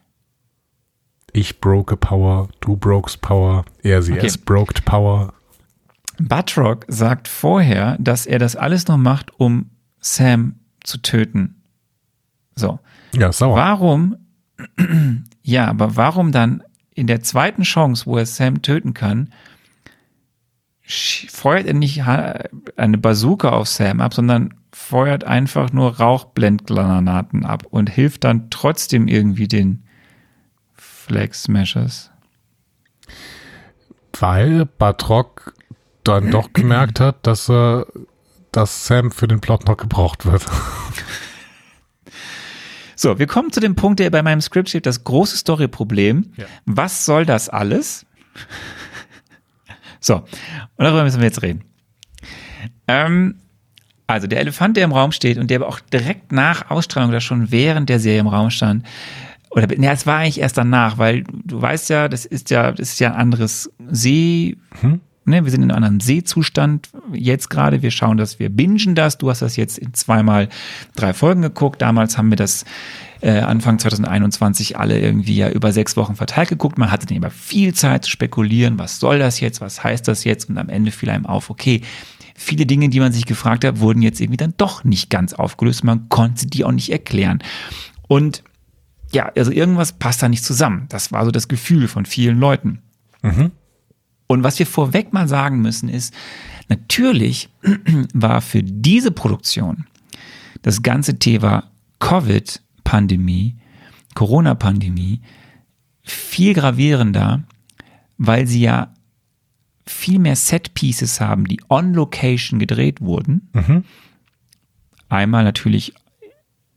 Ich 1.33 1.59
broke 1.61 1.97
Power, 1.97 2.49
du 2.61 2.77
brokest 2.77 3.23
Power, 3.23 3.65
er, 3.83 4.03
sie, 4.03 4.13
okay. 4.13 4.27
es 4.27 4.37
broked 4.37 4.85
Power. 4.85 5.33
Batrock 6.19 6.85
sagt 6.89 7.29
vorher, 7.29 7.97
dass 7.99 8.27
er 8.27 8.39
das 8.39 8.57
alles 8.57 8.87
noch 8.89 8.99
macht, 8.99 9.39
um 9.41 9.71
Sam 10.01 10.57
zu 10.85 10.99
töten. 10.99 11.63
So. 12.55 12.79
Ja, 13.15 13.33
sauer. 13.33 13.57
Warum 13.57 14.17
ja, 15.47 15.69
aber 15.69 15.95
warum 15.95 16.33
dann 16.33 16.65
in 16.93 17.07
der 17.07 17.23
zweiten 17.23 17.63
Chance, 17.63 18.07
wo 18.07 18.19
er 18.19 18.27
Sam 18.27 18.63
töten 18.63 18.95
kann, 18.95 19.33
feuert 20.83 21.69
er 21.69 21.75
nicht 21.75 22.03
eine 22.03 22.99
Bazooka 22.99 23.51
auf 23.51 23.69
Sam 23.69 24.01
ab, 24.01 24.13
sondern 24.13 24.55
feuert 24.73 25.23
einfach 25.23 25.73
nur 25.73 25.99
Rauchblendgranaten 25.99 27.47
ab 27.47 27.65
und 27.71 27.89
hilft 27.89 28.25
dann 28.25 28.51
trotzdem 28.51 29.07
irgendwie 29.07 29.47
den 29.47 29.85
Flag 30.75 31.33
Smashers. 31.33 32.11
Weil 34.19 34.67
Batrock 34.67 35.55
dann 36.03 36.33
doch 36.33 36.53
gemerkt 36.55 36.99
hat, 36.99 37.25
dass 37.25 37.49
er, 37.49 37.87
dass 38.51 38.89
Sam 38.89 39.13
für 39.13 39.29
den 39.29 39.41
Plot 39.41 39.69
noch 39.69 39.77
gebraucht 39.77 40.27
wird. 40.27 40.45
So, 42.97 43.19
wir 43.19 43.27
kommen 43.27 43.53
zu 43.53 43.61
dem 43.61 43.77
Punkt, 43.77 44.01
der 44.01 44.11
bei 44.11 44.23
meinem 44.23 44.41
Skript 44.41 44.71
steht, 44.71 44.87
das 44.87 45.05
große 45.05 45.37
Story-Problem. 45.37 46.33
Ja. 46.37 46.47
Was 46.65 47.05
soll 47.05 47.27
das 47.27 47.49
alles? 47.49 48.07
so, 50.01 50.17
und 50.17 50.25
darüber 50.79 51.05
müssen 51.05 51.21
wir 51.21 51.27
jetzt 51.27 51.43
reden. 51.43 51.63
Ähm, 52.89 53.37
also 54.07 54.27
der 54.27 54.41
Elefant, 54.41 54.77
der 54.77 54.85
im 54.85 54.93
Raum 54.93 55.13
steht 55.13 55.37
und 55.37 55.51
der 55.51 55.61
aber 55.61 55.69
auch 55.69 55.81
direkt 55.81 56.33
nach 56.33 56.71
Ausstrahlung 56.71 57.11
oder 57.11 57.21
schon 57.21 57.51
während 57.53 57.89
der 57.89 58.01
Serie 58.01 58.21
im 58.21 58.29
Raum 58.29 58.51
stand, 58.51 58.87
oder 59.51 59.67
ne, 59.69 59.91
es 59.91 60.07
war 60.07 60.19
eigentlich 60.19 60.41
erst 60.41 60.59
danach, 60.59 60.99
weil 60.99 61.25
du 61.25 61.61
weißt 61.61 61.89
ja, 61.91 62.09
das 62.09 62.25
ist 62.25 62.51
ja, 62.51 62.73
das 62.73 62.91
ist 62.91 63.01
ja 63.01 63.13
ein 63.13 63.17
anderes 63.17 63.71
See, 63.89 64.57
hm? 64.81 65.01
Ne, 65.29 65.45
wir 65.45 65.51
sind 65.51 65.65
in 65.65 65.71
einem 65.73 65.77
anderen 65.77 65.99
Sehzustand 66.01 66.89
jetzt 67.13 67.51
gerade. 67.51 67.83
Wir 67.83 67.91
schauen, 67.91 68.17
dass 68.17 68.39
wir 68.39 68.49
bingen 68.49 68.95
das. 68.95 69.19
Du 69.19 69.29
hast 69.29 69.43
das 69.43 69.57
jetzt 69.57 69.77
in 69.77 69.93
zweimal 69.93 70.49
drei 70.95 71.13
Folgen 71.13 71.43
geguckt. 71.43 71.83
Damals 71.83 72.17
haben 72.17 72.31
wir 72.31 72.37
das 72.37 72.65
äh, 73.23 73.41
Anfang 73.41 73.81
2021 73.81 74.79
alle 74.79 75.01
irgendwie 75.01 75.35
ja 75.35 75.51
über 75.51 75.73
sechs 75.73 75.97
Wochen 75.97 76.15
verteilt 76.15 76.49
geguckt. 76.49 76.79
Man 76.79 76.93
hatte 76.93 77.07
dann 77.07 77.17
immer 77.17 77.31
viel 77.31 77.75
Zeit 77.75 78.05
zu 78.05 78.11
spekulieren. 78.11 78.79
Was 78.79 79.01
soll 79.01 79.19
das 79.19 79.41
jetzt? 79.41 79.61
Was 79.61 79.83
heißt 79.83 80.07
das 80.07 80.23
jetzt? 80.23 80.49
Und 80.49 80.59
am 80.59 80.69
Ende 80.69 80.93
fiel 80.93 81.11
einem 81.11 81.27
auf, 81.27 81.51
okay, 81.51 81.81
viele 82.37 82.65
Dinge, 82.65 82.89
die 82.89 83.01
man 83.01 83.13
sich 83.13 83.27
gefragt 83.27 83.65
hat, 83.65 83.81
wurden 83.81 84.03
jetzt 84.03 84.21
irgendwie 84.21 84.37
dann 84.37 84.55
doch 84.57 84.85
nicht 84.85 85.11
ganz 85.11 85.33
aufgelöst. 85.33 85.83
Man 85.83 86.09
konnte 86.09 86.47
die 86.47 86.65
auch 86.65 86.71
nicht 86.71 86.93
erklären. 86.93 87.43
Und 88.07 88.45
ja, 89.11 89.33
also 89.37 89.51
irgendwas 89.51 89.93
passt 89.95 90.23
da 90.23 90.29
nicht 90.29 90.45
zusammen. 90.45 90.87
Das 90.89 91.11
war 91.11 91.25
so 91.25 91.33
das 91.33 91.49
Gefühl 91.49 91.89
von 91.89 92.07
vielen 92.07 92.39
Leuten. 92.39 92.83
Mhm. 93.23 93.51
Und 94.27 94.43
was 94.43 94.59
wir 94.59 94.67
vorweg 94.67 95.13
mal 95.13 95.29
sagen 95.29 95.61
müssen 95.61 95.89
ist, 95.89 96.15
natürlich 96.69 97.49
war 98.15 98.41
für 98.41 98.63
diese 98.63 99.11
Produktion 99.11 99.87
das 100.63 100.83
ganze 100.83 101.19
Thema 101.19 101.71
Covid-Pandemie, 102.01 103.57
Corona-Pandemie 104.15 105.21
viel 106.03 106.55
gravierender, 106.55 107.45
weil 108.19 108.47
sie 108.47 108.63
ja 108.63 108.93
viel 109.87 110.19
mehr 110.19 110.37
Set-Pieces 110.37 111.21
haben, 111.21 111.47
die 111.47 111.61
on 111.69 111.95
Location 111.95 112.59
gedreht 112.59 113.01
wurden. 113.01 113.49
Mhm. 113.53 113.85
Einmal 115.09 115.45
natürlich 115.45 115.95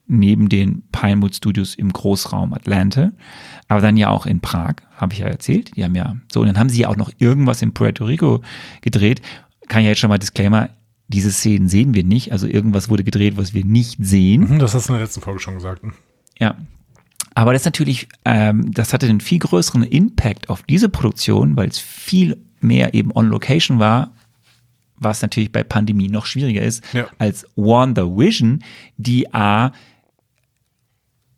neben 0.06 0.50
den 0.50 0.84
Pinewood 0.92 1.36
Studios 1.36 1.76
im 1.76 1.94
Großraum 1.94 2.54
Atlanta, 2.54 3.12
aber 3.70 3.82
dann 3.82 3.96
ja 3.96 4.10
auch 4.10 4.26
in 4.26 4.42
Prag, 4.42 4.76
habe 4.98 5.14
ich 5.14 5.20
ja 5.20 5.28
erzählt. 5.28 5.78
Die 5.78 5.84
haben 5.84 5.96
ja 5.96 6.18
so, 6.32 6.42
und 6.42 6.48
dann 6.48 6.58
haben 6.58 6.70
sie 6.70 6.82
ja 6.82 6.90
auch 6.90 6.98
noch 6.98 7.12
irgendwas 7.20 7.62
in 7.62 7.74
Puerto 7.74 8.04
Rico 8.04 8.42
gedreht. 8.82 9.22
Kann 9.70 9.84
ja 9.84 9.90
jetzt 9.90 10.00
schon 10.00 10.10
mal 10.10 10.18
Disclaimer, 10.18 10.70
diese 11.08 11.32
Szenen 11.32 11.70
sehen 11.70 11.94
wir 11.94 12.04
nicht, 12.04 12.32
also 12.32 12.48
irgendwas 12.48 12.90
wurde 12.90 13.04
gedreht, 13.04 13.38
was 13.38 13.54
wir 13.54 13.64
nicht 13.64 13.98
sehen. 14.00 14.56
Mhm, 14.56 14.60
das 14.60 14.74
hast 14.74 14.90
du 14.90 14.94
in 14.94 14.98
der 14.98 15.06
letzten 15.06 15.22
Folge 15.22 15.40
schon 15.40 15.54
gesagt. 15.56 15.84
Ja. 16.40 16.56
Aber 17.36 17.54
das 17.54 17.64
natürlich, 17.64 18.10
ähm, 18.26 18.72
das 18.74 18.92
hatte 18.92 19.08
einen 19.08 19.22
viel 19.22 19.40
größeren 19.40 19.84
Impact 19.84 20.50
auf 20.50 20.64
diese 20.64 20.90
Produktion, 20.90 21.56
weil 21.56 21.70
es 21.70 21.78
viel 21.78 22.38
mehr 22.60 22.94
eben 22.94 23.12
on 23.16 23.30
Location 23.30 23.80
war 23.80 24.12
was 25.00 25.22
natürlich 25.22 25.52
bei 25.52 25.64
Pandemie 25.64 26.10
noch 26.10 26.26
schwieriger 26.26 26.62
ist, 26.62 26.84
ja. 26.94 27.08
als 27.18 27.48
Wonder 27.56 28.18
Vision, 28.18 28.64
die 28.98 29.34
A 29.34 29.72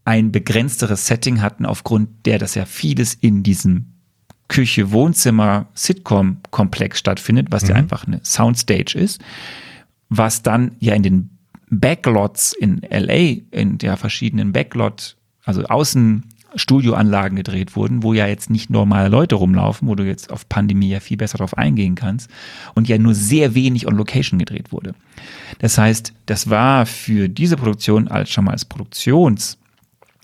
ein 0.06 0.32
begrenzteres 0.32 1.06
Setting 1.06 1.42
hatten, 1.42 1.66
aufgrund 1.66 2.26
der 2.26 2.40
das 2.40 2.56
ja 2.56 2.66
vieles 2.66 3.14
in 3.14 3.44
diesem 3.44 3.88
Küche, 4.48 4.92
Wohnzimmer, 4.92 5.68
Sitcom-Komplex 5.76 7.00
stattfindet, 7.00 7.48
was 7.52 7.64
mhm. 7.64 7.70
ja 7.70 7.76
einfach 7.76 8.06
eine 8.06 8.20
Soundstage 8.24 8.96
ist, 8.96 9.22
was 10.10 10.44
dann 10.44 10.76
ja 10.80 10.94
in 10.94 11.04
den 11.04 11.30
Backlots 11.70 12.52
in 12.52 12.82
LA, 12.90 13.38
in 13.52 13.78
der 13.78 13.96
verschiedenen 13.96 14.52
Backlot, 14.52 15.16
also 15.46 15.64
Außenstudioanlagen 15.64 17.38
gedreht 17.38 17.78
wurden, 17.78 18.04
wo 18.04 18.14
ja 18.14 18.28
jetzt 18.28 18.50
nicht 18.50 18.70
normale 18.70 19.08
Leute 19.08 19.36
rumlaufen, 19.36 19.88
wo 19.88 19.96
du 19.96 20.06
jetzt 20.06 20.32
auf 20.32 20.50
Pandemie 20.50 20.90
ja 20.90 21.00
viel 21.00 21.16
besser 21.16 21.38
drauf 21.38 21.58
eingehen 21.58 21.96
kannst 21.96 22.30
und 22.76 22.90
ja 22.90 22.98
nur 22.98 23.16
sehr 23.16 23.56
wenig 23.56 23.88
on 23.88 23.96
Location 23.96 24.38
gedreht 24.38 24.74
wurde. 24.74 24.96
Das 25.60 25.78
heißt, 25.78 26.12
das 26.26 26.50
war 26.50 26.86
für 26.86 27.30
diese 27.30 27.56
Produktion 27.56 28.10
als 28.10 28.32
schon 28.32 28.44
mal 28.44 28.52
als 28.52 28.66
Produktions 28.66 29.58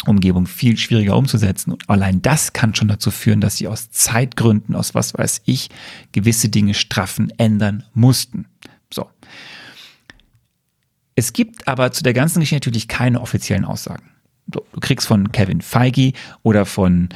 Umgebung 0.06 0.46
viel 0.46 0.78
schwieriger 0.78 1.18
umzusetzen. 1.18 1.74
Und 1.74 1.90
allein 1.90 2.22
das 2.22 2.54
kann 2.54 2.76
schon 2.76 2.88
dazu 2.88 3.12
führen, 3.12 3.42
dass 3.42 3.58
sie 3.58 3.68
aus 3.68 3.90
Zeitgründen, 3.90 4.76
aus 4.76 4.96
was 4.96 5.14
weiß 5.14 5.42
ich, 5.46 5.70
gewisse 6.12 6.50
Dinge 6.50 6.74
straffen, 6.74 7.32
ändern 7.38 7.84
mussten. 7.94 8.46
So. 8.94 9.10
Es 11.16 11.34
gibt 11.34 11.68
aber 11.68 11.92
zu 11.92 12.04
der 12.04 12.14
ganzen 12.14 12.40
Geschichte 12.40 12.68
natürlich 12.68 12.88
keine 12.88 13.22
offiziellen 13.22 13.66
Aussagen. 13.66 14.12
Du 14.46 14.62
kriegst 14.80 15.08
von 15.08 15.32
Kevin 15.32 15.62
Feige 15.62 16.14
oder 16.42 16.66
von 16.66 17.10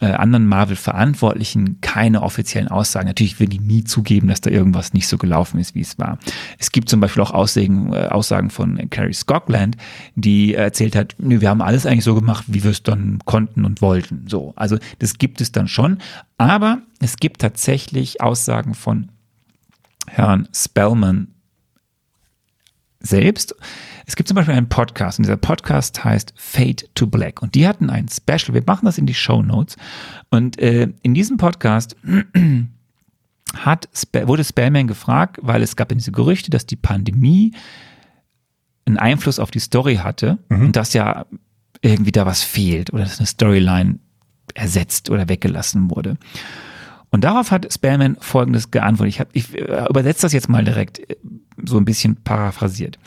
äh, 0.00 0.06
anderen 0.06 0.46
Marvel-Verantwortlichen 0.46 1.80
keine 1.80 2.22
offiziellen 2.22 2.68
Aussagen. 2.68 3.06
Natürlich 3.06 3.40
würden 3.40 3.50
die 3.50 3.60
nie 3.60 3.84
zugeben, 3.84 4.28
dass 4.28 4.40
da 4.40 4.50
irgendwas 4.50 4.92
nicht 4.92 5.08
so 5.08 5.16
gelaufen 5.16 5.58
ist, 5.58 5.74
wie 5.74 5.80
es 5.80 5.98
war. 5.98 6.18
Es 6.58 6.70
gibt 6.70 6.88
zum 6.88 7.00
Beispiel 7.00 7.22
auch 7.22 7.30
Aussagen, 7.30 7.92
äh, 7.92 8.08
Aussagen 8.08 8.50
von 8.50 8.90
Carrie 8.90 9.14
Scotland, 9.14 9.76
die 10.14 10.54
erzählt 10.54 10.96
hat, 10.96 11.14
nö, 11.18 11.40
wir 11.40 11.48
haben 11.48 11.62
alles 11.62 11.86
eigentlich 11.86 12.04
so 12.04 12.14
gemacht, 12.14 12.44
wie 12.46 12.62
wir 12.62 12.72
es 12.72 12.82
dann 12.82 13.20
konnten 13.24 13.64
und 13.64 13.80
wollten. 13.80 14.26
So, 14.28 14.52
also 14.56 14.76
das 14.98 15.18
gibt 15.18 15.40
es 15.40 15.52
dann 15.52 15.68
schon. 15.68 15.98
Aber 16.36 16.82
es 17.00 17.16
gibt 17.16 17.40
tatsächlich 17.40 18.20
Aussagen 18.20 18.74
von 18.74 19.08
Herrn 20.06 20.48
Spellman 20.54 21.28
selbst. 23.06 23.54
Es 24.06 24.16
gibt 24.16 24.28
zum 24.28 24.34
Beispiel 24.34 24.54
einen 24.54 24.68
Podcast 24.68 25.18
und 25.18 25.24
dieser 25.24 25.36
Podcast 25.36 26.04
heißt 26.04 26.34
Fade 26.36 26.84
to 26.94 27.06
Black 27.06 27.42
und 27.42 27.54
die 27.54 27.66
hatten 27.66 27.90
ein 27.90 28.08
Special. 28.08 28.54
Wir 28.54 28.62
machen 28.66 28.84
das 28.84 28.98
in 28.98 29.06
die 29.06 29.14
Show 29.14 29.42
Notes 29.42 29.76
und 30.30 30.58
äh, 30.58 30.88
in 31.02 31.14
diesem 31.14 31.36
Podcast 31.36 31.96
hat, 33.56 33.88
wurde 34.24 34.44
Spellman 34.44 34.86
gefragt, 34.86 35.38
weil 35.42 35.62
es 35.62 35.76
gab 35.76 35.88
diese 35.90 36.12
Gerüchte, 36.12 36.50
dass 36.50 36.66
die 36.66 36.76
Pandemie 36.76 37.52
einen 38.84 38.98
Einfluss 38.98 39.38
auf 39.38 39.50
die 39.50 39.60
Story 39.60 39.96
hatte 39.96 40.38
mhm. 40.48 40.66
und 40.66 40.76
dass 40.76 40.92
ja 40.92 41.26
irgendwie 41.82 42.12
da 42.12 42.26
was 42.26 42.42
fehlt 42.42 42.92
oder 42.92 43.04
dass 43.04 43.18
eine 43.18 43.26
Storyline 43.26 43.98
ersetzt 44.54 45.10
oder 45.10 45.28
weggelassen 45.28 45.90
wurde. 45.90 46.16
Und 47.16 47.22
darauf 47.22 47.50
hat 47.50 47.72
Spellman 47.72 48.18
folgendes 48.20 48.70
geantwortet. 48.70 49.14
Ich, 49.14 49.20
hab, 49.20 49.28
ich 49.32 49.54
äh, 49.54 49.86
übersetze 49.88 50.20
das 50.20 50.34
jetzt 50.34 50.50
mal 50.50 50.62
direkt, 50.62 50.98
äh, 50.98 51.16
so 51.64 51.78
ein 51.78 51.86
bisschen 51.86 52.16
paraphrasiert. 52.16 52.98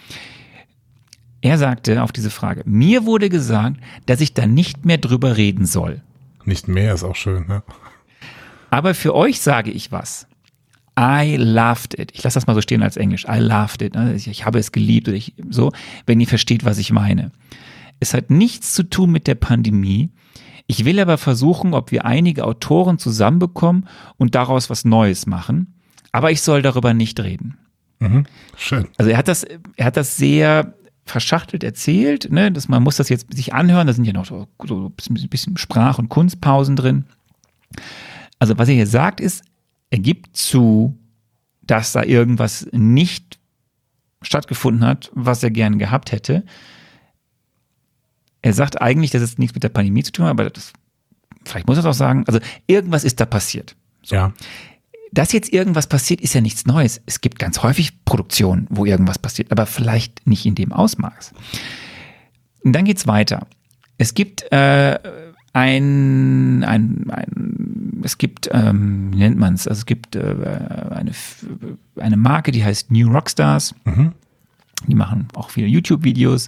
Er 1.41 1.59
sagte 1.59 2.01
auf 2.01 2.11
diese 2.11 2.31
Frage, 2.31 2.63
mir 2.65 3.05
wurde 3.05 3.29
gesagt, 3.29 3.77
dass 4.07 4.19
ich 4.19 4.33
da 4.33 4.47
nicht 4.47 4.83
mehr 4.83 4.97
drüber 4.97 5.37
reden 5.37 5.67
soll. 5.67 6.01
Nicht 6.43 6.67
mehr 6.67 6.95
ist 6.95 7.03
auch 7.03 7.15
schön, 7.15 7.45
ne? 7.45 7.61
Aber 8.71 8.95
für 8.95 9.13
euch 9.13 9.41
sage 9.41 9.69
ich 9.69 9.91
was. 9.91 10.25
I 10.99 11.35
loved 11.35 11.93
it. 11.99 12.11
Ich 12.15 12.23
lasse 12.23 12.33
das 12.33 12.47
mal 12.47 12.55
so 12.55 12.61
stehen 12.61 12.81
als 12.81 12.97
Englisch. 12.97 13.27
I 13.29 13.37
loved 13.37 13.83
it. 13.83 13.93
Ne? 13.93 14.15
Ich, 14.15 14.43
habe 14.43 14.57
es 14.57 14.71
geliebt. 14.71 15.07
Oder 15.07 15.17
ich, 15.17 15.35
so, 15.51 15.71
wenn 16.07 16.19
ihr 16.19 16.25
versteht, 16.25 16.65
was 16.65 16.79
ich 16.79 16.91
meine. 16.91 17.31
Es 17.99 18.15
hat 18.15 18.31
nichts 18.31 18.73
zu 18.73 18.81
tun 18.81 19.11
mit 19.11 19.27
der 19.27 19.35
Pandemie. 19.35 20.09
Ich 20.71 20.85
will 20.85 20.99
aber 20.99 21.17
versuchen, 21.17 21.73
ob 21.73 21.89
wir 21.89 22.05
einige 22.05 22.45
Autoren 22.45 22.99
zusammenbekommen 22.99 23.87
und 24.17 24.35
daraus 24.35 24.69
was 24.69 24.85
Neues 24.85 25.25
machen. 25.25 25.73
Aber 26.11 26.29
ich 26.29 26.43
soll 26.43 26.61
darüber 26.61 26.93
nicht 26.93 27.19
reden. 27.19 27.57
Mhm. 27.97 28.27
Schön. 28.55 28.87
Also 28.99 29.09
er 29.09 29.17
hat 29.17 29.27
das, 29.27 29.47
er 29.77 29.85
hat 29.87 29.97
das 29.97 30.15
sehr 30.15 30.75
verschachtelt 31.05 31.63
erzählt, 31.63 32.31
ne, 32.31 32.51
dass 32.51 32.67
man 32.67 32.83
muss 32.83 32.97
das 32.97 33.09
jetzt 33.09 33.33
sich 33.33 33.51
anhören. 33.51 33.87
Da 33.87 33.93
sind 33.93 34.05
ja 34.05 34.13
noch 34.13 34.27
so, 34.27 34.47
so 34.63 34.93
ein 35.09 35.29
bisschen 35.29 35.57
Sprach- 35.57 35.97
und 35.97 36.09
Kunstpausen 36.09 36.75
drin. 36.75 37.05
Also 38.37 38.55
was 38.59 38.69
er 38.69 38.75
hier 38.75 38.85
sagt 38.85 39.21
ist, 39.21 39.43
er 39.89 39.97
gibt 39.97 40.37
zu, 40.37 40.95
dass 41.63 41.93
da 41.93 42.03
irgendwas 42.03 42.67
nicht 42.71 43.39
stattgefunden 44.21 44.85
hat, 44.85 45.09
was 45.15 45.41
er 45.41 45.49
gerne 45.49 45.77
gehabt 45.77 46.11
hätte. 46.11 46.43
Er 48.41 48.53
sagt 48.53 48.81
eigentlich, 48.81 49.11
dass 49.11 49.21
es 49.21 49.37
nichts 49.37 49.53
mit 49.53 49.63
der 49.63 49.69
Pandemie 49.69 50.03
zu 50.03 50.11
tun 50.11 50.25
hat, 50.25 50.31
aber 50.31 50.49
das, 50.49 50.73
vielleicht 51.45 51.67
muss 51.67 51.77
er 51.77 51.81
es 51.81 51.85
auch 51.85 51.93
sagen. 51.93 52.23
Also 52.27 52.39
irgendwas 52.67 53.03
ist 53.03 53.19
da 53.19 53.25
passiert. 53.25 53.75
So. 54.03 54.15
Ja. 54.15 54.33
Dass 55.11 55.31
jetzt 55.31 55.51
irgendwas 55.51 55.87
passiert, 55.87 56.21
ist 56.21 56.33
ja 56.33 56.41
nichts 56.41 56.65
Neues. 56.65 57.01
Es 57.05 57.21
gibt 57.21 57.39
ganz 57.39 57.63
häufig 57.63 58.05
Produktionen, 58.05 58.67
wo 58.69 58.85
irgendwas 58.85 59.19
passiert, 59.19 59.51
aber 59.51 59.65
vielleicht 59.65 60.27
nicht 60.27 60.45
in 60.45 60.55
dem 60.55 60.71
Ausmaß. 60.71 61.33
Und 62.63 62.73
dann 62.73 62.85
geht's 62.85 63.07
weiter. 63.07 63.47
Es 63.97 64.13
gibt 64.13 64.51
äh, 64.51 64.99
ein, 65.53 66.63
ein, 66.63 67.09
ein 67.09 68.01
es 68.03 68.17
gibt, 68.17 68.49
ähm, 68.53 69.11
wie 69.13 69.17
nennt 69.17 69.37
man 69.37 69.55
es? 69.55 69.67
Also 69.67 69.79
es 69.79 69.85
gibt 69.85 70.15
äh, 70.15 70.35
eine, 70.89 71.11
eine 71.97 72.17
Marke, 72.17 72.51
die 72.51 72.63
heißt 72.63 72.91
New 72.91 73.11
Rockstars. 73.11 73.75
Mhm. 73.83 74.13
Die 74.87 74.95
machen 74.95 75.27
auch 75.35 75.49
viele 75.49 75.67
YouTube-Videos. 75.67 76.47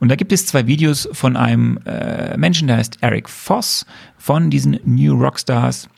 Und 0.00 0.08
da 0.08 0.16
gibt 0.16 0.32
es 0.32 0.46
zwei 0.46 0.66
Videos 0.66 1.08
von 1.12 1.36
einem 1.36 1.78
äh, 1.84 2.36
Menschen, 2.36 2.68
der 2.68 2.78
heißt 2.78 2.98
Eric 3.02 3.28
Voss 3.28 3.86
von 4.16 4.50
diesen 4.50 4.80
New 4.84 5.14
Rockstars. 5.14 5.88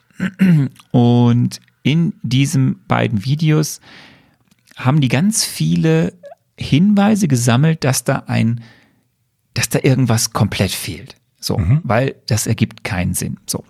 Und 0.91 1.61
in 1.83 2.15
diesen 2.23 2.85
beiden 2.87 3.25
Videos 3.25 3.81
haben 4.77 5.01
die 5.01 5.09
ganz 5.09 5.45
viele 5.45 6.13
Hinweise 6.59 7.29
gesammelt, 7.29 7.85
dass 7.85 8.05
da 8.05 8.25
ein, 8.27 8.63
dass 9.55 9.69
da 9.69 9.81
irgendwas 9.83 10.33
komplett 10.33 10.71
fehlt. 10.71 11.17
So, 11.41 11.59
mhm. 11.59 11.81
weil 11.83 12.15
das 12.27 12.47
ergibt 12.47 12.85
keinen 12.85 13.15
Sinn. 13.15 13.39
So. 13.47 13.65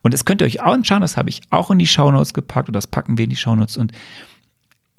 Und 0.00 0.14
das 0.14 0.24
könnt 0.24 0.40
ihr 0.40 0.46
euch 0.46 0.60
auch 0.60 0.72
anschauen, 0.72 1.02
das 1.02 1.18
habe 1.18 1.28
ich 1.28 1.42
auch 1.50 1.70
in 1.70 1.78
die 1.78 1.86
Shownotes 1.86 2.32
gepackt 2.32 2.70
oder 2.70 2.78
das 2.78 2.86
packen 2.86 3.18
wir 3.18 3.24
in 3.24 3.30
die 3.30 3.36
Shownotes 3.36 3.76
und 3.76 3.92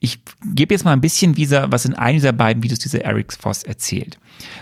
ich 0.02 0.20
gebe 0.54 0.74
jetzt 0.74 0.86
mal 0.86 0.94
ein 0.94 1.02
bisschen, 1.02 1.34
dieser, 1.34 1.72
was 1.72 1.86
in 1.86 1.94
einem 1.94 2.18
dieser 2.18 2.32
beiden 2.32 2.64
Videos 2.64 2.80
dieser 2.80 3.02
Eric 3.02 3.34
Voss 3.34 3.64
erzählt. 3.64 4.18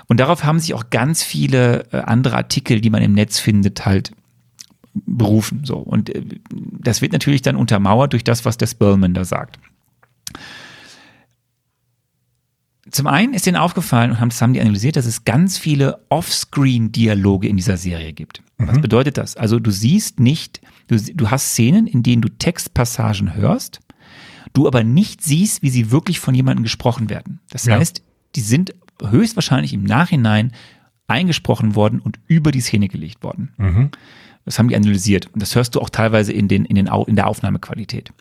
Und 0.08 0.20
darauf 0.20 0.44
haben 0.44 0.60
sich 0.60 0.74
auch 0.74 0.90
ganz 0.90 1.22
viele 1.24 1.86
äh, 1.92 1.98
andere 1.98 2.36
Artikel, 2.36 2.82
die 2.82 2.90
man 2.90 3.04
im 3.04 3.14
Netz 3.14 3.40
findet, 3.40 3.86
halt 3.86 4.12
berufen. 5.06 5.64
So. 5.64 5.78
Und 5.78 6.10
äh, 6.10 6.24
das 6.50 7.02
wird 7.02 7.14
natürlich 7.14 7.44
dann 7.44 7.56
untermauert 7.56 8.14
durch 8.14 8.24
das, 8.24 8.46
was 8.46 8.58
der 8.58 8.68
Spellman 8.68 9.14
da 9.14 9.26
sagt. 9.26 9.60
Zum 12.90 13.06
einen 13.06 13.34
ist 13.34 13.46
ihnen 13.46 13.58
aufgefallen 13.58 14.12
und 14.12 14.20
haben, 14.20 14.30
das 14.30 14.42
haben 14.42 14.54
die 14.54 14.62
analysiert, 14.62 14.96
dass 14.96 15.06
es 15.06 15.26
ganz 15.26 15.58
viele 15.58 16.06
Offscreen-Dialoge 16.10 17.48
in 17.48 17.58
dieser 17.58 17.78
Serie 17.78 18.14
gibt. 18.14 18.42
Mhm. 18.58 18.68
Was 18.70 18.82
bedeutet 18.82 19.18
das? 19.18 19.36
Also 19.36 19.60
du 19.60 19.72
siehst 19.72 20.20
nicht, 20.20 20.62
du, 20.88 20.98
du 20.98 21.30
hast 21.30 21.50
Szenen, 21.50 21.86
in 21.86 22.02
denen 22.02 22.22
du 22.22 22.30
Textpassagen 22.30 23.36
hörst, 23.36 23.82
du 24.54 24.68
aber 24.68 24.84
nicht 24.84 25.24
siehst, 25.24 25.62
wie 25.62 25.70
sie 25.70 25.92
wirklich 25.92 26.20
von 26.20 26.36
jemandem 26.36 26.64
gesprochen 26.64 27.10
werden. 27.10 27.40
Das 27.50 27.66
ja. 27.66 27.76
heißt, 27.76 28.02
die 28.36 28.42
sind 28.42 28.74
höchstwahrscheinlich 29.02 29.74
im 29.74 29.84
Nachhinein 29.84 30.52
eingesprochen 31.08 31.76
worden 31.76 32.00
und 32.00 32.20
über 32.28 32.52
die 32.52 32.62
Szene 32.62 32.88
gelegt 32.88 33.24
worden. 33.24 33.54
Mhm. 33.58 33.90
Das 34.46 34.60
haben 34.60 34.70
die 34.70 34.76
analysiert. 34.76 35.28
Und 35.34 35.42
das 35.42 35.56
hörst 35.56 35.76
du 35.76 35.82
auch 35.82 35.90
teilweise 35.90 36.32
in, 36.32 36.48
den, 36.48 36.66
in, 36.66 36.76
den, 36.76 36.88
in 36.88 37.16
der 37.16 37.28
Aufnahmequalität. 37.28 38.12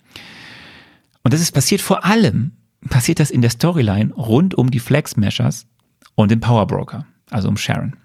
Und 1.23 1.32
das 1.32 1.40
ist 1.40 1.53
passiert 1.53 1.81
vor 1.81 2.05
allem, 2.05 2.53
passiert 2.89 3.20
das 3.20 3.31
in 3.31 3.43
der 3.43 3.51
Storyline 3.51 4.12
rund 4.15 4.55
um 4.55 4.70
die 4.70 4.81
Flex 4.81 5.16
Meshers 5.16 5.66
und 6.15 6.31
den 6.31 6.40
Power 6.40 6.66
Broker, 6.66 7.07
also 7.31 7.48
um 7.48 7.57
Sharon. 7.57 7.97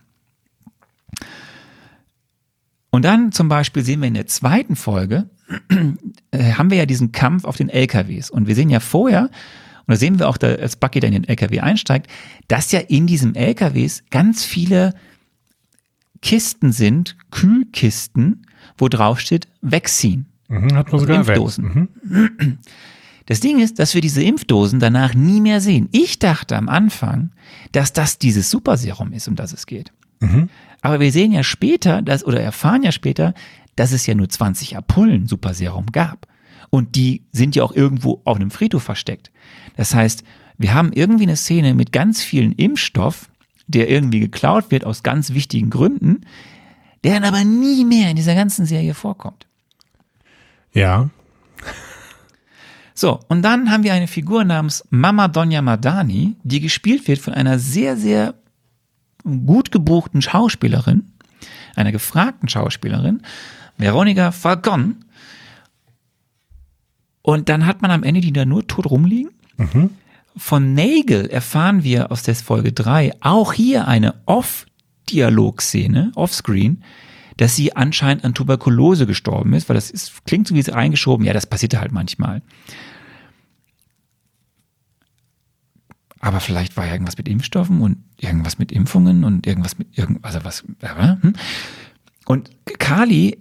Und 2.91 3.06
dann 3.06 3.31
zum 3.31 3.48
Beispiel 3.48 3.84
sehen 3.84 4.02
wir 4.02 4.07
in 4.07 4.15
der 4.15 4.27
zweiten 4.27 4.76
Folge, 4.76 5.30
haben 6.34 6.69
wir 6.69 6.78
ja 6.78 6.86
diesen 6.86 7.11
Kampf 7.11 7.45
auf 7.45 7.57
den 7.57 7.69
LKWs. 7.69 8.30
Und 8.30 8.48
wir 8.48 8.56
sehen 8.56 8.69
ja 8.69 8.80
vorher, 8.80 9.23
und 9.23 9.88
da 9.88 9.95
sehen 9.95 10.19
wir 10.19 10.30
auch, 10.30 10.38
als 10.41 10.76
Bucky 10.76 10.99
da 10.99 11.07
in 11.07 11.14
den 11.14 11.28
LKW 11.28 11.60
einsteigt, 11.60 12.10
dass 12.48 12.72
ja 12.72 12.80
in 12.80 13.07
diesem 13.07 13.36
LKWs 13.36 14.03
ganz 14.10 14.44
viele 14.45 14.94
Kisten 16.22 16.72
sind, 16.72 17.18
Kühlkisten, 17.32 18.45
wo 18.78 18.88
drauf 18.88 19.19
steht 19.19 19.48
Vaccine. 19.61 20.26
Mhm, 20.48 20.76
hat 20.76 20.91
man 20.91 20.99
sogar 20.99 21.18
Impfdosen. 21.18 21.90
Mhm. 22.03 22.57
Das 23.26 23.40
Ding 23.40 23.60
ist, 23.60 23.80
dass 23.80 23.94
wir 23.94 24.02
diese 24.02 24.23
Impfdosen 24.23 24.80
danach 24.80 25.14
nie 25.14 25.41
mehr 25.41 25.61
sehen. 25.61 25.88
Ich 25.91 26.19
dachte 26.19 26.57
am 26.57 26.68
Anfang, 26.69 27.32
dass 27.72 27.94
das 27.94 28.18
dieses 28.18 28.49
Superserum 28.49 29.14
ist, 29.14 29.28
um 29.28 29.36
das 29.36 29.53
es 29.53 29.65
geht. 29.65 29.91
Mhm. 30.19 30.49
Aber 30.82 30.99
wir 30.99 31.11
sehen 31.11 31.32
ja 31.32 31.44
später, 31.44 32.02
dass, 32.02 32.26
oder 32.26 32.41
erfahren 32.41 32.84
ja 32.84 32.91
später, 32.91 33.34
dass 33.76 33.91
es 33.91 34.06
ja 34.06 34.15
nur 34.15 34.30
20 34.30 34.77
Apullen 34.77 35.27
Superserum 35.27 35.88
gab. 35.88 36.27
Und 36.69 36.95
die 36.95 37.23
sind 37.31 37.56
ja 37.56 37.64
auch 37.64 37.73
irgendwo 37.73 38.22
auf 38.23 38.38
einem 38.38 38.52
Friedhof 38.52 38.84
versteckt. 38.84 39.31
Das 39.76 39.93
heißt, 39.93 40.23
wir 40.57 40.73
haben 40.73 40.93
irgendwie 40.93 41.23
eine 41.23 41.35
Szene 41.35 41.73
mit 41.73 41.91
ganz 41.91 42.22
vielen 42.22 42.53
Impfstoff, 42.53 43.30
der 43.68 43.89
irgendwie 43.89 44.19
geklaut 44.19 44.72
wird 44.72 44.85
aus 44.85 45.03
ganz 45.03 45.34
wichtigen 45.34 45.69
Gründen, 45.69 46.22
der 47.03 47.15
dann 47.15 47.23
aber 47.23 47.43
nie 47.43 47.84
mehr 47.84 48.10
in 48.10 48.15
dieser 48.15 48.35
ganzen 48.35 48.65
Serie 48.65 48.93
vorkommt. 48.93 49.48
Ja. 50.73 51.10
So, 52.93 53.19
und 53.30 53.41
dann 53.41 53.72
haben 53.72 53.84
wir 53.84 53.93
eine 53.93 54.07
Figur 54.07 54.43
namens 54.43 54.85
Mama 54.89 55.27
Donja 55.27 55.61
Madani, 55.61 56.35
die 56.43 56.60
gespielt 56.60 57.07
wird 57.07 57.19
von 57.19 57.34
einer 57.34 57.57
sehr, 57.57 57.98
sehr 57.98 58.35
gut 59.23 59.72
gebuchten 59.72 60.22
Schauspielerin, 60.22 61.11
einer 61.76 61.91
gefragten 61.91 62.49
Schauspielerin, 62.49 63.22
Veronica 63.82 64.32
Falcon. 64.32 65.03
Und 67.22 67.49
dann 67.49 67.66
hat 67.66 67.82
man 67.82 67.91
am 67.91 68.03
Ende 68.03 68.22
die 68.22 68.34
da 68.34 68.45
nur 68.45 68.66
tot 68.68 68.88
rumliegen. 68.90 69.32
Mhm. 69.58 69.91
Von 70.36 70.74
Nagel 70.74 71.28
erfahren 71.28 71.84
wir 71.84 72.12
aus 72.12 72.24
der 72.24 72.36
Folge 72.36 72.72
3 72.72 73.14
auch 73.20 73.53
hier 73.53 73.88
eine 73.88 74.16
Off-Dialog-Szene, 74.26 76.14
Offscreen, 76.16 76.84
dass 77.38 77.56
sie 77.56 77.76
anscheinend 77.76 78.24
an 78.24 78.34
Tuberkulose 78.34 79.06
gestorben 79.06 79.53
ist, 79.53 79.68
weil 79.68 79.76
das 79.76 79.91
ist, 79.91 80.26
klingt 80.26 80.48
so 80.48 80.56
wie 80.56 80.62
sie 80.62 80.74
eingeschoben. 80.74 81.26
Ja, 81.26 81.34
das 81.34 81.48
passierte 81.48 81.80
halt 81.82 81.91
manchmal. 81.91 82.41
Aber 86.20 86.40
vielleicht 86.40 86.78
war 86.78 86.86
ja 86.86 86.94
irgendwas 86.94 87.18
mit 87.18 87.28
Impfstoffen 87.28 87.82
und 87.82 87.98
irgendwas 88.18 88.60
mit 88.60 88.72
Impfungen 88.72 89.24
und 89.24 89.48
irgendwas 89.48 89.80
mit 89.80 89.98
irgendwas, 89.98 90.36
also 90.36 90.45
was. 90.45 90.64
Hm? 91.22 91.34
Und 92.26 92.52
Kali 92.78 93.40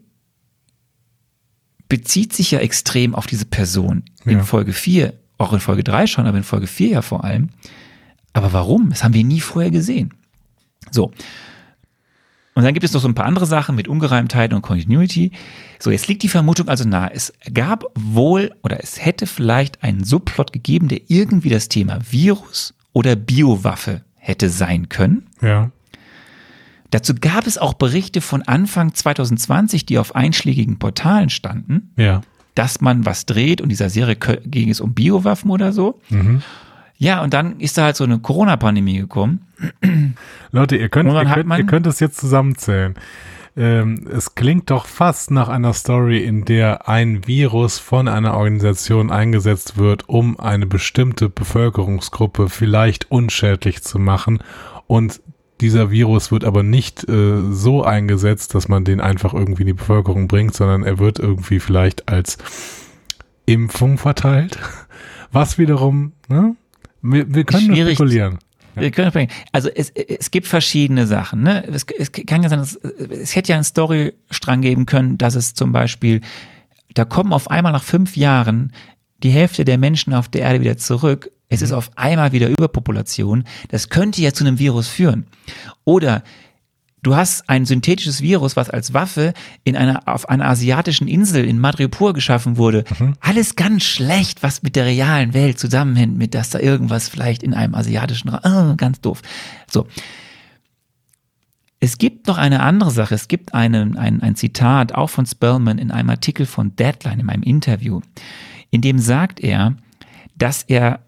bezieht 1.91 2.33
sich 2.33 2.53
ja 2.53 2.61
extrem 2.61 3.15
auf 3.15 3.27
diese 3.27 3.45
Person 3.45 4.05
in 4.25 4.39
ja. 4.39 4.45
Folge 4.45 4.73
4 4.73 5.13
auch 5.41 5.55
in 5.55 5.61
Folge 5.61 5.83
3 5.83 6.07
schon, 6.07 6.27
aber 6.27 6.37
in 6.37 6.45
Folge 6.45 6.67
4 6.67 6.89
ja 6.89 7.03
vor 7.03 7.25
allem. 7.25 7.49
Aber 8.33 8.53
warum? 8.53 8.91
Das 8.91 9.03
haben 9.03 9.15
wir 9.15 9.25
nie 9.25 9.41
vorher 9.41 9.71
gesehen. 9.71 10.13
So. 10.91 11.13
Und 12.55 12.65
dann 12.65 12.75
gibt 12.75 12.85
es 12.85 12.93
noch 12.93 13.01
so 13.01 13.09
ein 13.09 13.15
paar 13.15 13.25
andere 13.25 13.47
Sachen 13.47 13.75
mit 13.75 13.89
Ungereimtheiten 13.89 14.55
und 14.55 14.63
Continuity. 14.63 15.33
So, 15.79 15.91
jetzt 15.91 16.09
liegt 16.09 16.23
die 16.23 16.29
Vermutung 16.29 16.69
also 16.69 16.87
nahe. 16.87 17.11
Es 17.15 17.33
gab 17.55 17.87
wohl 17.95 18.53
oder 18.63 18.83
es 18.83 19.03
hätte 19.03 19.27
vielleicht 19.27 19.83
einen 19.83 20.05
Subplot 20.05 20.53
gegeben, 20.53 20.89
der 20.89 21.01
irgendwie 21.09 21.49
das 21.49 21.69
Thema 21.69 21.99
Virus 22.11 22.75
oder 22.93 23.17
Biowaffe 23.17 24.03
hätte 24.17 24.51
sein 24.51 24.91
können. 24.91 25.27
Ja. 25.41 25.71
Dazu 26.91 27.15
gab 27.15 27.47
es 27.47 27.57
auch 27.59 27.75
Berichte 27.75 28.21
von 28.21 28.43
Anfang 28.43 28.95
2020, 28.95 29.87
die 29.87 29.99
auf 29.99 30.15
einschlägigen 30.17 30.79
Portalen 30.79 31.31
standen, 31.31 31.93
Ja. 31.97 32.21
dass 32.55 32.81
man 32.81 33.07
was 33.07 33.27
dreht 33.27 33.61
und 33.61 33.69
dieser 33.69 33.91
Serie 33.91 34.17
ging 34.17 34.69
es 34.71 34.81
um 34.81 34.93
Biowaffen 34.95 35.51
oder 35.51 35.73
so. 35.73 36.01
Ja, 36.99 37.23
und 37.23 37.33
dann 37.33 37.61
ist 37.61 37.79
da 37.79 37.85
halt 37.85 37.97
so 37.97 38.05
eine 38.05 38.19
Corona-Pandemie 38.19 38.99
gekommen. 38.99 39.47
Leute, 40.53 40.77
ihr 40.77 40.89
könnt, 40.89 41.11
ihr 41.11 41.25
könnt, 41.25 41.59
ihr 41.59 41.65
könnt 41.67 41.87
es 41.87 42.01
jetzt 42.01 42.19
zusammenzählen. 42.19 42.95
Ähm, 43.57 44.07
es 44.13 44.35
klingt 44.37 44.71
doch 44.71 44.87
fast 44.87 45.31
nach 45.31 45.49
einer 45.49 45.73
Story, 45.73 46.19
in 46.25 46.45
der 46.45 46.89
ein 46.89 47.27
Virus 47.27 47.79
von 47.79 48.07
einer 48.07 48.35
Organisation 48.35 49.11
eingesetzt 49.11 49.77
wird, 49.77 50.09
um 50.09 50.39
eine 50.39 50.67
bestimmte 50.67 51.29
Bevölkerungsgruppe 51.29 52.49
vielleicht 52.49 53.11
unschädlich 53.11 53.83
zu 53.83 53.99
machen. 53.99 54.43
Und 54.87 55.21
dieser 55.61 55.91
Virus 55.91 56.33
wird 56.33 56.45
aber 56.45 56.63
nicht 56.63 57.09
äh, 57.09 57.41
so 57.51 57.85
eingesetzt, 57.85 58.55
dass 58.55 58.69
man 58.69 58.85
den 58.85 59.01
einfach 59.01 59.35
irgendwie 59.35 59.63
in 59.63 59.69
die 59.69 59.73
Bevölkerung 59.75 60.29
bringt, 60.29 60.55
sondern 60.55 60.83
er 60.83 60.99
wird 60.99 61.19
irgendwie 61.19 61.61
vielleicht 61.61 62.09
als 62.09 62.39
Impfung 63.47 63.99
verteilt. 63.99 64.59
Was 65.33 65.59
wiederum, 65.59 66.13
ne? 66.29 66.57
Wir, 67.03 67.33
wir 67.33 67.45
können 67.45 67.67
Schwierig. 67.67 67.97
spekulieren. 67.97 68.39
Wir 68.75 68.91
können 68.91 69.11
bringen. 69.11 69.31
Also 69.53 69.69
es, 69.69 69.91
es 69.91 70.31
gibt 70.31 70.47
verschiedene 70.47 71.07
Sachen. 71.07 71.43
Ne? 71.43 71.67
Es, 71.67 71.85
es 71.99 72.13
kann 72.13 72.43
ja 72.43 72.49
sein, 72.49 72.61
dass, 72.61 72.77
es 72.77 73.35
hätte 73.35 73.51
ja 73.51 73.57
einen 73.57 73.65
Storystrang 73.65 74.61
geben 74.61 74.87
können, 74.87 75.19
dass 75.19 75.35
es 75.35 75.55
zum 75.55 75.73
Beispiel, 75.73 76.21
da 76.95 77.05
kommen 77.05 77.33
auf 77.33 77.51
einmal 77.51 77.73
nach 77.73 77.83
fünf 77.83 78.17
Jahren 78.17 78.73
die 79.23 79.31
Hälfte 79.31 79.65
der 79.65 79.79
Menschen 79.79 80.15
auf 80.15 80.29
der 80.29 80.43
Erde 80.43 80.61
wieder 80.61 80.77
zurück. 80.77 81.31
Es 81.51 81.63
ist 81.63 81.73
auf 81.73 81.91
einmal 81.97 82.33
wieder 82.33 82.49
Überpopulation. 82.49 83.45
Das 83.69 83.91
könnte 83.91 84.23
ja 84.23 84.33
zu 84.33 84.45
einem 84.45 84.59
Virus 84.59 84.89
führen. 84.89 85.27
Oder 85.85 86.23
du 87.03 87.17
hast 87.17 87.51
ein 87.51 87.67
synthetisches 87.67 88.23
Virus, 88.23 88.57
was 88.57 88.71
als 88.71 88.95
Waffe 88.95 89.35
in 89.65 89.77
einer, 89.77 90.07
auf 90.07 90.29
einer 90.29 90.47
asiatischen 90.47 91.09
Insel 91.09 91.45
in 91.45 91.59
Madripoor 91.59 92.15
geschaffen 92.15 92.57
wurde. 92.57 92.85
Alles 93.21 93.57
ganz 93.57 93.83
schlecht, 93.83 94.45
was 94.45 94.63
mit 94.63 94.77
der 94.77 94.87
realen 94.87 95.35
Welt 95.35 95.59
zusammenhängt, 95.59 96.17
mit 96.17 96.35
dass 96.35 96.51
da 96.51 96.61
irgendwas 96.61 97.09
vielleicht 97.09 97.43
in 97.43 97.53
einem 97.53 97.75
asiatischen 97.75 98.29
Raum, 98.29 98.71
oh, 98.73 98.77
ganz 98.77 99.01
doof. 99.01 99.21
So. 99.69 99.87
Es 101.81 101.99
gibt 101.99 102.29
noch 102.29 102.39
eine 102.39 102.61
andere 102.61 102.93
Sache. 102.93 103.15
Es 103.17 103.27
gibt 103.27 103.55
einen, 103.55 103.97
ein, 103.97 104.23
ein 104.23 104.37
Zitat 104.37 104.95
auch 104.95 105.11
von 105.11 105.27
Spellman 105.27 105.79
in 105.79 105.91
einem 105.91 106.11
Artikel 106.11 106.47
von 106.47 106.77
Deadline, 106.77 107.21
in 107.21 107.29
einem 107.29 107.43
Interview, 107.43 108.03
in 108.71 108.83
dem 108.83 109.01
sagt 109.01 109.41
er, 109.41 109.75
dass 110.37 110.63
er 110.63 111.01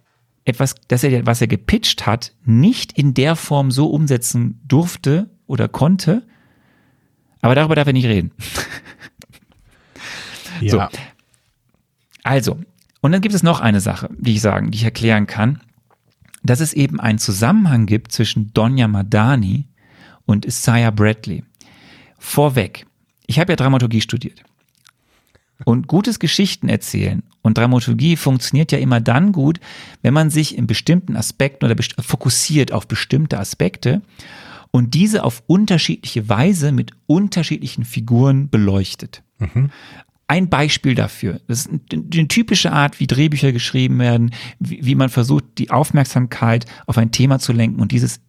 etwas, 0.44 0.74
dass 0.88 1.04
er, 1.04 1.26
was 1.26 1.40
er 1.40 1.46
gepitcht 1.46 2.06
hat, 2.06 2.34
nicht 2.44 2.92
in 2.92 3.14
der 3.14 3.36
Form 3.36 3.70
so 3.70 3.86
umsetzen 3.86 4.60
durfte 4.66 5.30
oder 5.46 5.68
konnte. 5.68 6.26
Aber 7.40 7.54
darüber 7.54 7.74
darf 7.74 7.86
er 7.86 7.92
nicht 7.92 8.06
reden. 8.06 8.32
Ja. 10.60 10.90
Also, 12.22 12.60
und 13.00 13.10
dann 13.10 13.20
gibt 13.20 13.34
es 13.34 13.42
noch 13.42 13.60
eine 13.60 13.80
Sache, 13.80 14.08
die 14.16 14.34
ich 14.34 14.40
sagen, 14.40 14.70
die 14.70 14.78
ich 14.78 14.84
erklären 14.84 15.26
kann, 15.26 15.60
dass 16.44 16.60
es 16.60 16.72
eben 16.72 17.00
einen 17.00 17.18
Zusammenhang 17.18 17.86
gibt 17.86 18.12
zwischen 18.12 18.52
Donja 18.52 18.86
Madani 18.86 19.66
und 20.24 20.44
Isaiah 20.44 20.90
Bradley. 20.90 21.42
Vorweg, 22.18 22.86
ich 23.26 23.40
habe 23.40 23.52
ja 23.52 23.56
Dramaturgie 23.56 24.00
studiert. 24.00 24.44
Und 25.64 25.88
gutes 25.88 26.18
Geschichten 26.20 26.68
erzählen 26.68 27.22
und 27.42 27.58
Dramaturgie 27.58 28.16
funktioniert 28.16 28.72
ja 28.72 28.78
immer 28.78 29.00
dann 29.00 29.32
gut, 29.32 29.60
wenn 30.00 30.14
man 30.14 30.30
sich 30.30 30.56
in 30.56 30.66
bestimmten 30.66 31.16
Aspekten 31.16 31.64
oder 31.64 31.74
best 31.74 31.94
fokussiert 32.00 32.72
auf 32.72 32.86
bestimmte 32.86 33.38
Aspekte 33.38 34.00
und 34.70 34.94
diese 34.94 35.24
auf 35.24 35.42
unterschiedliche 35.46 36.28
Weise 36.28 36.72
mit 36.72 36.92
unterschiedlichen 37.06 37.84
Figuren 37.84 38.48
beleuchtet. 38.48 39.22
Ein 40.28 40.48
Beispiel 40.48 40.94
dafür, 40.94 41.40
das 41.46 41.66
ist 41.66 41.80
die 41.90 42.28
typische 42.28 42.72
Art, 42.72 43.00
wie 43.00 43.06
Drehbücher 43.06 43.52
geschrieben 43.52 43.98
werden, 43.98 44.30
wie, 44.58 44.80
wie 44.82 44.94
man 44.94 45.10
versucht, 45.10 45.44
die 45.58 45.70
Aufmerksamkeit 45.70 46.64
auf 46.86 46.96
ein 46.96 47.10
Thema 47.10 47.38
zu 47.38 47.52
lenken 47.52 47.80
und 47.80 47.92
dieses 47.92 48.20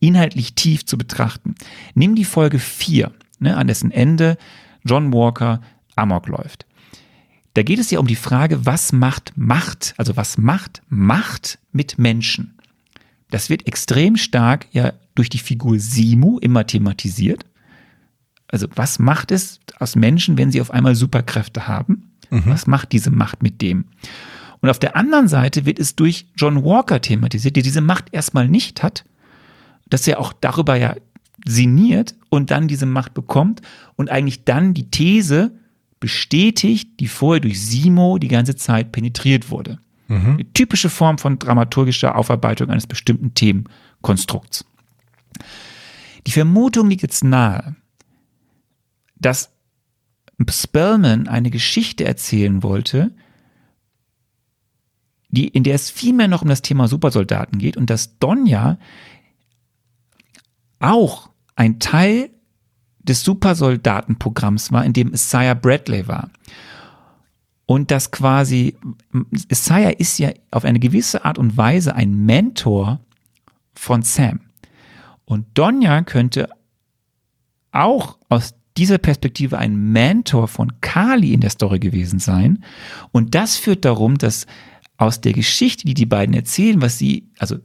inhaltlich 0.00 0.54
tief 0.54 0.84
zu 0.84 0.98
betrachten. 0.98 1.54
Nimm 1.94 2.16
die 2.16 2.24
Folge 2.24 2.58
4, 2.58 3.12
ne, 3.38 3.56
an 3.56 3.68
dessen 3.68 3.90
Ende 3.90 4.36
John 4.84 5.12
Walker 5.12 5.60
Amok 5.94 6.28
läuft. 6.28 6.66
Da 7.56 7.62
geht 7.62 7.78
es 7.78 7.90
ja 7.90 7.98
um 7.98 8.06
die 8.06 8.16
Frage, 8.16 8.66
was 8.66 8.92
macht 8.92 9.32
Macht, 9.34 9.94
also 9.96 10.14
was 10.14 10.36
macht 10.36 10.82
Macht 10.90 11.58
mit 11.72 11.98
Menschen? 11.98 12.54
Das 13.30 13.48
wird 13.48 13.66
extrem 13.66 14.18
stark 14.18 14.66
ja 14.72 14.92
durch 15.14 15.30
die 15.30 15.38
Figur 15.38 15.78
Simu 15.78 16.38
immer 16.38 16.66
thematisiert. 16.66 17.46
Also 18.48 18.66
was 18.74 18.98
macht 18.98 19.30
es 19.30 19.60
aus 19.78 19.96
Menschen, 19.96 20.36
wenn 20.36 20.52
sie 20.52 20.60
auf 20.60 20.70
einmal 20.70 20.94
Superkräfte 20.94 21.66
haben? 21.66 22.10
Was 22.28 22.66
macht 22.66 22.92
diese 22.92 23.10
Macht 23.10 23.42
mit 23.42 23.62
dem? 23.62 23.86
Und 24.60 24.68
auf 24.68 24.78
der 24.78 24.94
anderen 24.94 25.26
Seite 25.26 25.64
wird 25.64 25.78
es 25.78 25.96
durch 25.96 26.26
John 26.36 26.62
Walker 26.62 27.00
thematisiert, 27.00 27.56
der 27.56 27.62
diese 27.62 27.80
Macht 27.80 28.12
erstmal 28.12 28.48
nicht 28.48 28.82
hat, 28.82 29.06
dass 29.88 30.06
er 30.06 30.20
auch 30.20 30.34
darüber 30.34 30.76
ja 30.76 30.94
sinniert 31.46 32.16
und 32.28 32.50
dann 32.50 32.68
diese 32.68 32.84
Macht 32.84 33.14
bekommt 33.14 33.62
und 33.94 34.10
eigentlich 34.10 34.44
dann 34.44 34.74
die 34.74 34.90
These 34.90 35.52
bestätigt, 36.06 37.00
die 37.00 37.08
vorher 37.08 37.40
durch 37.40 37.60
Simo 37.60 38.18
die 38.18 38.28
ganze 38.28 38.54
Zeit 38.54 38.92
penetriert 38.92 39.50
wurde. 39.50 39.80
Eine 40.34 40.52
typische 40.52 40.88
Form 40.88 41.18
von 41.18 41.40
dramaturgischer 41.40 42.14
Aufarbeitung 42.14 42.70
eines 42.70 42.86
bestimmten 42.86 43.34
Themenkonstrukts. 43.34 44.64
Die 46.28 46.30
Vermutung 46.30 46.88
liegt 46.88 47.02
jetzt 47.02 47.24
nahe, 47.24 47.74
dass 49.16 49.50
Spellman 50.48 51.26
eine 51.26 51.50
Geschichte 51.50 52.04
erzählen 52.04 52.62
wollte, 52.62 53.10
die, 55.28 55.48
in 55.48 55.64
der 55.64 55.74
es 55.74 55.90
vielmehr 55.90 56.28
noch 56.28 56.42
um 56.42 56.48
das 56.48 56.62
Thema 56.62 56.86
Supersoldaten 56.86 57.58
geht 57.58 57.76
und 57.76 57.90
dass 57.90 58.20
Donja 58.20 58.78
auch 60.78 61.30
ein 61.56 61.80
Teil 61.80 62.30
des 63.08 63.22
Supersoldatenprogramms 63.22 64.72
war, 64.72 64.84
in 64.84 64.92
dem 64.92 65.12
Isaiah 65.12 65.54
Bradley 65.54 66.06
war. 66.08 66.30
Und 67.66 67.90
dass 67.90 68.10
quasi, 68.10 68.76
Isaiah 69.50 69.90
ist 69.98 70.18
ja 70.18 70.30
auf 70.52 70.64
eine 70.64 70.78
gewisse 70.78 71.24
Art 71.24 71.38
und 71.38 71.56
Weise 71.56 71.94
ein 71.94 72.24
Mentor 72.24 73.00
von 73.74 74.02
Sam. 74.02 74.40
Und 75.24 75.46
Donja 75.54 76.02
könnte 76.02 76.48
auch 77.72 78.18
aus 78.28 78.54
dieser 78.76 78.98
Perspektive 78.98 79.58
ein 79.58 79.92
Mentor 79.92 80.48
von 80.48 80.80
Kali 80.80 81.32
in 81.32 81.40
der 81.40 81.50
Story 81.50 81.78
gewesen 81.78 82.18
sein. 82.18 82.62
Und 83.10 83.34
das 83.34 83.56
führt 83.56 83.84
darum, 83.84 84.18
dass 84.18 84.46
aus 84.96 85.20
der 85.20 85.32
Geschichte, 85.32 85.84
die 85.86 85.94
die 85.94 86.06
beiden 86.06 86.34
erzählen, 86.34 86.80
was 86.80 86.98
sie, 86.98 87.28
also 87.38 87.56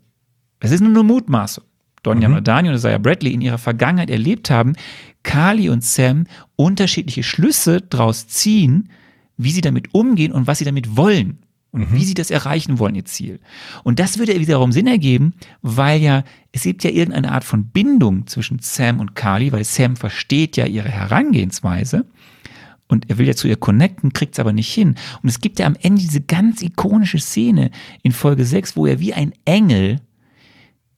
es 0.60 0.72
ist 0.72 0.82
nur 0.82 0.90
eine 0.90 1.04
Mutmaßung, 1.04 1.64
Donja 2.04 2.30
Madani 2.30 2.70
und 2.70 2.76
Isaiah 2.76 2.98
Bradley 2.98 3.34
in 3.34 3.42
ihrer 3.42 3.58
Vergangenheit 3.58 4.10
erlebt 4.10 4.50
haben, 4.50 4.74
Kali 5.24 5.70
und 5.70 5.84
Sam 5.84 6.26
unterschiedliche 6.56 7.24
Schlüsse 7.24 7.82
daraus 7.82 8.28
ziehen, 8.28 8.90
wie 9.38 9.52
sie 9.52 9.62
damit 9.62 9.94
umgehen 9.94 10.32
und 10.32 10.48
was 10.48 10.60
sie 10.60 10.66
damit 10.66 10.96
wollen 10.98 11.40
und 11.72 11.94
wie 11.94 12.04
sie 12.04 12.14
das 12.14 12.32
erreichen 12.32 12.80
wollen, 12.80 12.96
ihr 12.96 13.06
Ziel. 13.06 13.40
Und 13.84 14.00
das 14.00 14.18
würde 14.18 14.38
wiederum 14.38 14.72
Sinn 14.72 14.88
ergeben, 14.88 15.34
weil 15.62 16.02
ja, 16.02 16.24
es 16.52 16.64
gibt 16.64 16.84
ja 16.84 16.90
irgendeine 16.90 17.32
Art 17.32 17.44
von 17.44 17.66
Bindung 17.66 18.28
zwischen 18.28 18.60
Sam 18.60 19.00
und 19.00 19.16
Kali, 19.16 19.52
weil 19.52 19.64
Sam 19.64 19.96
versteht 19.96 20.58
ja 20.58 20.66
ihre 20.66 20.90
Herangehensweise 20.90 22.06
und 22.90 23.10
er 23.10 23.18
will 23.18 23.28
ja 23.28 23.36
zu 23.36 23.48
ihr 23.48 23.56
connecten, 23.56 24.12
kriegt 24.12 24.36
es 24.36 24.40
aber 24.40 24.52
nicht 24.52 24.72
hin. 24.72 24.96
Und 25.24 25.30
es 25.30 25.40
gibt 25.40 25.60
ja 25.60 25.66
am 25.66 25.78
Ende 25.82 26.02
diese 26.02 26.22
ganz 26.22 26.62
ikonische 26.62 27.20
Szene 27.20 27.72
in 28.04 28.12
Folge 28.12 28.46
6, 28.46 28.76
wo 28.76 28.86
er 28.86 29.00
wie 29.00 29.14
ein 29.14 29.32
Engel, 29.46 30.02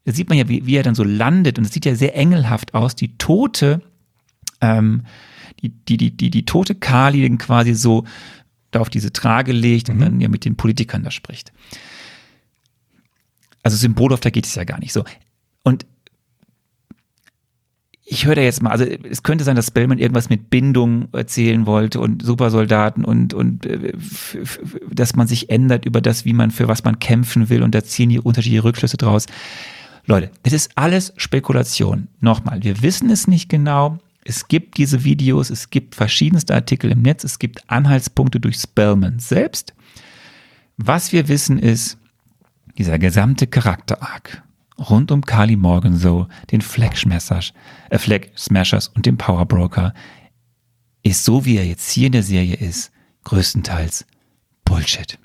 da 0.06 0.12
sieht 0.12 0.28
man 0.28 0.40
ja, 0.40 0.50
wie, 0.50 0.66
wie 0.66 0.76
er 0.76 0.84
dann 0.84 0.96
so 0.96 1.04
landet 1.04 1.60
und 1.60 1.66
es 1.66 1.72
sieht 1.72 1.86
ja 1.86 1.96
sehr 1.96 2.16
engelhaft 2.18 2.74
aus, 2.74 2.96
die 2.96 3.16
tote, 3.18 3.82
ähm, 4.64 5.04
die, 5.62 5.70
die, 5.70 5.98
die, 5.98 6.18
die, 6.18 6.30
die 6.30 6.46
tote 6.46 6.74
Kali 6.76 7.22
dann 7.22 7.38
quasi 7.38 7.74
so 7.74 8.06
da 8.72 8.80
auf 8.80 8.90
diese 8.90 9.14
Trage 9.14 9.52
legt 9.52 9.90
und 9.90 10.00
dann 10.00 10.20
ja 10.20 10.30
mit 10.30 10.46
den 10.46 10.56
Politikern 10.56 11.04
da 11.04 11.12
spricht. 11.12 11.54
Also 13.62 13.78
symbolhafter 13.78 14.32
geht 14.32 14.46
es 14.46 14.56
ja 14.56 14.64
gar 14.64 14.80
nicht 14.80 14.94
so. 14.94 15.04
Und 15.64 15.86
ich 18.06 18.26
höre 18.26 18.36
da 18.36 18.42
jetzt 18.42 18.62
mal, 18.62 18.72
also 18.72 18.84
es 18.84 19.24
könnte 19.24 19.44
sein, 19.44 19.56
dass 19.56 19.68
Spellman 19.68 20.00
irgendwas 20.00 20.30
mit 20.30 20.50
Bindung 20.50 21.08
erzählen 21.14 21.66
wollte 21.66 22.00
und 22.00 22.24
Supersoldaten 22.24 23.06
und, 23.06 23.34
und 23.34 23.66
äh, 23.66 23.94
dass 24.92 25.16
man 25.16 25.28
sich 25.28 25.50
ändert 25.50 25.86
über 25.86 26.02
das, 26.02 26.26
wie 26.26 26.34
man 26.34 26.52
für 26.52 26.68
was 26.68 26.84
man 26.84 27.00
kämpfen 27.00 27.50
will 27.50 27.64
und 27.64 27.74
da 27.74 27.84
ziehen 27.84 28.10
die 28.10 28.20
unterschiedliche 28.20 28.64
Rückschlüsse 28.64 28.98
draus. 28.98 29.28
Leute, 30.06 30.32
es 30.44 30.52
ist 30.52 30.72
alles 30.76 31.14
Spekulation. 31.16 32.10
Nochmal, 32.20 32.64
wir 32.64 32.82
wissen 32.82 33.10
es 33.10 33.28
nicht 33.28 33.48
genau. 33.48 34.00
Es 34.26 34.48
gibt 34.48 34.78
diese 34.78 35.04
Videos, 35.04 35.50
es 35.50 35.70
gibt 35.70 35.96
verschiedenste 35.96 36.54
Artikel 36.54 36.92
im 36.92 37.02
Netz, 37.02 37.24
es 37.24 37.40
gibt 37.40 37.70
Anhaltspunkte 37.70 38.40
durch 38.40 38.58
Spellman 38.58 39.20
selbst. 39.20 39.74
Was 40.78 41.12
wir 41.12 41.28
wissen 41.28 41.60
ist, 41.60 41.98
dieser 42.78 43.00
gesamte 43.00 43.48
Charakter-Arc 43.48 44.44
rund 44.90 45.12
um 45.12 45.22
Carly 45.22 45.58
so, 45.94 46.28
den 46.52 46.62
Flag 46.62 46.96
Smashers, 46.96 47.54
äh 47.90 48.00
Flag 48.00 48.28
Smashers 48.36 48.88
und 48.90 49.06
den 49.06 49.18
Power 49.18 49.46
Broker, 49.46 49.94
ist 51.04 51.26
so, 51.26 51.46
wie 51.46 51.58
er 51.58 51.66
jetzt 51.66 51.92
hier 51.92 52.08
in 52.08 52.14
der 52.14 52.24
Serie 52.24 52.56
ist, 52.56 52.92
größtenteils 53.26 54.06
Bullshit. 54.66 55.20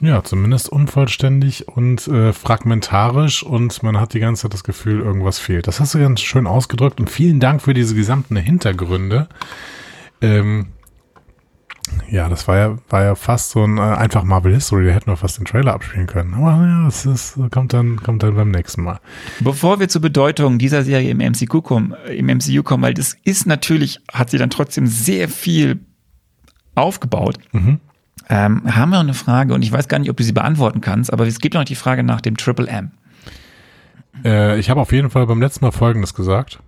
Ja, 0.00 0.22
zumindest 0.22 0.68
unvollständig 0.68 1.66
und 1.66 2.06
äh, 2.06 2.32
fragmentarisch 2.32 3.42
und 3.42 3.82
man 3.82 3.98
hat 3.98 4.14
die 4.14 4.20
ganze 4.20 4.42
Zeit 4.42 4.54
das 4.54 4.62
Gefühl, 4.62 5.00
irgendwas 5.00 5.40
fehlt. 5.40 5.66
Das 5.66 5.80
hast 5.80 5.94
du 5.94 5.98
ganz 5.98 6.20
schön 6.20 6.46
ausgedrückt 6.46 7.00
und 7.00 7.10
vielen 7.10 7.40
Dank 7.40 7.62
für 7.62 7.74
diese 7.74 7.96
gesamten 7.96 8.36
Hintergründe. 8.36 9.28
Ähm, 10.20 10.68
ja, 12.10 12.28
das 12.28 12.46
war 12.46 12.56
ja, 12.56 12.78
war 12.88 13.02
ja 13.02 13.14
fast 13.14 13.50
so 13.50 13.64
ein 13.64 13.78
äh, 13.78 13.80
einfach 13.80 14.22
Marvel 14.22 14.54
History, 14.54 14.86
da 14.86 14.92
hätten 14.92 15.10
wir 15.10 15.16
fast 15.16 15.38
den 15.38 15.46
Trailer 15.46 15.74
abspielen 15.74 16.06
können. 16.06 16.34
Aber 16.34 16.64
ja, 16.64 16.86
es 16.86 17.04
ist, 17.04 17.38
kommt 17.50 17.72
dann, 17.72 18.00
kommt 18.00 18.22
dann 18.22 18.36
beim 18.36 18.50
nächsten 18.50 18.82
Mal. 18.82 19.00
Bevor 19.40 19.80
wir 19.80 19.88
zur 19.88 20.02
Bedeutung 20.02 20.58
dieser 20.58 20.84
Serie 20.84 21.10
im 21.10 21.18
MCU 21.18 21.60
kommen, 21.60 21.94
im 22.08 22.26
MCU 22.26 22.62
kommen, 22.62 22.84
weil 22.84 22.94
das 22.94 23.16
ist 23.24 23.46
natürlich, 23.46 24.00
hat 24.12 24.30
sie 24.30 24.38
dann 24.38 24.50
trotzdem 24.50 24.86
sehr 24.86 25.28
viel 25.28 25.80
aufgebaut. 26.74 27.38
Mhm. 27.52 27.80
Ähm, 28.28 28.62
haben 28.74 28.90
wir 28.90 28.96
noch 28.96 29.04
eine 29.04 29.14
Frage 29.14 29.54
und 29.54 29.62
ich 29.62 29.72
weiß 29.72 29.88
gar 29.88 29.98
nicht, 29.98 30.10
ob 30.10 30.16
du 30.16 30.24
sie 30.24 30.32
beantworten 30.32 30.80
kannst, 30.80 31.12
aber 31.12 31.26
es 31.26 31.38
gibt 31.38 31.54
noch 31.54 31.64
die 31.64 31.74
Frage 31.74 32.02
nach 32.02 32.20
dem 32.20 32.36
Triple 32.36 32.68
M. 32.68 32.90
Äh, 34.24 34.58
ich 34.58 34.70
habe 34.70 34.80
auf 34.80 34.92
jeden 34.92 35.10
Fall 35.10 35.26
beim 35.26 35.40
letzten 35.40 35.64
Mal 35.64 35.72
Folgendes 35.72 36.14
gesagt. 36.14 36.60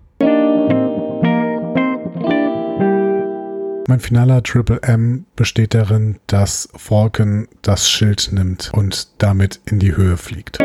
Mein 3.87 3.99
finaler 3.99 4.41
Triple 4.41 4.81
M 4.83 5.25
besteht 5.35 5.73
darin, 5.73 6.17
dass 6.27 6.69
Falcon 6.75 7.47
das 7.61 7.89
Schild 7.89 8.29
nimmt 8.31 8.71
und 8.73 9.09
damit 9.17 9.59
in 9.65 9.79
die 9.79 9.95
Höhe 9.95 10.15
fliegt. 10.15 10.59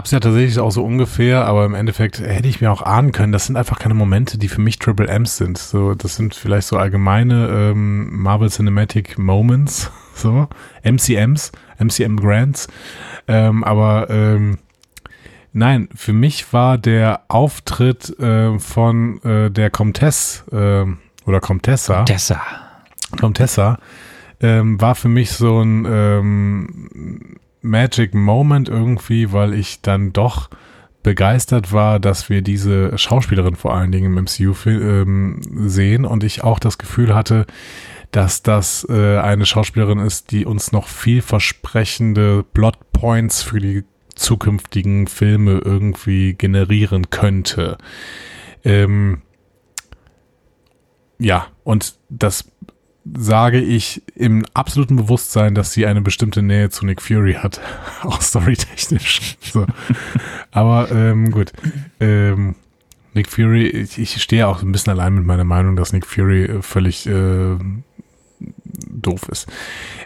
Gab 0.00 0.06
es 0.06 0.12
ja 0.12 0.20
tatsächlich 0.20 0.58
auch 0.58 0.70
so 0.70 0.82
ungefähr, 0.82 1.44
aber 1.44 1.66
im 1.66 1.74
Endeffekt 1.74 2.20
hätte 2.20 2.48
ich 2.48 2.62
mir 2.62 2.72
auch 2.72 2.80
ahnen 2.80 3.12
können, 3.12 3.32
das 3.32 3.44
sind 3.44 3.56
einfach 3.56 3.78
keine 3.78 3.92
Momente, 3.92 4.38
die 4.38 4.48
für 4.48 4.62
mich 4.62 4.78
Triple 4.78 5.08
M's 5.08 5.36
sind. 5.36 5.58
So, 5.58 5.92
das 5.92 6.16
sind 6.16 6.34
vielleicht 6.34 6.68
so 6.68 6.78
allgemeine 6.78 7.48
ähm, 7.48 8.18
Marvel 8.18 8.48
Cinematic 8.48 9.18
Moments, 9.18 9.90
so 10.14 10.48
MCMs, 10.84 11.52
MCM 11.78 12.16
Grants, 12.16 12.68
ähm, 13.28 13.62
aber 13.62 14.08
ähm, 14.08 14.56
Nein, 15.52 15.90
für 15.94 16.14
mich 16.14 16.50
war 16.54 16.78
der 16.78 17.20
Auftritt 17.28 18.18
äh, 18.18 18.58
von 18.58 19.22
äh, 19.22 19.50
der 19.50 19.68
Comtesse 19.68 20.44
äh, 20.50 21.28
oder 21.28 21.40
Comtessa, 21.40 22.04
Tessa. 22.04 22.40
Comtessa, 23.20 23.78
ähm, 24.40 24.80
war 24.80 24.94
für 24.94 25.08
mich 25.08 25.32
so 25.32 25.60
ein 25.60 25.84
ähm, 25.86 27.36
Magic 27.62 28.14
Moment 28.14 28.68
irgendwie, 28.68 29.32
weil 29.32 29.54
ich 29.54 29.82
dann 29.82 30.12
doch 30.12 30.50
begeistert 31.02 31.72
war, 31.72 31.98
dass 31.98 32.28
wir 32.28 32.42
diese 32.42 32.96
Schauspielerin 32.98 33.56
vor 33.56 33.74
allen 33.74 33.90
Dingen 33.90 34.16
im 34.16 34.24
MCU 34.24 34.54
ähm, 34.66 35.40
sehen 35.68 36.04
und 36.04 36.24
ich 36.24 36.44
auch 36.44 36.58
das 36.58 36.78
Gefühl 36.78 37.14
hatte, 37.14 37.46
dass 38.10 38.42
das 38.42 38.86
äh, 38.90 39.18
eine 39.18 39.46
Schauspielerin 39.46 39.98
ist, 39.98 40.30
die 40.30 40.44
uns 40.44 40.72
noch 40.72 40.88
vielversprechende 40.88 42.44
Plot 42.52 42.92
Points 42.92 43.42
für 43.42 43.60
die 43.60 43.84
zukünftigen 44.14 45.06
Filme 45.06 45.62
irgendwie 45.64 46.34
generieren 46.34 47.08
könnte. 47.10 47.78
Ähm, 48.64 49.22
ja, 51.18 51.46
und 51.64 51.94
das 52.08 52.50
sage 53.04 53.60
ich 53.60 54.02
im 54.14 54.44
absoluten 54.54 54.96
Bewusstsein, 54.96 55.54
dass 55.54 55.72
sie 55.72 55.86
eine 55.86 56.02
bestimmte 56.02 56.42
Nähe 56.42 56.70
zu 56.70 56.84
Nick 56.84 57.00
Fury 57.00 57.34
hat, 57.34 57.60
auch 58.02 58.20
storytechnisch. 58.20 59.36
So. 59.52 59.66
Aber 60.52 60.92
ähm, 60.92 61.32
gut. 61.32 61.52
Ähm, 61.98 62.54
Nick 63.14 63.28
Fury, 63.28 63.66
ich, 63.66 63.98
ich 63.98 64.22
stehe 64.22 64.46
auch 64.46 64.62
ein 64.62 64.70
bisschen 64.70 64.92
allein 64.92 65.14
mit 65.14 65.26
meiner 65.26 65.42
Meinung, 65.42 65.74
dass 65.74 65.92
Nick 65.92 66.06
Fury 66.06 66.44
äh, 66.44 66.62
völlig 66.62 67.06
äh, 67.06 67.56
doof 68.38 69.28
ist. 69.28 69.48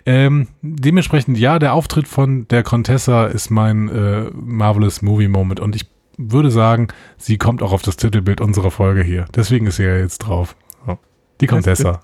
Ähm, 0.07 0.49
dementsprechend, 0.63 1.37
ja, 1.37 1.59
der 1.59 1.75
Auftritt 1.75 2.09
von 2.09 2.49
der 2.49 2.63
Contessa 2.63 3.27
ist 3.27 3.51
mein 3.51 3.89
äh, 3.89 4.31
Marvelous 4.33 5.03
Movie 5.03 5.29
Moment 5.29 5.61
und 5.61 5.77
ich 5.77 5.87
würde 6.17 6.51
sagen, 6.51 6.89
sie 7.19 7.39
kommt 7.39 7.63
auch 7.63 7.73
auf 7.73 7.83
das 7.83 7.97
Titelbild 7.97 8.41
unserer 8.41 8.71
Folge 8.71 9.03
hier. 9.03 9.27
Deswegen 9.35 9.67
ist 9.67 9.77
sie 9.77 9.85
ja 9.85 9.97
jetzt 9.97 10.19
drauf. 10.19 10.57
So. 10.87 10.99
Die 11.41 11.47
Contessa. 11.47 12.01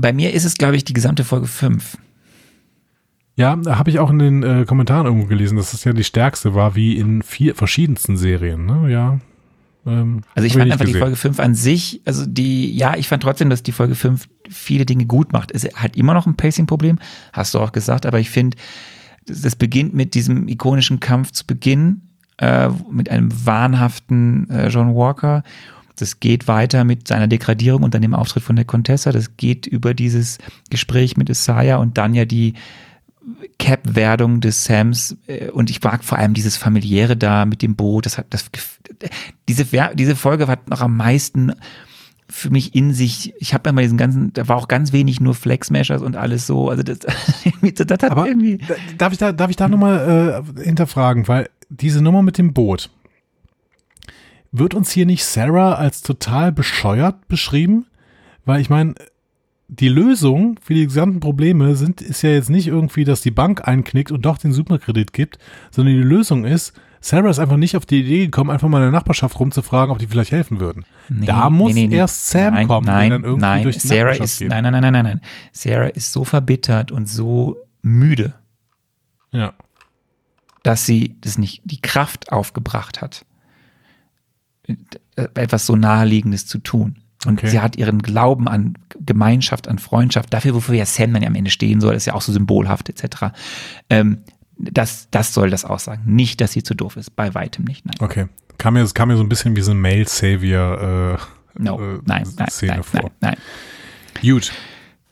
Bei 0.00 0.12
mir 0.12 0.32
ist 0.32 0.44
es, 0.44 0.54
glaube 0.54 0.76
ich, 0.76 0.84
die 0.84 0.92
gesamte 0.92 1.24
Folge 1.24 1.46
5. 1.46 1.98
Ja, 3.36 3.58
habe 3.66 3.90
ich 3.90 3.98
auch 3.98 4.10
in 4.10 4.18
den 4.18 4.42
äh, 4.42 4.64
Kommentaren 4.66 5.06
irgendwo 5.06 5.26
gelesen, 5.26 5.56
dass 5.56 5.74
es 5.74 5.84
ja 5.84 5.92
die 5.92 6.04
stärkste 6.04 6.54
war, 6.54 6.74
wie 6.74 6.96
in 6.96 7.22
vier 7.22 7.54
verschiedensten 7.54 8.16
Serien. 8.16 8.64
Ne? 8.64 8.90
Ja. 8.90 9.18
Ähm, 9.86 10.22
Also 10.34 10.46
ich 10.46 10.54
fand 10.54 10.64
nicht 10.64 10.72
einfach 10.72 10.86
die 10.86 10.92
gesehen. 10.92 11.02
Folge 11.02 11.16
5 11.16 11.40
an 11.40 11.54
sich, 11.54 12.00
also 12.06 12.24
die, 12.24 12.74
ja, 12.74 12.96
ich 12.96 13.08
fand 13.08 13.22
trotzdem, 13.22 13.50
dass 13.50 13.62
die 13.62 13.72
Folge 13.72 13.94
5 13.94 14.26
viele 14.48 14.86
Dinge 14.86 15.04
gut 15.04 15.32
macht. 15.32 15.52
Es 15.52 15.64
hat 15.74 15.96
immer 15.96 16.14
noch 16.14 16.26
ein 16.26 16.36
Pacing-Problem, 16.36 16.98
hast 17.34 17.54
du 17.54 17.60
auch 17.60 17.72
gesagt, 17.72 18.06
aber 18.06 18.18
ich 18.18 18.30
finde, 18.30 18.56
das 19.26 19.42
das 19.42 19.54
beginnt 19.56 19.92
mit 19.92 20.14
diesem 20.14 20.48
ikonischen 20.48 21.00
Kampf 21.00 21.32
zu 21.32 21.46
Beginn, 21.46 22.02
äh, 22.38 22.70
mit 22.90 23.10
einem 23.10 23.28
wahnhaften 23.46 24.48
äh, 24.50 24.68
John 24.68 24.94
Walker. 24.94 25.42
Das 25.96 26.20
geht 26.20 26.46
weiter 26.48 26.84
mit 26.84 27.08
seiner 27.08 27.26
Degradierung 27.26 27.82
und 27.82 27.94
dann 27.94 28.02
dem 28.02 28.14
Auftritt 28.14 28.42
von 28.42 28.56
der 28.56 28.64
Contessa. 28.64 29.12
Das 29.12 29.36
geht 29.36 29.66
über 29.66 29.94
dieses 29.94 30.38
Gespräch 30.70 31.16
mit 31.16 31.28
Isaiah 31.30 31.76
und 31.78 31.98
dann 31.98 32.14
ja 32.14 32.24
die 32.24 32.54
Cap-Werdung 33.58 34.40
des 34.40 34.64
Sams 34.64 35.16
äh, 35.26 35.50
und 35.50 35.70
ich 35.70 35.82
mag 35.82 36.04
vor 36.04 36.18
allem 36.18 36.34
dieses 36.34 36.56
familiäre 36.56 37.16
da 37.16 37.44
mit 37.44 37.62
dem 37.62 37.74
Boot. 37.74 38.06
Das 38.06 38.18
hat 38.18 38.26
das 38.30 38.50
diese 39.48 39.66
diese 39.94 40.16
Folge 40.16 40.46
hat 40.46 40.68
noch 40.70 40.80
am 40.80 40.96
meisten 40.96 41.52
für 42.28 42.50
mich 42.50 42.74
in 42.74 42.92
sich. 42.92 43.34
Ich 43.38 43.54
habe 43.54 43.70
immer 43.70 43.82
diesen 43.82 43.98
ganzen, 43.98 44.32
da 44.32 44.48
war 44.48 44.56
auch 44.56 44.68
ganz 44.68 44.92
wenig 44.92 45.20
nur 45.20 45.34
Flex 45.34 45.68
Smashers 45.68 46.02
und 46.02 46.16
alles 46.16 46.46
so. 46.46 46.68
Also 46.70 46.82
das, 46.82 46.98
das 47.62 47.86
hat 47.90 48.04
Aber 48.04 48.26
irgendwie. 48.26 48.58
da- 48.58 48.74
darf 48.98 49.12
ich 49.12 49.18
da, 49.18 49.32
darf 49.32 49.50
ich 49.50 49.56
da 49.56 49.68
nochmal 49.68 50.44
äh, 50.58 50.62
hinterfragen, 50.64 51.26
weil 51.28 51.48
diese 51.68 52.02
Nummer 52.02 52.22
mit 52.22 52.38
dem 52.38 52.52
Boot, 52.52 52.90
wird 54.58 54.74
uns 54.74 54.90
hier 54.90 55.06
nicht 55.06 55.24
Sarah 55.24 55.74
als 55.74 56.02
total 56.02 56.52
bescheuert 56.52 57.28
beschrieben? 57.28 57.86
Weil 58.44 58.60
ich 58.60 58.70
meine, 58.70 58.94
die 59.68 59.88
Lösung 59.88 60.58
für 60.62 60.74
die 60.74 60.84
gesamten 60.84 61.20
Probleme 61.20 61.74
sind, 61.74 62.00
ist 62.00 62.22
ja 62.22 62.30
jetzt 62.30 62.50
nicht 62.50 62.68
irgendwie, 62.68 63.04
dass 63.04 63.20
die 63.20 63.30
Bank 63.32 63.66
einknickt 63.66 64.12
und 64.12 64.22
doch 64.22 64.38
den 64.38 64.52
Superkredit 64.52 65.12
gibt, 65.12 65.38
sondern 65.70 65.94
die 65.94 66.02
Lösung 66.02 66.44
ist, 66.44 66.72
Sarah 67.00 67.30
ist 67.30 67.38
einfach 67.38 67.56
nicht 67.56 67.76
auf 67.76 67.86
die 67.86 68.00
Idee 68.00 68.24
gekommen, 68.26 68.50
einfach 68.50 68.68
mal 68.68 68.78
in 68.78 68.84
der 68.84 68.92
Nachbarschaft 68.92 69.38
rumzufragen, 69.38 69.92
ob 69.92 69.98
die 69.98 70.06
vielleicht 70.06 70.32
helfen 70.32 70.60
würden. 70.60 70.84
Nee, 71.08 71.26
da 71.26 71.50
muss 71.50 71.74
nee, 71.74 71.86
nee, 71.86 71.96
erst 71.96 72.28
Sam 72.30 72.54
nein, 72.54 72.66
kommen, 72.68 72.86
nein, 72.86 73.10
dann 73.10 73.22
irgendwie 73.24 73.40
nein, 73.40 73.62
durch 73.62 73.78
die 73.78 73.86
Sarah 73.86 74.12
ist, 74.12 74.38
geht. 74.38 74.48
nein, 74.48 74.64
nein, 74.64 74.72
nein, 74.72 74.92
nein, 74.92 75.04
nein. 75.04 75.20
Sarah 75.52 75.86
ist 75.88 76.12
so 76.12 76.24
verbittert 76.24 76.90
und 76.90 77.08
so 77.08 77.56
müde, 77.82 78.34
Ja. 79.30 79.54
dass 80.62 80.86
sie 80.86 81.16
das 81.20 81.38
nicht, 81.38 81.62
die 81.64 81.80
Kraft 81.80 82.32
aufgebracht 82.32 83.02
hat, 83.02 83.24
etwas 85.34 85.66
so 85.66 85.76
naheliegendes 85.76 86.46
zu 86.46 86.58
tun. 86.58 86.96
Und 87.26 87.38
Okay. 87.38 87.48
sie 87.48 87.60
hat 87.60 87.76
ihren 87.76 88.02
Glauben 88.02 88.46
an 88.48 88.74
Gemeinschaft, 89.04 89.68
an 89.68 89.78
Freundschaft, 89.78 90.32
dafür, 90.32 90.54
wofür 90.54 90.74
ja 90.74 90.86
Sam 90.86 91.12
dann 91.12 91.22
ja 91.22 91.28
am 91.28 91.34
Ende 91.34 91.50
stehen 91.50 91.80
soll, 91.80 91.94
ist 91.94 92.06
ja 92.06 92.14
auch 92.14 92.20
so 92.22 92.32
symbolhaft 92.32 92.88
etc. 92.88 93.32
Ähm, 93.90 94.18
das, 94.58 95.08
das 95.10 95.34
soll 95.34 95.50
das 95.50 95.64
aussagen. 95.64 96.02
Nicht, 96.06 96.40
dass 96.40 96.52
sie 96.52 96.62
zu 96.62 96.74
doof 96.74 96.96
ist. 96.96 97.14
Bei 97.16 97.34
weitem 97.34 97.64
nicht. 97.64 97.84
Nein. 97.84 97.96
Okay. 98.00 98.26
Kam 98.58 98.74
mir, 98.74 98.86
kam 98.94 99.08
mir 99.08 99.16
so 99.16 99.22
ein 99.22 99.28
bisschen 99.28 99.54
wie 99.56 99.60
so 99.60 99.72
ein 99.72 99.80
Male-Savior 99.80 101.18
äh, 101.18 101.62
No. 101.62 101.78
äh, 101.80 102.00
nein, 102.04 102.26
nein, 102.36 102.48
Szene 102.50 102.72
nein, 102.74 102.82
vor. 102.82 103.00
nein, 103.02 103.10
nein. 103.20 103.36
Gut. 104.22 104.52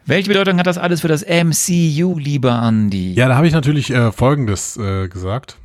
Welche 0.06 0.28
Bedeutung 0.28 0.58
hat 0.58 0.66
das 0.66 0.76
alles 0.78 1.00
für 1.00 1.08
das 1.08 1.24
MCU, 1.26 2.18
lieber 2.18 2.62
Andy? 2.62 3.14
Ja, 3.14 3.28
da 3.28 3.36
habe 3.36 3.46
ich 3.46 3.54
natürlich 3.54 3.90
äh, 3.90 4.12
Folgendes 4.12 4.76
äh, 4.76 5.08
gesagt. 5.08 5.56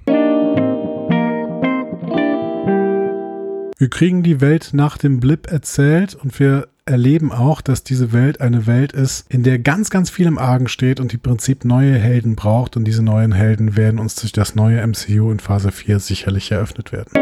Wir 3.80 3.90
kriegen 3.90 4.24
die 4.24 4.42
Welt 4.42 4.72
nach 4.74 4.98
dem 4.98 5.22
Blip 5.22 5.50
erzählt 5.50 6.14
und 6.14 6.38
wir 6.38 6.68
erleben 6.84 7.32
auch, 7.32 7.62
dass 7.62 7.82
diese 7.82 8.12
Welt 8.12 8.42
eine 8.42 8.68
Welt 8.68 8.92
ist, 8.92 9.26
in 9.32 9.42
der 9.42 9.58
ganz, 9.58 9.90
ganz 9.90 10.10
viel 10.10 10.28
im 10.28 10.38
Argen 10.38 10.68
steht 10.68 11.00
und 11.00 11.14
die 11.14 11.16
im 11.16 11.22
Prinzip 11.22 11.64
neue 11.64 11.98
Helden 11.98 12.36
braucht 12.36 12.76
und 12.76 12.84
diese 12.84 13.02
neuen 13.02 13.32
Helden 13.32 13.78
werden 13.78 13.98
uns 13.98 14.16
durch 14.16 14.34
das 14.34 14.54
neue 14.54 14.86
MCU 14.86 15.32
in 15.32 15.40
Phase 15.40 15.72
4 15.72 16.00
sicherlich 16.00 16.52
eröffnet 16.52 16.92
werden. 16.92 17.18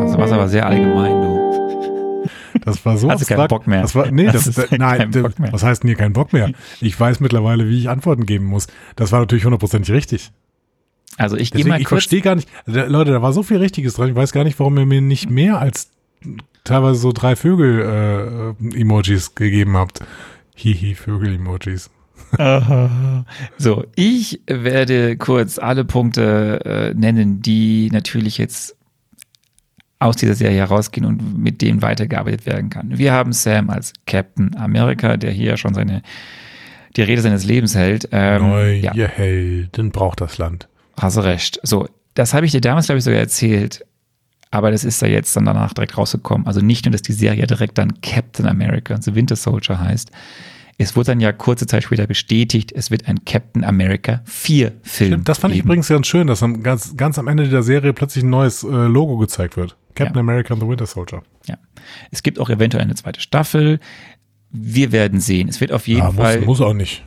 Also 0.00 0.16
was 0.16 0.30
aber 0.30 0.46
sehr 0.46 0.64
allgemein, 0.64 1.20
du. 1.20 2.28
Das 2.64 2.86
war 2.86 2.96
so 2.96 3.10
Hast 3.10 3.22
du 3.22 3.26
keinen 3.26 3.40
abstrakt. 3.40 3.48
Bock 3.48 3.66
mehr? 3.66 3.82
Das 3.82 3.96
war, 3.96 4.08
nee, 4.12 4.26
das, 4.26 4.44
das, 4.54 4.70
nein, 4.70 5.10
keinen 5.10 5.22
Bock 5.22 5.40
mehr? 5.40 5.52
was 5.52 5.64
heißt 5.64 5.82
denn 5.82 5.88
hier 5.88 5.96
kein 5.96 6.12
Bock 6.12 6.32
mehr? 6.32 6.52
Ich 6.80 6.98
weiß 7.00 7.18
mittlerweile, 7.18 7.68
wie 7.68 7.76
ich 7.76 7.88
Antworten 7.88 8.26
geben 8.26 8.44
muss. 8.44 8.68
Das 8.94 9.10
war 9.10 9.18
natürlich 9.18 9.44
hundertprozentig 9.44 9.92
richtig. 9.92 10.30
Also 11.16 11.36
ich 11.36 11.50
gehe 11.50 11.64
mal 11.64 11.80
ich 11.80 11.86
kurz. 11.86 12.02
verstehe 12.04 12.20
gar 12.20 12.34
nicht, 12.34 12.48
Leute, 12.66 13.12
da 13.12 13.22
war 13.22 13.32
so 13.32 13.42
viel 13.42 13.58
Richtiges 13.58 13.94
dran. 13.94 14.10
Ich 14.10 14.14
weiß 14.14 14.32
gar 14.32 14.44
nicht, 14.44 14.58
warum 14.58 14.76
ihr 14.78 14.86
mir 14.86 15.00
nicht 15.00 15.30
mehr 15.30 15.58
als 15.58 15.90
teilweise 16.64 17.00
so 17.00 17.12
drei 17.12 17.36
Vögel-Emojis 17.36 19.34
gegeben 19.34 19.76
habt. 19.76 20.00
Hihi, 20.54 20.94
Vögel-Emojis. 20.94 21.90
So, 23.58 23.84
ich 23.94 24.40
werde 24.46 25.16
kurz 25.16 25.58
alle 25.58 25.84
Punkte 25.84 26.60
äh, 26.64 26.94
nennen, 26.94 27.40
die 27.40 27.88
natürlich 27.92 28.36
jetzt 28.38 28.76
aus 29.98 30.16
dieser 30.16 30.34
Serie 30.34 30.58
herausgehen 30.58 31.06
und 31.06 31.38
mit 31.38 31.62
denen 31.62 31.82
weitergearbeitet 31.82 32.46
werden 32.46 32.68
kann. 32.68 32.98
Wir 32.98 33.12
haben 33.12 33.32
Sam 33.32 33.70
als 33.70 33.92
Captain 34.06 34.54
America, 34.56 35.16
der 35.16 35.30
hier 35.30 35.56
schon 35.56 35.72
seine 35.74 36.02
die 36.96 37.02
Rede 37.02 37.22
seines 37.22 37.44
Lebens 37.44 37.74
hält. 37.74 38.08
Ähm, 38.12 38.48
Neue 38.48 38.76
ja, 38.76 38.92
Helden 38.92 39.90
braucht 39.90 40.20
das 40.20 40.38
Land. 40.38 40.68
Hast 40.98 41.18
recht. 41.18 41.60
So, 41.62 41.88
das 42.14 42.34
habe 42.34 42.46
ich 42.46 42.52
dir 42.52 42.60
damals, 42.60 42.86
glaube 42.86 42.98
ich, 42.98 43.04
sogar 43.04 43.20
erzählt. 43.20 43.84
Aber 44.50 44.70
das 44.70 44.84
ist 44.84 45.02
da 45.02 45.06
jetzt 45.06 45.34
dann 45.36 45.44
danach 45.44 45.74
direkt 45.74 45.98
rausgekommen. 45.98 46.46
Also 46.46 46.60
nicht 46.60 46.84
nur, 46.84 46.92
dass 46.92 47.02
die 47.02 47.12
Serie 47.12 47.46
direkt 47.46 47.78
dann 47.78 48.00
Captain 48.00 48.46
America 48.46 48.94
und 48.94 49.02
The 49.04 49.14
Winter 49.14 49.36
Soldier 49.36 49.80
heißt. 49.80 50.10
Es 50.78 50.94
wurde 50.94 51.06
dann 51.06 51.20
ja 51.20 51.32
kurze 51.32 51.66
Zeit 51.66 51.84
später 51.84 52.06
bestätigt, 52.06 52.70
es 52.70 52.90
wird 52.90 53.08
ein 53.08 53.24
Captain 53.24 53.64
America 53.64 54.20
4 54.26 54.72
Film. 54.82 55.24
Das 55.24 55.38
fand 55.38 55.52
ich 55.54 55.58
geben. 55.60 55.68
übrigens 55.68 55.88
ganz 55.88 56.06
schön, 56.06 56.26
dass 56.26 56.44
ganz, 56.62 56.96
ganz 56.98 57.18
am 57.18 57.28
Ende 57.28 57.48
der 57.48 57.62
Serie 57.62 57.94
plötzlich 57.94 58.24
ein 58.24 58.30
neues 58.30 58.62
äh, 58.62 58.66
Logo 58.68 59.16
gezeigt 59.16 59.56
wird. 59.56 59.74
Captain 59.94 60.16
Ja. 60.16 60.20
America 60.20 60.52
and 60.52 60.62
the 60.62 60.68
Winter 60.68 60.84
Soldier. 60.84 61.22
Ja. 61.46 61.56
Es 62.10 62.22
gibt 62.22 62.38
auch 62.38 62.50
eventuell 62.50 62.82
eine 62.84 62.94
zweite 62.94 63.20
Staffel. 63.20 63.80
Wir 64.50 64.92
werden 64.92 65.18
sehen. 65.18 65.48
Es 65.48 65.62
wird 65.62 65.72
auf 65.72 65.88
jeden 65.88 66.02
Ah, 66.02 66.12
muss, 66.12 66.16
Fall. 66.16 66.40
muss 66.42 66.60
auch 66.60 66.74
nicht. 66.74 67.02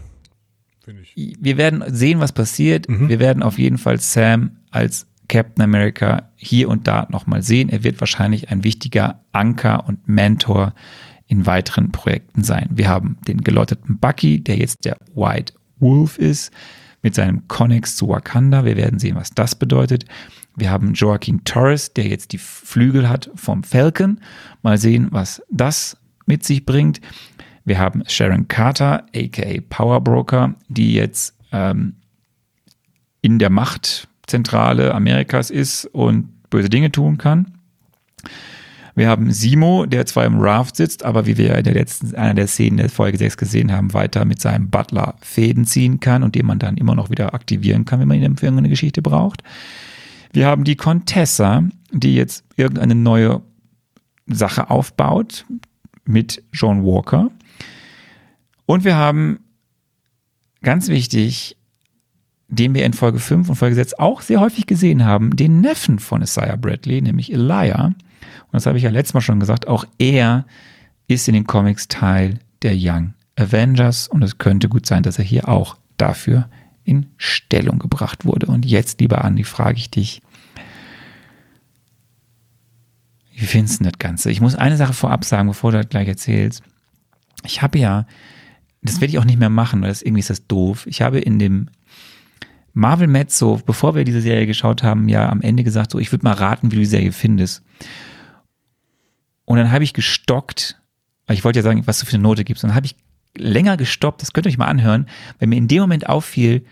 Finde 0.89 1.03
ich. 1.03 1.37
wir 1.39 1.57
werden 1.57 1.83
sehen, 1.87 2.19
was 2.19 2.31
passiert. 2.31 2.89
Mhm. 2.89 3.09
Wir 3.09 3.19
werden 3.19 3.43
auf 3.43 3.59
jeden 3.59 3.77
Fall 3.77 3.99
Sam 3.99 4.57
als 4.71 5.05
Captain 5.27 5.63
America 5.63 6.31
hier 6.35 6.67
und 6.67 6.87
da 6.87 7.07
nochmal 7.11 7.43
sehen. 7.43 7.69
Er 7.69 7.83
wird 7.83 7.99
wahrscheinlich 7.99 8.49
ein 8.49 8.63
wichtiger 8.63 9.23
Anker 9.31 9.87
und 9.87 10.07
Mentor 10.07 10.73
in 11.27 11.45
weiteren 11.45 11.91
Projekten 11.91 12.43
sein. 12.43 12.69
Wir 12.71 12.89
haben 12.89 13.17
den 13.27 13.41
geläuteten 13.41 13.99
Bucky, 13.99 14.43
der 14.43 14.57
jetzt 14.57 14.83
der 14.83 14.97
White 15.13 15.53
Wolf 15.77 16.17
ist, 16.17 16.51
mit 17.03 17.13
seinem 17.13 17.47
Connex 17.47 17.95
zu 17.95 18.09
Wakanda. 18.09 18.65
Wir 18.65 18.75
werden 18.75 18.97
sehen, 18.97 19.15
was 19.15 19.29
das 19.29 19.53
bedeutet. 19.53 20.05
Wir 20.55 20.71
haben 20.71 20.93
Joaquin 20.93 21.43
Torres, 21.43 21.93
der 21.93 22.07
jetzt 22.07 22.33
die 22.33 22.39
Flügel 22.39 23.07
hat 23.07 23.29
vom 23.35 23.63
Falcon. 23.63 24.19
Mal 24.63 24.79
sehen, 24.79 25.09
was 25.11 25.43
das 25.51 25.97
mit 26.25 26.43
sich 26.43 26.65
bringt. 26.65 26.99
Wir 27.69 27.77
haben 27.77 28.01
Sharon 28.07 28.47
Carter, 28.47 29.05
aka 29.15 29.61
Power 29.69 30.01
Broker, 30.01 30.55
die 30.69 30.95
jetzt 30.95 31.35
ähm, 31.51 31.97
in 33.21 33.37
der 33.37 33.51
Machtzentrale 33.51 34.95
Amerikas 34.95 35.51
ist 35.51 35.85
und 35.85 36.49
böse 36.49 36.67
Dinge 36.67 36.91
tun 36.91 37.19
kann. 37.19 37.59
Wir 38.95 39.07
haben 39.07 39.31
Simo, 39.31 39.85
der 39.85 40.07
zwar 40.07 40.25
im 40.25 40.39
Raft 40.39 40.77
sitzt, 40.77 41.05
aber 41.05 41.27
wie 41.27 41.37
wir 41.37 41.59
in 41.59 41.63
der 41.63 41.75
letzten, 41.75 42.15
einer 42.15 42.33
der 42.33 42.47
Szenen 42.47 42.77
der 42.77 42.89
Folge 42.89 43.19
6 43.19 43.37
gesehen 43.37 43.71
haben, 43.71 43.93
weiter 43.93 44.25
mit 44.25 44.41
seinem 44.41 44.71
Butler 44.71 45.13
Fäden 45.21 45.65
ziehen 45.65 45.99
kann 45.99 46.23
und 46.23 46.33
den 46.33 46.47
man 46.47 46.57
dann 46.57 46.75
immer 46.75 46.95
noch 46.95 47.11
wieder 47.11 47.35
aktivieren 47.35 47.85
kann, 47.85 47.99
wenn 47.99 48.07
man 48.07 48.19
ihn 48.19 48.35
für 48.35 48.47
irgendeine 48.47 48.69
Geschichte 48.69 49.03
braucht. 49.03 49.43
Wir 50.33 50.47
haben 50.47 50.63
die 50.63 50.75
Contessa, 50.75 51.65
die 51.91 52.15
jetzt 52.15 52.43
irgendeine 52.55 52.95
neue 52.95 53.43
Sache 54.25 54.71
aufbaut 54.71 55.45
mit 56.05 56.41
John 56.51 56.83
Walker. 56.83 57.29
Und 58.69 58.83
wir 58.83 58.95
haben, 58.95 59.39
ganz 60.61 60.89
wichtig, 60.89 61.57
den 62.49 62.75
wir 62.75 62.85
in 62.85 62.93
Folge 62.93 63.17
5 63.17 63.49
und 63.49 63.55
Folge 63.55 63.73
6 63.73 63.95
auch 63.95 64.21
sehr 64.21 64.39
häufig 64.41 64.67
gesehen 64.67 65.03
haben, 65.05 65.35
den 65.35 65.59
Neffen 65.59 65.97
von 65.97 66.21
Isaiah 66.21 66.55
Bradley, 66.55 67.01
nämlich 67.01 67.33
Elijah. 67.33 67.85
Und 67.85 67.95
das 68.51 68.67
habe 68.67 68.77
ich 68.77 68.83
ja 68.83 68.91
letztes 68.91 69.15
Mal 69.15 69.21
schon 69.21 69.39
gesagt, 69.39 69.67
auch 69.67 69.85
er 69.97 70.45
ist 71.07 71.27
in 71.27 71.33
den 71.33 71.47
Comics 71.47 71.87
Teil 71.87 72.41
der 72.61 72.75
Young 72.75 73.15
Avengers 73.35 74.07
und 74.07 74.21
es 74.21 74.37
könnte 74.37 74.69
gut 74.69 74.85
sein, 74.85 75.01
dass 75.01 75.17
er 75.17 75.25
hier 75.25 75.49
auch 75.49 75.75
dafür 75.97 76.47
in 76.83 77.07
Stellung 77.17 77.79
gebracht 77.79 78.23
wurde. 78.23 78.45
Und 78.45 78.67
jetzt, 78.67 79.01
lieber 79.01 79.25
Andi, 79.25 79.45
frage 79.45 79.79
ich 79.79 79.89
dich, 79.89 80.21
wie 83.33 83.47
findest 83.47 83.79
du 83.79 83.85
das 83.85 83.97
Ganze? 83.97 84.29
Ich 84.29 84.41
muss 84.41 84.53
eine 84.53 84.77
Sache 84.77 84.93
vorab 84.93 85.25
sagen, 85.25 85.47
bevor 85.47 85.71
du 85.71 85.79
das 85.79 85.89
gleich 85.89 86.07
erzählst. 86.07 86.61
Ich 87.43 87.63
habe 87.63 87.79
ja, 87.79 88.05
das 88.81 89.01
werde 89.01 89.11
ich 89.11 89.19
auch 89.19 89.25
nicht 89.25 89.39
mehr 89.39 89.49
machen, 89.49 89.81
weil 89.81 89.89
das 89.89 90.01
irgendwie 90.01 90.21
ist 90.21 90.29
das 90.29 90.47
doof. 90.47 90.85
Ich 90.87 91.01
habe 91.01 91.19
in 91.19 91.39
dem 91.39 91.69
Marvel 92.73 93.07
Mezzo, 93.07 93.61
bevor 93.65 93.95
wir 93.95 94.03
diese 94.03 94.21
Serie 94.21 94.47
geschaut 94.47 94.83
haben, 94.83 95.09
ja 95.09 95.29
am 95.29 95.41
Ende 95.41 95.63
gesagt, 95.63 95.91
so 95.91 95.99
ich 95.99 96.11
würde 96.11 96.23
mal 96.23 96.33
raten, 96.33 96.71
wie 96.71 96.75
du 96.75 96.81
die 96.81 96.85
Serie 96.85 97.11
findest. 97.11 97.63
Und 99.45 99.57
dann 99.57 99.71
habe 99.71 99.83
ich 99.83 99.93
gestockt, 99.93 100.79
ich 101.29 101.43
wollte 101.43 101.59
ja 101.59 101.63
sagen, 101.63 101.85
was 101.85 101.99
du 101.99 102.05
für 102.05 102.13
eine 102.13 102.23
Note 102.23 102.43
gibst. 102.43 102.63
Dann 102.63 102.75
habe 102.75 102.85
ich 102.85 102.95
länger 103.35 103.77
gestoppt, 103.77 104.21
das 104.21 104.33
könnt 104.33 104.45
ihr 104.45 104.51
euch 104.51 104.57
mal 104.57 104.67
anhören, 104.67 105.07
weil 105.39 105.47
mir 105.47 105.57
in 105.57 105.67
dem 105.67 105.81
Moment 105.81 106.07
auffiel, 106.07 106.65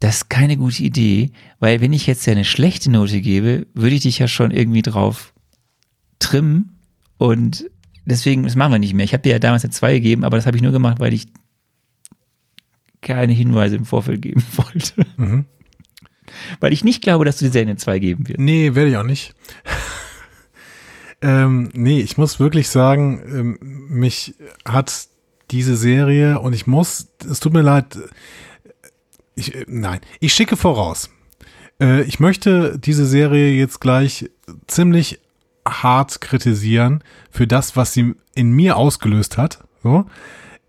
das 0.00 0.16
ist 0.16 0.30
keine 0.30 0.56
gute 0.56 0.82
Idee, 0.82 1.30
weil 1.58 1.80
wenn 1.80 1.92
ich 1.92 2.06
jetzt 2.06 2.26
ja 2.26 2.32
eine 2.32 2.44
schlechte 2.44 2.90
Note 2.90 3.20
gebe, 3.20 3.66
würde 3.74 3.94
ich 3.94 4.02
dich 4.02 4.18
ja 4.18 4.28
schon 4.28 4.50
irgendwie 4.50 4.82
drauf 4.82 5.34
trimmen 6.18 6.78
und 7.18 7.70
deswegen, 8.04 8.42
das 8.44 8.56
machen 8.56 8.72
wir 8.72 8.78
nicht 8.78 8.94
mehr. 8.94 9.04
Ich 9.04 9.12
habe 9.12 9.22
dir 9.22 9.32
ja 9.32 9.38
damals 9.38 9.64
eine 9.64 9.72
2 9.72 9.94
gegeben, 9.94 10.24
aber 10.24 10.36
das 10.36 10.46
habe 10.46 10.56
ich 10.56 10.62
nur 10.62 10.72
gemacht, 10.72 11.00
weil 11.00 11.12
ich 11.12 11.28
keine 13.00 13.32
Hinweise 13.32 13.76
im 13.76 13.84
Vorfeld 13.84 14.22
geben 14.22 14.42
wollte. 14.56 15.06
Mhm. 15.16 15.46
Weil 16.60 16.72
ich 16.72 16.84
nicht 16.84 17.02
glaube, 17.02 17.24
dass 17.24 17.38
du 17.38 17.46
dir 17.46 17.50
Serie 17.50 17.68
eine 17.68 17.76
2 17.76 17.98
geben 17.98 18.28
wirst. 18.28 18.38
Nee, 18.38 18.74
werde 18.74 18.90
ich 18.90 18.96
auch 18.96 19.04
nicht. 19.04 19.34
ähm, 21.22 21.70
nee, 21.72 22.00
ich 22.00 22.18
muss 22.18 22.40
wirklich 22.40 22.68
sagen, 22.68 23.22
ähm, 23.26 23.86
mich 23.88 24.34
hat 24.64 25.08
diese 25.50 25.76
Serie 25.76 26.38
und 26.38 26.52
ich 26.52 26.66
muss, 26.66 27.08
es 27.28 27.40
tut 27.40 27.52
mir 27.52 27.62
leid, 27.62 27.98
ich, 29.34 29.54
äh, 29.54 29.64
nein, 29.66 30.00
ich 30.20 30.32
schicke 30.32 30.56
voraus. 30.56 31.10
Äh, 31.80 32.02
ich 32.02 32.20
möchte 32.20 32.78
diese 32.78 33.06
Serie 33.06 33.52
jetzt 33.52 33.80
gleich 33.80 34.30
ziemlich 34.66 35.20
hart 35.70 36.20
kritisieren 36.20 37.02
für 37.30 37.46
das, 37.46 37.76
was 37.76 37.92
sie 37.92 38.14
in 38.34 38.52
mir 38.52 38.76
ausgelöst 38.76 39.38
hat. 39.38 39.58
So. 39.82 40.06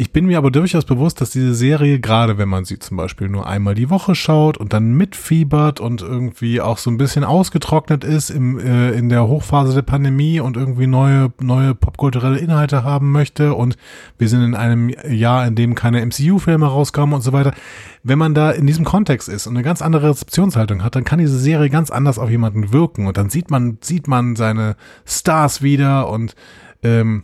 Ich 0.01 0.11
bin 0.11 0.25
mir 0.25 0.39
aber 0.39 0.49
durchaus 0.49 0.83
bewusst, 0.83 1.21
dass 1.21 1.29
diese 1.29 1.53
Serie, 1.53 1.99
gerade 1.99 2.39
wenn 2.39 2.49
man 2.49 2.65
sie 2.65 2.79
zum 2.79 2.97
Beispiel 2.97 3.29
nur 3.29 3.45
einmal 3.45 3.75
die 3.75 3.91
Woche 3.91 4.15
schaut 4.15 4.57
und 4.57 4.73
dann 4.73 4.93
mitfiebert 4.93 5.79
und 5.79 6.01
irgendwie 6.01 6.59
auch 6.59 6.79
so 6.79 6.89
ein 6.89 6.97
bisschen 6.97 7.23
ausgetrocknet 7.23 8.03
ist 8.03 8.31
im, 8.31 8.57
äh, 8.57 8.93
in 8.93 9.09
der 9.09 9.27
Hochphase 9.27 9.75
der 9.75 9.83
Pandemie 9.83 10.39
und 10.39 10.57
irgendwie 10.57 10.87
neue, 10.87 11.31
neue 11.39 11.75
popkulturelle 11.75 12.39
Inhalte 12.39 12.83
haben 12.83 13.11
möchte 13.11 13.53
und 13.53 13.77
wir 14.17 14.27
sind 14.27 14.41
in 14.41 14.55
einem 14.55 14.89
Jahr, 14.89 15.45
in 15.45 15.53
dem 15.53 15.75
keine 15.75 16.03
MCU-Filme 16.03 16.65
rauskamen 16.65 17.13
und 17.13 17.21
so 17.21 17.31
weiter. 17.31 17.53
Wenn 18.01 18.17
man 18.17 18.33
da 18.33 18.49
in 18.49 18.65
diesem 18.65 18.85
Kontext 18.85 19.29
ist 19.29 19.45
und 19.45 19.55
eine 19.55 19.63
ganz 19.63 19.83
andere 19.83 20.09
Rezeptionshaltung 20.09 20.83
hat, 20.83 20.95
dann 20.95 21.03
kann 21.03 21.19
diese 21.19 21.37
Serie 21.37 21.69
ganz 21.69 21.91
anders 21.91 22.17
auf 22.17 22.31
jemanden 22.31 22.73
wirken 22.73 23.05
und 23.05 23.17
dann 23.17 23.29
sieht 23.29 23.51
man, 23.51 23.77
sieht 23.81 24.07
man 24.07 24.35
seine 24.35 24.77
Stars 25.05 25.61
wieder 25.61 26.09
und 26.09 26.33
ähm, 26.81 27.21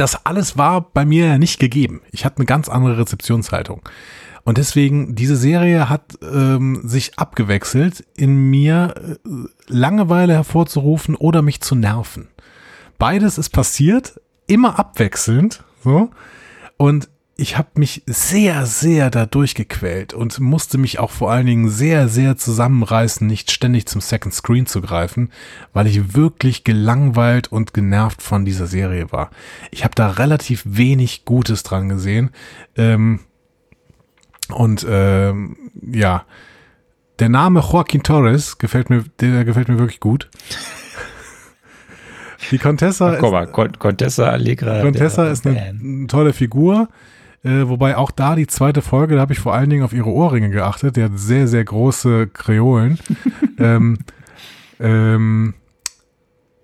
das 0.00 0.26
alles 0.26 0.56
war 0.56 0.80
bei 0.92 1.04
mir 1.04 1.26
ja 1.26 1.38
nicht 1.38 1.58
gegeben. 1.58 2.00
Ich 2.10 2.24
hatte 2.24 2.38
eine 2.38 2.46
ganz 2.46 2.68
andere 2.68 2.98
Rezeptionshaltung. 2.98 3.82
Und 4.44 4.58
deswegen, 4.58 5.14
diese 5.14 5.36
Serie 5.36 5.88
hat 5.88 6.18
ähm, 6.22 6.82
sich 6.84 7.18
abgewechselt, 7.18 8.04
in 8.14 8.50
mir 8.50 8.94
äh, 8.96 9.28
Langeweile 9.66 10.34
hervorzurufen 10.34 11.14
oder 11.14 11.40
mich 11.40 11.62
zu 11.62 11.74
nerven. 11.74 12.28
Beides 12.98 13.38
ist 13.38 13.50
passiert, 13.50 14.20
immer 14.46 14.78
abwechselnd. 14.78 15.64
So. 15.82 16.10
Und 16.76 17.08
ich 17.36 17.58
habe 17.58 17.68
mich 17.76 18.02
sehr, 18.06 18.64
sehr 18.64 19.10
da 19.10 19.26
durchgequält 19.26 20.14
und 20.14 20.38
musste 20.38 20.78
mich 20.78 21.00
auch 21.00 21.10
vor 21.10 21.32
allen 21.32 21.46
Dingen 21.46 21.68
sehr, 21.68 22.08
sehr 22.08 22.36
zusammenreißen, 22.36 23.26
nicht 23.26 23.50
ständig 23.50 23.86
zum 23.86 24.00
Second 24.00 24.32
Screen 24.32 24.66
zu 24.66 24.80
greifen, 24.80 25.30
weil 25.72 25.88
ich 25.88 26.14
wirklich 26.14 26.62
gelangweilt 26.62 27.50
und 27.50 27.74
genervt 27.74 28.22
von 28.22 28.44
dieser 28.44 28.68
Serie 28.68 29.10
war. 29.10 29.30
Ich 29.72 29.82
habe 29.82 29.94
da 29.96 30.10
relativ 30.10 30.62
wenig 30.64 31.24
Gutes 31.24 31.64
dran 31.64 31.88
gesehen. 31.88 32.30
Ähm, 32.76 33.20
und 34.50 34.86
ähm, 34.88 35.56
ja, 35.82 36.24
der 37.18 37.28
Name 37.30 37.60
Joaquin 37.60 38.04
Torres 38.04 38.58
gefällt 38.58 38.90
mir, 38.90 39.04
der 39.20 39.44
gefällt 39.44 39.68
mir 39.68 39.78
wirklich 39.78 40.00
gut. 40.00 40.30
Die 42.50 42.58
Contessa 42.58 43.16
Guck 43.18 43.32
mal, 43.32 43.46
Con 43.46 43.72
Contessa 43.78 44.28
Allegra. 44.28 44.82
Contessa 44.82 45.28
ist 45.28 45.46
eine, 45.46 45.56
Band. 45.56 45.82
eine 45.82 46.06
tolle 46.06 46.32
Figur. 46.32 46.88
Äh, 47.44 47.68
wobei 47.68 47.96
auch 47.96 48.10
da 48.10 48.34
die 48.34 48.46
zweite 48.46 48.82
Folge, 48.82 49.16
da 49.16 49.20
habe 49.20 49.34
ich 49.34 49.38
vor 49.38 49.54
allen 49.54 49.70
Dingen 49.70 49.84
auf 49.84 49.92
ihre 49.92 50.10
Ohrringe 50.10 50.50
geachtet. 50.50 50.96
Die 50.96 51.02
hat 51.02 51.12
sehr, 51.14 51.46
sehr 51.46 51.64
große 51.64 52.28
Kreolen. 52.28 52.98
ähm, 53.58 53.98
ähm, 54.80 55.54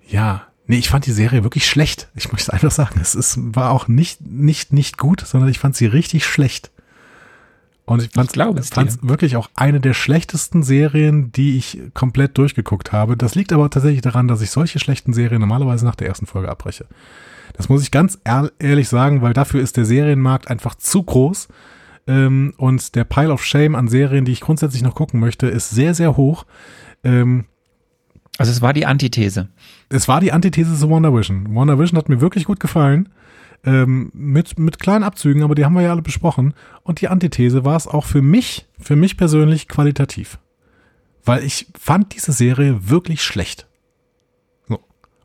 ja, 0.09 0.47
Nee, 0.70 0.78
ich 0.78 0.89
fand 0.89 1.05
die 1.05 1.11
Serie 1.11 1.43
wirklich 1.43 1.66
schlecht. 1.66 2.07
Ich 2.15 2.31
möchte 2.31 2.52
einfach 2.52 2.70
sagen, 2.70 3.01
es 3.02 3.16
ist, 3.16 3.40
war 3.40 3.73
auch 3.73 3.89
nicht, 3.89 4.20
nicht, 4.20 4.73
nicht 4.73 4.98
gut, 4.98 5.20
sondern 5.20 5.51
ich 5.51 5.59
fand 5.59 5.74
sie 5.74 5.86
richtig 5.86 6.24
schlecht. 6.24 6.70
Und 7.86 8.02
ich 8.02 8.11
fand 8.12 8.89
es 8.89 9.02
wirklich 9.02 9.35
auch 9.35 9.51
eine 9.57 9.81
der 9.81 9.94
schlechtesten 9.94 10.62
Serien, 10.62 11.32
die 11.32 11.57
ich 11.57 11.81
komplett 11.93 12.39
durchgeguckt 12.39 12.93
habe. 12.93 13.16
Das 13.16 13.35
liegt 13.35 13.52
aber 13.52 13.69
tatsächlich 13.69 14.02
daran, 14.02 14.28
dass 14.28 14.43
ich 14.43 14.52
solche 14.52 14.78
schlechten 14.78 15.12
Serien 15.12 15.40
normalerweise 15.40 15.85
nach 15.85 15.97
der 15.97 16.07
ersten 16.07 16.27
Folge 16.27 16.48
abbreche. 16.48 16.86
Das 17.55 17.69
muss 17.69 17.83
ich 17.83 17.91
ganz 17.91 18.19
ehrlich 18.25 18.89
sagen, 18.89 19.23
weil 19.23 19.33
dafür 19.33 19.61
ist 19.61 19.77
der 19.77 19.85
Serienmarkt 19.85 20.49
einfach 20.49 20.75
zu 20.75 21.03
groß. 21.03 21.49
Ähm, 22.07 22.55
und 22.57 22.95
der 22.95 23.05
Pile 23.05 23.33
of 23.33 23.45
Shame 23.45 23.75
an 23.75 23.89
Serien, 23.89 24.25
die 24.25 24.33
ich 24.33 24.41
grundsätzlich 24.41 24.83
noch 24.83 24.95
gucken 24.95 25.21
möchte, 25.21 25.47
ist 25.47 25.71
sehr, 25.71 25.95
sehr 25.95 26.17
hoch. 26.17 26.45
Ähm, 27.05 27.45
also 28.39 28.51
es 28.53 28.63
war 28.63 28.73
die 28.73 28.87
Antithese. 28.87 29.49
Es 29.91 30.09
war 30.09 30.21
die 30.21 30.33
Antithese 30.33 30.75
zu 30.75 30.89
Wonder 30.89 31.15
Vision. 31.15 31.55
Wonder 31.55 31.79
Vision 31.79 31.99
hat 31.99 32.09
mir 32.09 32.21
wirklich 32.21 32.45
gut 32.45 32.61
gefallen. 32.61 33.11
Ähm, 33.63 34.11
mit, 34.15 34.59
mit 34.59 34.79
kleinen 34.79 35.05
Abzügen, 35.05 35.43
aber 35.43 35.55
die 35.55 35.67
haben 35.67 35.75
wir 35.75 35.83
ja 35.83 35.91
alle 35.91 36.01
besprochen. 36.01 36.55
Und 36.83 37.03
die 37.03 37.09
Antithese 37.09 37.65
war 37.65 37.77
es 37.77 37.87
auch 37.87 38.07
für 38.07 38.23
mich, 38.23 38.67
für 38.79 38.97
mich 38.97 39.19
persönlich 39.19 39.69
qualitativ. 39.69 40.39
Weil 41.23 41.45
ich 41.45 41.67
fand 41.79 42.15
diese 42.15 42.33
Serie 42.33 42.89
wirklich 42.89 43.23
schlecht. 43.23 43.67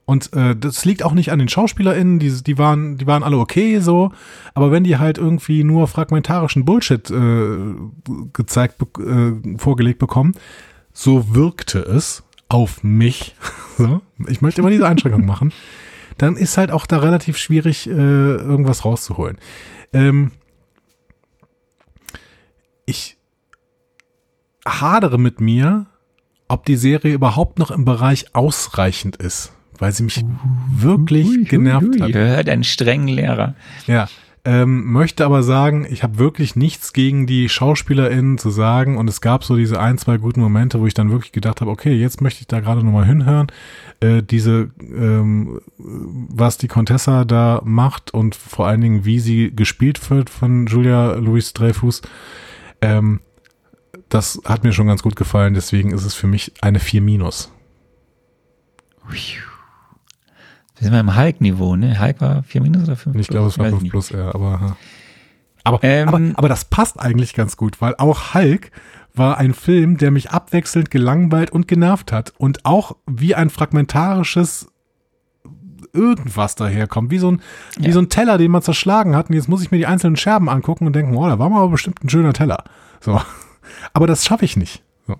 Und 0.06 0.34
äh, 0.34 0.56
das 0.56 0.86
liegt 0.86 1.03
auch 1.03 1.14
nicht 1.14 1.32
an 1.32 1.40
den 1.40 1.49
SchauspielerInnen, 1.49 2.19
die, 2.19 2.44
die, 2.44 2.57
waren, 2.57 2.98
die 2.98 3.07
waren 3.07 3.23
alle 3.23 3.38
okay 3.38 3.80
so, 3.80 4.11
aber 4.53 4.72
wenn 4.72 4.84
die 4.84 4.98
halt 4.98 5.18
irgendwie 5.18 5.64
nur 5.64 5.88
fragmentarischen 5.88 6.64
Bullshit 6.64 7.10
äh, 7.10 7.57
gezeigt, 8.32 8.76
äh, 8.99 9.57
vorgelegt 9.57 9.98
bekommen, 9.98 10.36
so 10.94 11.34
wirkte 11.34 11.80
es 11.80 12.23
auf 12.49 12.84
mich. 12.84 13.36
so. 13.77 14.02
Ich 14.27 14.41
möchte 14.41 14.61
immer 14.61 14.69
diese 14.69 14.88
Einschränkung 14.88 15.26
machen 15.26 15.52
dann 16.18 16.38
ist 16.38 16.57
halt 16.57 16.72
auch 16.72 16.86
da 16.86 16.99
relativ 16.99 17.38
schwierig, 17.38 17.88
äh, 17.88 17.91
irgendwas 17.91 18.86
rauszuholen. 18.86 19.38
Ähm, 19.94 20.32
ich 22.86 23.18
hadere 24.65 25.18
mit 25.18 25.41
mir, 25.41 25.88
ob 26.48 26.65
die 26.65 26.76
Serie 26.76 27.14
überhaupt 27.14 27.60
noch 27.60 27.72
im 27.72 27.86
Bereich 27.86 28.34
ausreichend 28.36 29.18
ist, 29.18 29.52
weil 29.78 29.92
sie 29.92 30.04
mich 30.04 30.24
wirklich 30.70 31.28
ui, 31.28 31.44
genervt 31.44 31.88
ui, 31.88 32.02
ui. 32.02 32.02
hat. 32.02 32.14
Hört 32.14 32.50
einen 32.50 32.64
strengen 32.64 33.08
Lehrer. 33.08 33.56
Ja, 33.88 34.08
ähm, 34.48 34.92
möchte 34.92 35.26
aber 35.26 35.42
sagen, 35.42 35.88
ich 35.90 36.04
habe 36.04 36.20
wirklich 36.20 36.56
nichts 36.56 36.94
gegen 36.94 37.26
die 37.26 37.50
SchauspielerInnen 37.50 38.38
zu 38.38 38.52
sagen 38.52 38.96
und 38.96 39.10
es 39.10 39.20
gab 39.20 39.44
so 39.44 39.56
diese 39.56 39.80
ein, 39.80 39.98
zwei 39.98 40.18
guten 40.18 40.40
Momente, 40.40 40.80
wo 40.80 40.86
ich 40.86 40.94
dann 40.94 41.10
wirklich 41.10 41.32
gedacht 41.32 41.62
habe, 41.62 41.72
okay, 41.72 41.94
jetzt 41.94 42.22
möchte 42.22 42.42
ich 42.42 42.48
da 42.48 42.60
gerade 42.60 42.86
nochmal 42.86 43.08
hinhören. 43.08 43.48
Äh, 44.02 44.22
diese, 44.22 44.70
ähm, 44.80 45.62
was 45.80 46.60
die 46.60 46.68
Contessa 46.68 47.26
da 47.26 47.60
macht 47.66 48.14
und 48.14 48.36
vor 48.36 48.68
allen 48.68 48.82
Dingen, 48.82 49.04
wie 49.04 49.20
sie 49.20 49.52
gespielt 49.56 50.12
wird 50.12 50.30
von 50.30 50.68
Julia 50.68 51.14
Louis 51.14 51.54
Dreyfus, 51.54 52.04
ähm, 52.82 53.22
das 54.10 54.40
hat 54.46 54.64
mir 54.64 54.74
schon 54.74 54.86
ganz 54.86 55.02
gut 55.02 55.16
gefallen, 55.16 55.56
deswegen 55.56 55.92
ist 55.92 56.06
es 56.06 56.14
für 56.14 56.28
mich 56.28 56.54
eine 56.62 56.80
4 56.80 57.02
minus. 57.02 57.52
Wir 59.10 59.55
sind 60.80 60.92
wir 60.92 61.00
im 61.00 61.16
Hulk-Niveau, 61.16 61.76
ne? 61.76 62.00
Hulk 62.00 62.22
war 62.22 62.44
4 62.44 62.62
minus 62.62 62.84
oder 62.84 62.96
5 62.96 63.16
Ich 63.18 63.28
glaube, 63.28 63.48
es 63.48 63.58
war 63.58 63.70
5 63.70 63.90
plus, 63.90 64.10
ja, 64.10 64.34
aber, 64.34 64.78
aber, 65.64 65.84
ähm, 65.84 66.08
aber, 66.08 66.22
aber 66.36 66.50
das 66.50 66.66
passt 66.66 67.00
eigentlich 67.00 67.34
ganz 67.34 67.58
gut, 67.58 67.82
weil 67.82 67.96
auch 67.98 68.34
Hulk 68.34 68.72
war 69.14 69.38
ein 69.38 69.54
Film, 69.54 69.98
der 69.98 70.12
mich 70.12 70.32
abwechselnd 70.32 70.92
gelangweilt 70.92 71.50
und 71.52 71.68
genervt 71.68 72.12
hat 72.12 72.34
und 72.38 72.66
auch 72.66 72.98
wie 73.08 73.36
ein 73.36 73.50
fragmentarisches 73.50 74.68
irgendwas 75.94 76.56
daherkommt, 76.56 77.10
wie 77.10 77.20
so 77.20 77.32
ein, 77.32 77.42
ja. 77.80 77.88
wie 77.88 77.92
so 77.94 78.00
ein 78.00 78.10
Teller, 78.10 78.38
den 78.38 78.52
man 78.52 78.62
zerschlagen 78.62 79.16
hat 79.16 79.30
und 79.30 79.36
jetzt 79.36 79.48
muss 79.48 79.64
ich 79.64 79.72
mir 79.72 79.78
die 79.78 79.86
einzelnen 79.86 80.18
Scherben 80.18 80.50
angucken 80.50 80.86
und 80.86 80.94
denken, 80.94 81.16
oh, 81.16 81.26
da 81.26 81.40
war 81.40 81.50
mal 81.50 81.62
aber 81.62 81.70
bestimmt 81.70 82.04
ein 82.04 82.10
schöner 82.10 82.34
Teller. 82.34 82.64
So. 83.00 83.20
Aber 83.94 84.08
das 84.08 84.26
schaffe 84.26 84.46
ich 84.46 84.58
nicht. 84.58 84.84
So. 85.08 85.16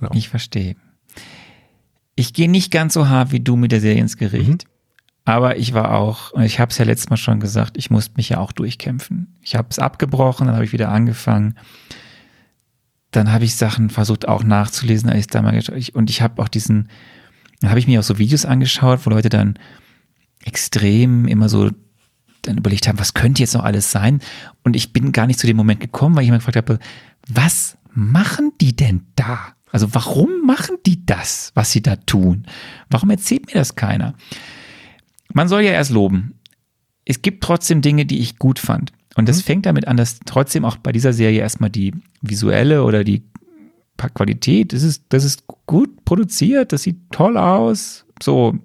Ja. 0.00 0.10
Ich 0.12 0.28
verstehe. 0.28 0.76
Ich 2.14 2.32
gehe 2.32 2.48
nicht 2.48 2.70
ganz 2.70 2.94
so 2.94 3.08
hart 3.08 3.32
wie 3.32 3.40
du 3.40 3.56
mit 3.56 3.72
der 3.72 3.80
Serie 3.80 4.00
ins 4.00 4.16
Gericht. 4.16 4.64
Mhm. 4.64 4.67
Aber 5.28 5.58
ich 5.58 5.74
war 5.74 5.92
auch, 5.92 6.32
ich 6.40 6.58
habe 6.58 6.70
es 6.70 6.78
ja 6.78 6.86
letztes 6.86 7.10
Mal 7.10 7.18
schon 7.18 7.38
gesagt, 7.38 7.76
ich 7.76 7.90
musste 7.90 8.14
mich 8.16 8.30
ja 8.30 8.38
auch 8.38 8.50
durchkämpfen. 8.50 9.36
Ich 9.42 9.56
habe 9.56 9.68
es 9.68 9.78
abgebrochen, 9.78 10.46
dann 10.46 10.54
habe 10.54 10.64
ich 10.64 10.72
wieder 10.72 10.88
angefangen. 10.88 11.54
Dann 13.10 13.30
habe 13.30 13.44
ich 13.44 13.54
Sachen 13.54 13.90
versucht 13.90 14.26
auch 14.26 14.42
nachzulesen, 14.42 15.10
als 15.10 15.18
ich 15.18 15.26
da 15.26 15.42
mal 15.42 15.60
und 15.92 16.08
ich 16.08 16.22
habe 16.22 16.42
auch 16.42 16.48
diesen, 16.48 16.88
dann 17.60 17.68
habe 17.68 17.78
ich 17.78 17.86
mir 17.86 18.00
auch 18.00 18.04
so 18.04 18.16
Videos 18.16 18.46
angeschaut, 18.46 19.00
wo 19.04 19.10
Leute 19.10 19.28
dann 19.28 19.58
extrem 20.46 21.28
immer 21.28 21.50
so 21.50 21.72
dann 22.40 22.56
überlegt 22.56 22.88
haben, 22.88 22.98
was 22.98 23.12
könnte 23.12 23.42
jetzt 23.42 23.52
noch 23.52 23.64
alles 23.64 23.90
sein? 23.90 24.20
Und 24.64 24.76
ich 24.76 24.94
bin 24.94 25.12
gar 25.12 25.26
nicht 25.26 25.38
zu 25.38 25.46
dem 25.46 25.58
Moment 25.58 25.80
gekommen, 25.80 26.16
weil 26.16 26.24
ich 26.24 26.30
mir 26.30 26.38
gefragt 26.38 26.56
habe, 26.56 26.78
was 27.28 27.76
machen 27.92 28.52
die 28.62 28.74
denn 28.74 29.02
da? 29.14 29.38
Also 29.72 29.92
warum 29.92 30.46
machen 30.46 30.76
die 30.86 31.04
das, 31.04 31.52
was 31.54 31.70
sie 31.70 31.82
da 31.82 31.96
tun? 31.96 32.46
Warum 32.88 33.10
erzählt 33.10 33.44
mir 33.44 33.52
das 33.52 33.76
keiner? 33.76 34.14
Man 35.32 35.48
soll 35.48 35.62
ja 35.62 35.72
erst 35.72 35.90
loben. 35.90 36.34
Es 37.04 37.22
gibt 37.22 37.42
trotzdem 37.42 37.80
Dinge, 37.80 38.06
die 38.06 38.18
ich 38.18 38.38
gut 38.38 38.58
fand. 38.58 38.92
Und 39.16 39.28
das 39.28 39.38
mhm. 39.38 39.42
fängt 39.42 39.66
damit 39.66 39.88
an, 39.88 39.96
dass 39.96 40.20
trotzdem 40.24 40.64
auch 40.64 40.76
bei 40.76 40.92
dieser 40.92 41.12
Serie 41.12 41.40
erstmal 41.40 41.70
die 41.70 41.92
visuelle 42.20 42.84
oder 42.84 43.04
die 43.04 43.22
Qualität, 44.14 44.72
das 44.72 44.84
ist, 44.84 45.04
das 45.08 45.24
ist 45.24 45.44
gut 45.66 46.04
produziert, 46.04 46.72
das 46.72 46.84
sieht 46.84 47.10
toll 47.10 47.36
aus. 47.36 48.04
So, 48.22 48.56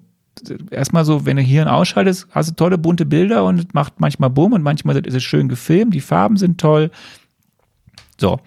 erstmal 0.70 1.04
so, 1.04 1.26
wenn 1.26 1.36
du 1.36 1.42
hier 1.42 1.72
ausschaltest, 1.72 2.28
hast 2.30 2.50
du 2.50 2.54
tolle 2.54 2.78
bunte 2.78 3.04
Bilder 3.04 3.44
und 3.44 3.74
macht 3.74 3.98
manchmal 3.98 4.30
Bumm 4.30 4.52
und 4.52 4.62
manchmal 4.62 4.96
ist 5.04 5.14
es 5.14 5.22
schön 5.24 5.48
gefilmt, 5.48 5.94
die 5.94 6.00
Farben 6.00 6.36
sind 6.36 6.60
toll. 6.60 6.90
So. 8.20 8.40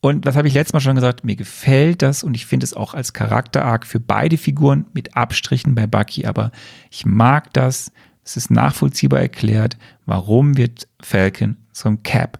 Und 0.00 0.24
das 0.24 0.36
habe 0.36 0.48
ich 0.48 0.54
letztes 0.54 0.72
Mal 0.72 0.80
schon 0.80 0.94
gesagt, 0.94 1.24
mir 1.24 1.36
gefällt 1.36 2.00
das 2.00 2.22
und 2.22 2.34
ich 2.34 2.46
finde 2.46 2.64
es 2.64 2.72
auch 2.72 2.94
als 2.94 3.12
Charakterarg 3.12 3.86
für 3.86 4.00
beide 4.00 4.38
Figuren 4.38 4.86
mit 4.94 5.16
Abstrichen 5.16 5.74
bei 5.74 5.86
Bucky, 5.86 6.24
aber 6.24 6.52
ich 6.90 7.04
mag 7.04 7.52
das. 7.52 7.92
Es 8.24 8.36
ist 8.36 8.50
nachvollziehbar 8.50 9.20
erklärt, 9.20 9.76
warum 10.06 10.56
wird 10.56 10.88
Falcon 11.00 11.56
zum 11.72 12.02
Cap? 12.02 12.38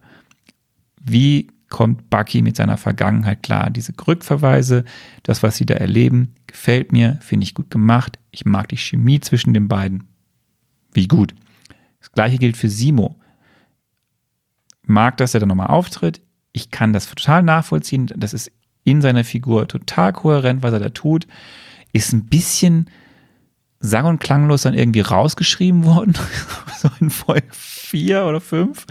Wie 1.03 1.49
kommt 1.69 2.09
Bucky 2.09 2.43
mit 2.43 2.57
seiner 2.57 2.79
Vergangenheit 2.79 3.43
klar? 3.43 3.71
Diese 3.71 3.93
Rückverweise, 4.07 4.85
das, 5.23 5.43
was 5.43 5.57
sie 5.57 5.67
da 5.67 5.75
erleben, 5.75 6.35
gefällt 6.47 6.93
mir, 6.93 7.19
finde 7.21 7.45
ich 7.45 7.55
gut 7.55 7.71
gemacht. 7.71 8.19
Ich 8.31 8.45
mag 8.45 8.69
die 8.69 8.77
Chemie 8.77 9.21
zwischen 9.21 9.53
den 9.53 9.69
beiden. 9.69 10.09
Wie 10.93 11.09
gut. 11.09 11.35
Das 12.01 12.13
gleiche 12.13 12.39
gilt 12.39 12.57
für 12.57 12.71
Simo. 12.71 13.17
Mag, 14.83 15.19
dass 15.19 15.35
er 15.35 15.41
da 15.41 15.47
nochmal 15.47 15.69
auftritt 15.69 16.23
ich 16.53 16.71
kann 16.71 16.93
das 16.93 17.09
total 17.09 17.43
nachvollziehen. 17.43 18.11
Das 18.17 18.35
ist 18.35 18.51
in 18.85 19.03
seiner 19.03 19.25
Figur 19.25 19.69
total 19.69 20.13
kohärent, 20.13 20.63
was 20.63 20.73
er 20.73 20.81
da 20.81 20.89
tut. 20.89 21.27
Ist 21.93 22.13
ein 22.13 22.27
bisschen 22.27 22.89
sang- 23.81 24.07
und 24.07 24.21
klanglos 24.21 24.63
dann 24.63 24.75
irgendwie 24.75 25.01
rausgeschrieben 25.01 25.85
worden. 25.85 26.15
so 26.79 26.91
in 27.01 27.11
Folge 27.11 27.47
4 27.51 28.25
oder 28.25 28.41
5. 28.41 28.87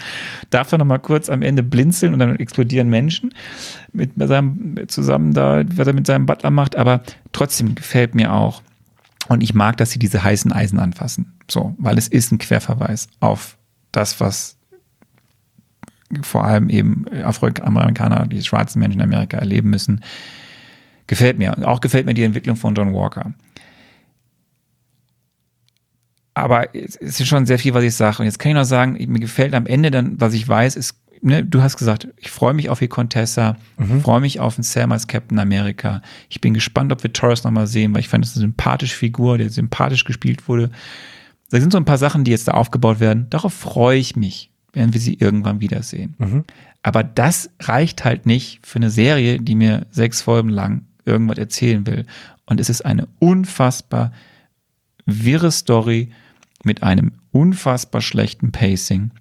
Darf 0.50 0.72
er 0.72 0.80
nochmal 0.80 1.00
kurz 1.00 1.30
am 1.30 1.42
Ende 1.42 1.64
blinzeln 1.64 2.14
und 2.14 2.20
dann 2.20 2.36
explodieren 2.38 2.90
Menschen 2.90 3.34
mit 3.94 4.12
seinem, 4.16 4.76
zusammen 4.88 5.34
da, 5.34 5.64
was 5.76 5.88
er 5.88 5.94
mit 5.94 6.08
seinem 6.08 6.26
Butler 6.26 6.52
macht. 6.52 6.76
Aber 6.76 7.02
trotzdem 7.32 7.76
gefällt 7.76 8.16
mir 8.16 8.34
auch. 8.34 8.64
Und 9.28 9.44
ich 9.44 9.54
mag, 9.54 9.78
dass 9.78 9.92
sie 9.92 10.00
diese 10.00 10.24
heißen 10.24 10.52
Eisen 10.52 10.80
anfassen. 10.80 11.38
So, 11.50 11.76
weil 11.78 11.98
es 11.98 12.08
ist 12.08 12.32
ein 12.32 12.40
Querverweis 12.40 13.08
auf 13.20 13.58
das, 13.92 14.20
was 14.20 14.59
vor 16.22 16.44
allem 16.44 16.70
eben 16.70 17.06
Afroamerikaner, 17.24 18.28
die 18.28 18.42
schwarzen 18.44 18.80
Menschen 18.80 19.00
in 19.00 19.06
Amerika 19.06 19.38
erleben 19.38 19.70
müssen, 19.70 20.02
gefällt 21.08 21.38
mir. 21.38 21.56
Und 21.56 21.66
auch 21.66 21.82
gefällt 21.82 22.06
mir 22.06 22.14
die 22.14 22.24
Entwicklung 22.24 22.56
von 22.56 22.76
John 22.76 22.94
Walker. 22.94 23.34
Aber 26.34 26.74
es 26.74 26.96
ist 26.96 27.28
schon 27.28 27.46
sehr 27.46 27.60
viel, 27.60 27.74
was 27.74 27.84
ich 27.84 27.96
sage. 27.96 28.20
Und 28.20 28.26
jetzt 28.26 28.40
kann 28.40 28.52
ich 28.52 28.56
noch 28.56 28.64
sagen, 28.64 28.94
mir 28.94 29.20
gefällt 29.20 29.54
am 29.54 29.66
Ende 29.66 29.92
dann, 29.92 30.20
was 30.22 30.34
ich 30.34 30.48
weiß, 30.48 30.76
ist, 30.76 30.96
ne, 31.22 31.44
du 31.44 31.62
hast 31.62 31.78
gesagt, 31.78 32.08
ich 32.18 32.32
freue 32.32 32.54
mich 32.54 32.70
auf 32.70 32.80
die 32.80 32.88
Contessa, 32.88 33.58
mhm. 33.78 34.02
freue 34.02 34.22
mich 34.22 34.40
auf 34.40 34.56
den 34.56 34.64
Sam 34.64 34.92
als 34.92 35.08
Captain 35.08 35.38
America. 35.38 36.02
Ich 36.30 36.40
bin 36.40 36.54
gespannt, 36.54 36.92
ob 36.92 37.04
wir 37.04 37.12
Torres 37.12 37.44
nochmal 37.44 37.68
sehen, 37.68 37.94
weil 37.94 38.02
ich 38.02 38.10
fand, 38.10 38.24
das 38.24 38.32
ist 38.32 38.38
eine 38.38 38.48
sympathische 38.48 38.96
Figur, 38.96 39.38
der 39.38 39.50
sympathisch 39.50 40.06
gespielt 40.06 40.48
wurde. 40.48 40.72
Da 41.52 41.60
sind 41.60 41.72
so 41.72 41.78
ein 41.78 41.86
paar 41.86 41.98
Sachen, 41.98 42.24
die 42.24 42.32
jetzt 42.32 42.48
da 42.48 42.54
aufgebaut 42.54 43.00
werden. 43.00 43.28
Darauf 43.30 43.54
freue 43.54 43.98
ich 43.98 44.16
mich 44.16 44.50
werden 44.80 44.94
wir 44.94 45.02
sie 45.02 45.14
irgendwann 45.14 45.62
wiedersehen. 45.62 46.16
Mhm. 46.18 46.46
Aber 46.82 47.04
das 47.04 47.52
reicht 47.60 48.06
halt 48.06 48.26
nicht 48.26 48.66
für 48.66 48.78
eine 48.78 48.90
Serie, 48.90 49.40
die 49.40 49.56
mir 49.56 49.86
sechs 49.92 50.22
Folgen 50.22 50.50
lang 50.50 50.86
irgendwas 51.06 51.38
erzählen 51.38 51.86
will. 51.86 52.06
Und 52.46 52.60
es 52.60 52.70
ist 52.70 52.86
eine 52.86 53.08
unfassbar 53.20 54.12
wirre 55.06 55.52
Story 55.52 56.10
mit 56.64 56.82
einem 56.82 57.12
unfassbar 57.32 58.02
schlechten 58.02 58.52
Pacing, 58.52 59.12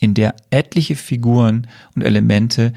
in 0.00 0.14
der 0.14 0.34
etliche 0.50 0.96
Figuren 0.96 1.66
und 1.94 2.02
Elemente 2.02 2.72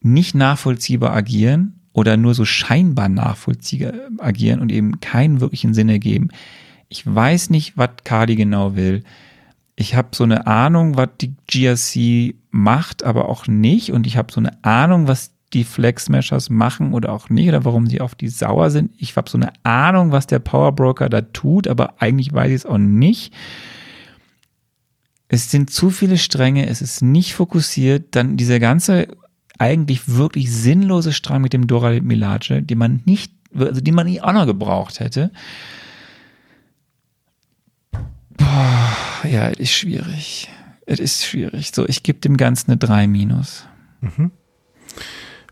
nicht 0.00 0.34
nachvollziehbar 0.34 1.12
agieren 1.14 1.80
oder 1.92 2.16
nur 2.16 2.34
so 2.34 2.44
scheinbar 2.44 3.08
nachvollziehbar 3.08 3.94
agieren 4.18 4.60
und 4.60 4.70
eben 4.72 5.00
keinen 5.00 5.40
wirklichen 5.40 5.74
Sinn 5.74 5.88
ergeben. 5.88 6.28
Ich 6.88 7.06
weiß 7.06 7.50
nicht, 7.50 7.76
was 7.76 7.90
Kali 8.04 8.36
genau 8.36 8.76
will. 8.76 9.04
Ich 9.80 9.94
habe 9.94 10.08
so 10.12 10.24
eine 10.24 10.46
Ahnung, 10.46 10.98
was 10.98 11.08
die 11.22 11.34
GRC 11.46 12.34
macht, 12.50 13.02
aber 13.02 13.30
auch 13.30 13.46
nicht. 13.46 13.92
Und 13.92 14.06
ich 14.06 14.18
habe 14.18 14.30
so 14.30 14.38
eine 14.38 14.62
Ahnung, 14.62 15.08
was 15.08 15.32
die 15.54 15.64
Flex 15.64 16.04
Smashers 16.04 16.50
machen 16.50 16.92
oder 16.92 17.10
auch 17.14 17.30
nicht 17.30 17.48
oder 17.48 17.64
warum 17.64 17.86
sie 17.86 18.02
auf 18.02 18.14
die 18.14 18.28
sauer 18.28 18.70
sind. 18.70 18.90
Ich 18.98 19.16
habe 19.16 19.30
so 19.30 19.38
eine 19.38 19.54
Ahnung, 19.62 20.12
was 20.12 20.26
der 20.26 20.38
Power 20.38 20.72
Broker 20.72 21.08
da 21.08 21.22
tut, 21.22 21.66
aber 21.66 21.94
eigentlich 21.98 22.30
weiß 22.30 22.50
ich 22.50 22.56
es 22.56 22.66
auch 22.66 22.76
nicht. 22.76 23.32
Es 25.28 25.50
sind 25.50 25.70
zu 25.70 25.88
viele 25.88 26.18
Stränge, 26.18 26.68
es 26.68 26.82
ist 26.82 27.00
nicht 27.00 27.32
fokussiert. 27.32 28.14
Dann 28.14 28.36
dieser 28.36 28.60
ganze 28.60 29.08
eigentlich 29.58 30.14
wirklich 30.14 30.52
sinnlose 30.52 31.14
Strang 31.14 31.40
mit 31.40 31.54
dem 31.54 31.66
Dora 31.66 31.98
Milaje, 32.02 32.60
den 32.60 32.76
man 32.76 33.00
nicht, 33.06 33.32
also 33.54 33.80
den 33.80 33.94
man 33.94 34.06
nicht 34.06 34.22
auch 34.22 34.34
noch 34.34 34.44
gebraucht 34.44 35.00
hätte. 35.00 35.30
Boah, 38.36 39.09
ja, 39.24 39.48
es 39.48 39.58
ist 39.58 39.72
schwierig. 39.72 40.48
Es 40.86 40.98
ist 40.98 41.24
schwierig. 41.24 41.72
So, 41.74 41.86
ich 41.86 42.02
gebe 42.02 42.20
dem 42.20 42.36
Ganzen 42.36 42.70
eine 42.70 42.78
3 42.78 43.06
minus. 43.06 43.66
Mhm. 44.00 44.30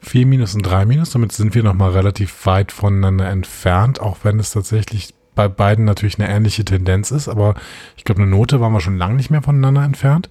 4 0.00 0.26
minus 0.26 0.54
und 0.54 0.62
3 0.62 0.86
minus, 0.86 1.10
damit 1.10 1.32
sind 1.32 1.54
wir 1.54 1.62
nochmal 1.62 1.90
relativ 1.90 2.46
weit 2.46 2.72
voneinander 2.72 3.28
entfernt, 3.28 4.00
auch 4.00 4.18
wenn 4.22 4.38
es 4.38 4.52
tatsächlich 4.52 5.14
bei 5.34 5.48
beiden 5.48 5.84
natürlich 5.84 6.18
eine 6.18 6.28
ähnliche 6.28 6.64
Tendenz 6.64 7.10
ist, 7.10 7.28
aber 7.28 7.54
ich 7.96 8.04
glaube, 8.04 8.22
eine 8.22 8.30
Note 8.30 8.60
waren 8.60 8.72
wir 8.72 8.80
schon 8.80 8.98
lange 8.98 9.14
nicht 9.14 9.30
mehr 9.30 9.42
voneinander 9.42 9.84
entfernt. 9.84 10.28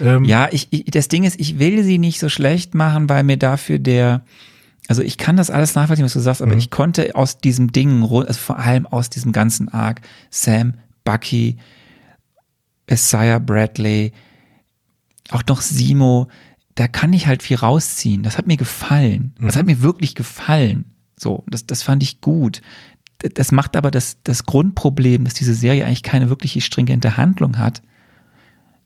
Ähm, 0.00 0.24
ja, 0.24 0.48
ich, 0.52 0.68
ich, 0.70 0.84
das 0.84 1.08
Ding 1.08 1.24
ist, 1.24 1.40
ich 1.40 1.58
will 1.58 1.82
sie 1.82 1.98
nicht 1.98 2.20
so 2.20 2.28
schlecht 2.28 2.74
machen, 2.74 3.08
weil 3.08 3.24
mir 3.24 3.38
dafür 3.38 3.78
der, 3.78 4.22
also 4.86 5.02
ich 5.02 5.18
kann 5.18 5.36
das 5.36 5.50
alles 5.50 5.74
nachvollziehen, 5.74 6.04
was 6.04 6.12
du 6.12 6.20
sagst, 6.20 6.42
aber 6.42 6.52
mhm. 6.52 6.58
ich 6.58 6.70
konnte 6.70 7.16
aus 7.16 7.38
diesem 7.38 7.72
Ding, 7.72 8.02
also 8.02 8.32
vor 8.34 8.58
allem 8.58 8.86
aus 8.86 9.10
diesem 9.10 9.32
ganzen 9.32 9.68
Arc, 9.68 10.00
Sam, 10.30 10.74
Bucky, 11.04 11.56
Isaiah 12.90 13.38
Bradley, 13.38 14.12
auch 15.30 15.42
noch 15.48 15.60
Simo, 15.60 16.28
da 16.74 16.88
kann 16.88 17.12
ich 17.12 17.26
halt 17.26 17.42
viel 17.42 17.56
rausziehen. 17.56 18.22
Das 18.22 18.38
hat 18.38 18.46
mir 18.46 18.56
gefallen. 18.56 19.34
Das 19.40 19.54
mhm. 19.54 19.58
hat 19.58 19.66
mir 19.66 19.82
wirklich 19.82 20.14
gefallen. 20.14 20.92
So, 21.18 21.44
das, 21.48 21.66
das 21.66 21.82
fand 21.82 22.02
ich 22.02 22.20
gut 22.20 22.60
das 23.18 23.52
macht 23.52 23.76
aber 23.76 23.90
das, 23.90 24.18
das 24.24 24.44
Grundproblem, 24.44 25.24
dass 25.24 25.34
diese 25.34 25.54
Serie 25.54 25.86
eigentlich 25.86 26.02
keine 26.02 26.28
wirkliche 26.28 26.60
stringente 26.60 27.16
Handlung 27.16 27.58
hat, 27.58 27.82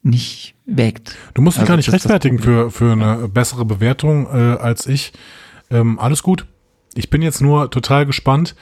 nicht 0.02 0.54
weg. 0.66 1.00
Du 1.34 1.42
musst 1.42 1.56
dich 1.56 1.62
also 1.62 1.70
gar 1.72 1.76
nicht 1.76 1.92
rechtfertigen 1.92 2.38
für, 2.38 2.70
für 2.70 2.92
eine 2.92 3.28
bessere 3.28 3.64
Bewertung 3.64 4.26
äh, 4.26 4.56
als 4.56 4.86
ich. 4.86 5.12
Ähm, 5.70 5.98
alles 5.98 6.22
gut. 6.22 6.46
Ich 6.94 7.10
bin 7.10 7.22
jetzt 7.22 7.40
nur 7.40 7.70
total 7.70 8.06
gespannt, 8.06 8.56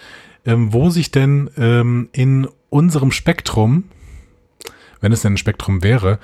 ähm, 0.45 0.73
wo 0.73 0.91
sich 0.91 1.11
denn 1.11 1.51
ähm, 1.57 2.09
in 2.13 2.49
unserem 2.71 3.13
Spektrum, 3.13 3.85
wenn 5.01 5.13
es 5.13 5.23
denn 5.23 5.35
ein 5.35 5.39
Spektrum 5.39 5.83
wäre, 5.83 6.19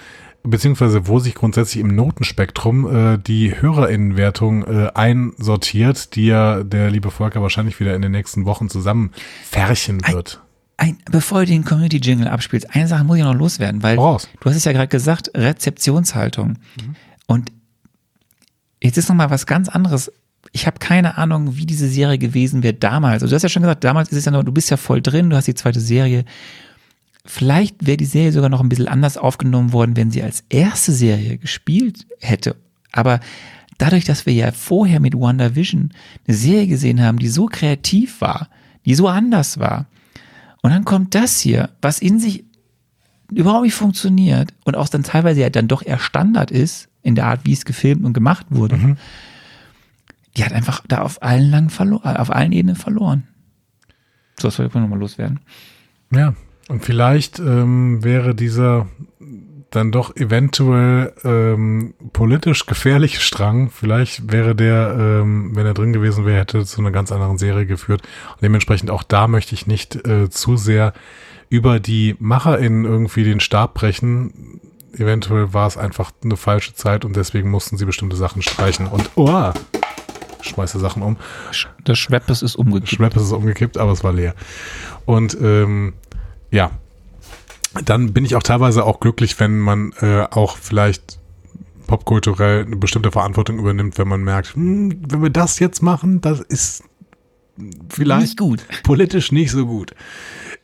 beziehungsweise 0.44 1.08
wo 1.08 1.18
sich 1.18 1.34
grundsätzlich 1.34 1.80
im 1.80 1.94
Notenspektrum 1.94 3.14
äh, 3.14 3.18
die 3.18 3.60
Hörerinnenwertung 3.60 4.64
äh, 4.64 4.90
einsortiert, 4.94 6.14
die 6.14 6.26
ja 6.26 6.62
der 6.62 6.90
liebe 6.90 7.10
Volker 7.10 7.42
wahrscheinlich 7.42 7.80
wieder 7.80 7.94
in 7.94 8.02
den 8.02 8.12
nächsten 8.12 8.44
Wochen 8.44 8.68
zusammen 8.68 9.12
färchen 9.44 10.06
wird. 10.06 10.42
Ein, 10.76 10.90
ein, 10.90 10.98
bevor 11.10 11.40
du 11.40 11.46
den 11.46 11.64
Community 11.64 11.96
Jingle 11.96 12.28
abspielst, 12.28 12.74
eine 12.74 12.86
Sache 12.86 13.04
muss 13.04 13.16
ich 13.16 13.24
noch 13.24 13.34
loswerden, 13.34 13.82
weil 13.82 13.96
Raus. 13.96 14.28
du 14.38 14.50
hast 14.50 14.56
es 14.56 14.64
ja 14.64 14.72
gerade 14.72 14.88
gesagt, 14.88 15.30
Rezeptionshaltung. 15.34 16.58
Mhm. 16.80 16.96
Und 17.26 17.52
jetzt 18.82 18.98
ist 18.98 19.08
noch 19.08 19.16
mal 19.16 19.30
was 19.30 19.46
ganz 19.46 19.68
anderes. 19.70 20.12
Ich 20.52 20.66
habe 20.66 20.78
keine 20.78 21.16
Ahnung, 21.16 21.56
wie 21.56 21.64
diese 21.64 21.88
Serie 21.88 22.18
gewesen 22.18 22.62
wäre 22.62 22.74
damals. 22.74 23.22
Also 23.22 23.32
du 23.32 23.36
hast 23.36 23.42
ja 23.42 23.48
schon 23.48 23.62
gesagt, 23.62 23.82
damals 23.82 24.10
ist 24.10 24.18
es 24.18 24.24
ja 24.26 24.30
noch, 24.30 24.44
du 24.44 24.52
bist 24.52 24.70
ja 24.70 24.76
voll 24.76 25.00
drin, 25.00 25.30
du 25.30 25.36
hast 25.36 25.48
die 25.48 25.54
zweite 25.54 25.80
Serie. 25.80 26.26
Vielleicht 27.26 27.86
wäre 27.86 27.96
die 27.96 28.04
Serie 28.04 28.32
sogar 28.32 28.50
noch 28.50 28.60
ein 28.60 28.68
bisschen 28.68 28.88
anders 28.88 29.16
aufgenommen 29.16 29.72
worden, 29.72 29.96
wenn 29.96 30.10
sie 30.10 30.22
als 30.22 30.44
erste 30.50 30.92
Serie 30.92 31.38
gespielt 31.38 32.06
hätte. 32.20 32.56
Aber 32.92 33.20
dadurch, 33.78 34.04
dass 34.04 34.26
wir 34.26 34.34
ja 34.34 34.52
vorher 34.52 35.00
mit 35.00 35.14
WandaVision 35.14 35.90
eine 36.26 36.36
Serie 36.36 36.66
gesehen 36.66 37.02
haben, 37.02 37.18
die 37.18 37.28
so 37.28 37.46
kreativ 37.46 38.20
war, 38.20 38.48
die 38.84 38.94
so 38.94 39.08
anders 39.08 39.58
war, 39.58 39.86
und 40.62 40.70
dann 40.70 40.84
kommt 40.84 41.14
das 41.14 41.40
hier, 41.40 41.70
was 41.82 41.98
in 41.98 42.18
sich 42.18 42.44
überhaupt 43.30 43.64
nicht 43.64 43.74
funktioniert 43.74 44.54
und 44.64 44.76
auch 44.76 44.88
dann 44.88 45.02
teilweise 45.02 45.40
ja 45.40 45.50
dann 45.50 45.68
doch 45.68 45.82
eher 45.82 45.98
Standard 45.98 46.50
ist, 46.50 46.88
in 47.02 47.14
der 47.14 47.26
Art, 47.26 47.44
wie 47.44 47.52
es 47.52 47.64
gefilmt 47.64 48.04
und 48.04 48.14
gemacht 48.14 48.46
wurde, 48.50 48.76
mhm. 48.76 48.96
die 50.36 50.44
hat 50.44 50.52
einfach 50.52 50.82
da 50.88 51.02
auf 51.02 51.22
allen 51.22 51.50
lang 51.50 51.68
verloren, 51.68 52.16
auf 52.16 52.30
allen 52.30 52.52
Ebenen 52.52 52.76
verloren. 52.76 53.24
So, 54.38 54.48
das 54.48 54.58
wollte 54.58 54.70
ich 54.70 54.80
nochmal 54.80 54.98
loswerden. 54.98 55.40
Ja, 56.10 56.34
und 56.68 56.84
vielleicht 56.84 57.38
ähm, 57.38 58.02
wäre 58.02 58.34
dieser 58.34 58.86
dann 59.74 59.90
doch 59.90 60.14
eventuell 60.16 61.12
ähm, 61.24 61.94
politisch 62.12 62.66
gefährliche 62.66 63.20
Strang, 63.20 63.70
vielleicht 63.70 64.30
wäre 64.30 64.54
der, 64.54 64.96
ähm, 64.98 65.50
wenn 65.54 65.66
er 65.66 65.74
drin 65.74 65.92
gewesen 65.92 66.26
wäre, 66.26 66.38
hätte 66.38 66.64
zu 66.64 66.80
einer 66.80 66.92
ganz 66.92 67.10
anderen 67.10 67.38
Serie 67.38 67.66
geführt. 67.66 68.02
Und 68.32 68.42
dementsprechend 68.42 68.90
auch 68.90 69.02
da 69.02 69.26
möchte 69.26 69.54
ich 69.54 69.66
nicht 69.66 70.06
äh, 70.06 70.30
zu 70.30 70.56
sehr 70.56 70.92
über 71.48 71.80
die 71.80 72.16
MacherInnen 72.18 72.84
irgendwie 72.84 73.24
den 73.24 73.40
Stab 73.40 73.74
brechen. 73.74 74.60
Eventuell 74.96 75.52
war 75.52 75.66
es 75.66 75.76
einfach 75.76 76.12
eine 76.22 76.36
falsche 76.36 76.74
Zeit 76.74 77.04
und 77.04 77.16
deswegen 77.16 77.50
mussten 77.50 77.76
sie 77.76 77.84
bestimmte 77.84 78.16
Sachen 78.16 78.42
streichen. 78.42 78.86
Und 78.86 79.10
oh, 79.16 79.52
schmeiße 80.40 80.78
Sachen 80.78 81.02
um. 81.02 81.16
Das 81.84 81.98
Schweppes 81.98 82.42
ist 82.42 82.54
umgekippt. 82.54 82.90
Schweppes 82.90 83.24
ist 83.24 83.32
umgekippt, 83.32 83.76
aber 83.76 83.92
es 83.92 84.04
war 84.04 84.12
leer. 84.12 84.34
Und 85.04 85.36
ähm, 85.40 85.94
ja, 86.54 86.70
dann 87.84 88.12
bin 88.12 88.24
ich 88.24 88.36
auch 88.36 88.42
teilweise 88.42 88.84
auch 88.84 89.00
glücklich, 89.00 89.38
wenn 89.40 89.58
man 89.58 89.92
äh, 90.00 90.22
auch 90.30 90.56
vielleicht 90.56 91.18
popkulturell 91.88 92.64
eine 92.64 92.76
bestimmte 92.76 93.10
Verantwortung 93.10 93.58
übernimmt, 93.58 93.98
wenn 93.98 94.06
man 94.06 94.22
merkt, 94.22 94.54
hm, 94.54 95.02
wenn 95.08 95.20
wir 95.20 95.30
das 95.30 95.58
jetzt 95.58 95.82
machen, 95.82 96.20
das 96.20 96.40
ist 96.40 96.84
vielleicht 97.88 98.20
nicht 98.20 98.38
gut. 98.38 98.64
politisch 98.84 99.32
nicht 99.32 99.50
so 99.50 99.66
gut. 99.66 99.94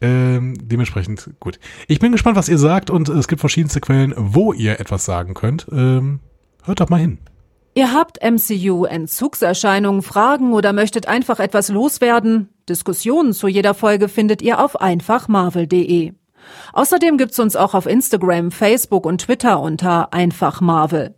Ähm, 0.00 0.56
dementsprechend 0.62 1.30
gut. 1.40 1.58
Ich 1.88 1.98
bin 1.98 2.12
gespannt, 2.12 2.36
was 2.36 2.48
ihr 2.48 2.56
sagt 2.56 2.88
und 2.88 3.08
es 3.08 3.26
gibt 3.26 3.40
verschiedenste 3.40 3.80
Quellen, 3.80 4.14
wo 4.16 4.52
ihr 4.52 4.78
etwas 4.78 5.04
sagen 5.04 5.34
könnt. 5.34 5.66
Ähm, 5.72 6.20
hört 6.62 6.80
doch 6.80 6.88
mal 6.88 7.00
hin. 7.00 7.18
Ihr 7.80 7.94
habt 7.94 8.18
MCU-Entzugserscheinungen, 8.22 10.02
Fragen 10.02 10.52
oder 10.52 10.74
möchtet 10.74 11.08
einfach 11.08 11.40
etwas 11.40 11.70
loswerden? 11.70 12.50
Diskussionen 12.68 13.32
zu 13.32 13.48
jeder 13.48 13.72
Folge 13.72 14.10
findet 14.10 14.42
ihr 14.42 14.62
auf 14.62 14.78
einfachmarvel.de. 14.78 16.12
Außerdem 16.74 17.16
gibt's 17.16 17.38
uns 17.38 17.56
auch 17.56 17.72
auf 17.72 17.86
Instagram, 17.86 18.50
Facebook 18.50 19.06
und 19.06 19.22
Twitter 19.22 19.60
unter 19.60 20.12
einfachmarvel. 20.12 21.14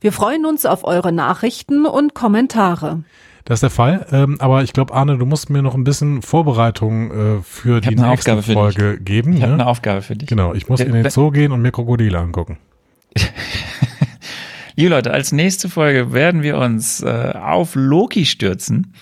Wir 0.00 0.10
freuen 0.10 0.46
uns 0.46 0.64
auf 0.64 0.84
eure 0.84 1.12
Nachrichten 1.12 1.84
und 1.84 2.14
Kommentare. 2.14 3.04
Das 3.44 3.56
ist 3.56 3.64
der 3.64 3.70
Fall. 3.70 4.06
Ähm, 4.10 4.38
aber 4.40 4.62
ich 4.62 4.72
glaube, 4.72 4.94
Arne, 4.94 5.18
du 5.18 5.26
musst 5.26 5.50
mir 5.50 5.60
noch 5.60 5.74
ein 5.74 5.84
bisschen 5.84 6.22
Vorbereitung 6.22 7.10
äh, 7.10 7.42
für 7.42 7.82
die 7.82 7.94
nächste 7.94 8.42
Folge 8.42 8.98
geben. 8.98 9.34
Ich 9.34 9.40
ne? 9.40 9.44
habe 9.44 9.52
eine 9.52 9.66
Aufgabe 9.66 10.00
für 10.00 10.16
dich. 10.16 10.30
Genau, 10.30 10.54
ich 10.54 10.66
muss 10.70 10.80
in 10.80 10.94
den 10.94 11.10
Zoo 11.10 11.30
gehen 11.30 11.52
und 11.52 11.60
mir 11.60 11.72
Krokodile 11.72 12.18
angucken. 12.18 12.56
Liebe 14.78 14.90
Leute, 14.90 15.10
als 15.10 15.32
nächste 15.32 15.70
Folge 15.70 16.12
werden 16.12 16.42
wir 16.42 16.58
uns 16.58 17.02
äh, 17.02 17.32
auf 17.34 17.74
Loki 17.74 18.26
stürzen. 18.26 18.92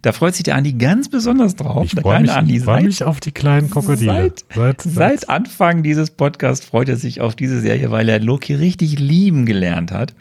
Da 0.00 0.12
freut 0.12 0.34
sich 0.34 0.42
der 0.42 0.56
Andi 0.56 0.72
ganz 0.72 1.10
besonders 1.10 1.54
drauf. 1.54 1.84
Ich 1.84 2.00
freue 2.00 2.22
mich, 2.22 2.62
freu 2.64 2.82
mich 2.82 3.04
auf 3.04 3.20
die 3.20 3.30
kleinen 3.30 3.68
Krokodile. 3.68 4.32
Seit, 4.32 4.44
seit, 4.54 4.80
seit, 4.80 5.28
Anfang 5.28 5.82
dieses 5.82 6.10
Podcasts 6.10 6.64
freut 6.64 6.88
er 6.88 6.96
sich 6.96 7.20
auf 7.20 7.36
diese 7.36 7.60
Serie, 7.60 7.90
weil 7.90 8.08
er 8.08 8.20
Loki 8.20 8.54
richtig 8.54 8.98
lieben 8.98 9.44
gelernt 9.44 9.92
hat. 9.92 10.14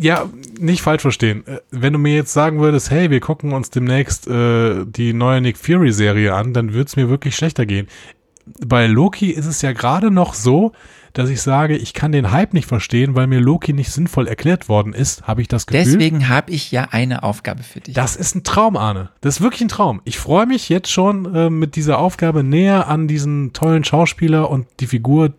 Ja, 0.00 0.28
nicht 0.58 0.82
falsch 0.82 1.02
verstehen. 1.02 1.46
Äh, 1.46 1.60
wenn 1.70 1.92
du 1.92 2.00
mir 2.00 2.16
jetzt 2.16 2.32
sagen 2.32 2.58
würdest, 2.58 2.90
hey, 2.90 3.08
wir 3.10 3.20
gucken 3.20 3.52
uns 3.52 3.70
demnächst 3.70 4.26
äh, 4.26 4.84
die 4.84 5.12
neue 5.12 5.40
Nick 5.40 5.56
Fury 5.56 5.92
Serie 5.92 6.34
an, 6.34 6.52
dann 6.52 6.72
würde 6.72 6.88
es 6.88 6.96
mir 6.96 7.08
wirklich 7.08 7.36
schlechter 7.36 7.66
gehen. 7.66 7.86
Bei 8.66 8.88
Loki 8.88 9.30
ist 9.30 9.46
es 9.46 9.62
ja 9.62 9.70
gerade 9.70 10.10
noch 10.10 10.34
so, 10.34 10.72
dass 11.12 11.28
ich 11.28 11.42
sage, 11.42 11.76
ich 11.76 11.92
kann 11.92 12.12
den 12.12 12.30
Hype 12.30 12.54
nicht 12.54 12.66
verstehen, 12.66 13.14
weil 13.14 13.26
mir 13.26 13.40
Loki 13.40 13.72
nicht 13.72 13.90
sinnvoll 13.90 14.28
erklärt 14.28 14.68
worden 14.68 14.92
ist, 14.92 15.26
habe 15.26 15.42
ich 15.42 15.48
das 15.48 15.66
Gefühl. 15.66 15.84
Deswegen 15.84 16.28
habe 16.28 16.52
ich 16.52 16.70
ja 16.70 16.88
eine 16.90 17.22
Aufgabe 17.22 17.62
für 17.62 17.80
dich. 17.80 17.94
Das 17.94 18.16
ist 18.16 18.34
ein 18.34 18.44
Traum, 18.44 18.76
Arne. 18.76 19.10
Das 19.20 19.36
ist 19.36 19.40
wirklich 19.40 19.62
ein 19.62 19.68
Traum. 19.68 20.00
Ich 20.04 20.18
freue 20.18 20.46
mich 20.46 20.68
jetzt 20.68 20.90
schon 20.90 21.34
äh, 21.34 21.50
mit 21.50 21.76
dieser 21.76 21.98
Aufgabe 21.98 22.44
näher 22.44 22.88
an 22.88 23.08
diesen 23.08 23.52
tollen 23.52 23.84
Schauspieler 23.84 24.50
und 24.50 24.66
die 24.80 24.86
Figur, 24.86 25.32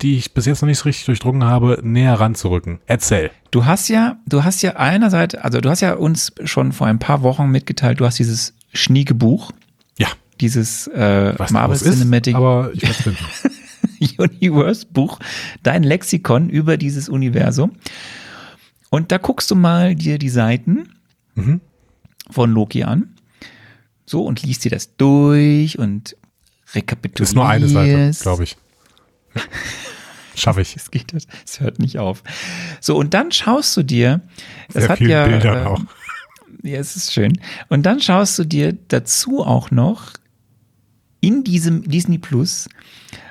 die 0.00 0.16
ich 0.16 0.32
bis 0.32 0.46
jetzt 0.46 0.62
noch 0.62 0.68
nicht 0.68 0.78
so 0.78 0.84
richtig 0.84 1.06
durchdrungen 1.06 1.44
habe, 1.44 1.80
näher 1.82 2.14
ranzurücken. 2.14 2.80
Erzähl. 2.86 3.30
Du 3.50 3.64
hast 3.64 3.88
ja, 3.88 4.16
du 4.26 4.44
hast 4.44 4.62
ja 4.62 4.76
einerseits, 4.76 5.34
also 5.34 5.60
du 5.60 5.68
hast 5.68 5.80
ja 5.80 5.94
uns 5.94 6.32
schon 6.44 6.72
vor 6.72 6.86
ein 6.86 6.98
paar 6.98 7.22
Wochen 7.22 7.50
mitgeteilt, 7.50 8.00
du 8.00 8.06
hast 8.06 8.18
dieses 8.18 8.54
schnieke 8.72 9.14
Buch. 9.14 9.52
Ja. 9.98 10.08
Dieses 10.40 10.86
äh, 10.88 11.34
Marvel 11.50 11.76
Cinematic. 11.76 12.34
Ist, 12.34 12.36
aber 12.36 12.70
ich 12.72 12.88
weiß 12.88 12.96
finden. 12.96 13.24
Universe 14.18 14.86
Buch, 14.86 15.18
dein 15.62 15.82
Lexikon 15.82 16.48
über 16.48 16.76
dieses 16.76 17.08
Universum. 17.08 17.72
Und 18.90 19.12
da 19.12 19.18
guckst 19.18 19.50
du 19.50 19.54
mal 19.54 19.94
dir 19.94 20.18
die 20.18 20.28
Seiten 20.28 20.94
mhm. 21.34 21.60
von 22.30 22.52
Loki 22.52 22.84
an. 22.84 23.14
So, 24.06 24.24
und 24.24 24.42
liest 24.42 24.64
dir 24.64 24.70
das 24.70 24.96
durch 24.96 25.78
und 25.78 26.16
rekapitulierst. 26.72 27.32
Ist 27.32 27.34
nur 27.34 27.48
eine 27.48 27.68
Seite, 27.68 28.10
glaube 28.22 28.44
ich. 28.44 28.56
Schaffe 30.34 30.60
ich. 30.60 30.76
Es 30.76 30.90
geht, 30.90 31.12
es 31.12 31.60
hört 31.60 31.78
nicht 31.78 31.98
auf. 31.98 32.22
So, 32.80 32.96
und 32.96 33.12
dann 33.12 33.32
schaust 33.32 33.76
du 33.76 33.82
dir, 33.82 34.22
das 34.72 34.84
Sehr 34.84 34.88
hat 34.90 34.98
viele 34.98 35.10
ja, 35.10 35.26
Bilder 35.26 35.62
äh, 35.62 35.66
auch. 35.66 35.80
ja, 36.62 36.78
es 36.78 36.96
ist 36.96 37.12
schön. 37.12 37.38
Und 37.68 37.84
dann 37.84 38.00
schaust 38.00 38.38
du 38.38 38.44
dir 38.44 38.72
dazu 38.72 39.44
auch 39.44 39.70
noch 39.70 40.12
in 41.20 41.44
diesem 41.44 41.82
Disney 41.82 42.18
Plus 42.18 42.68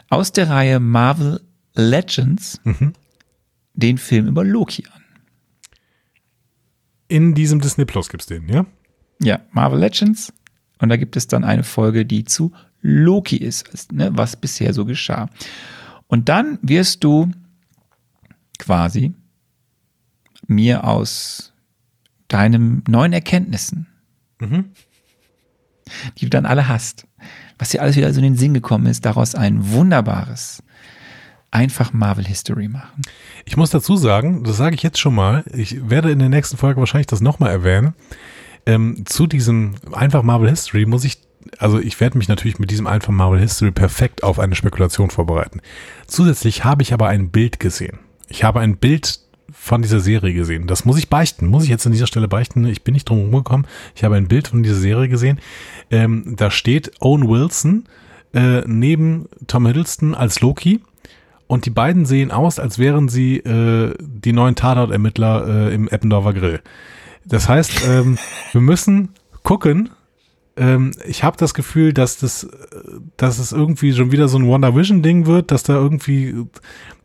aus 0.09 0.31
der 0.31 0.49
Reihe 0.49 0.79
Marvel 0.79 1.41
Legends 1.75 2.59
Mhm. 2.63 2.93
den 3.73 3.97
Film 3.97 4.27
über 4.27 4.43
Loki 4.43 4.85
an. 4.91 5.01
In 7.07 7.33
diesem 7.35 7.61
Disney 7.61 7.85
Plus 7.85 8.09
gibt's 8.09 8.25
den, 8.25 8.47
ja? 8.49 8.65
Ja, 9.21 9.39
Marvel 9.51 9.79
Legends. 9.79 10.33
Und 10.79 10.89
da 10.89 10.97
gibt 10.97 11.15
es 11.15 11.27
dann 11.27 11.43
eine 11.43 11.63
Folge, 11.63 12.05
die 12.05 12.23
zu 12.25 12.51
Loki 12.81 13.37
ist, 13.37 13.91
ne, 13.91 14.11
was 14.13 14.35
bisher 14.35 14.73
so 14.73 14.85
geschah. 14.85 15.29
Und 16.07 16.29
dann 16.29 16.59
wirst 16.61 17.03
du 17.03 17.31
quasi 18.59 19.13
mir 20.47 20.83
aus 20.83 21.53
deinen 22.27 22.83
neuen 22.87 23.13
Erkenntnissen, 23.13 23.87
die 26.17 26.25
du 26.25 26.29
dann 26.29 26.45
alle 26.45 26.67
hast, 26.67 27.06
was 27.57 27.69
dir 27.69 27.81
alles 27.81 27.95
wieder 27.95 28.11
so 28.13 28.19
in 28.19 28.23
den 28.23 28.37
Sinn 28.37 28.53
gekommen 28.53 28.85
ist, 28.85 29.05
daraus 29.05 29.35
ein 29.35 29.71
wunderbares, 29.71 30.63
einfach 31.51 31.93
Marvel 31.93 32.25
History 32.25 32.67
machen. 32.67 33.01
Ich 33.45 33.57
muss 33.57 33.69
dazu 33.69 33.97
sagen, 33.97 34.43
das 34.43 34.57
sage 34.57 34.75
ich 34.75 34.83
jetzt 34.83 34.99
schon 34.99 35.15
mal, 35.15 35.43
ich 35.53 35.89
werde 35.89 36.11
in 36.11 36.19
der 36.19 36.29
nächsten 36.29 36.57
Folge 36.57 36.79
wahrscheinlich 36.79 37.07
das 37.07 37.21
nochmal 37.21 37.51
erwähnen. 37.51 37.93
Ähm, 38.65 39.05
zu 39.05 39.27
diesem 39.27 39.75
einfach 39.93 40.23
Marvel 40.23 40.49
History 40.49 40.85
muss 40.85 41.05
ich, 41.05 41.19
also 41.57 41.79
ich 41.79 41.99
werde 41.99 42.17
mich 42.17 42.27
natürlich 42.27 42.59
mit 42.59 42.69
diesem 42.69 42.85
einfach 42.85 43.13
Marvel 43.13 43.39
History 43.39 43.71
perfekt 43.71 44.23
auf 44.23 44.39
eine 44.39 44.55
Spekulation 44.55 45.09
vorbereiten. 45.09 45.61
Zusätzlich 46.05 46.65
habe 46.65 46.83
ich 46.83 46.93
aber 46.93 47.07
ein 47.07 47.29
Bild 47.29 47.59
gesehen. 47.59 47.99
Ich 48.27 48.43
habe 48.43 48.59
ein 48.59 48.77
Bild 48.77 49.21
von 49.67 49.81
dieser 49.81 49.99
Serie 49.99 50.33
gesehen. 50.33 50.65
Das 50.65 50.85
muss 50.85 50.97
ich 50.97 51.09
beichten, 51.09 51.47
muss 51.47 51.63
ich 51.63 51.69
jetzt 51.69 51.85
an 51.85 51.91
dieser 51.91 52.07
Stelle 52.07 52.27
beichten. 52.27 52.65
Ich 52.65 52.83
bin 52.83 52.93
nicht 52.93 53.09
drum 53.09 53.19
rumgekommen. 53.19 53.67
Ich 53.95 54.03
habe 54.03 54.15
ein 54.15 54.27
Bild 54.27 54.47
von 54.47 54.63
dieser 54.63 54.75
Serie 54.75 55.09
gesehen. 55.09 55.39
Ähm, 55.91 56.35
da 56.37 56.49
steht 56.49 56.91
Owen 57.01 57.27
Wilson 57.27 57.83
äh, 58.33 58.61
neben 58.65 59.27
Tom 59.47 59.67
Hiddleston 59.67 60.15
als 60.15 60.41
Loki. 60.41 60.81
Und 61.47 61.65
die 61.65 61.69
beiden 61.69 62.05
sehen 62.05 62.31
aus, 62.31 62.59
als 62.59 62.77
wären 62.77 63.07
sie 63.07 63.37
äh, 63.37 63.93
die 63.99 64.33
neuen 64.33 64.55
Tatort-Ermittler 64.55 65.69
äh, 65.69 65.73
im 65.73 65.87
Eppendorfer 65.87 66.33
Grill. 66.33 66.61
Das 67.25 67.47
heißt, 67.47 67.87
ähm, 67.87 68.17
wir 68.51 68.61
müssen 68.61 69.09
gucken. 69.43 69.89
Ähm, 70.57 70.91
ich 71.05 71.23
habe 71.23 71.37
das 71.37 71.53
Gefühl, 71.53 71.93
dass 71.93 72.17
das, 72.17 72.43
äh, 72.43 72.47
dass 73.15 73.39
es 73.39 73.51
irgendwie 73.51 73.93
schon 73.93 74.11
wieder 74.11 74.27
so 74.27 74.37
ein 74.37 74.47
WandaVision-Ding 74.47 75.25
wird, 75.25 75.51
dass 75.51 75.63
da 75.63 75.73
irgendwie 75.73 76.35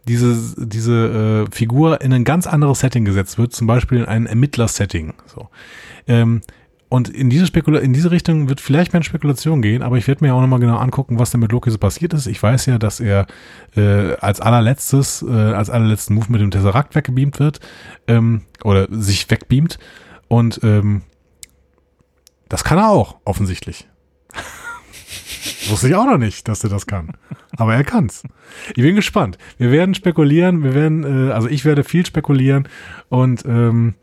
diese, 0.08 0.66
diese 0.66 1.46
äh, 1.48 1.54
Figur 1.54 2.00
in 2.00 2.12
ein 2.12 2.24
ganz 2.24 2.46
anderes 2.46 2.80
Setting 2.80 3.04
gesetzt 3.04 3.38
wird, 3.38 3.52
zum 3.52 3.66
Beispiel 3.66 3.98
in 3.98 4.04
ein 4.06 4.26
Ermittler-Setting. 4.26 5.14
So. 5.26 5.48
Ähm, 6.06 6.42
und 6.88 7.08
in 7.08 7.30
diese, 7.30 7.46
Spekula 7.46 7.78
in 7.78 7.94
diese 7.94 8.10
Richtung 8.10 8.50
wird 8.50 8.60
vielleicht 8.60 8.92
meine 8.92 9.02
Spekulation 9.04 9.62
gehen, 9.62 9.82
aber 9.82 9.96
ich 9.96 10.06
werde 10.08 10.22
mir 10.22 10.34
auch 10.34 10.42
nochmal 10.42 10.58
genau 10.58 10.76
angucken, 10.76 11.18
was 11.18 11.30
denn 11.30 11.40
mit 11.40 11.50
Loki 11.50 11.70
so 11.70 11.78
passiert 11.78 12.12
ist. 12.12 12.26
Ich 12.26 12.42
weiß 12.42 12.66
ja, 12.66 12.78
dass 12.78 13.00
er 13.00 13.26
äh, 13.74 14.14
als 14.16 14.42
allerletztes, 14.42 15.22
äh, 15.22 15.30
als 15.30 15.70
allerletzten 15.70 16.14
Move 16.14 16.26
mit 16.28 16.42
dem 16.42 16.50
Tesseract 16.50 16.94
weggebeamt 16.94 17.38
wird 17.40 17.60
ähm, 18.08 18.42
oder 18.62 18.88
sich 18.90 19.30
wegbeamt. 19.30 19.78
Und 20.28 20.60
ähm, 20.64 21.00
das 22.50 22.62
kann 22.62 22.76
er 22.76 22.90
auch, 22.90 23.16
offensichtlich. 23.24 23.88
Wusste 25.69 25.89
ich 25.89 25.94
auch 25.94 26.06
noch 26.06 26.19
nicht, 26.19 26.47
dass 26.48 26.62
er 26.62 26.70
das 26.70 26.86
kann. 26.86 27.12
Aber 27.56 27.74
er 27.74 27.85
kann's. 27.85 28.23
Ich 28.69 28.82
bin 28.82 28.94
gespannt. 28.94 29.39
Wir 29.59 29.73
werden 29.73 29.94
spekulieren, 29.94 30.62
wir 30.62 30.74
werden, 30.74 31.28
äh, 31.28 31.32
also 31.32 31.48
ich 31.48 31.64
werde 31.64 31.85
viel 31.85 32.06
spekulieren 32.06 32.69
und 33.09 33.44
ähm, 33.44 33.94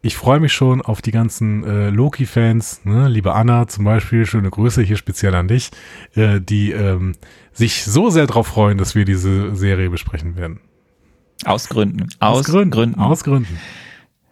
ich 0.00 0.16
freue 0.16 0.40
mich 0.40 0.52
schon 0.52 0.80
auf 0.80 1.02
die 1.02 1.10
ganzen 1.10 1.64
äh, 1.64 1.90
Loki-Fans, 1.90 2.84
ne? 2.84 3.08
liebe 3.08 3.34
Anna 3.34 3.66
zum 3.66 3.84
Beispiel, 3.84 4.26
schöne 4.26 4.48
Grüße 4.48 4.82
hier 4.82 4.96
speziell 4.96 5.34
an 5.34 5.48
dich, 5.48 5.70
äh, 6.14 6.40
die 6.40 6.70
ähm, 6.70 7.14
sich 7.52 7.84
so 7.84 8.08
sehr 8.08 8.26
darauf 8.26 8.46
freuen, 8.46 8.78
dass 8.78 8.94
wir 8.94 9.04
diese 9.04 9.54
Serie 9.56 9.90
besprechen 9.90 10.36
werden. 10.36 10.60
Aus 11.44 11.68
Gründen. 11.68 12.08
Aus, 12.20 12.46
Gründen. 12.46 12.94
Aus 12.96 13.24
Gründen. 13.24 13.58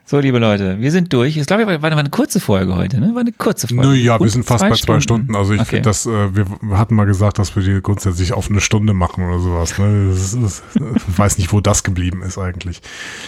So, 0.08 0.20
liebe 0.20 0.38
Leute, 0.38 0.78
wir 0.80 0.92
sind 0.92 1.12
durch. 1.12 1.36
Ich 1.36 1.46
glaube, 1.48 1.66
war, 1.66 1.82
war 1.82 1.90
eine 1.90 2.10
kurze 2.10 2.38
Folge 2.38 2.76
heute, 2.76 3.00
ne? 3.00 3.12
War 3.14 3.22
eine 3.22 3.32
kurze 3.32 3.66
Folge. 3.66 3.88
Nö, 3.88 3.94
ja, 3.94 4.20
wir 4.20 4.28
sind 4.28 4.44
fast 4.46 4.62
bei 4.62 4.70
zwei 4.76 5.00
Stunden. 5.00 5.34
Also 5.34 5.52
ich 5.52 5.60
Okay. 5.60 5.68
finde 5.70 5.82
das, 5.82 6.06
äh, 6.06 6.36
wir 6.36 6.78
hatten 6.78 6.94
mal 6.94 7.06
gesagt, 7.06 7.40
dass 7.40 7.56
wir 7.56 7.64
die 7.64 7.82
grundsätzlich 7.82 8.32
auf 8.32 8.48
eine 8.48 8.60
Stunde 8.60 8.92
machen 8.92 9.24
oder 9.26 9.40
sowas. 9.40 9.76
Ne? 9.78 10.10
Das 10.10 10.32
ist, 10.32 10.62
ich 10.76 11.18
weiß 11.18 11.38
nicht, 11.38 11.52
wo 11.52 11.60
das 11.60 11.82
geblieben 11.82 12.22
ist 12.22 12.38
eigentlich. 12.38 12.82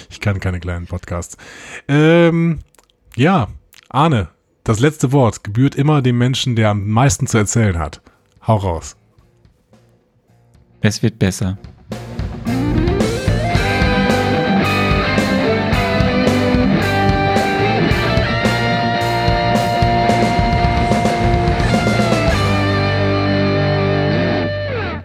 Ich 0.08 0.20
kann 0.20 0.38
keine 0.38 0.60
kleinen 0.60 0.86
Podcasts. 0.86 1.36
Ähm, 1.88 2.60
ja, 3.16 3.48
Arne, 3.88 4.28
das 4.62 4.78
letzte 4.78 5.10
Wort 5.10 5.42
gebührt 5.42 5.74
immer 5.74 6.00
dem 6.00 6.16
Menschen, 6.16 6.54
der 6.54 6.70
am 6.70 6.88
meisten 6.88 7.26
zu 7.26 7.38
erzählen 7.38 7.76
hat. 7.76 8.00
Hau 8.46 8.54
raus. 8.56 8.94
Es 10.80 11.02
wird 11.02 11.18
besser. 11.18 11.58